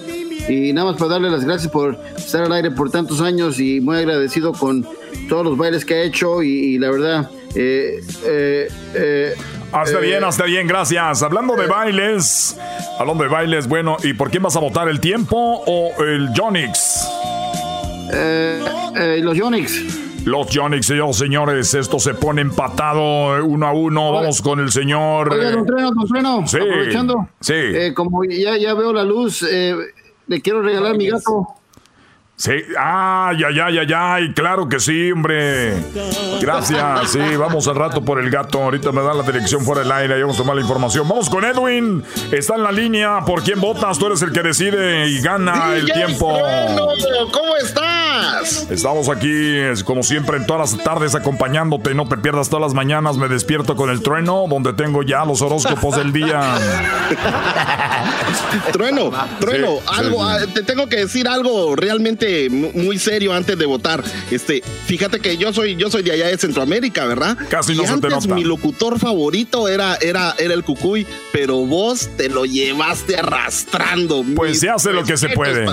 Y 0.49 0.73
nada 0.73 0.93
más 0.93 0.99
para 0.99 1.13
darle 1.13 1.31
las 1.31 1.45
gracias 1.45 1.71
por 1.73 1.99
estar 2.17 2.45
al 2.45 2.53
aire 2.53 2.71
por 2.71 2.91
tantos 2.91 3.21
años 3.21 3.59
y 3.59 3.81
muy 3.81 3.97
agradecido 3.97 4.53
con 4.53 4.87
todos 5.29 5.45
los 5.45 5.59
bailes 5.59 5.85
que 5.85 5.95
ha 5.95 6.03
hecho 6.03 6.43
y, 6.43 6.79
la 6.79 6.91
verdad... 6.91 7.31
Eh, 7.55 8.01
eh, 8.27 8.69
eh, 8.95 9.35
hasta 9.73 9.99
bien, 9.99 10.23
hasta 10.25 10.45
bien, 10.45 10.67
gracias. 10.67 11.23
Hablando 11.23 11.57
de 11.57 11.67
bailes, 11.67 12.57
hablando 12.99 13.25
de 13.25 13.31
bailes, 13.31 13.67
bueno, 13.67 13.97
¿y 14.03 14.13
por 14.13 14.31
quién 14.31 14.43
vas 14.43 14.57
a 14.57 14.61
votar? 14.61 14.89
¿El 14.89 15.01
tiempo 15.01 15.65
o 15.67 16.05
el 16.05 16.29
Jonix? 16.37 17.09
los 19.23 19.39
Jonix. 19.39 20.27
Los 20.27 20.49
Jonix, 20.55 20.93
señores, 21.13 21.73
esto 21.75 21.99
se 21.99 22.15
pone 22.15 22.43
empatado 22.43 23.45
uno 23.45 23.67
a 23.67 23.73
uno. 23.73 24.13
Vamos 24.13 24.43
con 24.43 24.61
el 24.61 24.71
señor. 24.71 25.33
Oiga, 25.33 25.51
don 25.51 25.67
Freno, 25.67 25.91
don 25.93 26.09
Freno, 26.09 26.47
sí, 26.47 26.57
aprovechando. 26.59 27.29
Sí. 27.41 27.55
como 27.95 28.25
ya, 28.25 28.57
ya 28.57 28.75
veo 28.75 28.93
la 28.93 29.05
luz, 29.05 29.45
le 30.27 30.41
quiero 30.41 30.63
regalar 30.63 30.97
mi 30.97 31.09
gato. 31.09 31.47
Sí, 32.39 32.53
ay, 32.79 33.43
ay, 33.45 33.61
ay, 33.61 33.79
ay, 33.79 33.93
ay, 33.97 34.33
claro 34.35 34.69
que 34.69 34.79
sí, 34.79 35.11
hombre. 35.11 35.73
Gracias, 36.39 37.11
sí, 37.11 37.19
vamos 37.39 37.67
al 37.67 37.77
rato 37.77 38.03
por 38.03 38.21
el 38.21 38.31
gato. 38.31 38.63
Ahorita 38.63 38.93
me 38.93 39.01
da 39.01 39.15
la 39.15 39.23
dirección 39.23 39.65
fuera 39.65 39.81
del 39.81 39.91
aire 39.91 40.19
y 40.19 40.21
vamos 40.21 40.37
a 40.37 40.41
tomar 40.41 40.55
la 40.55 40.61
información. 40.61 41.09
Vamos 41.09 41.31
con 41.31 41.47
Edwin, 41.47 42.05
está 42.31 42.57
en 42.57 42.63
la 42.63 42.73
línea. 42.73 43.21
¿Por 43.25 43.43
quién 43.43 43.59
votas? 43.59 43.99
Tú 43.99 44.09
eres 44.09 44.21
el 44.21 44.33
que 44.33 44.43
decide 44.43 45.09
y 45.09 45.23
gana 45.23 45.77
el 45.77 45.91
tiempo. 45.91 46.39
¿Cómo 47.33 47.57
estás? 47.57 48.67
Estamos 48.71 49.09
aquí, 49.09 49.55
como 49.87 50.03
siempre, 50.03 50.37
en 50.37 50.47
todas 50.47 50.75
las 50.75 50.85
tardes 50.85 51.15
acompañándote. 51.15 51.95
No 51.95 52.07
te 52.07 52.19
pierdas 52.19 52.51
todas 52.51 52.65
las 52.65 52.75
mañanas. 52.75 53.17
Me 53.17 53.29
despierto 53.29 53.77
con 53.77 53.89
el 53.89 54.03
trueno, 54.03 54.45
donde 54.47 54.75
tengo 54.75 55.03
ya 55.03 55.25
los 55.25 55.41
horóscopos 55.41 55.97
del 55.97 56.13
día. 56.13 56.41
trueno, 58.73 59.11
trueno, 59.41 59.79
algo, 59.87 60.23
ah, 60.23 60.39
te 60.53 60.63
tengo 60.63 60.87
que 60.87 60.97
decir 60.97 61.29
algo 61.29 61.75
realmente 61.77 62.26
muy 62.51 62.99
serio 62.99 63.33
antes 63.33 63.59
de 63.59 63.67
votar. 63.67 64.03
Este, 64.31 64.63
fíjate 64.87 65.21
que 65.21 65.37
yo 65.37 65.53
soy, 65.53 65.77
yo 65.77 65.91
soy 65.91 66.03
de 66.03 66.13
allá 66.13 66.29
de 66.29 66.39
Centroamérica, 66.39 67.07
¿verdad? 67.07 67.37
Casi 67.49 67.75
no 67.75 67.83
y 67.83 67.87
antes 67.87 68.27
mi 68.29 68.45
locutor 68.45 68.99
favorito 68.99 69.69
era, 69.69 69.97
era, 69.97 70.35
era 70.39 70.55
el 70.55 70.65
Cucuy, 70.65 71.07
pero 71.33 71.59
vos 71.67 72.09
te 72.17 72.29
lo 72.29 72.45
llevaste 72.45 73.17
arrastrando. 73.17 74.25
Pues 74.35 74.61
se 74.61 74.71
hace 74.71 74.93
lo 74.93 75.05
que 75.05 75.17
se 75.17 75.29
puede. 75.31 75.67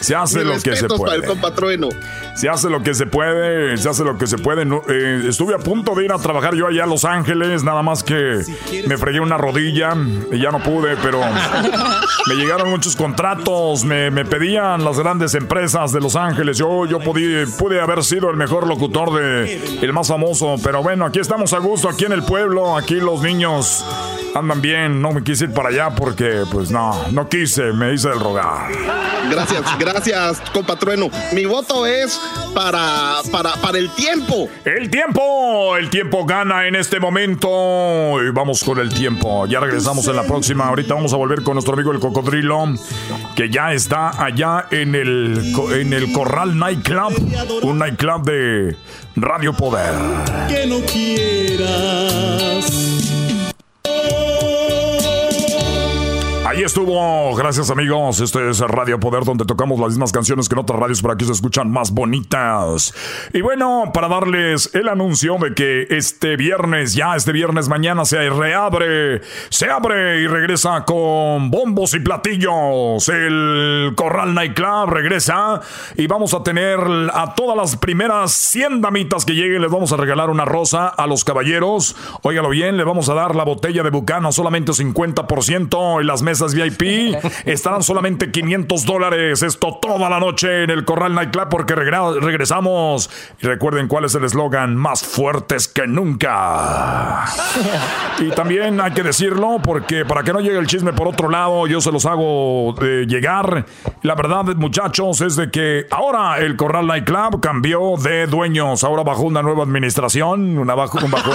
se 0.00 0.14
hace 0.14 0.44
lo 0.44 0.60
que 0.60 0.76
se 0.76 0.86
puede. 0.86 1.16
el 1.16 1.24
Se 2.34 2.48
hace 2.48 2.70
lo 2.70 2.82
que 2.82 2.94
se 2.94 3.06
puede, 3.06 3.76
se 3.76 3.88
hace 3.88 4.04
lo 4.04 4.18
que 4.18 4.26
se 4.26 4.38
puede. 4.38 4.62
Eh, 4.88 5.22
estuve 5.28 5.54
a 5.54 5.58
punto 5.58 5.94
de 5.94 6.04
ir 6.04 6.12
a 6.12 6.18
trabajar 6.18 6.54
yo 6.54 6.66
allá 6.66 6.84
a 6.84 6.86
Los 6.86 7.04
Ángeles, 7.04 7.62
nada 7.64 7.82
más 7.82 8.02
que 8.02 8.42
me 8.86 8.98
fregué 8.98 9.20
una 9.20 9.36
rodilla 9.36 9.94
y 10.32 10.40
ya 10.40 10.50
no 10.50 10.62
pude, 10.62 10.96
pero 11.02 11.20
me 12.26 12.34
llegaron 12.34 12.70
muchos 12.70 12.96
contratos, 12.96 13.84
me, 13.84 14.10
me 14.10 14.24
pedían 14.24 14.84
las 14.84 14.98
grandes 14.98 15.34
empresas 15.34 15.92
de 15.94 16.00
Los 16.00 16.16
Ángeles. 16.16 16.58
Yo, 16.58 16.84
yo 16.86 16.98
pude, 16.98 17.46
pude 17.46 17.80
haber 17.80 18.04
sido 18.04 18.30
el 18.30 18.36
mejor 18.36 18.66
locutor 18.66 19.14
de 19.14 19.78
el 19.80 19.92
más 19.92 20.08
famoso, 20.08 20.56
pero 20.62 20.82
bueno, 20.82 21.06
aquí 21.06 21.20
estamos 21.20 21.52
a 21.52 21.58
gusto, 21.58 21.88
aquí 21.88 22.04
en 22.04 22.12
el 22.12 22.24
pueblo, 22.24 22.76
aquí 22.76 22.96
los 22.96 23.22
niños 23.22 23.84
andan 24.34 24.60
bien. 24.60 25.00
No 25.00 25.12
me 25.12 25.22
quise 25.22 25.44
ir 25.44 25.52
para 25.52 25.68
allá 25.68 25.90
porque, 25.90 26.42
pues 26.50 26.70
no, 26.70 27.08
no 27.12 27.28
quise, 27.28 27.72
me 27.72 27.94
hice 27.94 28.08
el 28.08 28.20
rogar. 28.20 28.70
Gracias, 29.30 29.62
gracias, 29.78 30.40
compatrueno. 30.52 31.08
Mi 31.32 31.44
voto 31.44 31.86
es 31.86 32.20
para, 32.54 33.16
para, 33.30 33.52
para 33.54 33.78
el 33.78 33.90
tiempo. 33.90 34.48
El 34.64 34.90
tiempo, 34.90 35.76
el 35.76 35.90
tiempo 35.90 36.24
gana 36.24 36.66
en 36.66 36.76
este 36.76 37.00
momento. 37.00 38.18
Y 38.22 38.30
vamos 38.30 38.62
con 38.64 38.78
el 38.78 38.92
tiempo. 38.92 39.46
Ya 39.46 39.60
regresamos 39.60 40.06
en 40.08 40.16
la 40.16 40.24
próxima. 40.24 40.66
Ahorita 40.68 40.94
vamos 40.94 41.12
a 41.12 41.16
volver 41.16 41.42
con 41.42 41.54
nuestro 41.54 41.74
amigo 41.74 41.92
el 41.92 42.00
cocodrilo, 42.00 42.74
que 43.34 43.50
ya 43.50 43.72
está 43.72 44.22
allá 44.22 44.66
en 44.70 44.94
el, 44.94 45.54
en 45.72 45.92
el 45.92 46.12
Corral 46.12 46.58
Nightclub, 46.58 47.12
un 47.62 47.78
nightclub 47.78 48.24
de 48.24 48.76
Radio 49.16 49.52
Poder. 49.52 49.94
Que 50.48 50.66
no 50.66 50.80
quieras 50.86 52.24
Ahí 56.54 56.62
estuvo. 56.62 57.34
Gracias, 57.34 57.68
amigos. 57.68 58.20
Este 58.20 58.48
es 58.48 58.60
Radio 58.60 59.00
Poder, 59.00 59.24
donde 59.24 59.44
tocamos 59.44 59.80
las 59.80 59.88
mismas 59.88 60.12
canciones 60.12 60.48
que 60.48 60.54
en 60.54 60.60
otras 60.60 60.78
radios, 60.78 61.02
para 61.02 61.16
que 61.16 61.24
se 61.24 61.32
escuchan 61.32 61.68
más 61.68 61.90
bonitas. 61.90 62.94
Y 63.32 63.40
bueno, 63.40 63.90
para 63.92 64.06
darles 64.06 64.70
el 64.72 64.88
anuncio 64.88 65.36
de 65.38 65.52
que 65.52 65.88
este 65.90 66.36
viernes, 66.36 66.94
ya 66.94 67.16
este 67.16 67.32
viernes 67.32 67.68
mañana, 67.68 68.04
se 68.04 68.30
reabre, 68.30 69.20
se 69.48 69.68
abre 69.68 70.20
y 70.20 70.28
regresa 70.28 70.84
con 70.84 71.50
bombos 71.50 71.92
y 71.94 71.98
platillos. 71.98 73.08
El 73.08 73.94
Corral 73.96 74.32
Nightclub 74.32 74.90
regresa 74.90 75.60
y 75.96 76.06
vamos 76.06 76.34
a 76.34 76.44
tener 76.44 76.78
a 77.12 77.34
todas 77.34 77.56
las 77.56 77.76
primeras 77.76 78.30
100 78.30 78.80
damitas 78.80 79.24
que 79.24 79.32
lleguen, 79.32 79.60
les 79.60 79.72
vamos 79.72 79.92
a 79.92 79.96
regalar 79.96 80.30
una 80.30 80.44
rosa 80.44 80.86
a 80.86 81.08
los 81.08 81.24
caballeros. 81.24 81.96
Óigalo 82.22 82.50
bien, 82.50 82.76
le 82.76 82.84
vamos 82.84 83.08
a 83.08 83.14
dar 83.14 83.34
la 83.34 83.42
botella 83.42 83.82
de 83.82 83.90
Bucano 83.90 84.30
solamente 84.30 84.70
50% 84.70 86.00
y 86.00 86.04
las 86.04 86.22
mesas 86.22 86.43
VIP 86.52 87.16
estarán 87.44 87.82
solamente 87.82 88.30
500 88.30 88.84
dólares. 88.84 89.42
Esto 89.42 89.78
toda 89.80 90.10
la 90.10 90.18
noche 90.20 90.64
en 90.64 90.70
el 90.70 90.84
Corral 90.84 91.14
Nightclub 91.14 91.48
porque 91.48 91.74
regresamos. 91.74 93.08
Y 93.40 93.46
recuerden 93.46 93.88
cuál 93.88 94.04
es 94.04 94.14
el 94.14 94.24
eslogan, 94.24 94.76
más 94.76 95.02
fuertes 95.04 95.68
que 95.68 95.86
nunca. 95.86 97.24
Y 98.18 98.30
también 98.30 98.80
hay 98.80 98.92
que 98.92 99.02
decirlo 99.02 99.60
porque 99.62 100.04
para 100.04 100.22
que 100.22 100.32
no 100.32 100.40
llegue 100.40 100.58
el 100.58 100.66
chisme 100.66 100.92
por 100.92 101.08
otro 101.08 101.30
lado, 101.30 101.66
yo 101.66 101.80
se 101.80 101.92
los 101.92 102.04
hago 102.06 102.74
de 102.80 103.06
llegar. 103.06 103.64
La 104.02 104.14
verdad, 104.14 104.44
muchachos, 104.56 105.20
es 105.20 105.36
de 105.36 105.50
que 105.50 105.86
ahora 105.90 106.38
el 106.38 106.56
Corral 106.56 106.86
Nightclub 106.86 107.40
cambió 107.40 107.94
de 107.96 108.26
dueños. 108.26 108.84
Ahora 108.84 109.02
bajo 109.02 109.22
una 109.22 109.42
nueva 109.42 109.62
administración, 109.62 110.58
un 110.58 110.66
bajo. 110.66 110.98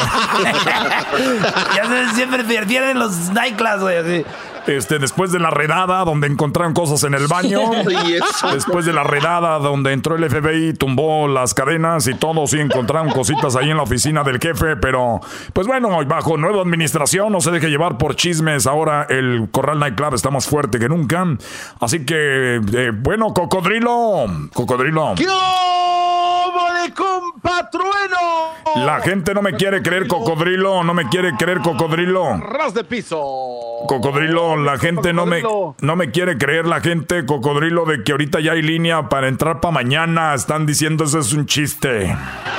ya 1.76 2.14
siempre 2.14 2.44
pierden 2.44 3.00
los 3.00 3.30
nightclubs, 3.32 3.82
güey. 3.82 4.26
Este, 4.68 5.00
después 5.00 5.32
de 5.32 5.40
la 5.40 5.50
redada 5.50 6.04
donde 6.04 6.28
encontraron 6.28 6.74
cosas 6.74 7.04
en 7.04 7.14
el 7.14 7.28
baño. 7.28 7.60
después 8.54 8.86
de 8.86 8.94
la 8.94 9.04
redada 9.04 9.60
donde 9.60 9.94
entró 9.94 10.16
el 10.16 10.30
FBI, 10.30 10.74
tumbó 10.74 11.28
las 11.28 11.54
cadenas 11.54 12.08
y 12.08 12.16
todo, 12.16 12.46
sí 12.48 12.60
encontraron 12.60 13.10
cositas 13.12 13.56
ahí 13.56 13.70
en 13.70 13.78
la 13.78 13.84
oficina 13.84 14.24
del 14.24 14.40
jefe, 14.40 14.76
pero 14.78 15.22
pues 15.54 15.68
bueno, 15.68 15.90
bajo 16.06 16.38
nueva 16.38 16.62
administración, 16.62 17.32
no 17.32 17.42
se 17.42 17.52
deje 17.52 17.70
llevar 17.70 17.98
por 17.98 18.16
chismes. 18.16 18.68
Ahora 18.68 19.06
el 19.10 19.50
Corral 19.52 19.80
Nightclub 19.80 20.14
está 20.14 20.30
más 20.30 20.48
fuerte 20.48 20.80
que 20.80 20.90
nunca. 20.90 21.26
Así 21.80 22.06
que, 22.06 22.62
eh, 22.74 22.92
bueno, 22.94 23.34
cocodrilo, 23.34 24.26
cocodrilo. 24.54 25.14
¿Qué 25.16 25.26
de 25.26 26.94
compatrueno? 26.94 28.18
La 28.76 29.02
gente 29.02 29.34
no 29.34 29.42
me 29.42 29.54
quiere 29.54 29.82
creer 29.82 30.08
cocodrilo, 30.08 30.84
no 30.84 30.94
me 30.94 31.08
quiere 31.10 31.34
creer 31.36 31.60
cocodrilo. 31.60 32.38
Ras 32.38 32.74
de 32.74 32.84
piso. 32.84 33.18
Cocodrilo, 33.88 34.49
la 34.58 34.78
gente 34.78 35.14
no 35.14 35.26
me, 35.26 35.42
no 35.42 35.96
me 35.96 36.12
quiere 36.12 36.38
creer, 36.38 36.66
la 36.66 36.82
gente, 36.82 37.26
cocodrilo, 37.26 37.86
de 37.86 38.04
que 38.04 38.12
ahorita 38.12 38.40
ya 38.40 38.54
hay 38.54 38.62
línea 38.62 39.10
para 39.10 39.28
entrar 39.28 39.60
para 39.60 39.72
mañana. 39.72 40.34
Están 40.34 40.66
diciendo 40.66 41.06
eso 41.06 41.20
es 41.20 41.34
un 41.34 41.46
chiste. 41.46 42.16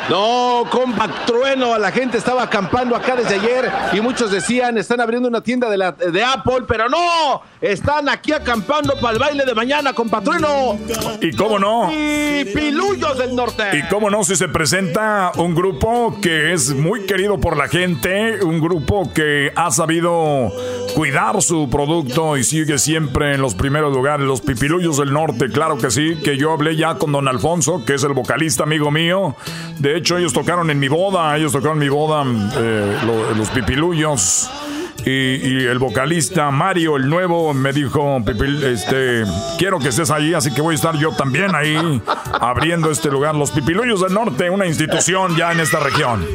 No, 0.09 0.65
compa 0.71 1.09
trueno, 1.27 1.79
la 1.79 1.93
gente 1.93 2.19
estaba 2.19 2.43
acampando 2.43 2.97
acá 2.97 3.15
desde 3.15 3.37
ayer 3.37 3.71
y 3.93 4.01
muchos 4.01 4.31
decían, 4.31 4.77
están 4.77 5.01
abriendo 5.01 5.29
una 5.29 5.41
tienda 5.41 5.71
de, 5.71 5.77
la, 5.77 5.93
de 5.93 6.25
Apple, 6.25 6.63
pero 6.67 6.89
no, 6.89 7.43
están 7.61 8.09
aquí 8.09 8.33
acampando 8.33 8.95
para 9.01 9.13
el 9.13 9.19
baile 9.19 9.45
de 9.45 9.55
mañana, 9.55 9.93
compa 9.93 10.21
trueno. 10.21 10.79
¿Y 11.21 11.33
cómo 11.37 11.59
no? 11.59 11.91
Y 11.93 12.45
pilullos 12.47 13.19
del 13.19 13.37
norte. 13.37 13.65
¿Y 13.73 13.83
cómo 13.89 14.11
no 14.11 14.25
si 14.25 14.37
se 14.37 14.49
presenta 14.49 15.33
un 15.37 15.55
grupo 15.55 16.19
que 16.21 16.53
es 16.53 16.75
muy 16.75 17.07
querido 17.07 17.39
por 17.39 17.57
la 17.57 17.69
gente, 17.69 18.43
un 18.45 18.61
grupo 18.61 19.13
que 19.15 19.53
ha 19.55 19.71
sabido 19.71 20.53
cuidar 20.95 21.41
su 21.43 21.69
producto 21.87 22.37
y 22.37 22.45
sigue 22.45 22.79
siempre 22.79 23.35
en 23.35 23.41
los 23.41 23.55
primeros 23.55 23.95
lugares, 23.95 24.27
los 24.27 24.43
pipilullos 24.43 24.99
del 24.99 25.13
norte, 25.13 25.49
claro 25.49 25.79
que 25.79 25.91
sí, 25.91 26.17
que 26.23 26.37
yo 26.37 26.53
hablé 26.53 26.77
ya 26.77 26.97
con 26.97 27.11
don 27.11 27.27
Alfonso, 27.27 27.85
que 27.87 27.95
es 27.95 28.05
el 28.05 28.13
vocalista 28.13 28.65
amigo 28.65 28.91
mío. 28.91 29.35
De 29.79 29.97
hecho, 29.97 30.19
ellos 30.19 30.35
tocaron 30.35 30.71
en 30.71 30.79
mi 30.79 30.89
boda, 30.89 31.37
ellos 31.37 31.53
tocaron 31.53 31.79
en 31.79 31.81
mi 31.81 31.89
boda 31.89 32.25
eh, 32.57 32.99
los 33.37 33.49
pipilullos. 33.49 34.51
Y, 35.07 35.65
el 35.65 35.79
vocalista 35.79 36.51
Mario, 36.51 36.97
el 36.97 37.09
nuevo, 37.09 37.55
me 37.55 37.73
dijo, 37.73 38.23
este, 38.65 39.25
quiero 39.59 39.79
que 39.79 39.89
estés 39.89 40.11
ahí, 40.11 40.35
así 40.35 40.53
que 40.53 40.61
voy 40.61 40.75
a 40.75 40.77
estar 40.77 40.99
yo 40.99 41.13
también 41.13 41.55
ahí 41.55 42.03
abriendo 42.39 42.91
este 42.91 43.11
lugar. 43.11 43.35
Los 43.35 43.51
Pipiluyos 43.51 44.03
del 44.03 44.13
Norte, 44.13 44.51
una 44.51 44.67
institución 44.67 45.35
ya 45.37 45.53
en 45.53 45.61
esta 45.61 45.81
región. 45.81 46.27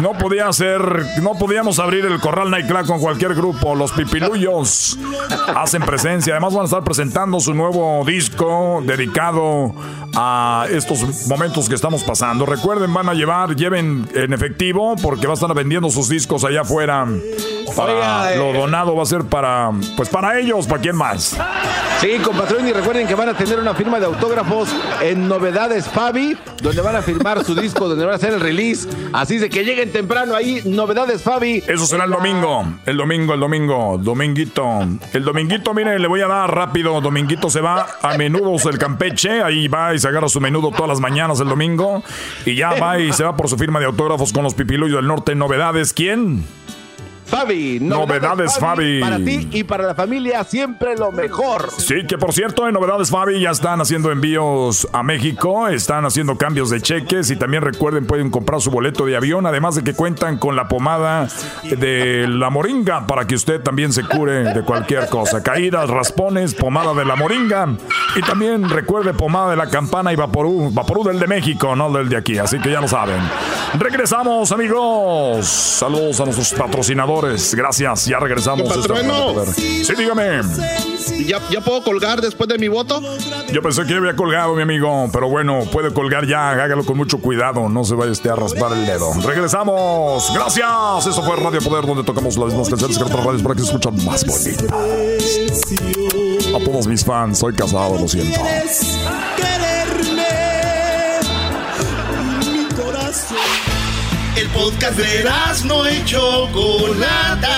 No 0.00 0.12
podía 0.12 0.52
ser, 0.52 0.80
no 1.22 1.32
podíamos 1.34 1.78
abrir 1.78 2.04
el 2.04 2.20
Corral 2.20 2.50
Nightclub 2.50 2.86
con 2.86 3.00
cualquier 3.00 3.34
grupo. 3.34 3.74
Los 3.74 3.92
Pipiluyos 3.92 4.98
hacen 5.54 5.82
presencia. 5.82 6.34
Además 6.34 6.52
van 6.52 6.62
a 6.62 6.64
estar 6.66 6.84
presentando 6.84 7.40
su 7.40 7.54
nuevo 7.54 8.04
disco 8.04 8.82
dedicado 8.84 9.74
a 10.18 10.66
estos 10.70 11.26
momentos 11.28 11.68
que 11.68 11.74
estamos 11.74 12.02
pasando. 12.02 12.46
Recuerden, 12.46 12.92
van 12.92 13.08
a 13.08 13.14
llevar, 13.14 13.54
lleven 13.54 14.08
en 14.14 14.32
efectivo 14.32 14.96
porque 14.96 15.26
va 15.26 15.34
a 15.34 15.34
estar 15.34 15.52
vendiendo 15.54 15.90
sus 15.90 16.08
discos 16.08 16.42
allá 16.44 16.62
afuera. 16.62 17.06
Para, 17.76 18.36
lo 18.36 18.54
eh. 18.54 18.58
donado 18.58 18.96
va 18.96 19.02
a 19.02 19.06
ser 19.06 19.24
para, 19.24 19.70
pues 19.96 20.08
para 20.08 20.38
ellos, 20.38 20.66
¿para 20.66 20.80
quién 20.80 20.96
más? 20.96 21.36
Sí, 22.00 22.10
compatrón, 22.22 22.66
y 22.66 22.72
recuerden 22.72 23.06
que 23.06 23.14
van 23.14 23.28
a 23.28 23.34
tener 23.34 23.58
una 23.58 23.74
firma 23.74 23.98
de 23.98 24.06
autógrafos 24.06 24.68
en 25.02 25.28
Novedades 25.28 25.86
Fabi, 25.86 26.36
donde 26.62 26.80
van 26.80 26.96
a 26.96 27.02
firmar 27.02 27.42
su 27.44 27.54
disco, 27.54 27.88
donde 27.88 28.04
van 28.04 28.14
a 28.14 28.16
hacer 28.16 28.34
el 28.34 28.40
release. 28.40 28.88
Así 29.12 29.38
de 29.38 29.50
que 29.50 29.64
lleguen 29.64 29.92
temprano 29.92 30.34
ahí, 30.34 30.62
Novedades 30.64 31.22
Fabi. 31.22 31.62
Eso 31.66 31.86
será 31.86 32.04
el 32.04 32.10
domingo, 32.10 32.64
el 32.86 32.96
domingo, 32.96 33.34
el 33.34 33.40
domingo, 33.40 33.98
dominguito. 33.98 34.86
El 35.12 35.24
dominguito, 35.24 35.74
miren, 35.74 36.00
le 36.00 36.08
voy 36.08 36.20
a 36.20 36.28
dar 36.28 36.54
rápido. 36.54 37.00
Dominguito 37.00 37.50
se 37.50 37.60
va 37.60 37.86
a 38.02 38.16
Menudos 38.16 38.66
el 38.66 38.78
Campeche, 38.78 39.42
ahí 39.42 39.68
va 39.68 39.94
y 39.94 39.98
se 39.98 40.05
agarra 40.08 40.28
su 40.28 40.40
menudo 40.40 40.70
todas 40.70 40.88
las 40.88 41.00
mañanas 41.00 41.40
el 41.40 41.48
domingo. 41.48 42.02
Y 42.44 42.56
ya 42.56 42.74
va 42.80 42.98
y 42.98 43.12
se 43.12 43.24
va 43.24 43.36
por 43.36 43.48
su 43.48 43.56
firma 43.56 43.78
de 43.80 43.86
autógrafos 43.86 44.32
con 44.32 44.44
los 44.44 44.54
Pipiluyos 44.54 44.96
del 44.96 45.06
Norte. 45.06 45.34
Novedades, 45.34 45.92
¿quién? 45.92 46.44
Fabi. 47.26 47.80
Novedades, 47.80 48.56
Fabi, 48.56 49.00
Para 49.00 49.16
ti 49.18 49.48
y 49.50 49.64
para 49.64 49.84
la 49.84 49.94
familia 49.96 50.44
siempre 50.44 50.96
lo 50.96 51.10
mejor. 51.10 51.70
Sí, 51.76 52.06
que 52.06 52.16
por 52.18 52.32
cierto, 52.32 52.68
en 52.68 52.74
Novedades 52.74 53.10
Fabi 53.10 53.40
ya 53.40 53.50
están 53.50 53.80
haciendo 53.80 54.12
envíos 54.12 54.86
a 54.92 55.02
México, 55.02 55.66
están 55.66 56.04
haciendo 56.04 56.38
cambios 56.38 56.70
de 56.70 56.80
cheques 56.80 57.30
y 57.30 57.36
también 57.36 57.62
recuerden 57.62 58.06
pueden 58.06 58.30
comprar 58.30 58.60
su 58.60 58.70
boleto 58.70 59.04
de 59.06 59.16
avión, 59.16 59.44
además 59.44 59.74
de 59.74 59.82
que 59.82 59.94
cuentan 59.94 60.38
con 60.38 60.54
la 60.54 60.68
pomada 60.68 61.28
de 61.64 62.28
la 62.28 62.48
moringa 62.48 63.06
para 63.08 63.26
que 63.26 63.34
usted 63.34 63.60
también 63.60 63.92
se 63.92 64.04
cure 64.04 64.54
de 64.54 64.62
cualquier 64.62 65.08
cosa. 65.08 65.42
Caídas, 65.42 65.90
raspones, 65.90 66.54
pomada 66.54 66.94
de 66.94 67.04
la 67.04 67.16
moringa 67.16 67.68
y 68.14 68.20
también 68.20 68.68
recuerde 68.68 69.14
pomada 69.14 69.50
de 69.50 69.56
la 69.56 69.68
campana 69.68 70.12
y 70.12 70.16
vaporú, 70.16 70.70
vaporú 70.72 71.02
del 71.02 71.18
de 71.18 71.26
México, 71.26 71.74
no 71.74 71.90
del 71.90 72.08
de 72.08 72.16
aquí, 72.16 72.38
así 72.38 72.60
que 72.60 72.70
ya 72.70 72.80
lo 72.80 72.86
saben. 72.86 73.18
Regresamos, 73.78 74.52
amigos. 74.52 75.46
Saludos 75.46 76.20
a 76.20 76.24
nuestros 76.24 76.52
patrocinadores 76.52 77.15
Gracias, 77.22 78.06
ya 78.06 78.18
regresamos. 78.18 78.68
Sí, 79.54 79.94
dígame. 79.96 80.40
¿Ya, 81.26 81.40
¿Ya 81.50 81.60
puedo 81.60 81.82
colgar 81.82 82.20
después 82.20 82.48
de 82.48 82.58
mi 82.58 82.68
voto? 82.68 83.00
Yo 83.52 83.62
pensé 83.62 83.84
que 83.86 83.94
había 83.94 84.14
colgado, 84.14 84.54
mi 84.54 84.62
amigo, 84.62 85.08
pero 85.12 85.28
bueno, 85.28 85.62
puede 85.72 85.92
colgar 85.92 86.26
ya, 86.26 86.50
hágalo 86.50 86.84
con 86.84 86.96
mucho 86.96 87.18
cuidado, 87.18 87.68
no 87.68 87.84
se 87.84 87.94
vaya 87.94 88.12
este 88.12 88.28
a 88.30 88.36
raspar 88.36 88.72
el 88.72 88.86
dedo. 88.86 89.12
Regresamos, 89.24 90.32
gracias. 90.34 91.06
Eso 91.06 91.22
fue 91.22 91.36
Radio 91.36 91.60
Poder, 91.60 91.86
donde 91.86 92.04
tocamos 92.04 92.36
las 92.36 92.48
mismas 92.48 92.68
canciones 92.68 92.98
que 92.98 93.04
otras 93.04 93.24
radios 93.24 93.42
para 93.42 93.54
que 93.54 93.60
se 93.62 93.66
escuchan 93.66 94.04
más 94.04 94.24
bonitas. 94.26 94.70
A 96.54 96.64
todos 96.64 96.86
mis 96.86 97.04
fans, 97.04 97.38
soy 97.38 97.54
casado, 97.54 97.98
lo 97.98 98.08
siento. 98.08 98.40
El 104.36 104.48
podcast 104.48 104.98
de 104.98 105.24
no 105.64 105.90
y 105.90 106.04
Chocolata. 106.04 107.56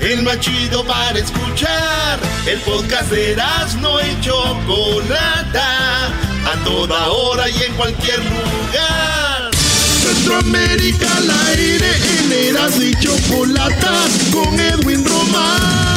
El 0.00 0.22
más 0.24 0.40
chido 0.40 0.84
para 0.84 1.16
escuchar. 1.16 2.18
El 2.44 2.58
podcast 2.60 3.08
de 3.10 3.36
no 3.80 4.00
y 4.00 4.20
Chocolata. 4.20 6.06
A 6.44 6.64
toda 6.64 7.08
hora 7.08 7.48
y 7.48 7.62
en 7.62 7.72
cualquier 7.74 8.18
lugar. 8.18 9.50
Centroamérica 10.02 11.06
al 11.18 11.30
aire 11.50 11.90
en 12.18 12.32
Eras 12.32 12.80
y 12.80 12.92
Chocolata 12.96 13.94
con 14.32 14.58
Edwin 14.58 15.04
Román. 15.04 15.87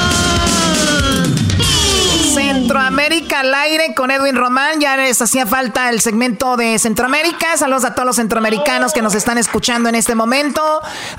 Centroamérica 2.33 3.41
al 3.41 3.53
aire 3.53 3.93
con 3.93 4.09
Edwin 4.09 4.37
Román. 4.37 4.79
Ya 4.79 4.95
les 4.95 5.21
hacía 5.21 5.45
falta 5.45 5.89
el 5.89 5.99
segmento 5.99 6.55
de 6.55 6.79
Centroamérica. 6.79 7.57
Saludos 7.57 7.83
a 7.83 7.93
todos 7.93 8.05
los 8.05 8.15
centroamericanos 8.15 8.93
que 8.93 9.01
nos 9.01 9.15
están 9.15 9.37
escuchando 9.37 9.89
en 9.89 9.95
este 9.95 10.15
momento. 10.15 10.61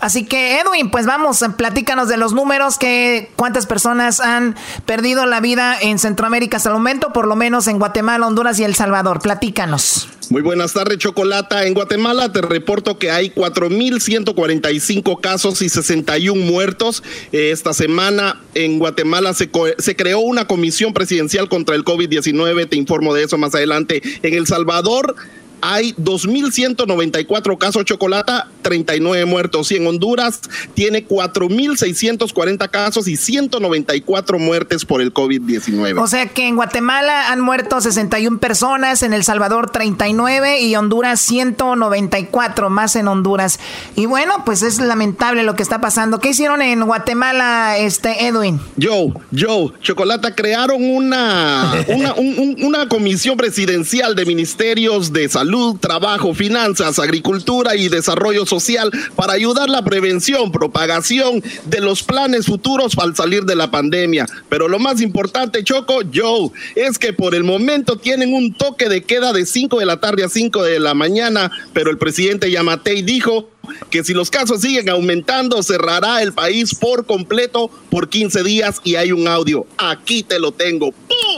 Así 0.01 0.25
que, 0.25 0.61
Edwin, 0.61 0.91
pues 0.91 1.05
vamos, 1.05 1.45
platícanos 1.59 2.09
de 2.09 2.17
los 2.17 2.33
números 2.33 2.79
que 2.79 3.31
cuántas 3.37 3.67
personas 3.67 4.21
han 4.21 4.57
perdido 4.87 5.27
la 5.27 5.41
vida 5.41 5.77
en 5.79 5.99
Centroamérica 5.99 6.57
hasta 6.57 6.71
el 6.71 6.77
momento, 6.77 7.13
por 7.13 7.27
lo 7.27 7.37
menos 7.37 7.67
en 7.67 7.79
Guatemala, 7.79 8.27
Honduras 8.27 8.59
y 8.59 8.65
El 8.65 8.75
Salvador. 8.75 9.21
Platícanos. 9.21 10.09
Muy 10.33 10.41
buenas 10.41 10.73
tardes, 10.73 10.97
Chocolata. 10.97 11.67
En 11.67 11.75
Guatemala 11.75 12.33
te 12.33 12.41
reporto 12.41 12.99
que 12.99 13.11
hay 13.11 13.29
4.145 13.29 15.21
casos 15.21 15.61
y 15.61 15.69
61 15.69 16.43
muertos. 16.43 17.03
Eh, 17.33 17.51
esta 17.51 17.75
semana 17.75 18.41
en 18.55 18.79
Guatemala 18.79 19.35
se, 19.35 19.51
se 19.77 19.95
creó 19.95 20.21
una 20.21 20.47
comisión 20.47 20.95
presidencial 20.95 21.51
contra 21.51 21.77
el 21.77 21.85
COVID-19. 21.85 22.67
Te 22.67 22.77
informo 22.77 23.13
de 23.13 23.25
eso 23.25 23.37
más 23.37 23.55
adelante. 23.55 24.01
En 24.23 24.33
El 24.33 24.47
Salvador 24.47 25.17
hay 25.63 25.95
2.194 25.95 27.57
casos 27.57 27.85
chocolata, 27.85 28.49
39 28.63 29.25
muertos. 29.27 29.71
Y 29.71 29.77
en 29.77 29.87
Honduras 29.87 30.41
tiene 30.75 31.07
4.640 31.07 32.69
casos 32.69 33.07
y 33.07 33.17
194 33.17 34.39
muertes 34.41 34.85
por 34.85 35.01
el 35.01 35.15
COVID-19. 35.15 36.03
O 36.03 36.09
sea 36.09 36.27
que 36.27 36.49
en 36.49 36.57
Guatemala 36.57 37.31
han 37.31 37.41
muerto 37.41 37.81
61 37.81 38.41
personas, 38.41 39.05
en 39.05 39.13
El 39.13 39.23
Salvador 39.23 39.71
39 39.71 40.63
y 40.63 40.75
Honduras 40.75 41.21
194 41.21 42.69
más 42.69 42.97
en 42.97 43.07
Honduras. 43.07 43.61
Y 43.95 44.07
bueno, 44.07 44.45
pues 44.45 44.63
es 44.63 44.81
lamentable 44.81 45.45
lo 45.45 45.55
que 45.55 45.63
está 45.63 45.81
pasando. 45.81 46.19
¿Qué 46.19 46.31
hicieron 46.31 46.61
en 46.61 46.85
Guatemala, 46.85 47.79
este 47.79 48.27
Edwin? 48.27 48.61
Yo, 48.77 49.13
yo, 49.31 49.73
Chocolata, 49.81 50.35
crearon 50.35 50.83
una, 50.83 51.73
una, 51.87 52.15
una 52.15 52.89
comisión 52.89 53.37
presidencial 53.37 54.17
de 54.17 54.27
ministerios 54.27 55.13
de 55.13 55.29
salud 55.29 55.52
trabajo, 55.81 56.35
finanzas, 56.35 56.99
agricultura 56.99 57.77
y 57.77 57.89
desarrollo 57.89 58.47
social 58.47 58.91
para 59.17 59.35
ayudar 59.35 59.69
la 59.69 59.85
prevención, 59.85 60.51
propagación 60.53 61.43
de 61.67 61.81
los 61.81 62.03
planes 62.03 62.47
futuros 62.47 62.99
al 62.99 63.15
salir 63.15 63.45
de 63.45 63.57
la 63.57 63.71
pandemia. 63.71 64.27
Pero 64.49 64.69
lo 64.69 64.79
más 64.79 65.01
importante, 65.01 65.65
Choco, 65.65 66.01
Joe, 66.13 66.51
es 66.75 66.99
que 66.99 67.13
por 67.13 67.35
el 67.35 67.45
momento 67.45 67.97
tienen 67.97 68.33
un 68.33 68.55
toque 68.55 68.89
de 68.89 69.03
queda 69.03 69.33
de 69.33 69.47
5 69.47 69.79
de 69.79 69.87
la 69.87 70.01
tarde 70.01 70.25
a 70.25 70.29
5 70.29 70.63
de 70.63 70.81
la 70.81 70.95
mañana, 70.95 71.51
pero 71.73 71.91
el 71.91 71.99
presidente 71.99 72.51
Yamatei 72.51 73.03
dijo 73.03 73.52
que 73.91 74.05
si 74.05 74.15
los 74.15 74.31
casos 74.31 74.61
siguen 74.61 74.89
aumentando, 74.89 75.63
cerrará 75.63 76.23
el 76.23 76.33
país 76.33 76.75
por 76.75 77.07
completo 77.07 77.71
por 77.91 78.09
15 78.09 78.43
días 78.43 78.81
y 78.85 78.97
hay 78.97 79.13
un 79.13 79.29
audio. 79.29 79.67
Aquí 79.79 80.23
te 80.23 80.39
lo 80.39 80.53
tengo. 80.53 80.93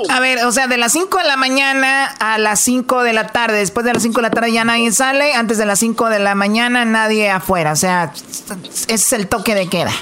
A 0.09 0.21
ver, 0.21 0.45
o 0.45 0.53
sea, 0.53 0.67
de 0.67 0.77
las 0.77 0.93
5 0.93 1.19
de 1.19 1.25
la 1.25 1.37
mañana 1.37 2.07
a 2.07 2.39
las 2.39 2.61
5 2.61 3.03
de 3.03 3.13
la 3.13 3.29
tarde, 3.29 3.59
después 3.59 3.85
de 3.85 3.93
las 3.93 4.03
5 4.03 4.17
de 4.17 4.23
la 4.23 4.31
tarde 4.31 4.53
ya 4.53 4.65
nadie 4.65 4.93
sale, 4.93 5.35
antes 5.35 5.59
de 5.59 5.67
las 5.67 5.79
5 5.81 6.09
de 6.09 6.19
la 6.19 6.35
mañana 6.35 6.85
nadie 6.85 7.31
afuera, 7.31 7.73
o 7.73 7.77
sea, 7.77 8.13
es 8.89 9.13
el 9.13 9.29
toque 9.29 9.55
de 9.55 9.69
queda. 9.69 9.93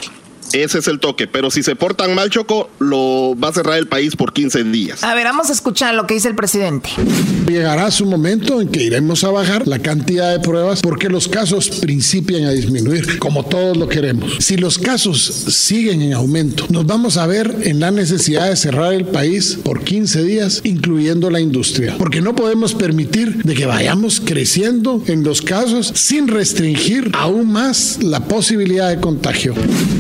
Ese 0.52 0.78
es 0.78 0.88
el 0.88 1.00
toque. 1.00 1.26
Pero 1.26 1.50
si 1.50 1.62
se 1.62 1.76
portan 1.76 2.14
mal, 2.14 2.30
Choco, 2.30 2.70
lo 2.78 3.34
va 3.38 3.48
a 3.48 3.52
cerrar 3.52 3.78
el 3.78 3.88
país 3.88 4.16
por 4.16 4.32
15 4.32 4.64
días. 4.64 5.04
A 5.04 5.14
ver, 5.14 5.24
vamos 5.24 5.50
a 5.50 5.52
escuchar 5.52 5.94
lo 5.94 6.06
que 6.06 6.14
dice 6.14 6.28
el 6.28 6.34
presidente. 6.34 6.90
Llegará 7.46 7.90
su 7.90 8.06
momento 8.06 8.60
en 8.60 8.68
que 8.68 8.82
iremos 8.82 9.24
a 9.24 9.30
bajar 9.30 9.66
la 9.66 9.78
cantidad 9.78 10.30
de 10.32 10.40
pruebas 10.40 10.80
porque 10.82 11.08
los 11.08 11.28
casos 11.28 11.68
principian 11.80 12.44
a 12.44 12.50
disminuir, 12.50 13.18
como 13.18 13.44
todos 13.44 13.76
lo 13.76 13.88
queremos. 13.88 14.36
Si 14.40 14.56
los 14.56 14.78
casos 14.78 15.20
siguen 15.20 16.02
en 16.02 16.12
aumento, 16.12 16.66
nos 16.70 16.86
vamos 16.86 17.16
a 17.16 17.26
ver 17.26 17.54
en 17.62 17.80
la 17.80 17.90
necesidad 17.90 18.48
de 18.48 18.56
cerrar 18.56 18.92
el 18.92 19.06
país 19.06 19.58
por 19.62 19.82
15 19.84 20.22
días, 20.24 20.60
incluyendo 20.64 21.30
la 21.30 21.40
industria. 21.40 21.96
Porque 21.98 22.20
no 22.20 22.34
podemos 22.34 22.74
permitir 22.74 23.42
de 23.42 23.54
que 23.54 23.66
vayamos 23.66 24.20
creciendo 24.20 25.02
en 25.06 25.24
los 25.24 25.42
casos 25.42 25.92
sin 25.94 26.28
restringir 26.28 27.10
aún 27.14 27.52
más 27.52 28.02
la 28.02 28.20
posibilidad 28.20 28.88
de 28.88 29.00
contagio. 29.00 29.54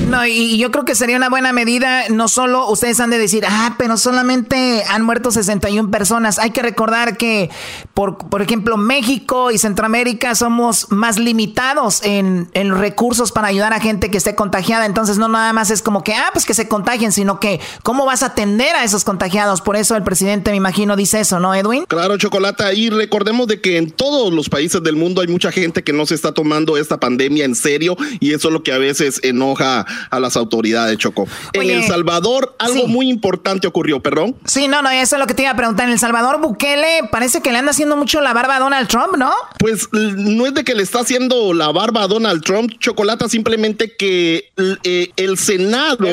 No, 0.08 0.26
y 0.26 0.41
y 0.42 0.58
yo 0.58 0.70
creo 0.70 0.84
que 0.84 0.94
sería 0.94 1.16
una 1.16 1.28
buena 1.28 1.52
medida, 1.52 2.08
no 2.08 2.28
solo 2.28 2.68
ustedes 2.68 3.00
han 3.00 3.10
de 3.10 3.18
decir, 3.18 3.44
ah, 3.48 3.74
pero 3.78 3.96
solamente 3.96 4.84
han 4.88 5.02
muerto 5.02 5.30
61 5.30 5.90
personas. 5.90 6.38
Hay 6.38 6.50
que 6.50 6.62
recordar 6.62 7.16
que, 7.16 7.50
por, 7.94 8.18
por 8.18 8.42
ejemplo, 8.42 8.76
México 8.76 9.50
y 9.50 9.58
Centroamérica 9.58 10.34
somos 10.34 10.90
más 10.90 11.18
limitados 11.18 12.02
en, 12.04 12.48
en 12.54 12.76
recursos 12.76 13.32
para 13.32 13.48
ayudar 13.48 13.72
a 13.72 13.80
gente 13.80 14.10
que 14.10 14.18
esté 14.18 14.34
contagiada. 14.34 14.86
Entonces, 14.86 15.18
no 15.18 15.28
nada 15.28 15.52
más 15.52 15.70
es 15.70 15.82
como 15.82 16.02
que, 16.04 16.14
ah, 16.14 16.30
pues 16.32 16.44
que 16.44 16.54
se 16.54 16.68
contagien, 16.68 17.12
sino 17.12 17.40
que, 17.40 17.60
¿cómo 17.82 18.04
vas 18.04 18.22
a 18.22 18.26
atender 18.26 18.74
a 18.76 18.84
esos 18.84 19.04
contagiados? 19.04 19.60
Por 19.60 19.76
eso 19.76 19.96
el 19.96 20.02
presidente, 20.02 20.50
me 20.50 20.56
imagino, 20.56 20.96
dice 20.96 21.20
eso, 21.20 21.40
¿no, 21.40 21.54
Edwin? 21.54 21.84
Claro, 21.86 22.16
Chocolata. 22.16 22.72
Y 22.72 22.90
recordemos 22.90 23.46
de 23.46 23.60
que 23.60 23.76
en 23.76 23.90
todos 23.90 24.32
los 24.32 24.48
países 24.48 24.82
del 24.82 24.96
mundo 24.96 25.20
hay 25.20 25.28
mucha 25.28 25.52
gente 25.52 25.82
que 25.82 25.92
no 25.92 26.06
se 26.06 26.14
está 26.14 26.32
tomando 26.32 26.76
esta 26.76 26.98
pandemia 26.98 27.44
en 27.44 27.54
serio 27.54 27.96
y 28.20 28.32
eso 28.32 28.48
es 28.48 28.54
lo 28.54 28.62
que 28.62 28.72
a 28.72 28.78
veces 28.78 29.20
enoja 29.22 29.86
a 30.10 30.20
las 30.20 30.31
autoridades, 30.36 30.98
Choco. 30.98 31.26
en 31.52 31.70
El 31.70 31.84
Salvador 31.84 32.54
algo 32.58 32.86
muy 32.86 33.08
importante 33.08 33.66
ocurrió, 33.66 34.00
perdón. 34.00 34.36
Sí, 34.44 34.68
no, 34.68 34.82
no, 34.82 34.90
eso 34.90 35.16
es 35.16 35.20
lo 35.20 35.26
que 35.26 35.34
te 35.34 35.42
iba 35.42 35.50
a 35.50 35.56
preguntar. 35.56 35.86
En 35.86 35.92
El 35.92 35.98
Salvador, 35.98 36.40
Bukele 36.40 37.08
parece 37.10 37.40
que 37.40 37.52
le 37.52 37.58
anda 37.58 37.70
haciendo 37.70 37.96
mucho 37.96 38.20
la 38.20 38.32
barba 38.32 38.56
a 38.56 38.58
Donald 38.60 38.88
Trump, 38.88 39.16
¿no? 39.16 39.32
Pues 39.58 39.88
no 39.92 40.46
es 40.46 40.54
de 40.54 40.64
que 40.64 40.74
le 40.74 40.82
está 40.82 41.00
haciendo 41.00 41.52
la 41.54 41.70
barba 41.72 42.02
a 42.02 42.08
Donald 42.08 42.42
Trump, 42.42 42.72
Chocolata, 42.78 43.28
simplemente 43.28 43.96
que 43.96 44.50
eh, 44.84 45.10
el 45.16 45.38
Senado, 45.38 46.06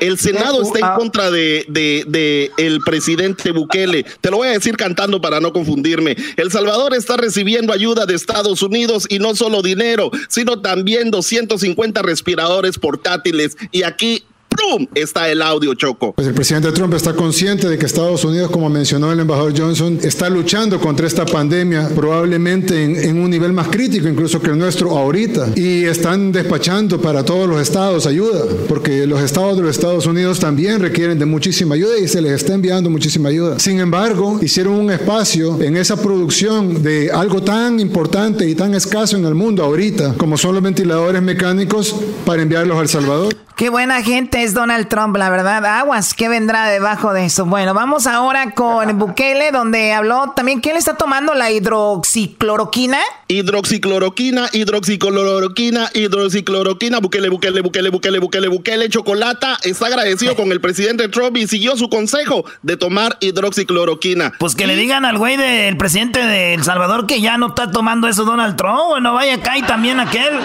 el 0.00 0.18
Senado 0.18 0.62
está 0.62 0.78
en 0.78 0.98
contra 0.98 1.30
de, 1.30 1.64
de 1.68 2.50
el 2.56 2.80
presidente 2.80 3.50
Bukele. 3.52 4.04
Te 4.20 4.30
lo 4.30 4.38
voy 4.38 4.48
a 4.48 4.52
decir 4.52 4.76
cantando 4.76 5.20
para 5.20 5.40
no 5.40 5.52
confundirme. 5.52 6.16
El 6.36 6.50
Salvador 6.50 6.94
está 6.94 7.16
recibiendo 7.16 7.72
ayuda 7.72 8.06
de 8.06 8.14
Estados 8.14 8.62
Unidos 8.62 9.06
y 9.08 9.18
no 9.18 9.34
solo 9.34 9.62
dinero, 9.62 10.10
sino 10.28 10.60
también 10.60 11.10
250 11.10 12.02
respiradores 12.02 12.78
portátiles 12.78 13.51
y 13.70 13.82
aquí 13.82 14.24
¡Pum! 14.56 14.86
Está 14.94 15.28
el 15.28 15.42
audio, 15.42 15.74
Choco. 15.74 16.12
Pues 16.12 16.26
el 16.28 16.34
presidente 16.34 16.72
Trump 16.72 16.94
está 16.94 17.14
consciente 17.14 17.68
de 17.68 17.78
que 17.78 17.86
Estados 17.86 18.24
Unidos, 18.24 18.50
como 18.50 18.68
mencionó 18.68 19.12
el 19.12 19.20
embajador 19.20 19.52
Johnson, 19.56 19.98
está 20.02 20.28
luchando 20.28 20.80
contra 20.80 21.06
esta 21.06 21.24
pandemia, 21.24 21.88
probablemente 21.94 22.82
en, 22.84 23.18
un 23.18 23.30
nivel 23.30 23.52
más 23.52 23.68
crítico 23.68 24.08
incluso 24.08 24.40
que 24.40 24.50
el 24.50 24.58
nuestro 24.58 24.96
ahorita. 24.96 25.50
Y 25.56 25.84
están 25.84 26.32
despachando 26.32 27.00
para 27.00 27.24
todos 27.24 27.48
los 27.48 27.60
estados 27.60 28.06
ayuda, 28.06 28.44
porque 28.68 29.06
los 29.06 29.22
estados 29.22 29.56
de 29.56 29.62
los 29.62 29.76
Estados 29.76 30.06
Unidos 30.06 30.38
también 30.38 30.80
requieren 30.80 31.18
de 31.18 31.26
muchísima 31.26 31.74
ayuda 31.74 31.98
y 31.98 32.08
se 32.08 32.20
les 32.20 32.32
está 32.32 32.54
enviando 32.54 32.90
muchísima 32.90 33.28
ayuda. 33.28 33.58
Sin 33.58 33.80
embargo, 33.80 34.38
hicieron 34.42 34.74
un 34.74 34.90
espacio 34.90 35.60
en 35.62 35.76
esa 35.76 35.96
producción 36.00 36.82
de 36.82 37.10
algo 37.10 37.42
tan 37.42 37.80
importante 37.80 38.48
y 38.48 38.54
tan 38.54 38.74
escaso 38.74 39.16
en 39.16 39.24
el 39.24 39.34
mundo 39.34 39.64
ahorita, 39.64 40.14
como 40.16 40.36
son 40.36 40.54
los 40.54 40.62
ventiladores 40.62 41.22
mecánicos, 41.22 41.94
para 42.24 42.42
enviarlos 42.42 42.78
a 42.78 42.82
El 42.82 42.88
Salvador. 42.88 43.34
Qué 43.56 43.68
buena 43.68 44.02
gente 44.02 44.41
es 44.42 44.54
Donald 44.54 44.88
Trump, 44.88 45.16
la 45.16 45.30
verdad. 45.30 45.64
Aguas, 45.64 46.14
¿qué 46.14 46.28
vendrá 46.28 46.68
debajo 46.68 47.12
de 47.12 47.26
eso? 47.26 47.46
Bueno, 47.46 47.74
vamos 47.74 48.06
ahora 48.06 48.52
con 48.52 48.98
Bukele, 48.98 49.52
donde 49.52 49.92
habló 49.92 50.32
también 50.34 50.60
que 50.60 50.70
él 50.70 50.76
está 50.76 50.96
tomando 50.96 51.34
la 51.34 51.50
hidroxicloroquina. 51.50 52.98
Hidroxicloroquina, 53.28 54.48
hidroxicloroquina, 54.52 55.90
hidroxicloroquina. 55.94 56.98
Bukele, 56.98 57.28
Bukele, 57.28 57.60
Bukele, 57.60 57.90
Bukele, 57.90 58.18
Bukele, 58.18 58.48
Bukele. 58.48 58.88
Chocolata 58.88 59.58
está 59.62 59.86
agradecido 59.86 60.34
con 60.34 60.50
el 60.50 60.60
presidente 60.60 61.08
Trump 61.08 61.36
y 61.36 61.46
siguió 61.46 61.76
su 61.76 61.88
consejo 61.88 62.44
de 62.62 62.76
tomar 62.76 63.16
hidroxicloroquina. 63.20 64.32
Pues 64.38 64.54
que 64.54 64.66
le 64.66 64.74
digan 64.76 65.04
al 65.04 65.18
güey 65.18 65.36
del 65.36 65.76
presidente 65.76 66.18
de 66.18 66.54
El 66.54 66.64
Salvador 66.64 67.06
que 67.06 67.20
ya 67.20 67.38
no 67.38 67.48
está 67.48 67.70
tomando 67.70 68.08
eso 68.08 68.24
Donald 68.24 68.56
Trump. 68.56 68.88
Bueno, 68.88 69.14
vaya 69.14 69.34
acá 69.34 69.56
y 69.56 69.62
también 69.62 70.00
aquel. 70.00 70.32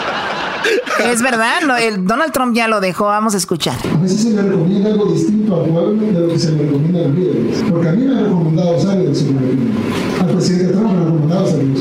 Es 1.00 1.22
verdad, 1.22 1.60
el 1.80 2.06
Donald 2.06 2.34
Trump 2.34 2.56
ya 2.56 2.68
lo 2.68 2.82
dejó. 2.82 3.06
Vamos 3.06 3.34
a 3.36 3.38
escuchar. 3.38 3.78
A 3.94 4.02
veces 4.02 4.22
se 4.22 4.30
le 4.32 4.42
recomienda 4.42 4.92
algo 4.92 5.06
distinto 5.06 5.56
al 5.56 5.70
pueblo 5.70 6.06
de 6.06 6.20
lo 6.20 6.28
que 6.28 6.40
se 6.40 6.52
le 6.52 6.64
recomienda 6.64 7.00
a 7.00 7.08
los 7.08 7.16
líderes. 7.16 7.64
Porque 7.70 7.90
a 7.90 7.92
mí 7.94 8.06
me 8.06 8.16
ha 8.16 8.24
recomendado 8.24 8.78
usar 8.78 8.98
el 9.00 9.08
Al 9.08 10.28
presidente 10.32 10.74
Trump 10.74 10.92
me 10.92 10.98
ha 10.98 11.04
recomendado 11.06 11.46
usar 11.46 11.60
el 11.60 11.74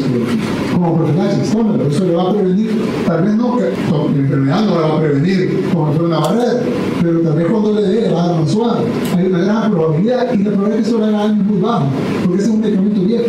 Como 0.72 0.96
profilaxis, 0.96 1.52
tómelo. 1.52 1.86
Eso 1.86 2.04
le 2.04 2.14
va 2.14 2.22
a 2.22 2.32
prevenir. 2.32 2.70
Tal 3.06 3.22
vez 3.22 3.34
no, 3.34 3.58
la 3.58 3.66
enfermedad 4.18 4.64
no 4.64 4.80
la 4.80 4.86
va 4.86 4.96
a 4.96 5.00
prevenir 5.00 5.68
como 5.72 5.92
fuera 5.92 6.06
una 6.06 6.20
barrera. 6.20 6.60
Pero 7.02 7.20
tal 7.20 7.32
vez 7.34 7.46
cuando 7.46 7.72
le 7.72 7.82
dé, 7.82 8.10
va 8.10 8.24
a 8.24 8.28
dar 8.28 8.40
más 8.40 8.50
suave. 8.50 8.84
Hay 9.16 9.26
una 9.26 9.38
gran 9.38 9.70
probabilidad 9.70 10.32
y 10.32 10.38
la 10.38 10.50
probabilidad 10.50 10.78
es 10.78 10.84
que 10.84 10.90
eso 10.90 10.98
le 10.98 11.06
haga 11.06 11.28
muy 11.28 11.60
bajo. 11.60 11.86
Porque 12.24 12.38
ese 12.38 12.44
es 12.44 12.54
un 12.54 12.60
medicamento 12.60 13.00
viejo. 13.02 13.24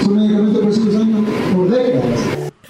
Es 0.00 0.06
un 0.06 0.16
medicamento 0.16 0.60
que 0.60 0.72
cinco 0.72 0.96
años 0.96 1.20
por 1.54 1.70
décadas. 1.70 2.04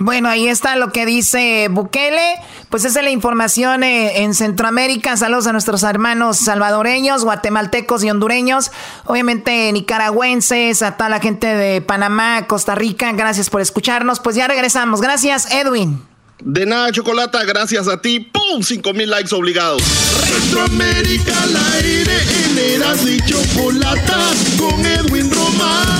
Bueno, 0.00 0.30
ahí 0.30 0.48
está 0.48 0.76
lo 0.76 0.92
que 0.92 1.04
dice 1.04 1.68
Bukele. 1.70 2.36
Pues 2.70 2.86
esa 2.86 3.00
es 3.00 3.04
la 3.04 3.10
información 3.10 3.82
eh, 3.82 4.22
en 4.22 4.32
Centroamérica. 4.32 5.14
Saludos 5.18 5.46
a 5.46 5.52
nuestros 5.52 5.82
hermanos 5.82 6.38
salvadoreños, 6.38 7.22
guatemaltecos 7.22 8.02
y 8.02 8.10
hondureños. 8.10 8.72
Obviamente 9.04 9.70
nicaragüenses, 9.72 10.80
a 10.80 10.96
toda 10.96 11.10
la 11.10 11.20
gente 11.20 11.48
de 11.48 11.82
Panamá, 11.82 12.46
Costa 12.46 12.74
Rica. 12.74 13.12
Gracias 13.12 13.50
por 13.50 13.60
escucharnos. 13.60 14.20
Pues 14.20 14.36
ya 14.36 14.48
regresamos. 14.48 15.02
Gracias, 15.02 15.52
Edwin. 15.52 16.02
De 16.42 16.64
nada, 16.64 16.90
Chocolata, 16.92 17.44
gracias 17.44 17.86
a 17.86 18.00
ti. 18.00 18.20
¡Pum! 18.20 18.62
5 18.62 18.94
mil 18.94 19.10
likes 19.10 19.34
obligados. 19.34 19.82
Centroamérica 19.82 21.42
al 21.42 21.56
aire 21.74 22.16
en 22.46 23.06
y 23.06 23.20
Chocolata 23.26 24.30
con 24.58 24.86
Edwin 24.86 25.30
Román. 25.30 25.99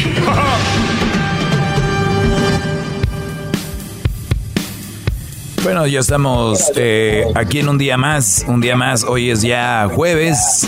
Bueno, 5.63 5.85
ya 5.85 5.99
estamos 5.99 6.71
eh, 6.75 7.25
aquí 7.35 7.59
en 7.59 7.69
un 7.69 7.77
día 7.77 7.95
más, 7.95 8.43
un 8.47 8.61
día 8.61 8.75
más. 8.75 9.03
Hoy 9.03 9.29
es 9.29 9.43
ya 9.43 9.87
jueves. 9.93 10.67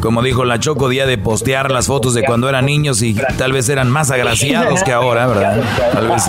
Como 0.00 0.22
dijo 0.22 0.44
la 0.44 0.60
Choco, 0.60 0.90
día 0.90 1.06
de 1.06 1.16
postear 1.16 1.70
las 1.70 1.86
fotos 1.86 2.12
de 2.12 2.22
cuando 2.22 2.46
eran 2.48 2.66
niños 2.66 3.00
y 3.00 3.14
tal 3.38 3.52
vez 3.52 3.68
eran 3.70 3.90
más 3.90 4.10
agraciados 4.10 4.82
que 4.82 4.92
ahora, 4.92 5.26
¿verdad? 5.26 5.62
Tal 5.92 6.08
vez. 6.08 6.24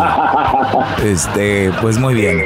Este, 1.04 1.72
pues 1.82 1.98
muy 1.98 2.14
bien. 2.14 2.46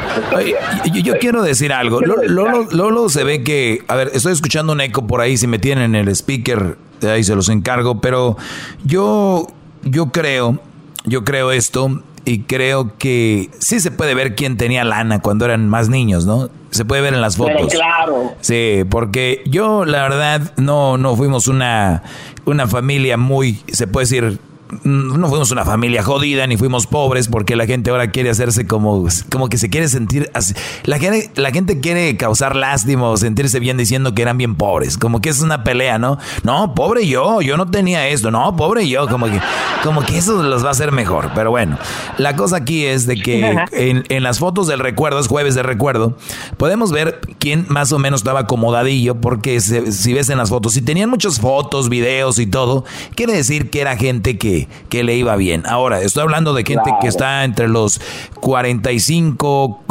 yo, 0.92 1.14
quiero 1.20 1.44
decir 1.44 1.72
algo. 1.72 2.02
Lolo, 2.02 2.68
Lolo, 2.72 3.10
se 3.10 3.24
ve 3.24 3.44
que, 3.44 3.84
a 3.88 3.96
ver, 3.96 4.10
estoy 4.14 4.34
escuchando 4.34 4.74
un 4.74 4.82
eco 4.82 5.06
por 5.06 5.22
ahí. 5.22 5.38
Si 5.38 5.46
me 5.46 5.60
tienen 5.60 5.96
en 5.96 6.08
el 6.08 6.16
speaker, 6.16 6.78
ahí 7.04 7.24
se 7.24 7.36
los 7.36 7.48
encargo. 7.50 8.02
Pero 8.02 8.38
yo, 8.84 9.48
yo 9.84 10.08
creo, 10.08 10.60
yo 11.06 11.24
creo 11.24 11.52
esto 11.52 12.02
y 12.26 12.40
creo 12.40 12.98
que 12.98 13.50
sí 13.60 13.80
se 13.80 13.92
puede 13.92 14.16
ver 14.16 14.36
quién 14.36 14.58
tenía 14.58 14.84
lana 14.84 15.20
cuando 15.20 15.46
eran 15.46 15.68
más 15.68 15.90
niños, 15.90 16.26
¿no? 16.26 16.50
Se 16.72 16.86
puede 16.86 17.02
ver 17.02 17.14
en 17.14 17.22
las 17.22 17.38
fotos. 17.38 17.72
claro. 17.72 18.34
Sí, 18.42 18.84
porque 18.90 19.44
yo 19.46 19.86
la 19.86 20.04
verdad 20.04 20.54
no 20.58 20.98
no 20.98 21.16
fuimos 21.16 21.48
una 21.48 22.04
una 22.46 22.68
familia 22.68 23.18
muy 23.18 23.62
se 23.72 23.88
puede 23.88 24.04
decir 24.06 24.40
no 24.84 25.30
fuimos 25.30 25.52
una 25.52 25.66
familia 25.66 26.04
jodida 26.04 26.48
ni 26.48 26.58
fuimos 26.58 26.88
pobres 26.88 27.28
porque 27.28 27.56
la 27.56 27.66
gente 27.66 27.90
ahora 27.90 28.12
quiere 28.12 28.30
hacerse 28.30 28.66
como, 28.68 29.08
como 29.32 29.50
que 29.50 29.58
se 29.58 29.70
quiere 29.70 29.88
sentir 29.88 30.30
así. 30.34 30.54
La 30.84 31.00
gente, 31.00 31.32
la 31.36 31.52
gente 31.52 31.80
quiere 31.80 32.16
causar 32.18 32.56
lástima 32.56 33.10
o 33.10 33.18
sentirse 33.18 33.60
bien 33.60 33.78
diciendo 33.78 34.14
que 34.14 34.22
eran 34.22 34.38
bien 34.38 34.56
pobres. 34.56 34.98
Como 34.98 35.22
que 35.22 35.30
es 35.30 35.42
una 35.42 35.64
pelea, 35.64 35.98
¿no? 35.98 36.18
No, 36.44 36.74
pobre 36.76 37.08
yo, 37.08 37.42
yo 37.42 37.58
no 37.58 37.70
tenía 37.70 38.08
esto. 38.08 38.32
No, 38.32 38.56
pobre 38.56 38.88
yo. 38.88 39.08
Como 39.08 39.28
que, 39.28 39.40
como 39.84 40.02
que 40.02 40.18
eso 40.18 40.44
los 40.44 40.64
va 40.64 40.70
a 40.70 40.72
hacer 40.72 40.92
mejor. 40.92 41.32
Pero 41.36 41.52
bueno, 41.52 41.78
la 42.18 42.36
cosa 42.36 42.58
aquí 42.58 42.86
es 42.86 43.06
de 43.06 43.16
que 43.16 43.56
en, 43.72 44.04
en 44.10 44.24
las 44.24 44.40
fotos 44.40 44.68
del 44.68 44.80
recuerdo, 44.80 45.20
es 45.20 45.28
jueves 45.28 45.56
de 45.56 45.64
recuerdo, 45.64 46.18
podemos 46.58 46.92
ver 46.92 47.20
quién 47.40 47.66
más 47.70 47.92
o 47.92 48.00
menos 48.00 48.22
estaba 48.22 48.42
acomodadillo 48.42 49.16
porque 49.16 49.60
si 49.60 50.14
ves 50.14 50.30
en 50.30 50.38
las 50.38 50.50
fotos, 50.50 50.74
si 50.74 50.82
tenían 50.82 51.10
muchas 51.10 51.40
fotos, 51.40 51.90
videos 51.90 52.40
y 52.40 52.48
todo, 52.48 52.86
quiere 53.16 53.34
decir 53.34 53.70
que 53.70 53.82
era 53.82 53.98
gente 53.98 54.38
que 54.38 54.63
que, 54.90 55.04
le 55.04 55.16
iba 55.16 55.36
bien. 55.36 55.64
Ahora, 55.68 56.02
estoy 56.02 56.24
hablando 56.24 56.54
de 56.54 56.64
gente 56.64 56.92
que 57.02 57.08
está 57.08 57.44
entre 57.44 57.68
los 57.68 58.00
45, 58.40 59.84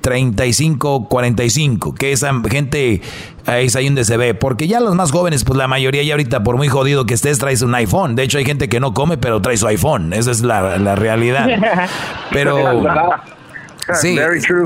35, 0.00 1.08
45, 1.08 1.94
que 1.94 2.12
esa 2.12 2.32
gente 2.50 3.00
ahí 3.46 3.66
es 3.66 3.76
ahí 3.76 3.86
donde 3.86 4.04
se 4.04 4.16
ve. 4.16 4.34
Porque 4.34 4.68
ya 4.68 4.80
los 4.80 4.94
más 4.94 5.10
jóvenes, 5.10 5.44
pues 5.44 5.56
la 5.56 5.68
mayoría 5.68 6.02
ya 6.02 6.14
ahorita, 6.14 6.42
por 6.42 6.56
muy 6.56 6.68
jodido 6.68 7.06
que 7.06 7.14
estés, 7.14 7.38
traes 7.38 7.62
un 7.62 7.74
iPhone. 7.74 8.14
De 8.16 8.22
hecho, 8.22 8.38
hay 8.38 8.44
gente 8.44 8.68
que 8.68 8.80
no 8.80 8.94
come, 8.94 9.16
pero 9.16 9.40
trae 9.40 9.56
su 9.56 9.66
iPhone. 9.66 10.12
Esa 10.12 10.30
es 10.30 10.42
la, 10.42 10.78
la 10.78 10.94
realidad. 10.94 11.48
Pero... 12.30 12.80
Sí, 14.00 14.16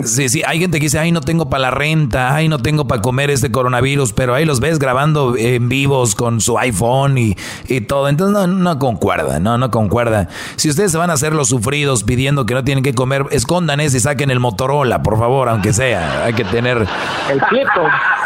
sí, 0.04 0.28
sí, 0.28 0.42
hay 0.46 0.60
gente 0.60 0.78
que 0.78 0.86
dice, 0.86 0.98
ay, 0.98 1.10
no 1.10 1.20
tengo 1.20 1.48
para 1.48 1.62
la 1.62 1.70
renta, 1.70 2.34
ay, 2.34 2.48
no 2.48 2.58
tengo 2.58 2.86
para 2.86 3.00
comer 3.00 3.30
este 3.30 3.50
coronavirus, 3.50 4.12
pero 4.12 4.34
ahí 4.34 4.44
los 4.44 4.60
ves 4.60 4.78
grabando 4.78 5.36
en 5.36 5.68
vivos 5.68 6.14
con 6.14 6.40
su 6.40 6.58
iPhone 6.58 7.16
y, 7.18 7.36
y 7.68 7.80
todo. 7.80 8.08
Entonces 8.08 8.34
no, 8.34 8.46
no 8.46 8.78
concuerda, 8.78 9.40
no, 9.40 9.58
no 9.58 9.70
concuerda. 9.70 10.28
Si 10.56 10.68
ustedes 10.68 10.92
se 10.92 10.98
van 10.98 11.10
a 11.10 11.14
hacer 11.14 11.32
los 11.32 11.48
sufridos 11.48 12.04
pidiendo 12.04 12.46
que 12.46 12.54
no 12.54 12.62
tienen 12.64 12.84
que 12.84 12.94
comer, 12.94 13.24
escondan 13.30 13.80
ese 13.80 13.96
y 13.96 14.00
saquen 14.00 14.30
el 14.30 14.40
Motorola, 14.40 15.02
por 15.02 15.18
favor, 15.18 15.48
aunque 15.48 15.72
sea. 15.72 16.24
Hay 16.24 16.34
que 16.34 16.44
tener... 16.44 16.86
El 17.30 17.40
cricket. 17.40 17.68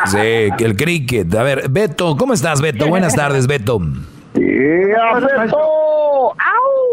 Sí, 0.06 0.64
el 0.64 0.76
cricket. 0.76 1.34
A 1.34 1.42
ver, 1.42 1.68
Beto, 1.68 2.16
¿cómo 2.16 2.34
estás, 2.34 2.60
Beto? 2.60 2.88
Buenas 2.88 3.14
tardes, 3.14 3.46
Beto. 3.46 3.80
Beto. 5.38 5.56
¡Au! 5.56 6.89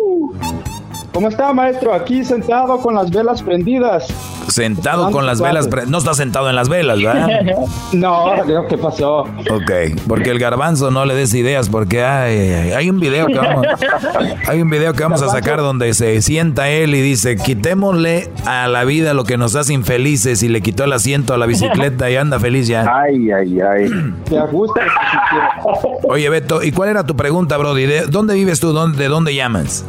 ¿Cómo 1.17 1.29
está, 1.29 1.51
maestro? 1.51 1.95
Aquí 1.95 2.23
sentado 2.23 2.77
con 2.77 2.93
las 2.93 3.09
velas 3.09 3.41
prendidas. 3.41 4.05
Sentado 4.49 5.09
con 5.09 5.25
las 5.25 5.41
velas 5.41 5.67
prendidas. 5.67 5.89
No 5.89 5.97
está 5.97 6.13
sentado 6.13 6.47
en 6.47 6.55
las 6.55 6.69
velas, 6.69 7.01
¿verdad? 7.01 7.27
no, 7.91 8.35
¿qué 8.69 8.77
pasó? 8.77 9.21
Ok, 9.21 9.71
porque 10.07 10.29
el 10.29 10.37
garbanzo 10.37 10.91
no 10.91 11.05
le 11.05 11.15
des 11.15 11.33
ideas, 11.33 11.69
porque 11.69 12.03
hay, 12.03 12.71
hay 12.71 12.89
un 12.91 12.99
video 12.99 13.25
que 13.25 13.33
vamos, 13.33 13.65
hay 14.47 14.61
un 14.61 14.69
video 14.69 14.93
que 14.93 15.01
vamos 15.01 15.23
a 15.23 15.29
sacar 15.29 15.57
donde 15.57 15.91
se 15.95 16.21
sienta 16.21 16.69
él 16.69 16.93
y 16.93 17.01
dice, 17.01 17.35
quitémosle 17.35 18.29
a 18.45 18.67
la 18.67 18.83
vida 18.83 19.15
lo 19.15 19.23
que 19.23 19.37
nos 19.37 19.55
hace 19.55 19.73
infelices 19.73 20.43
y 20.43 20.49
le 20.49 20.61
quitó 20.61 20.83
el 20.83 20.93
asiento 20.93 21.33
a 21.33 21.37
la 21.39 21.47
bicicleta 21.47 22.11
y 22.11 22.15
anda 22.15 22.39
feliz 22.39 22.67
ya. 22.67 22.85
Ay, 22.95 23.31
ay, 23.31 23.59
ay. 23.59 23.89
Te 24.29 24.37
ajusta. 24.37 24.81
Oye, 26.03 26.29
Beto, 26.29 26.61
¿y 26.61 26.71
cuál 26.71 26.89
era 26.89 27.07
tu 27.07 27.15
pregunta, 27.15 27.57
Brody? 27.57 27.87
¿De 27.87 28.01
dónde 28.05 28.35
vives 28.35 28.59
tú? 28.59 28.71
¿De 28.91 29.07
dónde 29.07 29.33
llamas? 29.33 29.83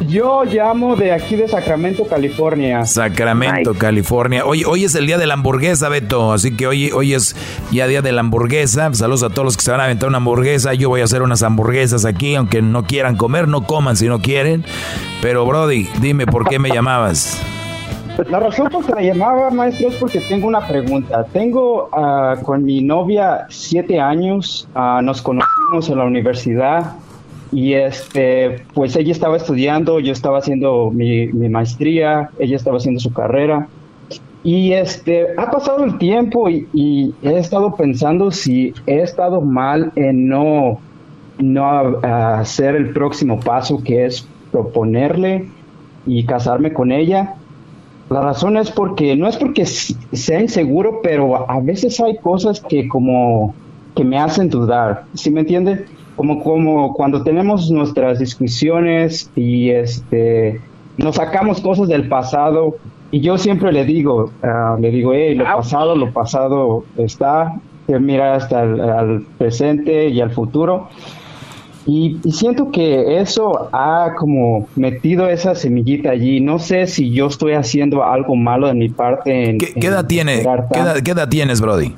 Yo 0.00 0.44
llamo 0.44 0.96
de 0.96 1.12
aquí 1.12 1.36
de 1.36 1.46
Sacramento, 1.46 2.06
California. 2.06 2.84
Sacramento, 2.84 3.74
California. 3.74 4.44
Hoy, 4.44 4.64
hoy 4.64 4.84
es 4.84 4.94
el 4.96 5.06
día 5.06 5.18
de 5.18 5.26
la 5.26 5.34
hamburguesa, 5.34 5.88
Beto. 5.88 6.32
Así 6.32 6.56
que 6.56 6.66
hoy, 6.66 6.90
hoy 6.90 7.14
es 7.14 7.36
ya 7.70 7.86
día 7.86 8.02
de 8.02 8.10
la 8.10 8.20
hamburguesa. 8.20 8.92
Saludos 8.92 9.22
a 9.22 9.30
todos 9.30 9.44
los 9.44 9.56
que 9.56 9.62
se 9.62 9.70
van 9.70 9.80
a 9.80 9.84
aventar 9.84 10.08
una 10.08 10.18
hamburguesa. 10.18 10.74
Yo 10.74 10.88
voy 10.88 11.00
a 11.00 11.04
hacer 11.04 11.22
unas 11.22 11.42
hamburguesas 11.42 12.04
aquí, 12.04 12.34
aunque 12.34 12.60
no 12.60 12.84
quieran 12.84 13.16
comer, 13.16 13.46
no 13.46 13.66
coman 13.66 13.96
si 13.96 14.08
no 14.08 14.20
quieren. 14.20 14.64
Pero, 15.22 15.46
Brody, 15.46 15.88
dime 16.00 16.26
por 16.26 16.48
qué 16.48 16.58
me 16.58 16.70
llamabas. 16.70 17.40
Pues 18.16 18.30
la 18.30 18.40
razón 18.40 18.68
por 18.70 18.84
que 18.84 18.94
me 18.94 19.06
llamaba, 19.06 19.50
maestro, 19.50 19.88
es 19.88 19.96
porque 19.96 20.20
tengo 20.20 20.48
una 20.48 20.66
pregunta. 20.66 21.24
Tengo 21.32 21.88
ah, 21.92 22.36
con 22.42 22.64
mi 22.64 22.80
novia 22.82 23.46
siete 23.48 24.00
años, 24.00 24.68
ah, 24.74 25.00
nos 25.02 25.22
conocimos 25.22 25.88
en 25.88 25.98
la 25.98 26.04
universidad 26.04 26.94
y 27.54 27.74
este, 27.74 28.64
pues 28.74 28.96
ella 28.96 29.12
estaba 29.12 29.36
estudiando, 29.36 30.00
yo 30.00 30.12
estaba 30.12 30.38
haciendo 30.38 30.90
mi, 30.90 31.28
maestría, 31.28 32.30
ella 32.40 32.56
estaba 32.56 32.78
haciendo 32.78 32.98
su 32.98 33.12
carrera. 33.12 33.68
Y 34.42 34.72
este, 34.72 35.28
ha 35.38 35.52
pasado 35.52 35.84
el 35.84 35.96
tiempo 35.98 36.50
y, 36.50 37.14
he 37.22 37.38
estado 37.38 37.76
pensando 37.76 38.32
si 38.32 38.74
he 38.86 39.00
estado 39.00 39.40
mal 39.40 39.92
en 39.94 40.26
no, 40.26 40.80
no 41.38 41.98
hacer 42.02 42.74
el 42.74 42.90
próximo 42.90 43.38
paso 43.38 43.80
que 43.84 44.04
es 44.04 44.26
proponerle 44.50 45.48
y 46.06 46.24
casarme 46.26 46.72
con 46.72 46.90
ella. 46.90 47.36
La 48.10 48.20
razón 48.20 48.56
es 48.56 48.72
porque, 48.72 49.14
no 49.14 49.28
es 49.28 49.36
porque 49.36 49.64
sea 49.64 50.40
inseguro, 50.40 51.00
pero 51.04 51.48
a 51.48 51.60
veces 51.60 52.00
hay 52.00 52.18
cosas 52.18 52.60
que 52.60 52.88
como 52.88 53.54
que 53.94 54.02
me 54.02 54.18
hacen 54.18 54.50
dudar, 54.50 55.04
¿sí 55.14 55.30
me 55.30 55.40
entiende? 55.42 55.86
Como, 56.16 56.42
como 56.42 56.94
cuando 56.94 57.22
tenemos 57.22 57.70
nuestras 57.70 58.18
discusiones 58.18 59.30
y 59.34 59.70
este, 59.70 60.60
nos 60.96 61.16
sacamos 61.16 61.60
cosas 61.60 61.88
del 61.88 62.08
pasado 62.08 62.76
y 63.10 63.20
yo 63.20 63.38
siempre 63.38 63.72
le 63.72 63.84
digo, 63.84 64.32
uh, 64.42 64.80
le 64.80 64.90
digo, 64.90 65.12
hey, 65.14 65.34
lo 65.34 65.44
pasado, 65.44 65.94
lo 65.94 66.12
pasado 66.12 66.84
está, 66.96 67.54
que 67.86 67.98
mira 67.98 68.34
hasta 68.34 68.62
el 68.64 68.80
al 68.80 69.22
presente 69.38 70.08
y 70.08 70.20
al 70.20 70.32
futuro. 70.32 70.88
Y, 71.86 72.18
siento 72.32 72.70
que 72.70 73.20
eso 73.20 73.68
ha 73.72 74.14
como 74.18 74.66
metido 74.74 75.28
esa 75.28 75.54
semillita 75.54 76.10
allí. 76.10 76.40
No 76.40 76.58
sé 76.58 76.86
si 76.86 77.10
yo 77.10 77.26
estoy 77.26 77.52
haciendo 77.52 78.02
algo 78.02 78.34
malo 78.36 78.68
de 78.68 78.74
mi 78.74 78.88
parte. 78.88 79.50
En, 79.50 79.58
¿Qué, 79.58 79.74
edad, 79.76 80.06
tiene, 80.06 80.42
¿qué 81.04 81.10
edad 81.10 81.28
tienes, 81.28 81.60
Brody? 81.60 81.94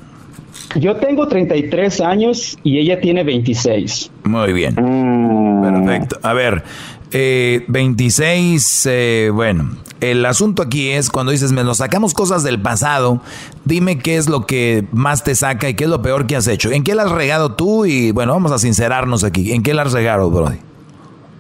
Yo 0.79 0.97
tengo 0.97 1.27
33 1.27 2.01
años 2.01 2.59
y 2.63 2.79
ella 2.79 3.01
tiene 3.01 3.25
26. 3.25 4.11
Muy 4.25 4.53
bien. 4.53 4.75
Mm. 4.75 5.63
Perfecto. 5.63 6.19
A 6.23 6.33
ver, 6.33 6.63
26, 7.11 8.87
eh, 8.87 8.91
eh, 9.27 9.31
bueno, 9.31 9.71
el 10.01 10.25
asunto 10.27 10.63
aquí 10.63 10.91
es 10.91 11.11
cuando 11.11 11.33
dices, 11.33 11.53
me 11.53 11.65
nos 11.65 11.79
sacamos 11.79 12.15
cosas 12.15 12.43
del 12.43 12.61
pasado, 12.61 13.21
dime 13.65 13.99
qué 13.99 14.17
es 14.17 14.29
lo 14.29 14.47
que 14.47 14.85
más 14.93 15.25
te 15.25 15.35
saca 15.35 15.69
y 15.69 15.75
qué 15.75 15.85
es 15.85 15.91
lo 15.91 16.03
peor 16.03 16.27
que 16.27 16.37
has 16.37 16.47
hecho. 16.47 16.71
¿En 16.71 16.85
qué 16.85 16.95
la 16.95 17.05
has 17.05 17.13
regado 17.13 17.55
tú? 17.55 17.87
Y 17.87 18.13
bueno, 18.13 18.33
vamos 18.33 18.53
a 18.53 18.59
sincerarnos 18.59 19.25
aquí. 19.25 19.53
¿En 19.53 19.63
qué 19.63 19.73
la 19.73 19.83
has 19.83 19.93
regado, 19.93 20.31
Brody? 20.31 20.59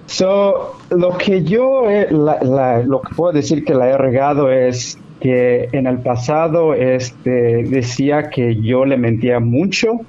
So, 0.06 0.76
lo 0.90 1.18
que 1.18 1.42
yo, 1.42 1.82
lo 2.10 3.00
que 3.02 3.14
puedo 3.14 3.32
decir 3.32 3.64
que 3.64 3.74
la 3.74 3.88
he 3.88 3.98
regado 3.98 4.50
es 4.50 4.98
que 5.20 5.68
en 5.72 5.86
el 5.86 5.98
pasado 5.98 6.74
este, 6.74 7.64
decía 7.64 8.28
que 8.30 8.56
yo 8.60 8.84
le 8.84 8.96
mentía 8.96 9.40
mucho 9.40 10.00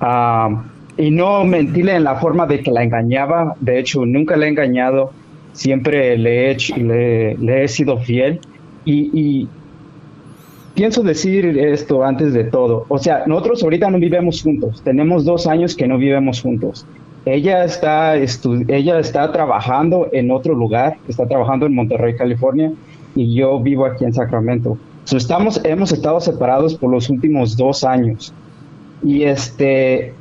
ah, 0.00 0.64
y 0.96 1.10
no 1.10 1.44
mentirle 1.44 1.96
en 1.96 2.04
la 2.04 2.16
forma 2.16 2.46
de 2.46 2.60
que 2.60 2.70
la 2.70 2.82
engañaba. 2.82 3.56
De 3.60 3.78
hecho, 3.78 4.06
nunca 4.06 4.36
le 4.36 4.46
he 4.46 4.48
engañado, 4.48 5.12
siempre 5.52 6.16
le 6.16 6.52
he, 6.52 7.36
le, 7.38 7.64
he 7.64 7.68
sido 7.68 7.98
fiel. 7.98 8.40
Y, 8.84 9.48
pienso 10.74 11.02
decir 11.02 11.46
esto 11.58 12.04
antes 12.04 12.32
de 12.32 12.44
todo. 12.44 12.86
O 12.88 12.98
sea, 12.98 13.24
nosotros 13.26 13.62
ahorita 13.62 13.90
no 13.90 13.98
vivimos 13.98 14.42
juntos, 14.42 14.82
tenemos 14.82 15.24
dos 15.24 15.46
años 15.46 15.76
que 15.76 15.86
no 15.86 15.98
vivimos 15.98 16.42
juntos. 16.42 16.84
ella 17.24 17.64
está, 17.64 18.16
ella 18.16 18.98
está 18.98 19.30
trabajando 19.32 20.08
en 20.12 20.30
otro 20.30 20.54
lugar, 20.54 20.96
está 21.08 21.26
trabajando 21.26 21.66
en 21.66 21.74
Monterrey, 21.74 22.16
California, 22.16 22.72
y 23.14 23.34
yo 23.34 23.60
vivo 23.60 23.86
aquí 23.86 24.04
en 24.04 24.12
Sacramento. 24.12 24.76
estamos, 25.10 25.60
hemos 25.64 25.92
estado 25.92 26.20
separados 26.20 26.74
por 26.74 26.90
los 26.90 27.08
últimos 27.10 27.56
dos 27.56 27.84
años. 27.84 28.32
Y 29.02 29.24
este, 29.24 30.14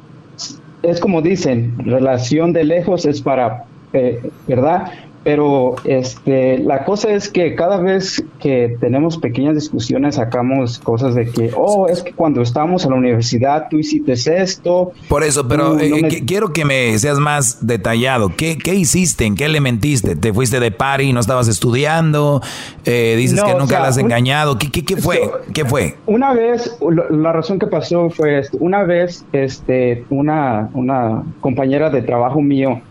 es 0.81 0.99
como 0.99 1.21
dicen, 1.21 1.73
relación 1.79 2.53
de 2.53 2.65
lejos 2.65 3.05
es 3.05 3.21
para, 3.21 3.63
eh, 3.93 4.29
¿verdad? 4.47 4.91
Pero 5.23 5.75
este, 5.85 6.59
la 6.59 6.83
cosa 6.85 7.11
es 7.11 7.29
que 7.29 7.55
cada 7.55 7.77
vez 7.77 8.23
que 8.39 8.75
tenemos 8.79 9.17
pequeñas 9.17 9.55
discusiones 9.55 10.15
sacamos 10.15 10.79
cosas 10.79 11.15
de 11.15 11.29
que, 11.29 11.51
oh, 11.55 11.87
es 11.87 12.03
que 12.03 12.11
cuando 12.11 12.41
estábamos 12.41 12.83
en 12.83 12.91
la 12.91 12.97
universidad 12.97 13.67
tú 13.69 13.77
hiciste 13.77 14.13
esto. 14.13 14.91
Por 15.07 15.23
eso, 15.23 15.47
pero 15.47 15.79
eh, 15.79 16.23
quiero 16.25 16.53
que 16.53 16.65
me 16.65 16.97
seas 16.99 17.19
más 17.19 17.65
detallado. 17.65 18.31
¿Qué, 18.35 18.57
¿Qué, 18.57 18.75
hiciste? 18.75 19.25
¿En 19.25 19.35
qué 19.35 19.47
le 19.49 19.61
mentiste? 19.61 20.15
¿Te 20.15 20.33
fuiste 20.33 20.59
de 20.59 20.71
party, 20.71 21.13
no 21.13 21.19
estabas 21.19 21.47
estudiando? 21.47 22.41
Eh, 22.85 23.15
dices 23.17 23.41
que 23.41 23.53
nunca 23.55 23.79
la 23.79 23.87
has 23.87 23.97
engañado. 23.97 24.57
¿Qué, 24.57 24.69
qué, 24.71 24.83
qué 24.83 24.97
fue? 24.97 25.31
¿Qué 25.53 25.65
fue? 25.65 25.95
Una 26.05 26.33
vez, 26.33 26.77
la 27.09 27.31
razón 27.31 27.59
que 27.59 27.67
pasó 27.67 28.09
fue, 28.09 28.41
una 28.59 28.83
vez, 28.83 29.25
este, 29.31 30.05
una, 30.09 30.69
una 30.73 31.23
compañera 31.41 31.89
de 31.89 32.01
trabajo 32.01 32.41
mío, 32.41 32.81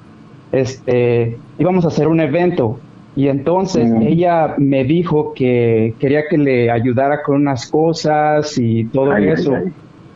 este, 0.52 1.38
íbamos 1.58 1.84
a 1.84 1.88
hacer 1.88 2.08
un 2.08 2.20
evento 2.20 2.78
y 3.14 3.28
entonces 3.28 3.92
ella 4.00 4.54
me 4.56 4.84
dijo 4.84 5.34
que 5.34 5.94
quería 5.98 6.22
que 6.28 6.38
le 6.38 6.70
ayudara 6.70 7.22
con 7.22 7.36
unas 7.36 7.70
cosas 7.70 8.56
y 8.56 8.84
todo 8.84 9.14
eso. 9.16 9.54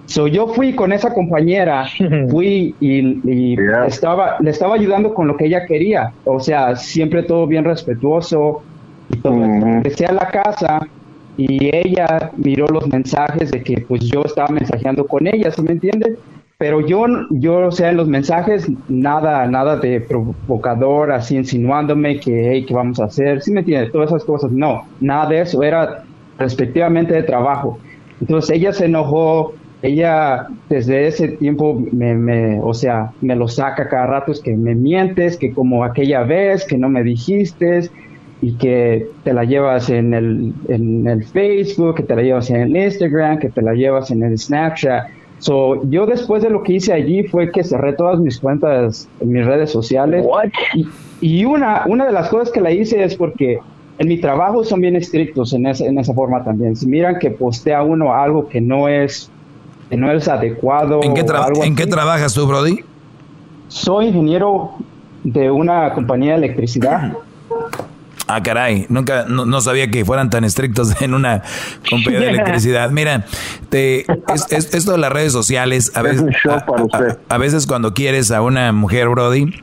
So, 0.06 0.28
yo 0.28 0.46
fui 0.46 0.74
con 0.74 0.92
esa 0.92 1.12
compañera, 1.12 1.84
fui 2.30 2.74
y, 2.80 3.56
estaba, 3.86 4.36
le 4.40 4.50
estaba 4.50 4.76
ayudando 4.76 5.12
con 5.12 5.26
lo 5.26 5.36
que 5.36 5.46
ella 5.46 5.66
quería. 5.66 6.12
O 6.24 6.40
sea, 6.40 6.76
siempre 6.76 7.22
todo 7.24 7.46
bien 7.46 7.64
respetuoso 7.64 8.62
y 9.10 9.16
todo. 9.18 9.44
Empecé 9.44 10.06
a 10.06 10.12
la 10.12 10.28
casa 10.28 10.80
y 11.36 11.68
ella 11.74 12.30
miró 12.36 12.66
los 12.68 12.86
mensajes 12.88 13.50
de 13.50 13.62
que 13.62 13.84
pues 13.86 14.04
yo 14.04 14.22
estaba 14.24 14.48
mensajeando 14.48 15.06
con 15.06 15.26
ella, 15.26 15.50
¿se 15.50 15.60
me 15.60 15.72
entiende? 15.72 16.16
Pero 16.58 16.80
yo, 16.80 17.04
yo, 17.32 17.66
o 17.66 17.70
sea, 17.70 17.90
en 17.90 17.98
los 17.98 18.08
mensajes, 18.08 18.66
nada, 18.88 19.46
nada 19.46 19.76
de 19.76 20.00
provocador, 20.00 21.12
así 21.12 21.36
insinuándome 21.36 22.18
que, 22.18 22.50
hey, 22.50 22.64
¿qué 22.66 22.72
vamos 22.72 22.98
a 22.98 23.04
hacer? 23.04 23.42
¿Sí 23.42 23.52
me 23.52 23.60
entiendes? 23.60 23.92
Todas 23.92 24.08
esas 24.08 24.24
cosas, 24.24 24.50
no, 24.50 24.84
nada 25.00 25.28
de 25.28 25.42
eso, 25.42 25.62
era 25.62 26.04
respectivamente 26.38 27.12
de 27.12 27.24
trabajo. 27.24 27.78
Entonces 28.22 28.56
ella 28.56 28.72
se 28.72 28.86
enojó, 28.86 29.52
ella 29.82 30.46
desde 30.70 31.06
ese 31.06 31.28
tiempo 31.28 31.78
me, 31.92 32.14
me, 32.14 32.58
o 32.62 32.72
sea, 32.72 33.12
me 33.20 33.36
lo 33.36 33.48
saca 33.48 33.90
cada 33.90 34.06
rato, 34.06 34.32
es 34.32 34.40
que 34.40 34.56
me 34.56 34.74
mientes, 34.74 35.36
que 35.36 35.52
como 35.52 35.84
aquella 35.84 36.22
vez, 36.22 36.64
que 36.64 36.78
no 36.78 36.88
me 36.88 37.02
dijiste, 37.02 37.90
y 38.40 38.56
que 38.56 39.06
te 39.24 39.34
la 39.34 39.44
llevas 39.44 39.90
en 39.90 40.14
el, 40.14 40.54
en 40.68 41.06
el 41.06 41.22
Facebook, 41.22 41.96
que 41.96 42.02
te 42.02 42.16
la 42.16 42.22
llevas 42.22 42.48
en 42.48 42.62
el 42.62 42.76
Instagram, 42.76 43.40
que 43.40 43.50
te 43.50 43.60
la 43.60 43.74
llevas 43.74 44.10
en 44.10 44.22
el 44.22 44.38
Snapchat. 44.38 45.08
So, 45.38 45.82
yo 45.90 46.06
después 46.06 46.42
de 46.42 46.50
lo 46.50 46.62
que 46.62 46.74
hice 46.74 46.92
allí 46.92 47.24
fue 47.24 47.50
que 47.50 47.62
cerré 47.62 47.92
todas 47.92 48.18
mis 48.18 48.40
cuentas 48.40 49.08
en 49.20 49.32
mis 49.32 49.44
redes 49.44 49.70
sociales. 49.70 50.24
Y, 51.20 51.44
una, 51.44 51.84
una 51.86 52.06
de 52.06 52.12
las 52.12 52.28
cosas 52.28 52.50
que 52.50 52.60
la 52.60 52.70
hice 52.70 53.02
es 53.02 53.14
porque 53.16 53.58
en 53.98 54.08
mi 54.08 54.18
trabajo 54.18 54.64
son 54.64 54.80
bien 54.80 54.96
estrictos 54.96 55.52
en 55.52 55.66
esa, 55.66 55.84
en 55.84 55.98
esa 55.98 56.14
forma 56.14 56.42
también. 56.44 56.76
Si 56.76 56.86
miran 56.86 57.18
que 57.18 57.30
postea 57.30 57.82
uno 57.82 58.14
algo 58.14 58.48
que 58.48 58.60
no 58.60 58.88
es, 58.88 59.30
que 59.90 59.96
no 59.96 60.10
es 60.10 60.28
adecuado. 60.28 61.02
¿En 61.02 61.14
qué, 61.14 61.24
¿en 61.62 61.76
qué 61.76 61.86
trabajas 61.86 62.34
tú, 62.34 62.46
Brody? 62.46 62.80
Soy 63.68 64.06
ingeniero 64.06 64.72
de 65.24 65.50
una 65.50 65.92
compañía 65.92 66.32
de 66.32 66.46
electricidad. 66.46 67.12
Ah, 68.28 68.43
caray, 68.43 68.86
nunca, 68.89 69.24
no, 69.28 69.61
sabía 69.61 69.89
que 69.89 70.05
fueran 70.05 70.31
tan 70.31 70.43
estrictos 70.43 71.01
en 71.01 71.15
una 71.15 71.43
compañía 71.89 72.20
de 72.20 72.28
electricidad. 72.31 72.90
Mira, 72.90 73.24
te, 73.69 74.01
es, 74.51 74.74
esto 74.74 74.93
de 74.93 74.98
las 74.98 75.12
redes 75.12 75.32
sociales, 75.32 75.93
a 75.94 76.03
veces, 76.03 76.24
a, 77.28 77.39
veces 77.39 77.66
cuando 77.69 77.94
quieres 77.94 78.32
a 78.32 78.43
una 78.43 78.73
mujer, 78.73 79.09
Brody, 79.09 79.55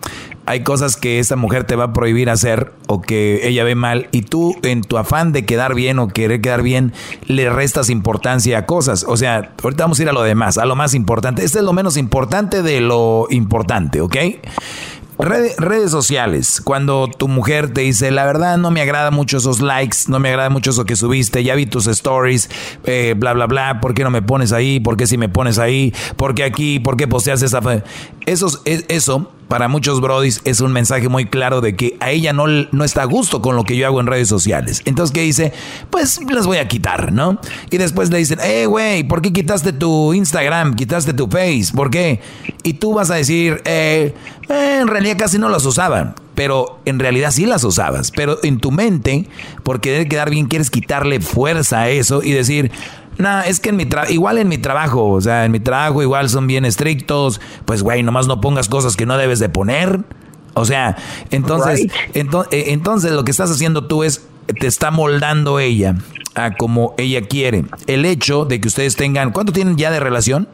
hay 0.45 0.63
cosas 0.63 0.95
que 0.95 1.19
esa 1.19 1.35
mujer 1.35 1.65
te 1.65 1.75
va 1.75 1.85
a 1.85 1.93
prohibir 1.93 2.29
hacer 2.29 2.71
o 2.87 3.01
que 3.01 3.47
ella 3.47 3.63
ve 3.63 3.75
mal 3.75 4.07
y 4.11 4.21
tú 4.21 4.55
en 4.63 4.81
tu 4.81 4.97
afán 4.97 5.33
de 5.33 5.45
quedar 5.45 5.73
bien 5.73 5.99
o 5.99 6.07
querer 6.07 6.41
quedar 6.41 6.61
bien 6.61 6.93
le 7.27 7.49
restas 7.49 7.89
importancia 7.89 8.57
a 8.59 8.65
cosas. 8.65 9.05
O 9.07 9.17
sea, 9.17 9.51
ahorita 9.61 9.83
vamos 9.83 9.99
a 9.99 10.03
ir 10.03 10.09
a 10.09 10.13
lo 10.13 10.23
demás, 10.23 10.57
a 10.57 10.65
lo 10.65 10.75
más 10.75 10.93
importante. 10.93 11.43
Este 11.43 11.59
es 11.59 11.65
lo 11.65 11.73
menos 11.73 11.97
importante 11.97 12.61
de 12.61 12.79
lo 12.81 13.27
importante, 13.29 13.99
¿ok? 14.01 14.15
Redes 15.23 15.91
sociales, 15.91 16.61
cuando 16.63 17.07
tu 17.07 17.27
mujer 17.27 17.73
te 17.73 17.81
dice, 17.81 18.11
la 18.11 18.25
verdad 18.25 18.57
no 18.57 18.71
me 18.71 18.81
agrada 18.81 19.11
mucho 19.11 19.37
esos 19.37 19.61
likes, 19.61 19.97
no 20.07 20.19
me 20.19 20.29
agrada 20.29 20.49
mucho 20.49 20.71
eso 20.71 20.85
que 20.85 20.95
subiste, 20.95 21.43
ya 21.43 21.55
vi 21.55 21.65
tus 21.65 21.87
stories, 21.87 22.49
eh, 22.85 23.15
bla, 23.17 23.33
bla, 23.33 23.47
bla, 23.47 23.79
¿por 23.81 23.93
qué 23.93 24.03
no 24.03 24.11
me 24.11 24.21
pones 24.21 24.51
ahí? 24.51 24.79
¿Por 24.79 24.97
qué 24.97 25.07
si 25.07 25.17
me 25.17 25.29
pones 25.29 25.59
ahí? 25.59 25.93
¿Por 26.15 26.35
qué 26.35 26.43
aquí? 26.43 26.79
¿Por 26.79 26.97
qué 26.97 27.07
posteas 27.07 27.41
esa... 27.41 27.61
Eso, 28.25 28.61
eso 28.65 29.31
para 29.53 29.67
muchos 29.67 30.01
brodis 30.01 30.41
es 30.45 30.61
un 30.61 30.71
mensaje 30.71 31.09
muy 31.09 31.27
claro 31.27 31.61
de 31.61 31.75
que 31.75 31.95
a 31.99 32.09
ella 32.09 32.33
no, 32.33 32.47
no 32.47 32.83
está 32.83 33.03
a 33.03 33.05
gusto 33.05 33.39
con 33.43 33.55
lo 33.55 33.65
que 33.65 33.77
yo 33.77 33.85
hago 33.85 33.99
en 33.99 34.07
redes 34.07 34.27
sociales. 34.27 34.81
Entonces, 34.85 35.13
¿qué 35.13 35.21
dice? 35.21 35.53
Pues 35.91 36.19
las 36.27 36.47
voy 36.47 36.57
a 36.57 36.67
quitar, 36.67 37.11
¿no? 37.13 37.37
Y 37.69 37.77
después 37.77 38.09
le 38.09 38.17
dicen, 38.17 38.39
eh, 38.41 38.65
güey, 38.65 39.03
¿por 39.03 39.21
qué 39.21 39.31
quitaste 39.31 39.71
tu 39.71 40.11
Instagram? 40.15 40.73
¿Quitaste 40.73 41.13
tu 41.13 41.27
Face? 41.27 41.67
¿Por 41.71 41.91
qué? 41.91 42.19
Y 42.63 42.73
tú 42.73 42.95
vas 42.95 43.11
a 43.11 43.13
decir, 43.13 43.61
eh, 43.65 44.15
eh, 44.49 44.77
en 44.81 44.87
realidad 44.87 45.17
casi 45.19 45.37
no 45.37 45.49
las 45.49 45.63
usaban. 45.67 46.15
Pero 46.33 46.79
en 46.85 46.97
realidad 46.97 47.29
sí 47.29 47.45
las 47.45 47.63
usabas. 47.63 48.09
Pero 48.09 48.39
en 48.41 48.57
tu 48.57 48.71
mente, 48.71 49.27
por 49.61 49.81
querer 49.81 50.07
quedar 50.07 50.31
bien, 50.31 50.47
quieres 50.47 50.71
quitarle 50.71 51.21
fuerza 51.21 51.81
a 51.81 51.89
eso 51.89 52.23
y 52.23 52.31
decir, 52.31 52.71
no, 53.17 53.41
es 53.41 53.59
que 53.59 53.69
en 53.69 53.77
mi 53.77 53.87
igual 54.09 54.37
en 54.37 54.47
mi 54.47 54.57
trabajo, 54.57 55.09
o 55.09 55.21
sea, 55.21 55.45
en 55.45 55.51
mi 55.51 55.59
trabajo 55.59 56.01
igual 56.01 56.29
son 56.29 56.47
bien 56.47 56.65
estrictos, 56.65 57.39
pues 57.65 57.83
güey, 57.83 58.03
nomás 58.03 58.27
no 58.27 58.41
pongas 58.41 58.69
cosas 58.69 58.95
que 58.95 59.05
no 59.05 59.17
debes 59.17 59.39
de 59.39 59.49
poner. 59.49 60.01
O 60.55 60.65
sea, 60.65 60.97
entonces, 61.31 61.87
eh, 62.13 62.63
entonces 62.67 63.11
lo 63.11 63.23
que 63.23 63.31
estás 63.31 63.49
haciendo 63.49 63.87
tú 63.87 64.03
es, 64.03 64.27
te 64.59 64.67
está 64.67 64.91
moldando 64.91 65.59
ella 65.59 65.95
a 66.35 66.55
como 66.55 66.93
ella 66.97 67.21
quiere. 67.27 67.65
El 67.87 68.05
hecho 68.05 68.45
de 68.45 68.61
que 68.61 68.67
ustedes 68.67 68.95
tengan, 68.95 69.31
¿cuánto 69.31 69.51
tienen 69.51 69.77
ya 69.77 69.89
de 69.91 69.99
relación? 69.99 70.47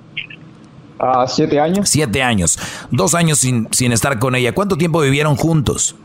Ah, 1.00 1.26
siete 1.28 1.60
años. 1.60 1.90
Siete 1.90 2.22
años. 2.22 2.60
Dos 2.92 3.16
años 3.16 3.40
sin, 3.40 3.68
sin 3.72 3.92
estar 3.92 4.20
con 4.20 4.36
ella. 4.36 4.54
¿Cuánto 4.54 4.78
tiempo 4.78 5.02
vivieron 5.02 5.36
juntos? 5.36 5.96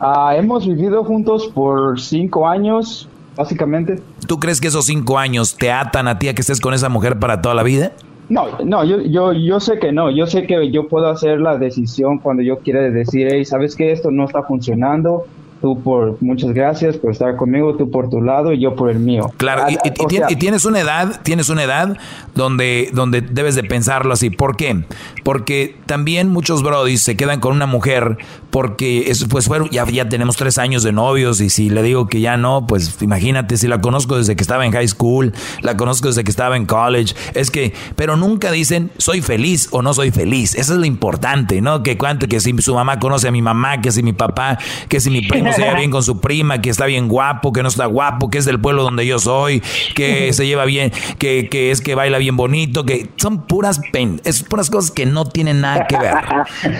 Ah, 0.00 0.34
hemos 0.36 0.66
vivido 0.66 1.04
juntos 1.04 1.50
por 1.52 2.00
cinco 2.00 2.48
años, 2.48 3.08
básicamente. 3.38 4.02
¿Tú 4.26 4.38
crees 4.38 4.60
que 4.60 4.66
esos 4.66 4.84
cinco 4.84 5.16
años 5.16 5.56
te 5.56 5.70
atan 5.70 6.08
a 6.08 6.18
ti 6.18 6.28
a 6.28 6.34
que 6.34 6.42
estés 6.42 6.60
con 6.60 6.74
esa 6.74 6.88
mujer 6.88 7.18
para 7.18 7.40
toda 7.40 7.54
la 7.54 7.62
vida? 7.62 7.92
No, 8.28 8.46
no, 8.62 8.84
yo, 8.84 9.00
yo, 9.00 9.32
yo 9.32 9.60
sé 9.60 9.78
que 9.78 9.92
no. 9.92 10.10
Yo 10.10 10.26
sé 10.26 10.46
que 10.46 10.70
yo 10.70 10.88
puedo 10.88 11.08
hacer 11.08 11.40
la 11.40 11.56
decisión 11.56 12.18
cuando 12.18 12.42
yo 12.42 12.58
quiera 12.58 12.82
decir, 12.82 13.28
hey, 13.30 13.44
¿sabes 13.44 13.76
que 13.76 13.92
Esto 13.92 14.10
no 14.10 14.24
está 14.24 14.42
funcionando 14.42 15.24
tú 15.60 15.80
por 15.82 16.20
muchas 16.22 16.52
gracias 16.52 16.96
por 16.96 17.12
estar 17.12 17.36
conmigo, 17.36 17.76
tú 17.76 17.90
por 17.90 18.08
tu 18.10 18.20
lado 18.20 18.52
y 18.52 18.60
yo 18.60 18.74
por 18.74 18.90
el 18.90 18.98
mío. 18.98 19.30
Claro, 19.36 19.64
y, 19.68 19.76
y, 19.84 20.36
tienes 20.36 20.64
una 20.64 20.80
edad, 20.80 21.20
tienes 21.22 21.48
una 21.48 21.64
edad 21.64 21.96
donde, 22.34 22.90
donde 22.92 23.20
debes 23.20 23.54
de 23.54 23.64
pensarlo 23.64 24.12
así. 24.12 24.30
¿Por 24.30 24.56
qué? 24.56 24.84
Porque 25.24 25.76
también 25.86 26.30
muchos 26.30 26.62
brodis 26.62 27.02
se 27.02 27.16
quedan 27.16 27.40
con 27.40 27.54
una 27.54 27.66
mujer 27.66 28.18
porque 28.50 29.10
es, 29.10 29.24
pues 29.26 29.46
fueron, 29.46 29.68
ya, 29.70 29.84
ya 29.86 30.08
tenemos 30.08 30.36
tres 30.36 30.58
años 30.58 30.82
de 30.82 30.92
novios 30.92 31.40
y 31.40 31.50
si 31.50 31.70
le 31.70 31.82
digo 31.82 32.08
que 32.08 32.20
ya 32.20 32.36
no, 32.36 32.66
pues 32.66 33.02
imagínate 33.02 33.56
si 33.56 33.68
la 33.68 33.80
conozco 33.80 34.16
desde 34.16 34.36
que 34.36 34.42
estaba 34.42 34.64
en 34.64 34.72
high 34.72 34.88
school, 34.88 35.32
la 35.62 35.76
conozco 35.76 36.08
desde 36.08 36.24
que 36.24 36.30
estaba 36.30 36.56
en 36.56 36.66
college, 36.66 37.14
es 37.34 37.50
que, 37.50 37.74
pero 37.96 38.16
nunca 38.16 38.50
dicen 38.50 38.90
soy 38.98 39.20
feliz 39.20 39.68
o 39.72 39.82
no 39.82 39.92
soy 39.94 40.10
feliz. 40.10 40.54
Eso 40.54 40.74
es 40.74 40.78
lo 40.78 40.86
importante, 40.86 41.60
¿no? 41.60 41.82
Que 41.82 41.98
cuánto, 41.98 42.28
que 42.28 42.40
si 42.40 42.56
su 42.58 42.74
mamá 42.74 42.98
conoce 42.98 43.28
a 43.28 43.30
mi 43.30 43.42
mamá, 43.42 43.80
que 43.80 43.90
si 43.92 44.02
mi 44.02 44.12
papá, 44.12 44.58
que 44.88 45.00
si 45.00 45.10
mi 45.10 45.22
primo 45.22 45.47
se 45.52 45.62
lleva 45.62 45.74
bien 45.78 45.90
con 45.90 46.02
su 46.02 46.20
prima, 46.20 46.60
que 46.60 46.70
está 46.70 46.86
bien 46.86 47.08
guapo, 47.08 47.52
que 47.52 47.62
no 47.62 47.68
está 47.68 47.86
guapo, 47.86 48.30
que 48.30 48.38
es 48.38 48.44
del 48.44 48.60
pueblo 48.60 48.82
donde 48.82 49.06
yo 49.06 49.18
soy, 49.18 49.62
que 49.94 50.32
se 50.32 50.46
lleva 50.46 50.64
bien, 50.64 50.92
que, 51.18 51.48
que 51.48 51.70
es 51.70 51.80
que 51.80 51.94
baila 51.94 52.18
bien 52.18 52.36
bonito, 52.36 52.84
que 52.84 53.08
son 53.16 53.46
puras 53.46 53.80
pen, 53.92 54.20
es 54.24 54.42
puras 54.42 54.70
cosas 54.70 54.90
que 54.90 55.06
no 55.06 55.24
tienen 55.24 55.60
nada 55.60 55.86
que 55.86 55.98
ver. 55.98 56.14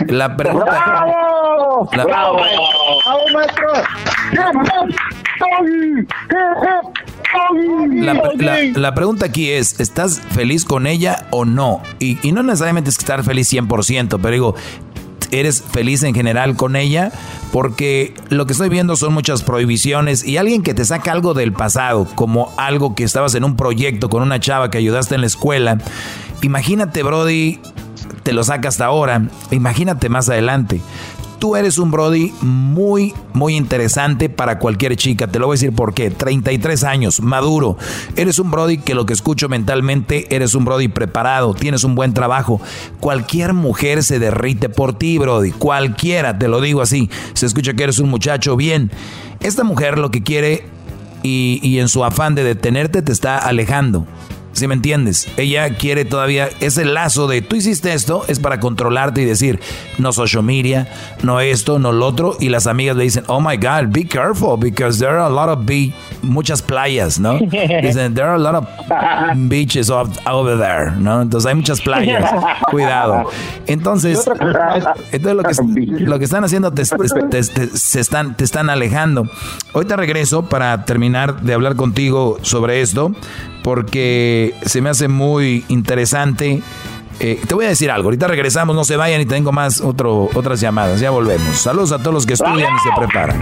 La 0.08 0.36
pregunta. 0.36 0.70
¡Bravo! 0.70 1.88
La, 1.92 2.04
¡Bravo! 2.04 2.38
maestro! 3.32 3.66
La, 8.74 8.94
pregunta 8.94 9.26
aquí 9.26 9.50
es, 9.50 9.80
¿estás 9.80 10.20
feliz 10.34 10.64
con 10.64 10.86
ella 10.86 11.26
o 11.30 11.44
no? 11.44 11.82
Y, 11.98 12.18
y 12.26 12.32
no 12.32 12.42
necesariamente 12.42 12.90
es 12.90 12.98
estar 12.98 13.22
feliz 13.22 13.52
100%, 13.52 14.18
pero 14.20 14.30
digo, 14.30 14.54
eres 15.30 15.62
feliz 15.62 16.02
en 16.02 16.14
general 16.14 16.56
con 16.56 16.76
ella, 16.76 17.12
porque 17.52 18.14
lo 18.28 18.46
que 18.46 18.52
estoy 18.52 18.68
viendo 18.68 18.96
son 18.96 19.12
muchas 19.12 19.42
prohibiciones 19.42 20.24
y 20.24 20.36
alguien 20.36 20.62
que 20.62 20.74
te 20.74 20.84
saca 20.84 21.12
algo 21.12 21.34
del 21.34 21.52
pasado, 21.52 22.06
como 22.14 22.52
algo 22.56 22.94
que 22.94 23.05
estabas 23.05 23.34
en 23.34 23.44
un 23.44 23.56
proyecto 23.56 24.09
con 24.09 24.22
una 24.22 24.40
chava 24.40 24.70
que 24.70 24.78
ayudaste 24.78 25.14
en 25.14 25.22
la 25.22 25.26
escuela. 25.26 25.78
Imagínate, 26.42 27.02
Brody, 27.02 27.60
te 28.22 28.32
lo 28.32 28.44
saca 28.44 28.68
hasta 28.68 28.86
ahora, 28.86 29.22
imagínate 29.50 30.09
más 30.09 30.28
adelante 30.28 30.80
tú 31.39 31.56
eres 31.56 31.78
un 31.78 31.90
Brody 31.90 32.32
muy, 32.40 33.15
muy 33.32 33.56
interesante 33.56 34.28
para 34.28 34.59
cualquier 34.59 34.97
chica. 34.97 35.27
Te 35.27 35.39
lo 35.39 35.47
voy 35.47 35.55
a 35.55 35.56
decir 35.56 35.73
por 35.73 35.94
qué. 35.94 36.10
33 36.10 36.85
años, 36.85 37.20
maduro. 37.20 37.77
Eres 38.16 38.39
un 38.39 38.51
Brody 38.51 38.78
que 38.78 38.94
lo 38.94 39.06
que 39.06 39.12
escucho 39.12 39.48
mentalmente, 39.48 40.35
eres 40.35 40.55
un 40.55 40.65
Brody 40.65 40.89
preparado, 40.89 41.55
tienes 41.55 41.85
un 41.85 41.94
buen 41.94 42.15
trabajo. 42.15 42.60
Cualquier 43.01 43.55
mujer 43.55 44.02
se 44.02 44.19
derrite 44.19 44.69
por 44.69 44.98
ti, 44.98 45.19
Brody. 45.19 45.52
Cualquiera, 45.52 46.39
te 46.39 46.48
lo 46.48 46.60
digo 46.60 46.82
así. 46.82 47.10
Se 47.35 47.47
escucha 47.47 47.74
que 47.74 47.85
eres 47.85 47.98
un 47.98 48.10
muchacho 48.10 48.56
bien. 48.56 48.90
Esta 49.40 49.65
mujer 49.65 49.98
lo 49.98 50.10
que 50.10 50.23
quiere 50.23 50.66
y, 51.23 51.60
y 51.62 51.78
en 51.78 51.89
su 51.89 52.05
afán 52.05 52.35
de 52.35 52.44
detenerte 52.44 53.02
te 53.02 53.12
está 53.12 53.39
alejando. 53.39 54.06
¿Sí 54.59 54.66
me 54.66 54.74
entiendes? 54.74 55.28
Ella 55.36 55.70
quiere 55.70 56.05
todavía 56.05 56.48
ese 56.59 56.85
lazo 56.85 57.28
de 57.28 57.43
tú 57.43 57.55
hiciste 57.55 57.93
esto, 57.93 58.24
es 58.26 58.40
para 58.40 58.59
controlarte 58.59 59.22
y 59.22 59.24
decir, 59.24 59.60
no 59.98 60.12
social 60.12 60.43
media, 60.43 60.89
no 61.22 61.40
esto, 61.40 61.78
no 61.78 61.93
lo 61.93 62.06
otro. 62.06 62.36
Y 62.40 62.48
las 62.48 62.66
amigas 62.66 62.97
le 62.97 63.05
dicen, 63.05 63.22
oh 63.28 63.40
my 63.40 63.56
God, 63.56 63.93
be 63.93 64.05
careful 64.05 64.59
because 64.59 64.98
there 64.98 65.12
are 65.12 65.20
a 65.20 65.28
lot 65.28 65.48
of 65.48 65.64
be 65.64 65.94
muchas 66.22 66.60
playas, 66.60 67.20
¿no? 67.20 67.39
Dicen, 67.82 68.14
there 68.14 68.26
are 68.26 68.35
a 68.35 68.39
lot 68.39 68.56
of 68.56 68.66
beaches 69.48 69.90
over 69.90 70.59
there, 70.59 70.90
¿no? 70.98 71.22
Entonces 71.22 71.48
hay 71.48 71.55
muchas 71.55 71.80
playas, 71.80 72.28
cuidado. 72.70 73.30
Entonces, 73.66 74.28
entonces 75.12 75.35
lo, 75.35 75.74
que, 75.74 76.05
lo 76.05 76.18
que 76.18 76.24
están 76.24 76.43
haciendo 76.43 76.72
te, 76.72 76.85
se 76.85 78.01
están, 78.01 78.35
te 78.35 78.43
están 78.43 78.70
alejando. 78.70 79.28
Ahorita 79.72 79.94
regreso 79.94 80.47
para 80.48 80.85
terminar 80.85 81.43
de 81.43 81.55
hablar 81.55 81.76
contigo 81.76 82.39
sobre 82.43 82.80
esto 82.80 83.12
porque 83.62 84.55
se 84.64 84.80
me 84.80 84.90
hace 84.90 85.09
muy 85.09 85.64
interesante. 85.68 86.62
Eh, 87.20 87.40
te 87.47 87.55
voy 87.55 87.64
a 87.64 87.68
decir 87.68 87.90
algo, 87.90 88.06
ahorita 88.06 88.28
regresamos, 88.28 88.76
no 88.76 88.85
se 88.85 88.97
vayan 88.97 89.20
y 89.20 89.26
tengo 89.26 89.51
más 89.51 89.80
otras 89.80 90.60
llamadas, 90.60 91.01
ya 91.01 91.10
volvemos. 91.10 91.59
Saludos 91.59 91.93
a 91.93 91.98
todos 91.98 92.14
los 92.14 92.26
que 92.26 92.35
estudian 92.35 92.72
y 92.74 92.78
se 92.78 92.90
preparan. 92.97 93.40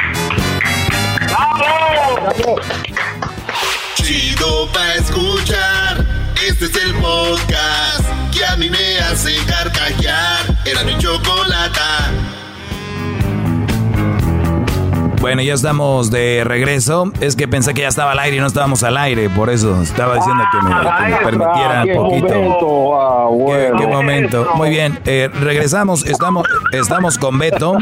Chido 3.97 4.69
pa 4.73 4.95
escuchar, 4.95 6.07
este 6.49 6.67
es 6.67 6.77
el 6.77 6.95
podcast 6.95 8.05
que 8.33 8.45
a 8.45 8.57
mí 8.57 8.71
me 8.71 8.99
hace 8.99 9.35
carcajear. 9.47 10.57
Era 10.65 10.85
mi 10.85 10.97
chocolata. 10.99 12.26
Bueno, 15.27 15.43
ya 15.43 15.55
estamos 15.55 16.13
de 16.13 16.45
regreso. 16.45 17.11
Es 17.21 17.35
que 17.35 17.49
pensé 17.49 17.75
que 17.75 17.81
ya 17.81 17.89
estaba 17.89 18.13
al 18.13 18.19
aire 18.21 18.37
y 18.37 18.41
no 18.41 18.47
estábamos 18.47 18.85
al 18.85 18.97
aire, 18.97 19.29
por 19.29 19.51
eso 19.51 19.83
estaba 19.83 20.15
diciendo 20.15 20.45
que 20.53 20.59
me, 20.63 21.17
que 21.19 21.25
permitiera 21.25 21.85
un 21.85 21.95
poquito. 21.97 22.29
Momento, 22.29 22.95
ah, 22.95 23.77
¿Qué, 23.77 23.87
momento. 23.89 24.49
Muy 24.55 24.71
bien, 24.71 25.01
eh, 25.05 25.29
regresamos. 25.41 26.07
Estamos, 26.07 26.47
estamos 26.71 27.19
con 27.19 27.41
Beto. 27.41 27.77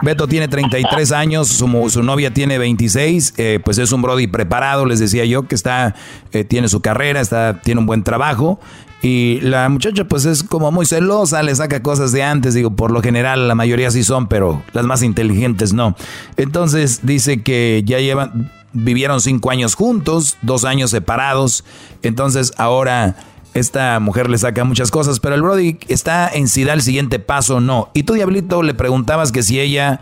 Beto 0.00 0.26
tiene 0.26 0.48
33 0.48 1.12
años, 1.12 1.48
su, 1.48 1.90
su 1.90 2.02
novia 2.02 2.32
tiene 2.32 2.56
26. 2.56 3.34
Eh, 3.36 3.60
pues 3.62 3.76
es 3.76 3.92
un 3.92 4.00
Brody 4.00 4.26
preparado, 4.26 4.86
les 4.86 4.98
decía 4.98 5.26
yo, 5.26 5.46
que 5.46 5.54
está, 5.54 5.94
eh, 6.32 6.44
tiene 6.44 6.68
su 6.68 6.80
carrera, 6.80 7.20
está, 7.20 7.60
tiene 7.60 7.80
un 7.82 7.86
buen 7.86 8.04
trabajo. 8.04 8.58
Y 9.02 9.40
la 9.40 9.68
muchacha 9.68 10.04
pues 10.04 10.24
es 10.24 10.42
como 10.42 10.72
muy 10.72 10.86
celosa, 10.86 11.42
le 11.42 11.54
saca 11.54 11.82
cosas 11.82 12.12
de 12.12 12.22
antes, 12.22 12.54
digo, 12.54 12.70
por 12.70 12.90
lo 12.90 13.02
general 13.02 13.46
la 13.46 13.54
mayoría 13.54 13.90
sí 13.90 14.02
son, 14.02 14.26
pero 14.26 14.62
las 14.72 14.86
más 14.86 15.02
inteligentes 15.02 15.72
no. 15.72 15.94
Entonces 16.36 17.00
dice 17.02 17.42
que 17.42 17.82
ya 17.84 18.00
llevan, 18.00 18.50
vivieron 18.72 19.20
cinco 19.20 19.50
años 19.50 19.74
juntos, 19.74 20.38
dos 20.42 20.64
años 20.64 20.90
separados, 20.90 21.64
entonces 22.02 22.52
ahora 22.56 23.16
esta 23.54 24.00
mujer 24.00 24.28
le 24.28 24.38
saca 24.38 24.64
muchas 24.64 24.90
cosas, 24.90 25.20
pero 25.20 25.34
el 25.34 25.42
Brody 25.42 25.78
está 25.88 26.28
en 26.28 26.48
si 26.48 26.64
da 26.64 26.72
el 26.72 26.82
siguiente 26.82 27.18
paso 27.18 27.56
o 27.56 27.60
no. 27.60 27.88
Y 27.94 28.02
tú, 28.02 28.14
Diablito, 28.14 28.62
le 28.62 28.74
preguntabas 28.74 29.32
que 29.32 29.42
si 29.42 29.60
ella 29.60 30.00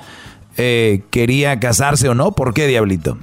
eh, 0.57 1.03
quería 1.11 1.61
casarse 1.61 2.09
o 2.09 2.15
no, 2.15 2.33
¿por 2.33 2.53
qué, 2.53 2.67
Diablito? 2.67 3.17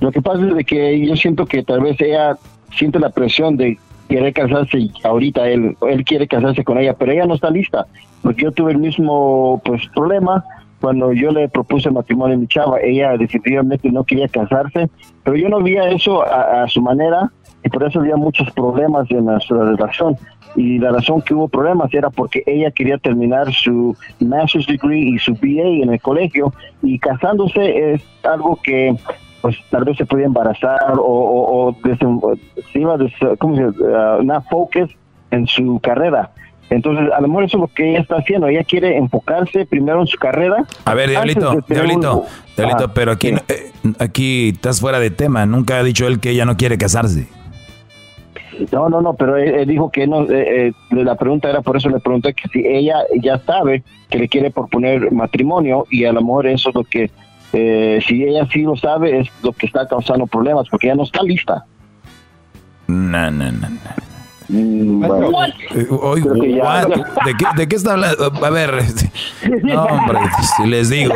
Lo 0.00 0.12
que 0.12 0.20
pasa 0.20 0.46
es 0.46 0.54
de 0.54 0.64
que 0.64 1.06
yo 1.06 1.16
siento 1.16 1.46
que 1.46 1.62
tal 1.62 1.80
vez 1.80 2.00
ella 2.00 2.36
siente 2.76 2.98
la 2.98 3.10
presión 3.10 3.56
de 3.56 3.78
quiere 4.08 4.32
casarse 4.32 4.90
ahorita 5.02 5.48
él 5.48 5.76
él 5.88 6.04
quiere 6.04 6.26
casarse 6.28 6.64
con 6.64 6.78
ella 6.78 6.94
pero 6.94 7.12
ella 7.12 7.26
no 7.26 7.34
está 7.34 7.50
lista 7.50 7.86
porque 8.22 8.42
yo 8.42 8.52
tuve 8.52 8.72
el 8.72 8.78
mismo 8.78 9.60
pues 9.64 9.86
problema 9.94 10.44
cuando 10.84 11.14
yo 11.14 11.30
le 11.30 11.48
propuse 11.48 11.90
matrimonio 11.90 12.36
a 12.36 12.38
mi 12.38 12.46
chava. 12.46 12.78
Ella 12.82 13.16
definitivamente 13.16 13.90
no 13.90 14.04
quería 14.04 14.28
casarse 14.28 14.90
pero 15.22 15.34
yo 15.34 15.48
no 15.48 15.62
veía 15.62 15.88
eso 15.88 16.22
a, 16.22 16.68
su 16.68 16.82
manera 16.82 17.32
y 17.64 17.70
por 17.70 17.84
eso 17.84 18.00
había 18.00 18.16
muchos 18.16 18.50
problemas 18.50 19.10
en 19.10 19.24
nuestra 19.24 19.64
relación. 19.64 20.16
Y 20.56 20.78
la 20.78 20.92
razón 20.92 21.22
que 21.22 21.32
hubo 21.32 21.48
problemas 21.48 21.92
era 21.94 22.10
porque 22.10 22.42
ella 22.46 22.70
quería 22.70 22.98
terminar 22.98 23.50
su 23.52 23.96
master's 24.20 24.66
degree 24.66 25.14
y 25.14 25.18
su 25.18 25.32
BA 25.32 25.82
en 25.82 25.94
el 25.94 26.00
colegio 26.02 26.52
y 26.82 26.98
casándose 26.98 27.94
es 27.94 28.02
algo 28.22 28.58
que 28.62 28.94
pues 29.44 29.58
tal 29.68 29.84
vez 29.84 29.98
se 29.98 30.06
podía 30.06 30.24
embarazar 30.24 30.94
o, 30.96 31.02
o, 31.02 31.68
o 31.68 31.76
se 32.72 32.78
iba 32.78 32.94
a 32.94 33.36
¿cómo 33.36 33.56
se 33.56 33.66
uh, 33.66 34.18
una 34.20 34.40
focus 34.40 34.88
en 35.30 35.46
su 35.46 35.78
carrera. 35.82 36.30
Entonces, 36.70 37.12
a 37.12 37.20
lo 37.20 37.28
mejor 37.28 37.44
eso 37.44 37.58
es 37.58 37.60
lo 37.60 37.68
que 37.68 37.90
ella 37.90 38.00
está 38.00 38.16
haciendo. 38.16 38.46
Ella 38.48 38.64
quiere 38.64 38.96
enfocarse 38.96 39.66
primero 39.66 40.00
en 40.00 40.06
su 40.06 40.16
carrera. 40.16 40.64
A 40.86 40.94
ver, 40.94 41.10
Diablito, 41.10 41.62
Diablito, 41.68 42.24
Diablito, 42.56 42.94
pero 42.94 43.12
aquí, 43.12 43.34
eh, 43.48 43.70
aquí 43.98 44.48
estás 44.54 44.80
fuera 44.80 44.98
de 44.98 45.10
tema. 45.10 45.44
Nunca 45.44 45.78
ha 45.78 45.82
dicho 45.82 46.06
él 46.06 46.20
que 46.20 46.30
ella 46.30 46.46
no 46.46 46.56
quiere 46.56 46.78
casarse. 46.78 47.28
No, 48.72 48.88
no, 48.88 49.02
no, 49.02 49.12
pero 49.12 49.36
él, 49.36 49.68
dijo 49.68 49.90
que 49.90 50.06
no. 50.06 50.22
Eh, 50.22 50.68
eh, 50.68 50.72
la 50.90 51.16
pregunta 51.16 51.50
era 51.50 51.60
por 51.60 51.76
eso 51.76 51.90
le 51.90 52.00
pregunté 52.00 52.32
que 52.32 52.48
si 52.48 52.66
ella 52.66 52.96
ya 53.20 53.38
sabe 53.40 53.82
que 54.08 54.20
le 54.20 54.26
quiere 54.26 54.50
proponer 54.50 55.12
matrimonio 55.12 55.84
y 55.90 56.06
a 56.06 56.14
lo 56.14 56.22
mejor 56.22 56.46
eso 56.46 56.70
es 56.70 56.74
lo 56.74 56.84
que 56.84 57.10
eh, 57.54 58.00
si 58.06 58.24
ella 58.24 58.46
sí 58.52 58.62
lo 58.62 58.76
sabe, 58.76 59.20
es 59.20 59.28
lo 59.42 59.52
que 59.52 59.66
está 59.66 59.86
causando 59.86 60.26
problemas, 60.26 60.68
porque 60.68 60.88
ella 60.88 60.96
no 60.96 61.04
está 61.04 61.22
lista. 61.22 61.64
No, 62.88 63.30
no, 63.30 63.52
no, 63.52 63.68
mm, 64.48 65.00
¿De, 67.56 67.68
qué, 67.68 67.76
está 67.76 67.92
hablando? 67.92 68.32
A 68.44 68.50
ver, 68.50 68.74
este, 68.74 69.10
no, 69.62 69.84
hombre, 69.84 70.18
si 70.56 70.66
les 70.66 70.90
digo. 70.90 71.14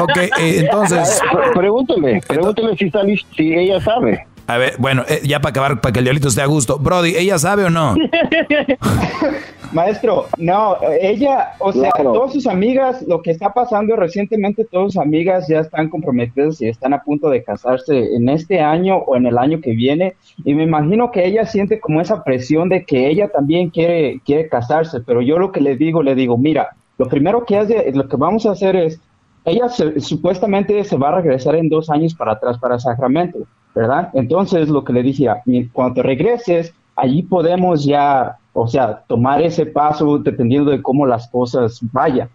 ok, 0.00 0.16
eh, 0.16 0.60
entonces. 0.60 1.20
Pregúntele, 1.54 2.22
pregúntele 2.26 2.76
si, 2.76 2.86
está 2.86 3.02
lista, 3.02 3.28
si 3.36 3.52
ella 3.52 3.80
sabe. 3.80 4.26
A 4.46 4.56
ver, 4.56 4.76
bueno, 4.78 5.04
eh, 5.08 5.20
ya 5.24 5.40
para 5.40 5.50
acabar, 5.50 5.80
para 5.82 5.92
que 5.92 5.98
el 5.98 6.06
diablito 6.06 6.28
esté 6.28 6.40
a 6.40 6.46
gusto. 6.46 6.78
Brody, 6.78 7.14
¿ella 7.16 7.38
sabe 7.38 7.66
o 7.66 7.70
no? 7.70 7.94
Maestro, 9.72 10.26
no, 10.38 10.76
ella, 11.00 11.52
o 11.58 11.72
sea, 11.72 11.90
todas 11.96 12.32
sus 12.32 12.46
amigas, 12.46 13.02
lo 13.06 13.20
que 13.20 13.30
está 13.30 13.52
pasando 13.52 13.96
recientemente, 13.96 14.64
todas 14.64 14.92
sus 14.92 15.02
amigas 15.02 15.46
ya 15.48 15.60
están 15.60 15.88
comprometidas 15.88 16.60
y 16.60 16.68
están 16.68 16.94
a 16.94 17.02
punto 17.02 17.28
de 17.28 17.42
casarse 17.42 18.14
en 18.14 18.28
este 18.28 18.60
año 18.60 18.96
o 18.96 19.16
en 19.16 19.26
el 19.26 19.36
año 19.36 19.60
que 19.60 19.72
viene. 19.72 20.14
Y 20.44 20.54
me 20.54 20.64
imagino 20.64 21.10
que 21.10 21.26
ella 21.26 21.44
siente 21.44 21.80
como 21.80 22.00
esa 22.00 22.24
presión 22.24 22.68
de 22.68 22.84
que 22.84 23.08
ella 23.08 23.28
también 23.28 23.70
quiere, 23.70 24.20
quiere 24.24 24.48
casarse. 24.48 25.00
Pero 25.00 25.20
yo 25.20 25.38
lo 25.38 25.52
que 25.52 25.60
le 25.60 25.76
digo, 25.76 26.02
le 26.02 26.14
digo, 26.14 26.38
mira, 26.38 26.70
lo 26.96 27.06
primero 27.06 27.44
que 27.44 27.56
hace, 27.58 27.92
lo 27.92 28.08
que 28.08 28.16
vamos 28.16 28.46
a 28.46 28.52
hacer 28.52 28.74
es, 28.74 29.00
ella 29.44 29.68
supuestamente 29.68 30.82
se 30.84 30.96
va 30.96 31.08
a 31.08 31.20
regresar 31.20 31.54
en 31.56 31.68
dos 31.68 31.90
años 31.90 32.14
para 32.14 32.32
atrás 32.32 32.58
para 32.58 32.78
Sacramento 32.78 33.38
¿verdad? 33.78 34.10
Entonces, 34.14 34.68
lo 34.68 34.82
que 34.84 34.92
le 34.92 35.04
dije, 35.04 35.28
cuando 35.72 36.02
regreses, 36.02 36.74
allí 36.96 37.22
podemos 37.22 37.84
ya, 37.84 38.37
o 38.52 38.66
sea, 38.66 39.04
tomar 39.06 39.42
ese 39.42 39.66
paso 39.66 40.18
dependiendo 40.18 40.70
de 40.70 40.82
cómo 40.82 41.06
las 41.06 41.28
cosas 41.28 41.78
vayan. 41.92 42.28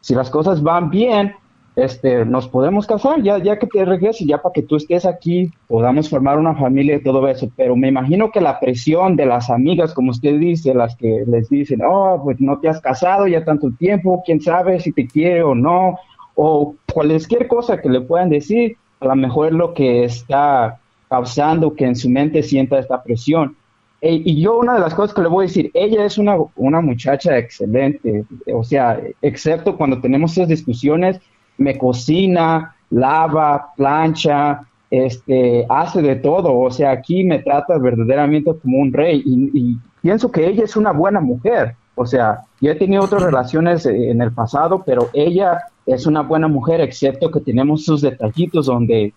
Si 0.00 0.14
las 0.14 0.30
cosas 0.30 0.62
van 0.62 0.90
bien, 0.90 1.34
este, 1.76 2.24
nos 2.24 2.48
podemos 2.48 2.86
casar, 2.86 3.22
ya, 3.22 3.38
ya 3.38 3.58
que 3.58 3.66
te 3.66 3.84
regreses, 3.84 4.26
ya 4.26 4.38
para 4.42 4.52
que 4.52 4.62
tú 4.62 4.76
estés 4.76 5.06
aquí, 5.06 5.50
podamos 5.68 6.10
formar 6.10 6.38
una 6.38 6.54
familia 6.54 6.96
y 6.96 7.02
todo 7.02 7.26
eso. 7.28 7.50
Pero 7.56 7.76
me 7.76 7.88
imagino 7.88 8.30
que 8.30 8.40
la 8.40 8.58
presión 8.58 9.16
de 9.16 9.26
las 9.26 9.50
amigas, 9.50 9.94
como 9.94 10.10
usted 10.10 10.38
dice, 10.38 10.74
las 10.74 10.96
que 10.96 11.24
les 11.26 11.48
dicen, 11.48 11.80
oh, 11.86 12.20
pues 12.22 12.40
no 12.40 12.58
te 12.58 12.68
has 12.68 12.80
casado 12.80 13.26
ya 13.26 13.44
tanto 13.44 13.70
tiempo, 13.78 14.22
quién 14.24 14.40
sabe 14.40 14.80
si 14.80 14.92
te 14.92 15.06
quiere 15.06 15.42
o 15.42 15.54
no, 15.54 15.98
o 16.34 16.74
cualquier 16.92 17.46
cosa 17.46 17.80
que 17.80 17.88
le 17.88 18.00
puedan 18.00 18.30
decir, 18.30 18.76
a 19.00 19.06
lo 19.06 19.16
mejor 19.16 19.52
lo 19.52 19.72
que 19.72 20.04
está 20.04 20.78
causando 21.08 21.74
que 21.74 21.86
en 21.86 21.96
su 21.96 22.08
mente 22.08 22.42
sienta 22.42 22.78
esta 22.78 23.02
presión. 23.02 23.56
E, 24.00 24.14
y 24.24 24.40
yo 24.40 24.58
una 24.58 24.74
de 24.74 24.80
las 24.80 24.94
cosas 24.94 25.14
que 25.14 25.22
le 25.22 25.28
voy 25.28 25.44
a 25.44 25.48
decir, 25.48 25.70
ella 25.74 26.04
es 26.04 26.16
una, 26.16 26.36
una 26.56 26.80
muchacha 26.80 27.36
excelente, 27.36 28.24
o 28.52 28.64
sea, 28.64 29.00
excepto 29.20 29.76
cuando 29.76 30.00
tenemos 30.00 30.32
esas 30.32 30.48
discusiones, 30.48 31.20
me 31.58 31.76
cocina, 31.76 32.74
lava, 32.90 33.72
plancha, 33.76 34.62
este, 34.90 35.66
hace 35.68 36.02
de 36.02 36.16
todo, 36.16 36.58
o 36.58 36.70
sea, 36.70 36.92
aquí 36.92 37.24
me 37.24 37.40
trata 37.40 37.78
verdaderamente 37.78 38.52
como 38.60 38.78
un 38.78 38.92
rey 38.92 39.22
y, 39.24 39.76
pienso 40.02 40.32
que 40.32 40.46
ella 40.46 40.64
es 40.64 40.76
una 40.76 40.92
buena 40.92 41.20
mujer, 41.20 41.76
o 41.94 42.06
sea, 42.06 42.40
yo 42.62 42.70
he 42.70 42.74
tenido 42.74 43.04
otras 43.04 43.22
relaciones 43.22 43.84
en 43.84 44.22
el 44.22 44.32
pasado, 44.32 44.82
pero 44.84 45.10
ella 45.12 45.60
es 45.84 46.06
una 46.06 46.22
buena 46.22 46.48
mujer, 46.48 46.80
excepto 46.80 47.30
que 47.30 47.40
tenemos 47.40 47.84
sus 47.84 48.00
detallitos 48.00 48.66
donde 48.66 49.12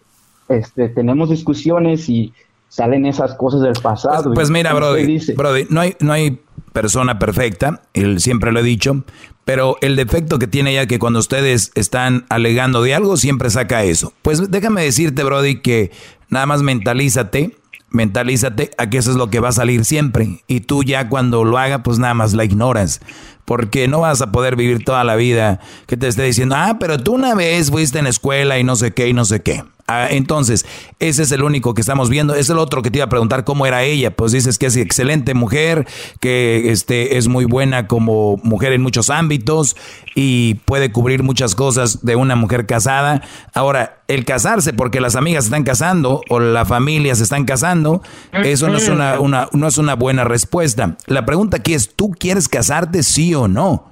este, 0.50 0.90
tenemos 0.90 1.30
discusiones 1.30 2.10
y 2.10 2.34
salen 2.74 3.06
esas 3.06 3.36
cosas 3.36 3.62
del 3.62 3.74
pasado. 3.74 4.24
Pues, 4.24 4.36
pues 4.36 4.50
mira, 4.50 4.74
Brody, 4.74 5.20
Brody, 5.36 5.68
no 5.70 5.82
hay, 5.82 5.96
no 6.00 6.12
hay 6.12 6.40
persona 6.72 7.20
perfecta, 7.20 7.84
él 7.94 8.20
siempre 8.20 8.52
lo 8.52 8.62
he 8.62 8.64
dicho, 8.64 9.04
pero 9.46 9.78
el 9.82 9.96
defecto 9.96 10.40
que 10.40 10.48
tiene 10.48 10.72
ella 10.72 10.88
que 10.88 10.98
cuando 10.98 11.20
ustedes 11.20 11.72
están 11.76 12.26
alegando 12.30 12.82
de 12.82 12.96
algo 12.96 13.16
siempre 13.16 13.52
saca 13.52 13.84
eso. 13.84 14.12
Pues 14.24 14.50
déjame 14.50 14.84
decirte, 14.84 15.24
Brody, 15.24 15.62
que 15.62 15.92
nada 16.30 16.48
más 16.48 16.64
mentalízate, 16.64 17.56
mentalízate 17.92 18.72
a 18.80 18.90
que 18.90 18.98
eso 18.98 19.12
es 19.12 19.18
lo 19.18 19.30
que 19.30 19.40
va 19.40 19.50
a 19.50 19.52
salir 19.52 19.86
siempre 19.86 20.42
y 20.48 20.62
tú 20.62 20.84
ya 20.84 21.10
cuando 21.10 21.44
lo 21.44 21.60
haga 21.60 21.84
pues 21.84 22.00
nada 22.00 22.16
más 22.16 22.34
la 22.34 22.44
ignoras. 22.44 23.02
Porque 23.46 23.88
no 23.88 24.00
vas 24.00 24.20
a 24.24 24.32
poder 24.32 24.56
vivir 24.56 24.84
toda 24.84 25.04
la 25.04 25.16
vida 25.16 25.60
que 25.86 25.96
te 25.96 26.08
esté 26.08 26.24
diciendo, 26.24 26.56
ah, 26.58 26.78
pero 26.80 26.98
tú 26.98 27.14
una 27.14 27.36
vez 27.36 27.70
fuiste 27.70 28.00
en 28.00 28.08
escuela 28.08 28.58
y 28.58 28.64
no 28.64 28.76
sé 28.76 28.94
qué 28.94 29.10
y 29.10 29.14
no 29.14 29.26
sé 29.26 29.44
qué. 29.44 29.64
Ah, 29.86 30.08
entonces, 30.10 30.66
ese 31.00 31.24
es 31.24 31.32
el 31.34 31.44
único 31.44 31.74
que 31.74 31.82
estamos 31.82 32.10
viendo. 32.10 32.36
Es 32.36 32.50
el 32.50 32.58
otro 32.58 32.82
que 32.82 32.90
te 32.90 33.00
iba 33.00 33.06
a 33.06 33.10
preguntar 33.10 33.44
cómo 33.44 33.66
era 33.66 33.84
ella. 33.84 34.16
Pues 34.16 34.32
dices 34.32 34.58
que 34.58 34.68
es 34.68 34.78
excelente 34.78 35.34
mujer, 35.34 35.86
que 36.22 36.72
este, 36.72 37.18
es 37.18 37.28
muy 37.28 37.44
buena 37.44 37.88
como 37.88 38.38
mujer 38.44 38.72
en 38.72 38.82
muchos 38.82 39.10
ámbitos 39.10 39.76
y 40.16 40.56
puede 40.66 40.94
cubrir 40.94 41.22
muchas 41.24 41.54
cosas 41.54 42.06
de 42.06 42.16
una 42.16 42.38
mujer 42.38 42.66
casada. 42.66 43.22
Ahora, 43.54 44.04
el 44.08 44.24
casarse 44.24 44.72
porque 44.72 45.02
las 45.02 45.18
amigas 45.18 45.46
están 45.46 45.64
casando 45.64 46.22
o 46.30 46.40
la 46.40 46.64
familia 46.66 47.16
se 47.16 47.24
están 47.24 47.44
casando, 47.44 48.02
eso 48.32 48.70
no 48.70 48.78
es 48.78 48.88
una, 48.88 49.20
una, 49.20 49.50
no 49.52 49.68
es 49.68 49.78
una 49.78 49.96
buena 49.96 50.24
respuesta. 50.24 50.98
La 51.08 51.26
pregunta 51.26 51.58
aquí 51.58 51.74
es, 51.74 51.94
¿tú 51.96 52.12
quieres 52.12 52.48
casarte 52.48 53.04
sí 53.04 53.34
o 53.36 53.48
no? 53.48 53.90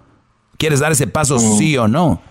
¿Quieres 0.57 0.79
dar 0.79 0.91
ese 0.91 1.07
paso 1.07 1.39
sí 1.39 1.77
o 1.77 1.87
no? 1.87 2.21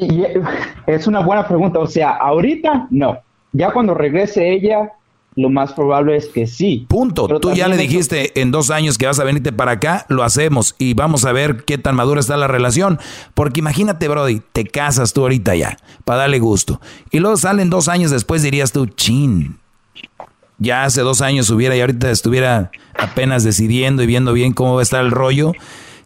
Y 0.00 0.24
es 0.86 1.06
una 1.06 1.20
buena 1.20 1.46
pregunta. 1.46 1.78
O 1.78 1.86
sea, 1.86 2.10
ahorita 2.16 2.88
no. 2.90 3.18
Ya 3.52 3.72
cuando 3.72 3.94
regrese 3.94 4.52
ella, 4.52 4.92
lo 5.36 5.50
más 5.50 5.72
probable 5.72 6.16
es 6.16 6.26
que 6.26 6.46
sí. 6.46 6.86
Punto. 6.88 7.28
Tú 7.40 7.52
ya 7.52 7.68
le 7.68 7.76
dijiste 7.76 8.40
en 8.40 8.50
dos 8.50 8.70
años 8.70 8.98
que 8.98 9.06
vas 9.06 9.18
a 9.20 9.24
venirte 9.24 9.52
para 9.52 9.72
acá, 9.72 10.06
lo 10.08 10.22
hacemos 10.22 10.74
y 10.78 10.94
vamos 10.94 11.24
a 11.24 11.32
ver 11.32 11.64
qué 11.64 11.78
tan 11.78 11.96
madura 11.96 12.20
está 12.20 12.36
la 12.36 12.48
relación. 12.48 12.98
Porque 13.34 13.60
imagínate, 13.60 14.08
Brody, 14.08 14.40
te 14.52 14.64
casas 14.64 15.12
tú 15.12 15.22
ahorita 15.22 15.54
ya, 15.54 15.76
para 16.04 16.20
darle 16.20 16.38
gusto. 16.38 16.80
Y 17.10 17.18
luego 17.18 17.36
salen 17.36 17.70
dos 17.70 17.88
años 17.88 18.10
después, 18.10 18.42
dirías 18.42 18.72
tú, 18.72 18.86
chin. 18.86 19.58
Ya 20.58 20.84
hace 20.84 21.00
dos 21.00 21.22
años 21.22 21.48
hubiera 21.48 21.74
y 21.74 21.80
ahorita 21.80 22.10
estuviera 22.10 22.70
apenas 22.98 23.44
decidiendo 23.44 24.02
y 24.02 24.06
viendo 24.06 24.34
bien 24.34 24.52
cómo 24.52 24.74
va 24.74 24.80
a 24.80 24.82
estar 24.82 25.02
el 25.02 25.10
rollo 25.10 25.52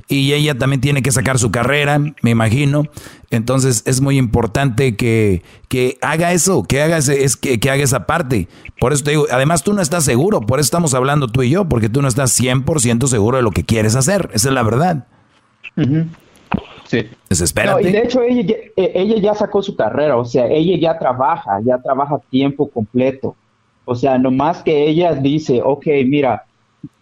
y 0.09 0.33
ella 0.33 0.57
también 0.57 0.81
tiene 0.81 1.03
que 1.03 1.11
sacar 1.11 1.39
su 1.39 1.51
carrera, 1.51 1.99
me 1.99 2.31
imagino. 2.31 2.85
Entonces 3.31 3.83
es 3.87 4.01
muy 4.01 4.19
importante 4.19 4.97
que, 4.97 5.43
que 5.69 5.99
haga 6.03 6.33
eso, 6.33 6.63
que 6.63 6.83
haga, 6.83 6.99
ese, 6.99 7.25
es 7.25 7.37
que, 7.37 7.59
que, 7.59 7.71
haga 7.71 7.83
esa 7.83 8.07
parte. 8.07 8.49
Por 8.79 8.93
eso 8.93 9.05
te 9.05 9.11
digo, 9.13 9.27
además 9.31 9.63
tú 9.63 9.73
no 9.73 9.83
estás 9.83 10.05
seguro, 10.05 10.41
por 10.41 10.61
eso 10.61 10.67
estamos 10.67 10.95
hablando 10.95 11.29
tú 11.29 11.43
y 11.43 11.51
yo, 11.51 11.69
porque 11.69 11.89
tú 11.89 12.03
no 12.03 12.09
estás 12.09 12.39
100% 12.39 13.07
seguro 13.07 13.39
de 13.39 13.43
lo 13.43 13.51
que 13.51 13.65
quieres 13.65 13.97
hacer, 13.97 14.31
esa 14.35 14.49
es 14.49 14.55
la 14.55 14.63
verdad. 14.63 15.07
Sí. 16.85 17.09
Desespérate. 17.29 17.89
y 17.89 17.93
de 17.93 17.99
hecho 18.03 18.23
ella, 18.23 18.55
eh, 18.77 18.93
ella 18.95 19.17
ya 19.19 19.35
sacó 19.35 19.63
su 19.63 19.75
carrera, 19.75 20.17
o 20.17 20.25
sea, 20.25 20.47
ella 20.47 20.77
ya 20.79 20.99
trabaja, 20.99 21.61
ya 21.65 21.79
trabaja 21.79 22.19
tiempo 22.31 22.69
completo. 22.69 23.35
O 23.87 23.95
sea, 23.95 24.19
nomás 24.19 24.63
que 24.63 24.87
ella 24.87 25.15
dice, 25.15 25.61
ok, 25.63 25.87
mira, 26.07 26.45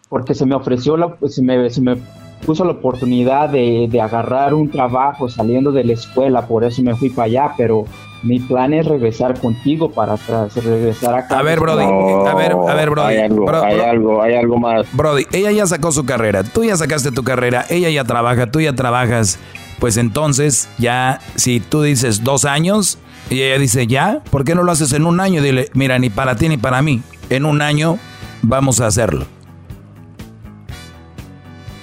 porque 0.09 0.35
se 0.35 0.47
me 0.47 0.55
ofreció, 0.55 0.97
la, 0.97 1.17
se 1.29 1.43
me, 1.43 1.69
se 1.71 1.81
me 1.81 1.97
puso 2.45 2.65
la 2.65 2.73
oportunidad 2.73 3.49
de, 3.49 3.87
de, 3.89 4.01
agarrar 4.01 4.55
un 4.55 4.71
trabajo 4.71 5.29
saliendo 5.29 5.73
de 5.73 5.85
la 5.85 5.93
escuela, 5.95 6.47
por 6.47 6.65
eso 6.65 6.83
me 6.83 6.95
fui 6.95 7.11
para 7.11 7.27
allá, 7.27 7.55
pero 7.57 7.85
mi 8.23 8.39
plan 8.39 8.73
es 8.73 8.87
regresar 8.87 9.39
contigo 9.41 9.91
para 9.91 10.15
atrás, 10.15 10.55
regresar 10.57 11.15
acá. 11.15 11.39
A 11.39 11.43
ver, 11.43 11.59
Brody, 11.61 11.85
a 11.85 12.35
ver, 12.35 12.53
a 12.53 12.75
ver, 12.75 12.91
Brody. 12.91 13.15
Hay 13.15 13.21
algo, 13.21 13.51
hay 13.51 13.81
algo, 13.81 14.23
hay 14.23 14.35
algo 14.35 14.59
más. 14.59 14.87
Brody, 14.93 15.27
ella 15.33 15.51
ya 15.51 15.67
sacó 15.67 15.93
su 15.93 16.05
carrera, 16.05 16.45
tú 16.45 16.65
ya 16.65 16.77
sacaste 16.77 17.11
tu 17.13 17.25
carrera, 17.25 17.65
ella 17.69 17.91
ya 17.91 18.05
trabaja, 18.05 18.51
tú 18.51 18.61
ya 18.61 18.75
trabajas, 18.75 19.39
pues 19.81 19.97
entonces 19.97 20.69
ya, 20.79 21.21
si 21.37 21.61
tú 21.61 21.83
dices 21.83 22.23
dos 22.23 22.45
años 22.45 22.99
y 23.31 23.43
ella 23.43 23.59
dice 23.59 23.87
ya, 23.87 24.21
¿por 24.31 24.45
qué 24.45 24.55
no 24.55 24.63
lo 24.63 24.73
haces 24.73 24.93
en 24.93 25.07
un 25.07 25.21
año? 25.21 25.43
Dile, 25.43 25.71
mira, 25.75 25.99
ni 25.99 26.11
para 26.11 26.37
ti 26.37 26.49
ni 26.49 26.57
para 26.57 26.83
mí, 26.83 27.03
en 27.31 27.45
un 27.45 27.63
año 27.63 27.99
vamos 28.43 28.81
a 28.81 28.87
hacerlo 28.87 29.27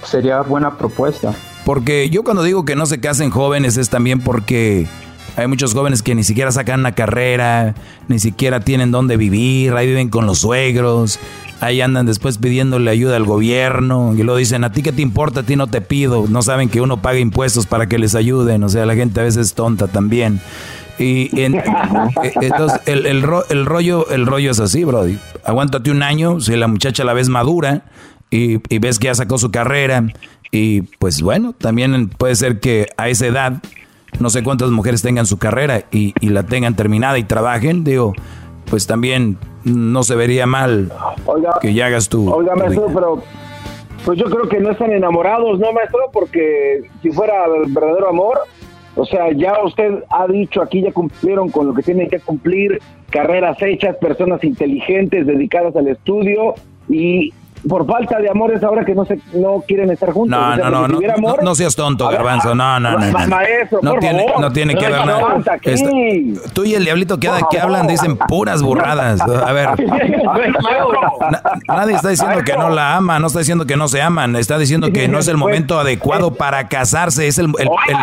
sería 0.10 0.42
buena 0.42 0.78
propuesta. 0.78 1.34
Porque 1.66 2.10
yo 2.10 2.24
cuando 2.24 2.44
digo 2.44 2.66
que 2.66 2.76
no 2.76 2.86
se 2.86 3.00
casen 3.00 3.30
jóvenes 3.30 3.78
es 3.78 3.90
también 3.90 4.22
porque 4.22 4.88
hay 5.36 5.48
muchos 5.48 5.74
jóvenes 5.74 6.02
que 6.02 6.16
ni 6.16 6.24
siquiera 6.24 6.52
sacan 6.52 6.82
una 6.82 6.94
carrera, 6.94 7.76
ni 8.08 8.20
siquiera 8.20 8.60
tienen 8.60 8.92
dónde 8.92 9.18
vivir, 9.18 9.74
ahí 9.74 9.88
viven 9.88 10.10
con 10.10 10.26
los 10.26 10.40
suegros, 10.40 11.20
ahí 11.62 11.82
andan 11.82 12.06
después 12.06 12.38
pidiéndole 12.38 12.90
ayuda 12.92 13.16
al 13.16 13.26
gobierno 13.26 14.14
y 14.18 14.24
lo 14.24 14.36
dicen, 14.36 14.64
a 14.64 14.72
ti 14.72 14.82
qué 14.82 14.92
te 14.92 15.02
importa, 15.02 15.42
a 15.42 15.44
ti 15.44 15.56
no 15.56 15.68
te 15.68 15.82
pido, 15.82 16.26
no 16.28 16.42
saben 16.42 16.70
que 16.70 16.82
uno 16.82 17.02
paga 17.02 17.20
impuestos 17.20 17.68
para 17.68 17.88
que 17.88 18.00
les 18.00 18.16
ayuden, 18.16 18.64
o 18.64 18.70
sea, 18.70 18.86
la 18.86 18.96
gente 18.96 19.20
a 19.20 19.24
veces 19.24 19.48
es 19.48 19.54
tonta 19.54 19.88
también. 19.88 20.42
Y 20.98 21.30
eh, 21.40 21.64
entonces 22.42 22.82
el, 22.86 23.06
el, 23.06 23.24
el, 23.50 23.66
rollo, 23.66 24.10
el 24.10 24.26
rollo 24.26 24.52
es 24.52 24.60
así, 24.60 24.84
Brody. 24.84 25.18
Aguántate 25.46 25.92
un 25.92 26.04
año, 26.04 26.42
si 26.42 26.56
la 26.58 26.68
muchacha 26.68 27.06
la 27.06 27.14
ves 27.14 27.30
madura, 27.30 27.84
y, 28.32 28.58
ves 28.80 29.00
que 29.00 29.06
ya 29.06 29.16
sacó 29.16 29.38
su 29.38 29.52
carrera 29.52 30.06
y 30.52 30.82
pues 30.82 31.22
bueno, 31.22 31.54
también 31.54 32.10
puede 32.10 32.36
ser 32.36 32.60
que 32.60 32.88
a 32.98 33.10
esa 33.10 33.28
edad 33.28 33.54
no 34.20 34.30
sé 34.30 34.44
cuántas 34.44 34.70
mujeres 34.70 35.02
tengan 35.02 35.26
su 35.26 35.38
carrera 35.38 35.84
y, 35.92 36.14
la 36.28 36.44
tengan 36.44 36.76
terminada 36.76 37.18
y 37.18 37.24
trabajen, 37.24 37.84
digo, 37.84 38.14
pues 38.70 38.88
también 38.88 39.38
no 39.64 40.04
se 40.04 40.16
vería 40.16 40.46
mal 40.46 40.92
que 41.62 41.74
ya 41.74 41.88
hagas 41.88 42.10
tu... 42.10 42.32
Oiga, 42.32 42.56
maestro, 42.56 42.88
pero 42.94 43.24
pues 44.06 44.18
yo 44.18 44.26
creo 44.26 44.48
que 44.48 44.60
no 44.60 44.72
están 44.72 44.92
enamorados, 44.92 45.60
¿no, 45.60 45.72
maestro? 45.74 46.00
Porque 46.12 46.82
si 47.02 47.12
fuera 47.12 47.46
el 47.46 47.72
verdadero 47.72 48.10
amor, 48.10 48.40
o 48.96 49.06
sea, 49.06 49.32
ya 49.32 49.64
usted 49.64 50.04
ha 50.10 50.28
dicho 50.28 50.62
aquí, 50.62 50.82
ya 50.82 50.92
cumplieron 50.92 51.50
con 51.50 51.68
lo 51.68 51.74
que 51.74 51.84
tienen 51.84 52.10
que 52.10 52.20
cumplir, 52.20 52.82
carreras 53.10 53.62
hechas, 53.62 53.96
personas 53.98 54.44
inteligentes, 54.44 55.28
dedicadas 55.28 55.76
al 55.76 55.88
estudio, 55.88 56.56
y 56.90 57.34
por 57.68 57.86
falta 57.86 58.20
de 58.20 58.30
amor 58.30 58.54
es 58.54 58.64
ahora 58.64 58.86
que 58.86 58.96
no 58.96 59.06
se 59.06 59.20
no 59.34 59.64
quieren 59.68 59.92
estar 59.92 60.12
juntos. 60.12 60.38
No, 60.38 60.56
no, 60.56 60.88
no, 60.88 60.88
no, 60.88 61.36
no, 61.42 61.56
seas 61.56 61.76
tonto, 61.76 62.08
Garbanzo. 62.08 62.56
No, 62.56 62.80
no, 62.80 62.98
no. 62.98 63.06
No, 63.10 63.92
por 63.92 64.00
tiene, 64.00 64.26
favor. 64.26 64.42
no 64.42 64.52
tiene 64.52 64.76
que 64.76 64.88
ver 64.88 65.06
nada. 65.06 65.38
tú 66.54 66.64
y 66.64 66.76
el 66.76 66.86
diablito 66.86 67.20
que, 67.20 67.30
que 67.52 67.60
hablan 67.60 67.88
dicen 67.88 68.18
puras 68.18 68.62
burradas. 68.62 69.20
A 69.22 69.52
ver. 69.52 69.70
nadie 71.68 71.96
está 71.96 72.10
diciendo 72.10 72.44
que 72.44 72.54
no 72.54 72.70
la 72.70 72.96
ama, 72.96 73.20
no 73.20 73.28
está 73.28 73.40
diciendo 73.40 73.66
que 73.66 73.76
no 73.76 73.88
se 73.88 74.02
aman, 74.02 74.36
está 74.36 74.58
diciendo 74.58 74.92
que 74.92 75.08
no 75.08 75.20
es 75.20 75.28
el 75.28 75.38
momento 75.38 75.80
adecuado 75.80 76.34
para 76.36 76.68
casarse. 76.68 77.28
Es 77.28 77.38
el, 77.40 77.48
el, 77.60 77.68
el, 77.68 77.98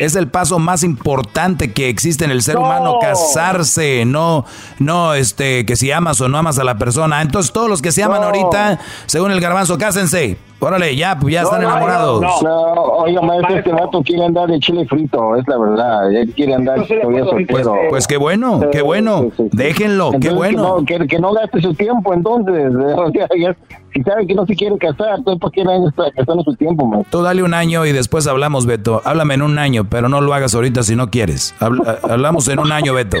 es 0.00 0.16
el 0.16 0.28
paso 0.28 0.58
más 0.58 0.82
importante 0.82 1.72
que 1.72 1.88
existe 1.88 2.24
en 2.24 2.30
el 2.30 2.42
ser 2.42 2.56
humano, 2.56 2.98
casarse. 3.00 4.04
No, 4.04 4.44
no, 4.78 5.14
este, 5.14 5.66
que 5.66 5.76
si 5.76 5.90
amas 5.90 6.20
o 6.20 6.28
no 6.28 6.38
amas 6.38 6.58
a 6.58 6.64
la 6.64 6.76
persona. 6.76 7.22
Entonces, 7.22 7.52
todos 7.52 7.68
los 7.68 7.82
que 7.82 7.92
se 7.92 8.02
aman 8.02 8.22
ahorita 8.22 8.78
según 9.06 9.32
el 9.32 9.40
garbanzo, 9.40 9.78
cásense. 9.78 10.36
Órale, 10.64 10.94
ya, 10.94 11.18
pues 11.18 11.34
ya 11.34 11.42
están 11.42 11.60
enamorados. 11.60 12.20
No, 12.20 12.72
oiga, 12.98 13.20
maestro, 13.20 13.56
este 13.56 13.72
vato 13.72 14.00
quiere 14.00 14.24
andar 14.24 14.48
de 14.48 14.60
chile 14.60 14.86
frito, 14.86 15.34
es 15.34 15.48
la 15.48 15.58
verdad. 15.58 16.12
Él 16.12 16.32
quiere 16.36 16.54
andar 16.54 16.86
todavía 16.86 17.24
soltero. 17.24 17.72
Pues, 17.72 17.88
pues 17.90 18.06
qué 18.06 18.16
bueno, 18.16 18.60
qué 18.70 18.80
bueno. 18.80 19.26
Déjenlo, 19.38 20.12
qué 20.20 20.30
bueno. 20.30 20.84
Que 20.86 21.00
no, 21.00 21.06
que, 21.08 21.18
no, 21.18 21.32
gaste 21.32 21.60
su 21.62 21.74
tiempo, 21.74 22.14
entonces. 22.14 22.72
si 23.92 24.02
sabe 24.04 24.24
que 24.24 24.34
no 24.34 24.46
se 24.46 24.54
quiere 24.54 24.78
casar, 24.78 25.18
entonces 25.18 25.40
¿por 25.40 25.50
qué 25.50 25.64
no 25.64 25.88
está 25.88 26.04
gastando 26.16 26.44
su 26.44 26.54
tiempo, 26.54 26.86
maestro? 26.86 27.18
Tú 27.18 27.24
dale 27.24 27.42
un 27.42 27.54
año 27.54 27.84
y 27.84 27.90
después 27.90 28.28
hablamos, 28.28 28.64
Beto. 28.64 29.02
Háblame 29.04 29.34
en 29.34 29.42
un 29.42 29.58
año, 29.58 29.88
pero 29.90 30.08
no 30.08 30.20
lo 30.20 30.32
hagas 30.32 30.54
ahorita 30.54 30.84
si 30.84 30.94
no 30.94 31.10
quieres. 31.10 31.56
hablamos 32.08 32.46
en 32.46 32.60
un 32.60 32.70
año, 32.70 32.94
Beto. 32.94 33.16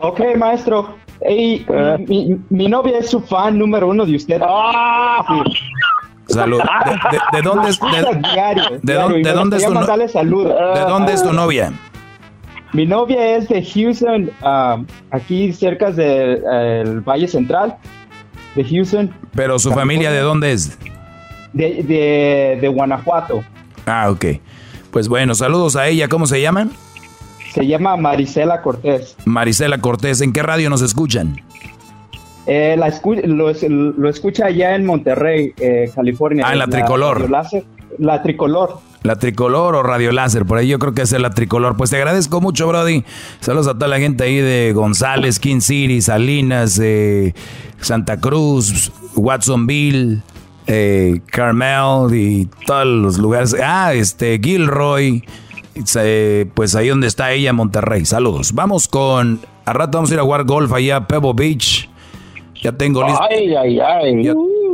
Ok, 0.00 0.20
maestro. 0.36 1.03
Hey, 1.20 1.64
mi, 2.08 2.36
mi, 2.50 2.68
novia 2.68 2.98
es 2.98 3.10
su 3.10 3.20
fan 3.20 3.58
número 3.58 3.88
uno 3.88 4.04
de 4.04 4.16
usted. 4.16 4.40
¡Ah! 4.44 5.24
Salud. 6.26 6.60
¿De, 7.32 7.42
dónde 7.42 7.70
es? 7.70 7.78
De, 7.80 7.88
de, 8.82 9.32
dónde 9.32 9.56
es 9.56 9.66
tu 9.66 9.72
¿De 9.72 10.80
dónde 10.88 11.12
es 11.12 11.22
tu 11.22 11.32
novia? 11.32 11.72
Mi 12.72 12.86
novia 12.86 13.36
es 13.36 13.48
de 13.48 13.64
Houston, 13.64 14.30
um, 14.42 14.86
aquí 15.12 15.52
cerca 15.52 15.92
del 15.92 16.42
de, 16.42 17.00
Valle 17.04 17.28
Central 17.28 17.76
de 18.56 18.64
Houston. 18.64 19.14
¿Pero 19.34 19.58
su 19.58 19.70
familia 19.70 20.10
de 20.10 20.20
dónde 20.20 20.52
es? 20.52 20.76
De, 21.52 21.84
de, 21.84 22.58
de 22.60 22.68
Guanajuato. 22.68 23.44
Ah, 23.86 24.10
ok. 24.10 24.24
Pues 24.90 25.08
bueno, 25.08 25.34
saludos 25.34 25.76
a 25.76 25.86
ella. 25.86 26.08
¿Cómo 26.08 26.26
se 26.26 26.40
llaman? 26.40 26.72
Se 27.54 27.64
llama 27.64 27.96
Marisela 27.96 28.62
Cortés. 28.62 29.16
Marisela 29.24 29.78
Cortés, 29.78 30.20
¿en 30.20 30.32
qué 30.32 30.42
radio 30.42 30.68
nos 30.70 30.82
escuchan? 30.82 31.40
Eh, 32.46 32.76
lo, 32.76 34.08
escucha 34.08 34.46
allá 34.46 34.74
en 34.74 34.84
Monterrey, 34.84 35.52
eh, 35.60 35.88
California. 35.94 36.44
Ah, 36.48 36.52
en 36.52 36.58
la, 36.58 36.66
tricolor. 36.66 37.30
la 37.98 38.22
tricolor. 38.22 38.80
La 39.04 39.16
tricolor 39.20 39.76
o 39.76 39.84
radio 39.84 40.10
láser, 40.10 40.44
por 40.44 40.58
ahí 40.58 40.66
yo 40.66 40.80
creo 40.80 40.94
que 40.94 41.02
es 41.02 41.12
la 41.12 41.30
tricolor. 41.30 41.76
Pues 41.76 41.90
te 41.90 41.96
agradezco 41.96 42.40
mucho, 42.40 42.66
Brody. 42.66 43.04
Saludos 43.38 43.68
a 43.68 43.74
toda 43.74 43.86
la 43.86 44.00
gente 44.00 44.24
ahí 44.24 44.38
de 44.38 44.72
González, 44.74 45.38
King 45.38 45.60
City, 45.60 46.00
Salinas, 46.00 46.80
eh, 46.82 47.34
Santa 47.80 48.18
Cruz, 48.18 48.90
Watsonville, 49.14 50.22
eh, 50.66 51.20
Carmel 51.26 52.14
y 52.14 52.48
todos 52.66 52.86
los 52.86 53.18
lugares. 53.18 53.54
Ah, 53.62 53.94
este, 53.94 54.40
Gilroy. 54.42 55.22
Eh, 55.96 56.46
pues 56.54 56.74
ahí 56.74 56.88
donde 56.88 57.06
está 57.06 57.32
ella, 57.32 57.52
Monterrey. 57.52 58.04
Saludos. 58.04 58.52
Vamos 58.52 58.88
con. 58.88 59.40
A 59.64 59.72
rato 59.72 59.98
vamos 59.98 60.10
a 60.10 60.14
ir 60.14 60.20
a 60.20 60.22
jugar 60.22 60.44
golf 60.44 60.72
allá 60.72 60.96
a 60.96 61.06
Pebble 61.06 61.32
Beach. 61.34 61.88
Ya 62.62 62.72
tengo 62.72 63.02
listo. 63.06 63.20
Ay, 63.30 63.54
ay, 63.54 63.78
ay. 63.80 64.30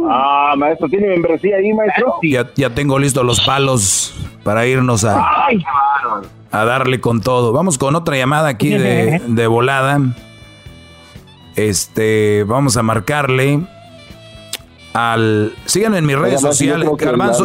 ah, 0.08 0.54
maestro, 0.56 0.88
¿tiene 0.88 1.08
membresía 1.08 1.56
ahí, 1.56 1.72
maestro? 1.72 2.14
Ya, 2.22 2.48
ya 2.54 2.70
tengo 2.70 2.98
listos 2.98 3.24
los 3.24 3.40
palos 3.40 4.14
para 4.44 4.66
irnos 4.66 5.04
a, 5.04 5.26
a 6.52 6.64
darle 6.64 7.00
con 7.00 7.20
todo. 7.20 7.52
Vamos 7.52 7.78
con 7.78 7.96
otra 7.96 8.16
llamada 8.16 8.48
aquí 8.48 8.70
de, 8.70 9.20
de 9.26 9.46
volada. 9.48 9.98
Este, 11.56 12.44
vamos 12.46 12.76
a 12.76 12.82
marcarle 12.82 13.60
al... 14.92 15.52
Síganme 15.66 15.98
en 15.98 16.06
mis 16.06 16.18
redes 16.18 16.40
sociales. 16.40 16.88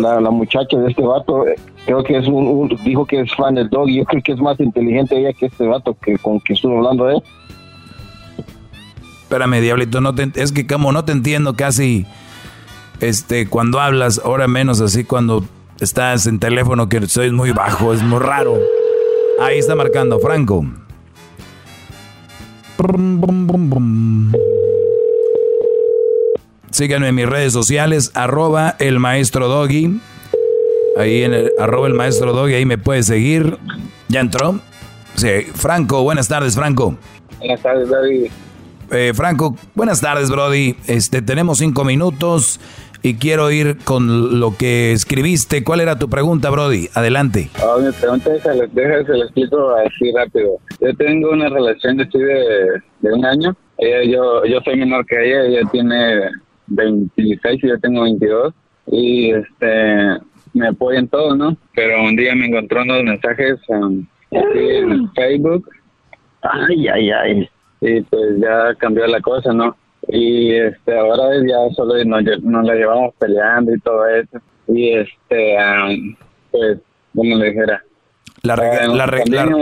La, 0.01 0.19
la, 0.19 0.29
muchacha 0.31 0.77
de 0.77 0.89
este 0.89 1.01
vato, 1.01 1.47
eh, 1.47 1.55
creo 1.85 2.03
que 2.03 2.17
es 2.17 2.27
un, 2.27 2.77
dijo 2.83 3.05
que 3.05 3.21
es 3.21 3.33
fan 3.35 3.55
del 3.55 3.69
dog 3.69 3.89
y 3.89 3.97
yo 3.97 4.05
creo 4.05 4.21
que 4.23 4.31
es 4.31 4.39
más 4.39 4.59
inteligente 4.59 5.17
ella 5.17 5.33
que 5.33 5.47
este 5.47 5.65
vato 5.65 5.95
que 6.01 6.17
con 6.17 6.39
que 6.39 6.53
estuvo 6.53 6.77
hablando 6.77 7.09
él. 7.09 7.21
Espérame, 9.23 9.61
diablito, 9.61 10.01
no 10.01 10.13
te, 10.13 10.31
es 10.35 10.51
que 10.51 10.67
como 10.67 10.91
no 10.91 11.05
te 11.05 11.11
entiendo 11.11 11.55
casi 11.55 12.05
este 12.99 13.47
cuando 13.47 13.79
hablas, 13.79 14.21
ahora 14.23 14.47
menos 14.47 14.81
así 14.81 15.03
cuando 15.03 15.43
estás 15.79 16.27
en 16.27 16.39
teléfono 16.39 16.89
que 16.89 17.05
soy 17.07 17.31
muy 17.31 17.51
bajo, 17.51 17.93
es 17.93 18.01
muy 18.01 18.19
raro. 18.19 18.57
Ahí 19.39 19.57
está 19.57 19.75
marcando, 19.75 20.19
Franco. 20.19 20.65
Síganme 26.75 27.07
en 27.07 27.15
mis 27.15 27.25
redes 27.25 27.53
sociales, 27.53 28.11
arroba 28.15 28.75
el 28.79 28.99
maestro 28.99 29.47
Doggy. 29.47 29.97
Ahí 30.97 31.23
en 31.23 31.33
el 31.33 31.51
arroba 31.57 31.87
el 31.87 31.93
maestro 31.93 32.33
Doggy, 32.33 32.53
ahí 32.55 32.65
me 32.65 32.77
puedes 32.77 33.05
seguir. 33.05 33.57
¿Ya 34.09 34.19
entró? 34.19 34.59
Sí, 35.13 35.29
Franco, 35.53 36.03
buenas 36.03 36.27
tardes, 36.27 36.53
Franco. 36.53 36.97
Buenas 37.39 37.61
tardes, 37.61 37.87
David. 37.87 38.29
Eh, 38.91 39.13
Franco, 39.15 39.55
buenas 39.73 40.01
tardes, 40.01 40.29
Brody. 40.29 40.75
Este, 40.85 41.21
tenemos 41.21 41.59
cinco 41.59 41.85
minutos 41.85 42.59
y 43.01 43.13
quiero 43.13 43.51
ir 43.51 43.77
con 43.85 44.41
lo 44.41 44.57
que 44.57 44.91
escribiste. 44.91 45.63
¿Cuál 45.63 45.79
era 45.79 45.97
tu 45.97 46.09
pregunta, 46.09 46.49
Brody? 46.49 46.89
Adelante. 46.93 47.49
Oh, 47.63 47.79
mi 47.79 47.89
pregunta 47.93 48.35
es, 48.35 48.43
déjame 48.73 49.05
se 49.05 49.13
la 49.13 49.23
explico 49.23 49.73
así 49.77 50.11
rápido. 50.13 50.57
Yo 50.81 50.93
tengo 50.97 51.29
una 51.29 51.47
relación 51.47 51.95
de, 51.95 52.05
de 52.99 53.13
un 53.13 53.23
año. 53.23 53.55
yo, 53.79 54.43
yo 54.43 54.59
soy 54.65 54.75
menor 54.75 55.05
que 55.05 55.15
ella, 55.25 55.45
ella 55.45 55.69
tiene 55.71 56.31
26 56.67 57.63
y 57.63 57.67
yo 57.67 57.79
tengo 57.79 58.03
22 58.03 58.53
y 58.87 59.31
este 59.31 60.19
me 60.53 60.67
apoyan 60.69 61.07
todo, 61.07 61.35
¿no? 61.35 61.57
Pero 61.75 62.01
un 62.03 62.15
día 62.15 62.33
me 62.35 62.47
encontró 62.47 62.81
unos 62.81 63.03
mensajes 63.03 63.59
um, 63.67 64.05
en 64.31 65.11
Facebook. 65.13 65.69
Ay, 66.41 66.87
ay, 66.87 67.11
ay. 67.11 67.49
Y 67.81 68.01
pues 68.01 68.39
ya 68.39 68.73
cambió 68.75 69.05
la 69.07 69.19
cosa, 69.19 69.53
¿no? 69.53 69.75
Y 70.07 70.53
este 70.53 70.97
ahora 70.97 71.35
ya 71.45 71.73
solo 71.75 72.03
nos, 72.05 72.23
nos 72.41 72.65
la 72.65 72.75
llevamos 72.75 73.13
peleando 73.19 73.75
y 73.75 73.79
todo 73.79 74.07
eso. 74.07 74.39
Y 74.67 74.93
este, 74.93 75.57
um, 75.57 76.15
pues, 76.51 76.79
como 77.13 77.35
le 77.35 77.49
dijera, 77.49 77.83
la, 78.45 78.55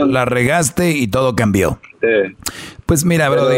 la, 0.06 0.24
regaste 0.24 0.90
y 0.90 1.06
todo 1.08 1.34
cambió. 1.34 1.78
Sí. 2.00 2.36
Pues 2.86 3.04
mira, 3.04 3.30
bro, 3.30 3.50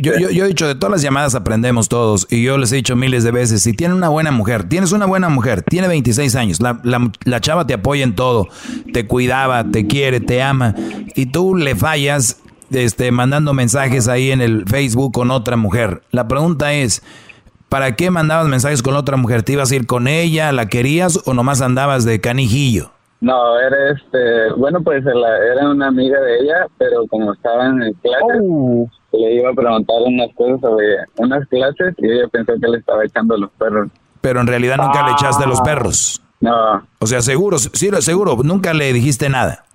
yo, 0.00 0.18
yo, 0.18 0.30
yo, 0.30 0.44
he 0.46 0.48
dicho, 0.48 0.66
de 0.66 0.74
todas 0.74 0.92
las 0.92 1.02
llamadas 1.02 1.34
aprendemos 1.34 1.90
todos. 1.90 2.26
Y 2.30 2.42
yo 2.42 2.56
les 2.56 2.72
he 2.72 2.76
dicho 2.76 2.96
miles 2.96 3.22
de 3.22 3.30
veces, 3.30 3.62
si 3.62 3.74
tiene 3.74 3.94
una 3.94 4.08
buena 4.08 4.30
mujer, 4.30 4.64
tienes 4.64 4.92
una 4.92 5.04
buena 5.04 5.28
mujer, 5.28 5.62
tiene 5.62 5.88
26 5.88 6.34
años, 6.36 6.60
la, 6.60 6.80
la, 6.82 7.40
chava 7.40 7.66
te 7.66 7.74
apoya 7.74 8.02
en 8.02 8.14
todo, 8.14 8.48
te 8.92 9.06
cuidaba, 9.06 9.64
te 9.64 9.86
quiere, 9.86 10.20
te 10.20 10.42
ama, 10.42 10.74
y 11.14 11.26
tú 11.26 11.54
le 11.54 11.76
fallas 11.76 12.40
este, 12.70 13.10
mandando 13.12 13.52
mensajes 13.52 14.08
ahí 14.08 14.30
en 14.30 14.40
el 14.40 14.64
Facebook 14.66 15.12
con 15.12 15.30
otra 15.30 15.56
mujer. 15.56 16.02
La 16.10 16.26
pregunta 16.26 16.72
es, 16.72 17.02
¿para 17.68 17.94
qué 17.94 18.10
mandabas 18.10 18.48
mensajes 18.48 18.82
con 18.82 18.96
otra 18.96 19.18
mujer? 19.18 19.42
¿Te 19.42 19.52
ibas 19.52 19.70
a 19.70 19.76
ir 19.76 19.86
con 19.86 20.08
ella, 20.08 20.50
la 20.52 20.68
querías 20.68 21.20
o 21.26 21.34
nomás 21.34 21.60
andabas 21.60 22.04
de 22.04 22.20
canijillo? 22.20 22.92
No, 23.22 23.56
era 23.56 23.92
este, 23.92 24.52
bueno, 24.56 24.82
pues 24.82 25.04
era 25.06 25.70
una 25.70 25.86
amiga 25.86 26.20
de 26.20 26.40
ella, 26.40 26.66
pero 26.76 27.06
como 27.06 27.32
estaba 27.32 27.66
en 27.66 27.92
clases, 28.02 28.42
oh. 28.42 28.90
le 29.12 29.34
iba 29.34 29.50
a 29.50 29.54
preguntar 29.54 29.96
unas 30.04 30.34
cosas 30.34 30.60
sobre 30.60 30.96
unas 31.18 31.46
clases 31.46 31.94
y 31.98 32.10
ella 32.10 32.26
pensó 32.32 32.54
que 32.60 32.66
le 32.66 32.78
estaba 32.78 33.04
echando 33.04 33.36
los 33.36 33.48
perros. 33.52 33.90
Pero 34.20 34.40
en 34.40 34.48
realidad 34.48 34.76
nunca 34.76 35.06
le 35.06 35.12
echaste 35.12 35.46
los 35.46 35.60
perros. 35.60 36.20
No. 36.40 36.84
O 36.98 37.06
sea, 37.06 37.22
seguro, 37.22 37.58
sí, 37.58 37.90
seguro, 38.00 38.36
nunca 38.42 38.74
le 38.74 38.92
dijiste 38.92 39.28
nada. 39.28 39.66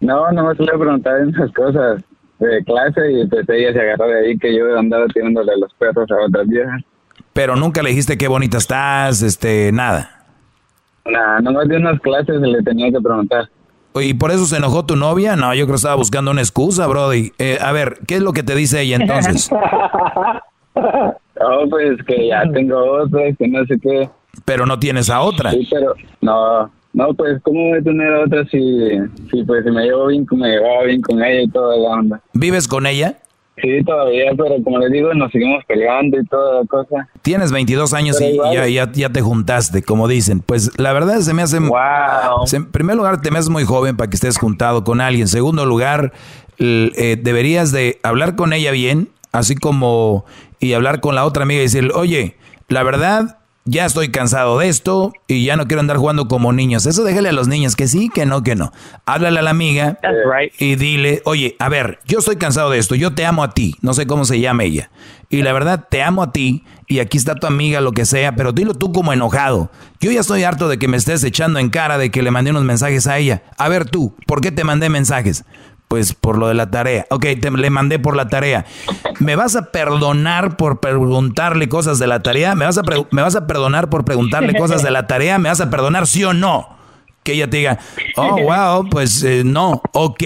No, 0.00 0.30
no 0.30 0.44
me 0.44 0.54
suele 0.54 0.72
preguntar 0.76 1.20
esas 1.26 1.50
cosas 1.52 2.02
de 2.38 2.62
clase 2.64 3.12
y 3.12 3.26
pues 3.28 3.48
ella 3.48 3.72
se 3.72 3.80
agarró 3.80 4.08
de 4.08 4.26
ahí 4.26 4.38
que 4.38 4.54
yo 4.54 4.78
andaba 4.78 5.06
tirándole 5.06 5.52
los 5.58 5.72
perros 5.78 6.06
a 6.10 6.26
otras 6.26 6.46
viejas. 6.48 6.82
Pero 7.32 7.56
nunca 7.56 7.82
le 7.82 7.88
dijiste 7.88 8.18
qué 8.18 8.28
bonita 8.28 8.58
estás, 8.58 9.22
este, 9.22 9.72
nada. 9.72 10.21
Nah, 11.04 11.40
nomás 11.40 11.68
de 11.68 11.76
unas 11.76 12.00
clases 12.00 12.40
le 12.40 12.62
tenía 12.62 12.90
que 12.90 13.00
preguntar. 13.00 13.48
¿Y 13.94 14.14
por 14.14 14.30
eso 14.30 14.46
se 14.46 14.56
enojó 14.56 14.86
tu 14.86 14.96
novia? 14.96 15.36
No, 15.36 15.54
yo 15.54 15.64
creo 15.64 15.74
que 15.74 15.76
estaba 15.76 15.96
buscando 15.96 16.30
una 16.30 16.40
excusa, 16.40 16.86
Brody. 16.86 17.32
Eh, 17.38 17.58
a 17.60 17.72
ver, 17.72 17.98
¿qué 18.06 18.16
es 18.16 18.22
lo 18.22 18.32
que 18.32 18.42
te 18.42 18.54
dice 18.54 18.80
ella 18.80 18.96
entonces? 18.96 19.50
oh, 20.74 21.66
pues 21.68 22.02
que 22.06 22.28
ya 22.28 22.42
tengo 22.52 23.02
otra, 23.02 23.20
que 23.38 23.48
no 23.48 23.64
sé 23.66 23.78
qué. 23.80 24.08
Pero 24.46 24.64
no 24.64 24.78
tienes 24.78 25.10
a 25.10 25.20
otra. 25.20 25.50
Sí, 25.50 25.68
pero 25.70 25.94
no, 26.22 26.70
no, 26.94 27.14
pues 27.14 27.42
¿cómo 27.42 27.68
voy 27.68 27.78
a 27.78 27.82
tener 27.82 28.12
a 28.14 28.20
otra 28.24 28.44
si, 28.46 28.98
si 29.30 29.44
pues 29.44 29.64
si 29.64 29.70
me 29.70 29.84
llevo 29.84 30.06
bien, 30.06 30.26
me 30.30 30.48
llevaba 30.48 30.84
bien 30.84 31.02
con 31.02 31.22
ella 31.22 31.42
y 31.42 31.48
toda 31.48 31.76
la 31.76 31.88
onda? 31.90 32.20
¿Vives 32.32 32.66
con 32.66 32.86
ella? 32.86 33.18
Sí, 33.60 33.84
todavía, 33.84 34.32
pero 34.36 34.62
como 34.64 34.78
les 34.78 34.90
digo, 34.90 35.12
nos 35.12 35.30
seguimos 35.30 35.62
peleando 35.66 36.18
y 36.18 36.24
toda 36.24 36.60
la 36.60 36.66
cosa. 36.66 37.08
Tienes 37.20 37.52
22 37.52 37.92
años 37.92 38.18
y 38.20 38.36
ya, 38.36 38.66
ya, 38.66 38.90
ya, 38.90 39.10
te 39.10 39.20
juntaste, 39.20 39.82
como 39.82 40.08
dicen. 40.08 40.40
Pues 40.40 40.78
la 40.78 40.92
verdad 40.92 41.20
se 41.20 41.34
me 41.34 41.42
hace... 41.42 41.58
Wow. 41.58 42.46
En 42.50 42.70
primer 42.70 42.96
lugar, 42.96 43.20
te 43.20 43.30
me 43.30 43.38
haces 43.38 43.50
muy 43.50 43.64
joven 43.64 43.96
para 43.96 44.08
que 44.08 44.16
estés 44.16 44.38
juntado 44.38 44.84
con 44.84 45.02
alguien. 45.02 45.22
En 45.22 45.28
segundo 45.28 45.66
lugar, 45.66 46.12
eh, 46.58 47.18
deberías 47.20 47.72
de 47.72 48.00
hablar 48.02 48.36
con 48.36 48.52
ella 48.52 48.70
bien, 48.70 49.08
así 49.32 49.54
como... 49.54 50.24
Y 50.58 50.72
hablar 50.74 51.00
con 51.00 51.14
la 51.14 51.24
otra 51.24 51.42
amiga 51.42 51.60
y 51.60 51.64
decirle, 51.64 51.90
oye, 51.94 52.36
la 52.68 52.84
verdad, 52.84 53.38
ya 53.64 53.84
estoy 53.84 54.10
cansado 54.10 54.58
de 54.58 54.68
esto 54.68 55.12
y 55.28 55.44
ya 55.44 55.56
no 55.56 55.66
quiero 55.66 55.80
andar 55.80 55.96
jugando 55.96 56.26
como 56.26 56.52
niños. 56.52 56.86
Eso 56.86 57.04
déjale 57.04 57.28
a 57.28 57.32
los 57.32 57.48
niños 57.48 57.76
que 57.76 57.86
sí, 57.86 58.10
que 58.12 58.26
no, 58.26 58.42
que 58.42 58.56
no. 58.56 58.72
Háblale 59.06 59.38
a 59.38 59.42
la 59.42 59.50
amiga 59.50 59.98
y 60.58 60.74
dile, 60.74 61.22
oye, 61.24 61.56
a 61.58 61.68
ver, 61.68 62.00
yo 62.06 62.18
estoy 62.18 62.36
cansado 62.36 62.70
de 62.70 62.78
esto, 62.78 62.94
yo 62.94 63.14
te 63.14 63.24
amo 63.24 63.44
a 63.44 63.54
ti, 63.54 63.76
no 63.80 63.94
sé 63.94 64.06
cómo 64.06 64.24
se 64.24 64.40
llama 64.40 64.64
ella. 64.64 64.90
Y 65.28 65.42
la 65.42 65.52
verdad, 65.52 65.86
te 65.88 66.02
amo 66.02 66.22
a 66.22 66.32
ti 66.32 66.64
y 66.88 66.98
aquí 66.98 67.16
está 67.16 67.34
tu 67.36 67.46
amiga, 67.46 67.80
lo 67.80 67.92
que 67.92 68.04
sea, 68.04 68.34
pero 68.36 68.52
dilo 68.52 68.74
tú 68.74 68.92
como 68.92 69.12
enojado. 69.12 69.70
Yo 70.00 70.10
ya 70.10 70.20
estoy 70.20 70.42
harto 70.42 70.68
de 70.68 70.78
que 70.78 70.88
me 70.88 70.96
estés 70.96 71.24
echando 71.24 71.58
en 71.58 71.70
cara 71.70 71.96
de 71.96 72.10
que 72.10 72.22
le 72.22 72.30
mandé 72.30 72.50
unos 72.50 72.64
mensajes 72.64 73.06
a 73.06 73.16
ella. 73.18 73.42
A 73.56 73.68
ver 73.68 73.88
tú, 73.88 74.14
¿por 74.26 74.40
qué 74.40 74.50
te 74.52 74.64
mandé 74.64 74.90
mensajes? 74.90 75.44
Pues 75.92 76.14
por 76.14 76.38
lo 76.38 76.48
de 76.48 76.54
la 76.54 76.70
tarea. 76.70 77.04
Ok, 77.10 77.26
te, 77.38 77.50
le 77.50 77.68
mandé 77.68 77.98
por 77.98 78.16
la 78.16 78.26
tarea. 78.30 78.64
¿Me 79.20 79.36
vas 79.36 79.56
a 79.56 79.72
perdonar 79.72 80.56
por 80.56 80.80
preguntarle 80.80 81.68
cosas 81.68 81.98
de 81.98 82.06
la 82.06 82.22
tarea? 82.22 82.54
¿Me 82.54 82.64
vas 82.64 82.78
a, 82.78 82.82
¿me 83.10 83.20
vas 83.20 83.36
a 83.36 83.46
perdonar 83.46 83.90
por 83.90 84.02
preguntarle 84.02 84.54
cosas 84.54 84.82
de 84.82 84.90
la 84.90 85.06
tarea? 85.06 85.36
¿Me 85.38 85.50
vas 85.50 85.60
a 85.60 85.68
perdonar 85.68 86.06
sí 86.06 86.24
o 86.24 86.32
no? 86.32 86.78
Que 87.22 87.34
ella 87.34 87.50
te 87.50 87.58
diga, 87.58 87.78
oh, 88.16 88.40
wow, 88.40 88.88
pues 88.88 89.22
eh, 89.22 89.42
no, 89.44 89.82
ok. 89.92 90.22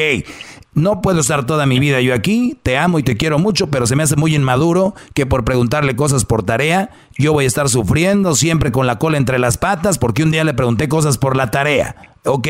No 0.75 1.03
puedo 1.03 1.19
estar 1.19 1.47
toda 1.47 1.67
mi 1.67 1.81
vida 1.81 2.01
yo 2.01 2.15
aquí, 2.15 2.57
te 2.63 2.79
amo 2.79 3.01
y 3.01 3.03
te 3.03 3.17
quiero 3.17 3.41
mucho, 3.41 3.67
pero 3.67 3.89
se 3.89 3.97
me 3.97 4.05
hace 4.05 4.15
muy 4.15 4.37
inmaduro 4.37 4.95
que 5.15 5.27
por 5.27 5.45
preguntarle 5.45 5.97
cosas 5.97 6.25
por 6.25 6.45
tarea, 6.45 6.91
yo 7.19 7.33
voy 7.33 7.43
a 7.43 7.49
estar 7.49 7.69
sufriendo 7.69 8.37
siempre 8.37 8.71
con 8.71 8.87
la 8.87 9.01
cola 9.01 9.17
entre 9.17 9.41
las 9.41 9.59
patas 9.59 9.99
porque 9.99 10.23
un 10.23 10.31
día 10.31 10.45
le 10.45 10.55
pregunté 10.55 10.89
cosas 10.89 11.19
por 11.19 11.37
la 11.37 11.51
tarea. 11.51 11.97
¿Ok? 12.25 12.47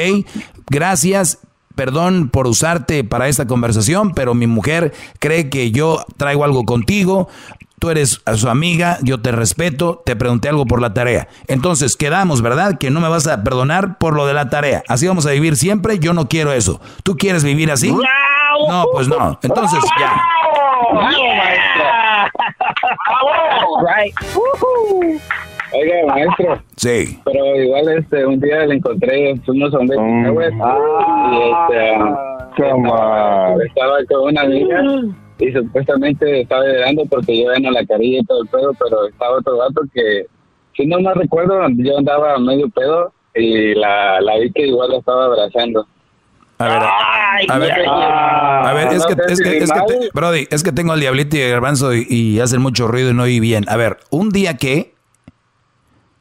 Gracias, 0.68 1.38
perdón 1.76 2.28
por 2.30 2.48
usarte 2.48 3.04
para 3.04 3.28
esta 3.28 3.46
conversación, 3.46 4.12
pero 4.12 4.34
mi 4.34 4.48
mujer 4.48 4.92
cree 5.20 5.48
que 5.48 5.70
yo 5.70 6.04
traigo 6.16 6.44
algo 6.44 6.64
contigo. 6.64 7.28
Tú 7.78 7.90
eres 7.90 8.22
su 8.36 8.48
amiga, 8.48 8.98
yo 9.02 9.20
te 9.20 9.32
respeto, 9.32 10.02
te 10.04 10.16
pregunté 10.16 10.48
algo 10.48 10.64
por 10.64 10.80
la 10.80 10.94
tarea. 10.94 11.28
Entonces, 11.46 11.94
quedamos, 11.94 12.40
¿verdad? 12.40 12.78
Que 12.78 12.90
no 12.90 13.00
me 13.00 13.08
vas 13.08 13.26
a 13.26 13.44
perdonar 13.44 13.98
por 13.98 14.14
lo 14.14 14.26
de 14.26 14.32
la 14.32 14.48
tarea. 14.48 14.82
Así 14.88 15.06
vamos 15.06 15.26
a 15.26 15.30
vivir 15.30 15.56
siempre, 15.56 15.98
yo 15.98 16.14
no 16.14 16.26
quiero 16.26 16.52
eso. 16.52 16.80
¿Tú 17.02 17.16
quieres 17.16 17.44
vivir 17.44 17.70
así? 17.70 17.92
No, 18.68 18.86
pues 18.92 19.08
no. 19.08 19.38
Entonces, 19.42 19.84
ya. 20.00 20.22
Oiga, 25.78 26.06
maestro. 26.06 26.62
Sí. 26.76 27.18
Pero 27.24 27.62
igual 27.62 27.88
este 27.98 28.24
un 28.26 28.40
día 28.40 28.64
le 28.66 28.74
encontré, 28.76 29.34
fuimos 29.44 29.74
a 29.74 29.78
un 29.78 29.86
Mm. 29.86 30.24
shower, 30.26 30.52
y 30.52 31.50
este 31.50 31.92
estaba, 32.56 33.54
estaba 33.64 33.96
con 34.08 34.28
una 34.30 34.40
amiga 34.42 34.82
y 35.38 35.52
supuestamente 35.52 36.40
estaba 36.40 36.64
llorando 36.64 37.04
porque 37.10 37.42
yo 37.44 37.50
no 37.60 37.70
la 37.70 37.84
quería 37.84 38.20
y 38.20 38.24
todo 38.24 38.42
el 38.42 38.48
pedo, 38.48 38.72
pero 38.78 39.06
estaba 39.06 39.36
otro 39.38 39.58
gato 39.58 39.82
que 39.92 40.26
si 40.76 40.86
no 40.86 40.98
me 41.00 41.12
recuerdo, 41.14 41.60
yo 41.76 41.98
andaba 41.98 42.38
medio 42.38 42.68
pedo 42.70 43.12
y 43.34 43.74
la, 43.74 44.20
la 44.20 44.38
vi 44.38 44.50
que 44.52 44.66
igual 44.68 44.90
la 44.92 44.98
estaba 44.98 45.26
abrazando. 45.26 45.86
A 46.58 46.64
ver, 46.68 46.78
a 47.50 47.58
ver, 47.58 47.72
a 47.86 48.72
ver, 48.72 48.88
es 48.94 49.04
que, 49.04 49.12
es 49.30 49.40
que, 49.42 49.58
es 49.58 49.70
que 49.70 49.80
te- 49.86 50.08
Brody, 50.14 50.46
es 50.50 50.62
que 50.64 50.72
tengo 50.72 50.92
al 50.94 51.00
diablito 51.00 51.36
y 51.36 51.40
el 51.40 51.50
garbanzo 51.50 51.94
y, 51.94 52.06
y 52.08 52.40
hacen 52.40 52.62
mucho 52.62 52.88
ruido 52.88 53.10
y 53.10 53.14
no 53.14 53.24
oí 53.24 53.40
bien. 53.40 53.64
A 53.68 53.76
ver, 53.76 53.98
un 54.10 54.30
día 54.30 54.56
que, 54.56 54.94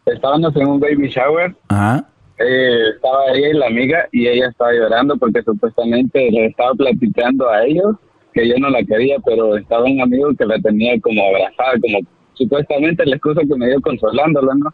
Estábamos 0.06 0.56
en 0.56 0.68
un 0.68 0.80
baby 0.80 1.08
shower 1.10 1.56
ajá, 1.70 2.08
eh, 2.38 2.90
estaba 2.96 3.28
ella 3.34 3.50
y 3.50 3.54
la 3.54 3.68
amiga 3.68 4.10
y 4.12 4.28
ella 4.28 4.50
estaba 4.50 4.74
llorando 4.74 5.18
porque 5.18 5.42
supuestamente 5.44 6.30
le 6.32 6.48
estaba 6.48 6.74
platicando 6.74 7.50
a 7.50 7.66
ellos 7.66 7.96
que 8.34 8.48
yo 8.50 8.56
no 8.60 8.70
la 8.70 8.84
quería, 8.84 9.16
pero 9.26 9.56
estaba 9.56 9.86
un 9.86 10.02
amigo 10.02 10.36
que 10.38 10.46
la 10.46 10.60
tenía 10.60 11.00
como 11.00 11.24
abrazada, 11.26 11.80
como 11.80 12.00
supuestamente 12.34 13.06
la 13.06 13.16
excusa 13.16 13.42
que 13.48 13.56
me 13.56 13.68
dio 13.68 13.80
consolándola, 13.82 14.54
¿no? 14.56 14.74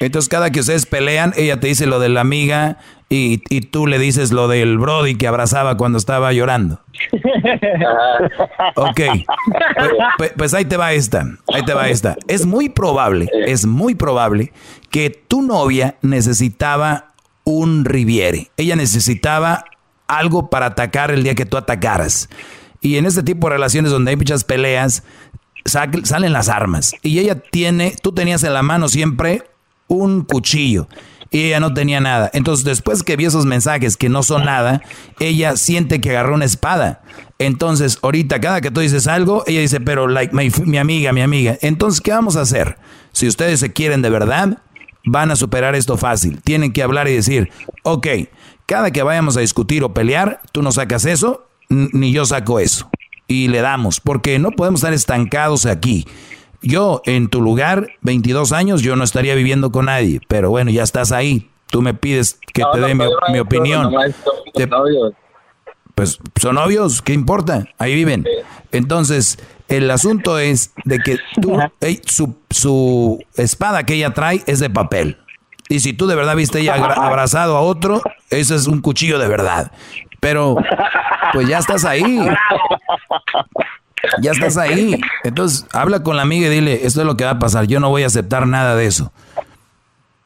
Entonces 0.00 0.28
cada 0.28 0.50
que 0.50 0.60
ustedes 0.60 0.86
pelean, 0.86 1.32
ella 1.36 1.60
te 1.60 1.68
dice 1.68 1.86
lo 1.86 2.00
de 2.00 2.08
la 2.08 2.20
amiga 2.22 2.78
y, 3.08 3.42
y 3.50 3.60
tú 3.62 3.86
le 3.86 3.98
dices 3.98 4.32
lo 4.32 4.48
del 4.48 4.78
Brody 4.78 5.14
que 5.16 5.26
abrazaba 5.28 5.76
cuando 5.76 5.98
estaba 5.98 6.32
llorando. 6.32 6.80
Ok, 8.76 9.00
pues, 10.18 10.32
pues- 10.36 10.54
ahí 10.54 10.64
te 10.64 10.76
va 10.76 10.92
esta, 10.92 11.24
ahí 11.52 11.64
te 11.64 11.74
va 11.74 11.88
esta. 11.88 12.16
Es 12.28 12.46
muy 12.46 12.68
probable, 12.68 13.28
es 13.46 13.66
muy 13.66 13.94
probable 13.94 14.52
que 14.90 15.10
tu 15.10 15.42
novia 15.42 15.96
necesitaba 16.02 17.12
un 17.44 17.84
Riviere. 17.84 18.50
Ella 18.56 18.76
necesitaba 18.76 19.64
algo 20.08 20.50
para 20.50 20.66
atacar 20.66 21.10
el 21.10 21.22
día 21.22 21.34
que 21.34 21.46
tú 21.46 21.56
atacaras. 21.56 22.28
Y 22.80 22.96
en 22.96 23.06
este 23.06 23.22
tipo 23.22 23.48
de 23.48 23.54
relaciones 23.54 23.90
donde 23.92 24.10
hay 24.10 24.16
muchas 24.16 24.44
peleas, 24.44 25.02
sa- 25.64 25.88
salen 26.04 26.32
las 26.32 26.48
armas. 26.48 26.94
Y 27.02 27.18
ella 27.18 27.36
tiene, 27.40 27.94
tú 28.02 28.12
tenías 28.12 28.42
en 28.44 28.54
la 28.54 28.62
mano 28.62 28.88
siempre 28.88 29.42
un 29.90 30.22
cuchillo 30.22 30.88
y 31.30 31.44
ella 31.44 31.60
no 31.60 31.74
tenía 31.74 32.00
nada. 32.00 32.30
Entonces, 32.32 32.64
después 32.64 33.02
que 33.02 33.16
vio 33.16 33.28
esos 33.28 33.44
mensajes 33.44 33.96
que 33.96 34.08
no 34.08 34.22
son 34.22 34.44
nada, 34.44 34.82
ella 35.18 35.56
siente 35.56 36.00
que 36.00 36.10
agarró 36.10 36.34
una 36.34 36.44
espada. 36.44 37.02
Entonces, 37.38 37.98
ahorita, 38.02 38.40
cada 38.40 38.60
que 38.60 38.70
tú 38.70 38.80
dices 38.80 39.06
algo, 39.06 39.44
ella 39.46 39.60
dice, 39.60 39.80
pero 39.80 40.08
like, 40.08 40.34
mi 40.34 40.78
amiga, 40.78 41.12
mi 41.12 41.20
amiga. 41.20 41.58
Entonces, 41.60 42.00
¿qué 42.00 42.12
vamos 42.12 42.36
a 42.36 42.42
hacer? 42.42 42.78
Si 43.12 43.26
ustedes 43.26 43.60
se 43.60 43.72
quieren 43.72 44.02
de 44.02 44.10
verdad, 44.10 44.58
van 45.04 45.30
a 45.30 45.36
superar 45.36 45.74
esto 45.74 45.96
fácil. 45.96 46.40
Tienen 46.42 46.72
que 46.72 46.82
hablar 46.82 47.08
y 47.08 47.14
decir, 47.14 47.50
ok, 47.82 48.06
cada 48.66 48.90
que 48.90 49.02
vayamos 49.02 49.36
a 49.36 49.40
discutir 49.40 49.82
o 49.84 49.94
pelear, 49.94 50.40
tú 50.52 50.62
no 50.62 50.72
sacas 50.72 51.04
eso, 51.04 51.48
ni 51.68 52.12
yo 52.12 52.24
saco 52.24 52.60
eso. 52.60 52.90
Y 53.26 53.48
le 53.48 53.60
damos, 53.60 54.00
porque 54.00 54.38
no 54.40 54.50
podemos 54.50 54.80
estar 54.80 54.92
estancados 54.92 55.66
aquí. 55.66 56.06
Yo, 56.62 57.00
en 57.06 57.28
tu 57.28 57.40
lugar, 57.40 57.88
22 58.02 58.52
años, 58.52 58.82
yo 58.82 58.96
no 58.96 59.04
estaría 59.04 59.34
viviendo 59.34 59.72
con 59.72 59.86
nadie, 59.86 60.20
pero 60.28 60.50
bueno, 60.50 60.70
ya 60.70 60.82
estás 60.82 61.10
ahí. 61.12 61.50
Tú 61.68 61.82
me 61.82 61.94
pides 61.94 62.38
que 62.52 62.62
No, 62.62 62.70
te 62.72 62.80
no, 62.80 62.86
dé 62.86 62.94
mi, 63.30 63.38
opinión. 63.38 63.92
Te- 64.54 64.68
pues 65.94 66.18
son 66.40 66.54
novios, 66.56 67.02
¿qué 67.02 67.12
importa? 67.12 67.66
Ahí 67.78 67.94
viven. 67.94 68.24
Entonces, 68.72 69.38
el 69.68 69.90
asunto 69.90 70.38
es 70.38 70.72
de 70.84 70.98
que 70.98 71.18
tú, 71.40 71.58
su, 72.06 72.36
su 72.50 73.22
espada 73.36 73.84
que 73.84 73.94
ella 73.94 74.12
trae 74.12 74.42
es 74.46 74.60
de 74.60 74.70
papel. 74.70 75.18
Y 75.68 75.80
si 75.80 75.92
tú 75.92 76.06
de 76.06 76.16
verdad 76.16 76.36
viste 76.36 76.60
ella 76.60 76.74
abrazado 76.74 77.56
a 77.56 77.60
otro, 77.60 78.02
eso 78.30 78.54
es 78.54 78.66
un 78.66 78.80
cuchillo 78.80 79.18
de 79.18 79.28
verdad. 79.28 79.70
Pero, 80.20 80.56
pues 81.32 81.48
ya 81.48 81.58
estás 81.58 81.84
ahí. 81.84 82.04
Ya 84.20 84.32
estás 84.32 84.56
ahí. 84.56 85.00
Entonces, 85.24 85.66
habla 85.72 86.02
con 86.02 86.16
la 86.16 86.22
amiga 86.22 86.46
y 86.46 86.50
dile, 86.50 86.86
esto 86.86 87.00
es 87.00 87.06
lo 87.06 87.16
que 87.16 87.24
va 87.24 87.32
a 87.32 87.38
pasar. 87.38 87.66
Yo 87.66 87.80
no 87.80 87.90
voy 87.90 88.02
a 88.02 88.06
aceptar 88.06 88.46
nada 88.46 88.76
de 88.76 88.86
eso. 88.86 89.12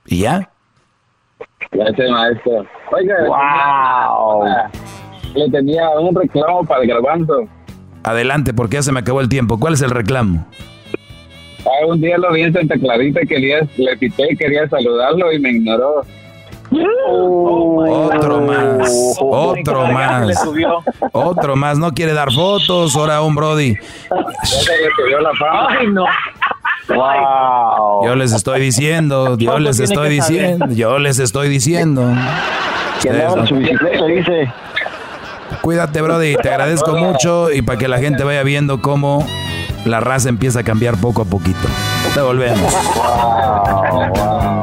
Y 0.07 0.21
ya. 0.21 0.51
Gracias, 1.71 2.11
maestro. 2.11 2.67
Oiga, 2.93 4.71
le 5.35 5.51
tenía 5.51 5.89
un 5.99 6.15
reclamo 6.15 6.65
para 6.65 6.83
el 6.83 6.89
garbanzo. 6.89 7.49
Adelante, 8.05 8.53
porque 8.53 8.77
ya 8.77 8.83
se 8.83 8.93
me 8.93 9.01
acabó 9.01 9.21
el 9.21 9.29
tiempo. 9.29 9.59
¿Cuál 9.59 9.75
es 9.75 9.83
el 9.83 9.91
reclamo? 9.91 10.47
Ah, 11.65 11.87
un 11.87 12.01
día 12.01 12.19
lo 12.19 12.31
vi 12.33 12.43
en 12.43 12.53
Santa 12.53 12.77
Clarita, 12.77 13.23
quería, 13.23 13.67
le 13.77 13.97
pité, 13.97 14.37
quería 14.39 14.69
saludarlo 14.69 15.33
y 15.33 15.39
me 15.41 15.51
ignoró. 15.51 16.03
Otro 17.09 18.41
más, 18.41 19.17
otro 19.21 19.87
más, 19.87 20.49
otro 21.13 21.57
más. 21.57 21.79
No 21.79 21.93
quiere 21.93 22.13
dar 22.13 22.33
fotos. 22.33 22.97
Ahora 22.97 23.23
un 23.23 23.35
Brody. 23.35 23.77
Ay, 25.69 25.87
no. 25.89 26.05
Wow. 26.89 28.07
Yo 28.07 28.15
les 28.15 28.33
estoy 28.33 28.61
diciendo, 28.61 29.39
yo 29.39 29.59
les 29.59 29.81
estoy 29.81 30.11
diciendo, 30.11 30.67
yo 30.71 30.99
les 30.99 31.19
estoy 31.19 31.49
diciendo. 31.49 32.13
Que 33.01 33.11
andaba 33.11 33.41
en 33.41 33.47
su 33.47 33.57
bicicleta, 33.57 34.05
dice. 34.07 34.53
Cuídate, 35.63 36.03
Brody. 36.03 36.37
Te 36.37 36.51
agradezco 36.51 36.95
mucho 36.97 37.51
y 37.51 37.63
para 37.63 37.79
que 37.79 37.89
la 37.89 37.99
gente 37.99 38.25
vaya 38.25 38.43
viendo 38.43 38.83
cómo 38.83 39.27
la 39.85 40.01
raza 40.01 40.29
empieza 40.29 40.61
a 40.61 40.63
cambiar 40.65 40.97
poco 40.97 41.23
a 41.23 41.25
poquito. 41.25 41.69
Te 42.15 42.21
volvemos. 42.21 42.73
Chido, 44.13 44.63